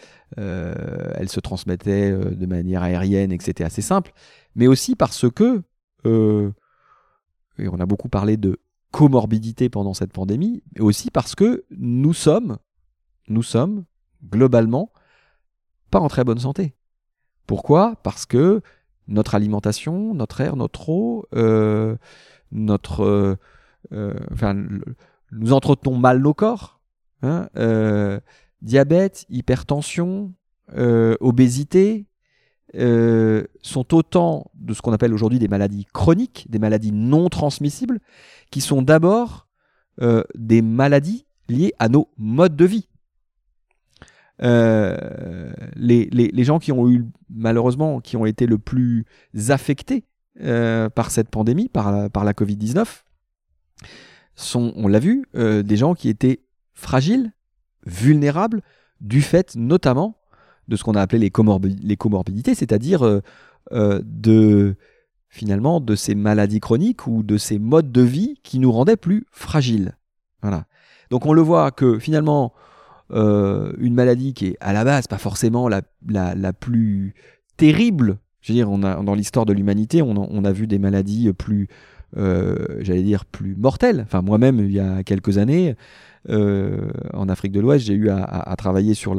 elle 1.15 1.29
se 1.29 1.39
transmettait 1.39 2.11
de 2.11 2.45
manière 2.45 2.83
aérienne 2.83 3.31
et 3.31 3.37
que 3.37 3.43
c'était 3.43 3.63
assez 3.63 3.81
simple, 3.81 4.13
mais 4.55 4.67
aussi 4.67 4.95
parce 4.95 5.29
que, 5.29 5.63
et 6.05 7.67
on 7.67 7.79
a 7.79 7.85
beaucoup 7.85 8.09
parlé 8.09 8.37
de 8.37 8.59
comorbidité 8.91 9.69
pendant 9.69 9.93
cette 9.93 10.13
pandémie, 10.13 10.63
mais 10.75 10.81
aussi 10.81 11.11
parce 11.11 11.35
que 11.35 11.65
nous 11.71 12.13
sommes, 12.13 12.57
nous 13.27 13.43
sommes 13.43 13.83
globalement 14.23 14.91
pas 15.91 15.99
en 15.99 16.07
très 16.07 16.23
bonne 16.23 16.39
santé. 16.39 16.75
Pourquoi? 17.45 17.95
Parce 18.03 18.25
que 18.25 18.61
notre 19.07 19.35
alimentation, 19.35 20.13
notre 20.13 20.41
air, 20.41 20.55
notre 20.55 20.89
eau, 20.89 21.25
notre, 22.51 23.37
enfin, 24.31 24.55
nous 25.31 25.53
entretenons 25.53 25.97
mal 25.97 26.19
nos 26.19 26.33
corps. 26.33 26.76
Hein, 27.23 27.49
euh, 27.57 28.19
diabète, 28.61 29.25
hypertension, 29.29 30.33
euh, 30.75 31.15
obésité, 31.19 32.05
euh, 32.75 33.45
sont 33.61 33.95
autant 33.95 34.51
de 34.55 34.73
ce 34.73 34.81
qu'on 34.81 34.93
appelle 34.93 35.13
aujourd'hui 35.13 35.39
des 35.39 35.47
maladies 35.47 35.85
chroniques, 35.93 36.45
des 36.49 36.59
maladies 36.59 36.91
non 36.91 37.29
transmissibles, 37.29 37.99
qui 38.51 38.61
sont 38.61 38.81
d'abord 38.81 39.45
des 40.35 40.61
maladies 40.61 41.25
liées 41.49 41.73
à 41.79 41.89
nos 41.89 42.07
modes 42.19 42.55
de 42.55 42.65
vie. 42.65 42.87
Les, 44.39 45.65
les, 45.75 46.27
les, 46.27 46.43
gens 46.43 46.59
qui 46.59 46.71
ont 46.71 46.87
eu, 46.87 47.03
malheureusement, 47.31 47.99
qui 47.99 48.15
ont 48.15 48.27
été 48.27 48.45
le 48.45 48.59
plus 48.59 49.05
affectés 49.47 50.03
par 50.39 51.09
cette 51.09 51.29
pandémie, 51.29 51.67
par 51.67 52.11
par 52.11 52.25
la 52.25 52.33
Covid-19, 52.33 52.85
sont, 54.35 54.71
on 54.75 54.87
l'a 54.87 54.99
vu, 54.99 55.25
des 55.33 55.77
gens 55.77 55.95
qui 55.95 56.09
étaient 56.09 56.41
fragiles, 56.77 57.33
vulnérables, 57.85 58.61
du 59.01 59.21
fait 59.21 59.55
notamment 59.55 60.17
de 60.67 60.75
ce 60.75 60.83
qu'on 60.83 60.93
a 60.93 61.01
appelé 61.01 61.19
les, 61.19 61.95
comorbidités, 61.97 62.55
c'est-à-dire 62.55 63.03
euh, 63.03 64.01
de 64.03 64.75
finalement 65.29 65.81
de 65.81 65.95
ces 65.95 66.15
maladies 66.15 66.59
chroniques 66.59 67.07
ou 67.07 67.23
de 67.23 67.37
ces 67.37 67.59
modes 67.59 67.91
de 67.91 68.01
vie 68.01 68.39
qui 68.43 68.59
nous 68.59 68.71
rendaient 68.71 68.97
plus 68.97 69.25
fragiles. 69.31 69.97
Voilà. 70.41 70.65
Donc 71.09 71.25
on 71.25 71.33
le 71.33 71.41
voit 71.41 71.71
que 71.71 71.99
finalement 71.99 72.53
euh, 73.11 73.71
une 73.77 73.93
maladie 73.93 74.33
qui 74.33 74.47
est 74.47 74.57
à 74.59 74.73
la 74.73 74.83
base 74.83 75.07
pas 75.07 75.17
forcément 75.17 75.69
la, 75.69 75.81
plus 76.53 77.13
terrible. 77.55 78.17
Je 78.41 78.53
dire, 78.53 78.69
dans 78.69 79.15
l'histoire 79.15 79.45
de 79.45 79.53
l'humanité, 79.53 80.01
on, 80.01 80.45
a 80.45 80.51
vu 80.53 80.67
des 80.67 80.79
maladies 80.79 81.33
plus, 81.33 81.67
euh, 82.15 82.55
plus 83.31 83.55
mortelles. 83.55 84.01
Enfin, 84.05 84.21
moi-même, 84.21 84.59
il 84.59 84.71
y 84.71 84.79
a 84.79 85.03
quelques 85.03 85.37
années, 85.37 85.71
euh, 85.71 85.73
en 86.27 87.29
Afrique 87.29 87.51
de 87.51 87.59
l'Ouest, 87.59 87.85
j'ai 87.85 87.93
eu 87.93 88.09
à, 88.09 88.55
travailler 88.57 88.93
sur 88.93 89.13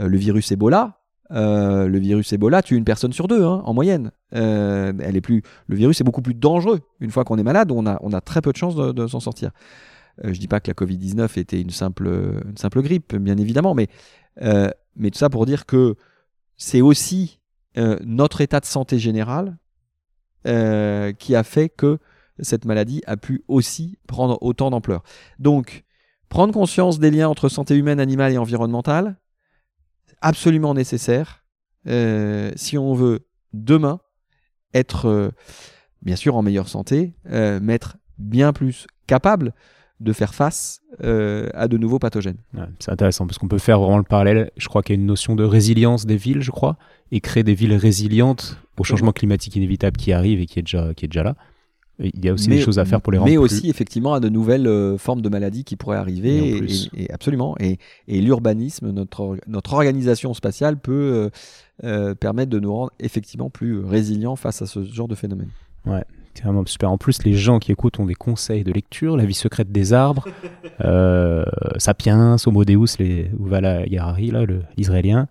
euh, 0.00 0.08
le 0.08 0.18
virus 0.18 0.50
Ebola. 0.52 1.00
Euh, 1.32 1.86
le 1.86 1.98
virus 1.98 2.32
Ebola 2.32 2.60
tue 2.62 2.76
une 2.76 2.84
personne 2.84 3.12
sur 3.12 3.28
deux 3.28 3.44
hein, 3.44 3.62
en 3.64 3.72
moyenne. 3.72 4.10
Euh, 4.34 4.92
elle 5.00 5.16
est 5.16 5.20
plus, 5.20 5.42
le 5.68 5.76
virus 5.76 6.00
est 6.00 6.04
beaucoup 6.04 6.22
plus 6.22 6.34
dangereux. 6.34 6.80
Une 7.00 7.10
fois 7.10 7.24
qu'on 7.24 7.38
est 7.38 7.44
malade, 7.44 7.70
on 7.70 7.86
a, 7.86 8.20
très 8.20 8.40
peu 8.40 8.52
de 8.52 8.56
chances 8.56 8.74
de, 8.74 9.06
s'en 9.06 9.20
sortir. 9.20 9.50
Euh, 10.24 10.32
je 10.32 10.40
dis 10.40 10.48
pas 10.48 10.60
que 10.60 10.68
la 10.68 10.74
Covid-19 10.74 11.38
était 11.38 11.60
une 11.60 11.70
simple, 11.70 12.10
grippe, 12.76 13.14
bien 13.16 13.36
évidemment, 13.36 13.74
mais, 13.74 13.88
euh, 14.42 14.70
mais 14.96 15.10
tout 15.10 15.18
ça 15.18 15.30
pour 15.30 15.46
dire 15.46 15.66
que 15.66 15.94
c'est 16.56 16.80
aussi 16.80 17.38
euh, 17.78 17.96
notre 18.04 18.40
état 18.40 18.60
de 18.60 18.66
santé 18.66 18.98
général 18.98 19.56
euh, 20.46 21.12
qui 21.12 21.36
a 21.36 21.44
fait 21.44 21.68
que 21.68 21.98
cette 22.40 22.64
maladie 22.64 23.02
a 23.06 23.16
pu 23.16 23.44
aussi 23.48 23.98
prendre 24.08 24.38
autant 24.42 24.70
d'ampleur. 24.70 25.02
Donc, 25.38 25.84
prendre 26.30 26.54
conscience 26.54 26.98
des 26.98 27.10
liens 27.10 27.28
entre 27.28 27.50
santé 27.50 27.76
humaine, 27.76 28.00
animale 28.00 28.32
et 28.32 28.38
environnementale, 28.38 29.16
absolument 30.22 30.72
nécessaire 30.72 31.44
euh, 31.86 32.50
si 32.56 32.78
on 32.78 32.94
veut 32.94 33.26
demain 33.52 34.00
être 34.72 35.32
bien 36.00 36.16
sûr 36.16 36.36
en 36.36 36.42
meilleure 36.42 36.68
santé, 36.68 37.14
mais 37.24 37.74
être 37.74 37.96
bien 38.18 38.52
plus 38.52 38.86
capable 39.06 39.52
de 40.00 40.12
faire 40.14 40.34
face 40.34 40.80
euh, 41.04 41.48
à 41.52 41.68
de 41.68 41.76
nouveaux 41.76 41.98
pathogènes. 41.98 42.38
Ouais, 42.54 42.64
c'est 42.78 42.90
intéressant 42.90 43.26
parce 43.26 43.38
qu'on 43.38 43.48
peut 43.48 43.58
faire 43.58 43.78
vraiment 43.78 43.98
le 43.98 44.02
parallèle. 44.04 44.50
Je 44.56 44.66
crois 44.66 44.82
qu'il 44.82 44.96
y 44.96 44.98
a 44.98 45.00
une 45.00 45.06
notion 45.06 45.36
de 45.36 45.44
résilience 45.44 46.06
des 46.06 46.16
villes, 46.16 46.40
je 46.40 46.50
crois, 46.50 46.78
et 47.12 47.20
créer 47.20 47.42
des 47.42 47.54
villes 47.54 47.74
résilientes 47.74 48.56
au 48.78 48.84
changement 48.84 49.12
climatique 49.12 49.56
inévitable 49.56 49.98
qui 49.98 50.12
arrive 50.12 50.40
et 50.40 50.46
qui 50.46 50.58
est 50.58 50.62
déjà, 50.62 50.94
qui 50.94 51.04
est 51.04 51.08
déjà 51.08 51.22
là. 51.22 51.36
Il 52.02 52.24
y 52.24 52.28
a 52.28 52.32
aussi 52.32 52.48
mais, 52.48 52.56
des 52.56 52.62
choses 52.62 52.78
à 52.78 52.84
faire 52.84 53.00
pour 53.00 53.12
les 53.12 53.18
rendre 53.18 53.30
Mais 53.30 53.36
plus... 53.36 53.44
aussi 53.44 53.68
effectivement 53.68 54.14
à 54.14 54.20
de 54.20 54.28
nouvelles 54.28 54.66
euh, 54.66 54.96
formes 54.96 55.20
de 55.20 55.28
maladies 55.28 55.64
qui 55.64 55.76
pourraient 55.76 55.98
arriver. 55.98 56.62
Et 56.96 57.12
absolument. 57.12 57.56
Et, 57.60 57.78
et 58.08 58.20
l'urbanisme, 58.20 58.90
notre, 58.90 59.20
or- 59.20 59.36
notre 59.46 59.74
organisation 59.74 60.32
spatiale 60.32 60.78
peut 60.78 60.92
euh, 60.92 61.30
euh, 61.84 62.14
permettre 62.14 62.50
de 62.50 62.58
nous 62.58 62.72
rendre 62.72 62.92
effectivement 63.00 63.50
plus 63.50 63.78
résilients 63.80 64.36
face 64.36 64.62
à 64.62 64.66
ce 64.66 64.82
genre 64.84 65.08
de 65.08 65.14
phénomène. 65.14 65.50
C'est 66.34 66.44
vraiment 66.44 66.64
super. 66.64 66.90
En 66.90 66.96
plus, 66.96 67.22
les 67.24 67.34
gens 67.34 67.58
qui 67.58 67.72
écoutent 67.72 67.98
ont 67.98 68.06
des 68.06 68.14
conseils 68.14 68.64
de 68.64 68.72
lecture, 68.72 69.16
La 69.16 69.24
vie 69.24 69.34
secrète 69.34 69.72
des 69.72 69.92
arbres, 69.92 70.26
euh, 70.80 71.44
Sapiens, 71.76 72.36
Homo 72.46 72.64
Deus, 72.64 72.96
les 72.98 73.30
Uvala 73.38 73.86
Yarari, 73.86 74.30
là, 74.30 74.44
l'israélien. 74.76 75.28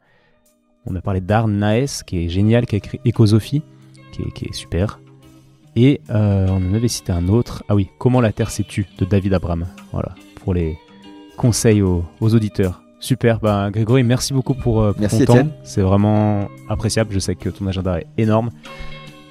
On 0.85 0.95
a 0.95 1.01
parlé 1.01 1.21
d'Arn 1.21 1.51
Naes, 1.51 2.03
qui 2.05 2.25
est 2.25 2.29
génial, 2.29 2.65
qui 2.65 2.75
a 2.75 2.77
écrit 2.77 2.99
Écosophie, 3.05 3.61
qui 4.11 4.23
est, 4.23 4.31
qui 4.33 4.45
est 4.45 4.53
super. 4.53 4.99
Et 5.81 6.01
euh, 6.09 6.45
on 6.49 6.71
en 6.71 6.73
avait 6.73 6.89
cité 6.89 7.13
un 7.13 7.29
autre. 7.29 7.63
Ah 7.69 7.73
oui, 7.75 7.87
Comment 7.99 8.19
la 8.19 8.33
Terre 8.33 8.51
s'est 8.51 8.65
tue, 8.65 8.85
de 8.97 9.05
David 9.05 9.33
Abram. 9.33 9.65
Voilà, 9.93 10.13
pour 10.43 10.53
les 10.53 10.77
conseils 11.37 11.81
aux, 11.81 12.03
aux 12.19 12.35
auditeurs. 12.35 12.81
Super, 12.99 13.39
ben, 13.39 13.71
Grégory, 13.71 14.03
merci 14.03 14.33
beaucoup 14.33 14.55
pour, 14.55 14.81
euh, 14.81 14.91
pour 14.91 14.99
Merci, 14.99 15.23
ton 15.23 15.35
temps. 15.35 15.47
C'est 15.63 15.81
vraiment 15.81 16.49
appréciable. 16.67 17.13
Je 17.13 17.19
sais 17.19 17.35
que 17.35 17.47
ton 17.47 17.65
agenda 17.65 17.97
est 17.97 18.07
énorme. 18.17 18.49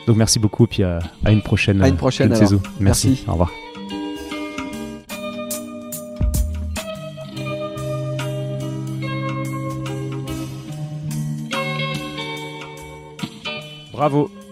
Donc 0.06 0.16
merci 0.16 0.38
beaucoup, 0.38 0.66
puis 0.66 0.84
à, 0.84 1.00
à 1.22 1.32
une 1.32 1.42
prochaine, 1.42 1.82
À 1.82 1.88
une 1.88 1.96
prochaine. 1.96 2.34
Merci. 2.80 3.24
Au 3.28 3.32
revoir. 3.32 3.52
Bravo, 13.92 14.30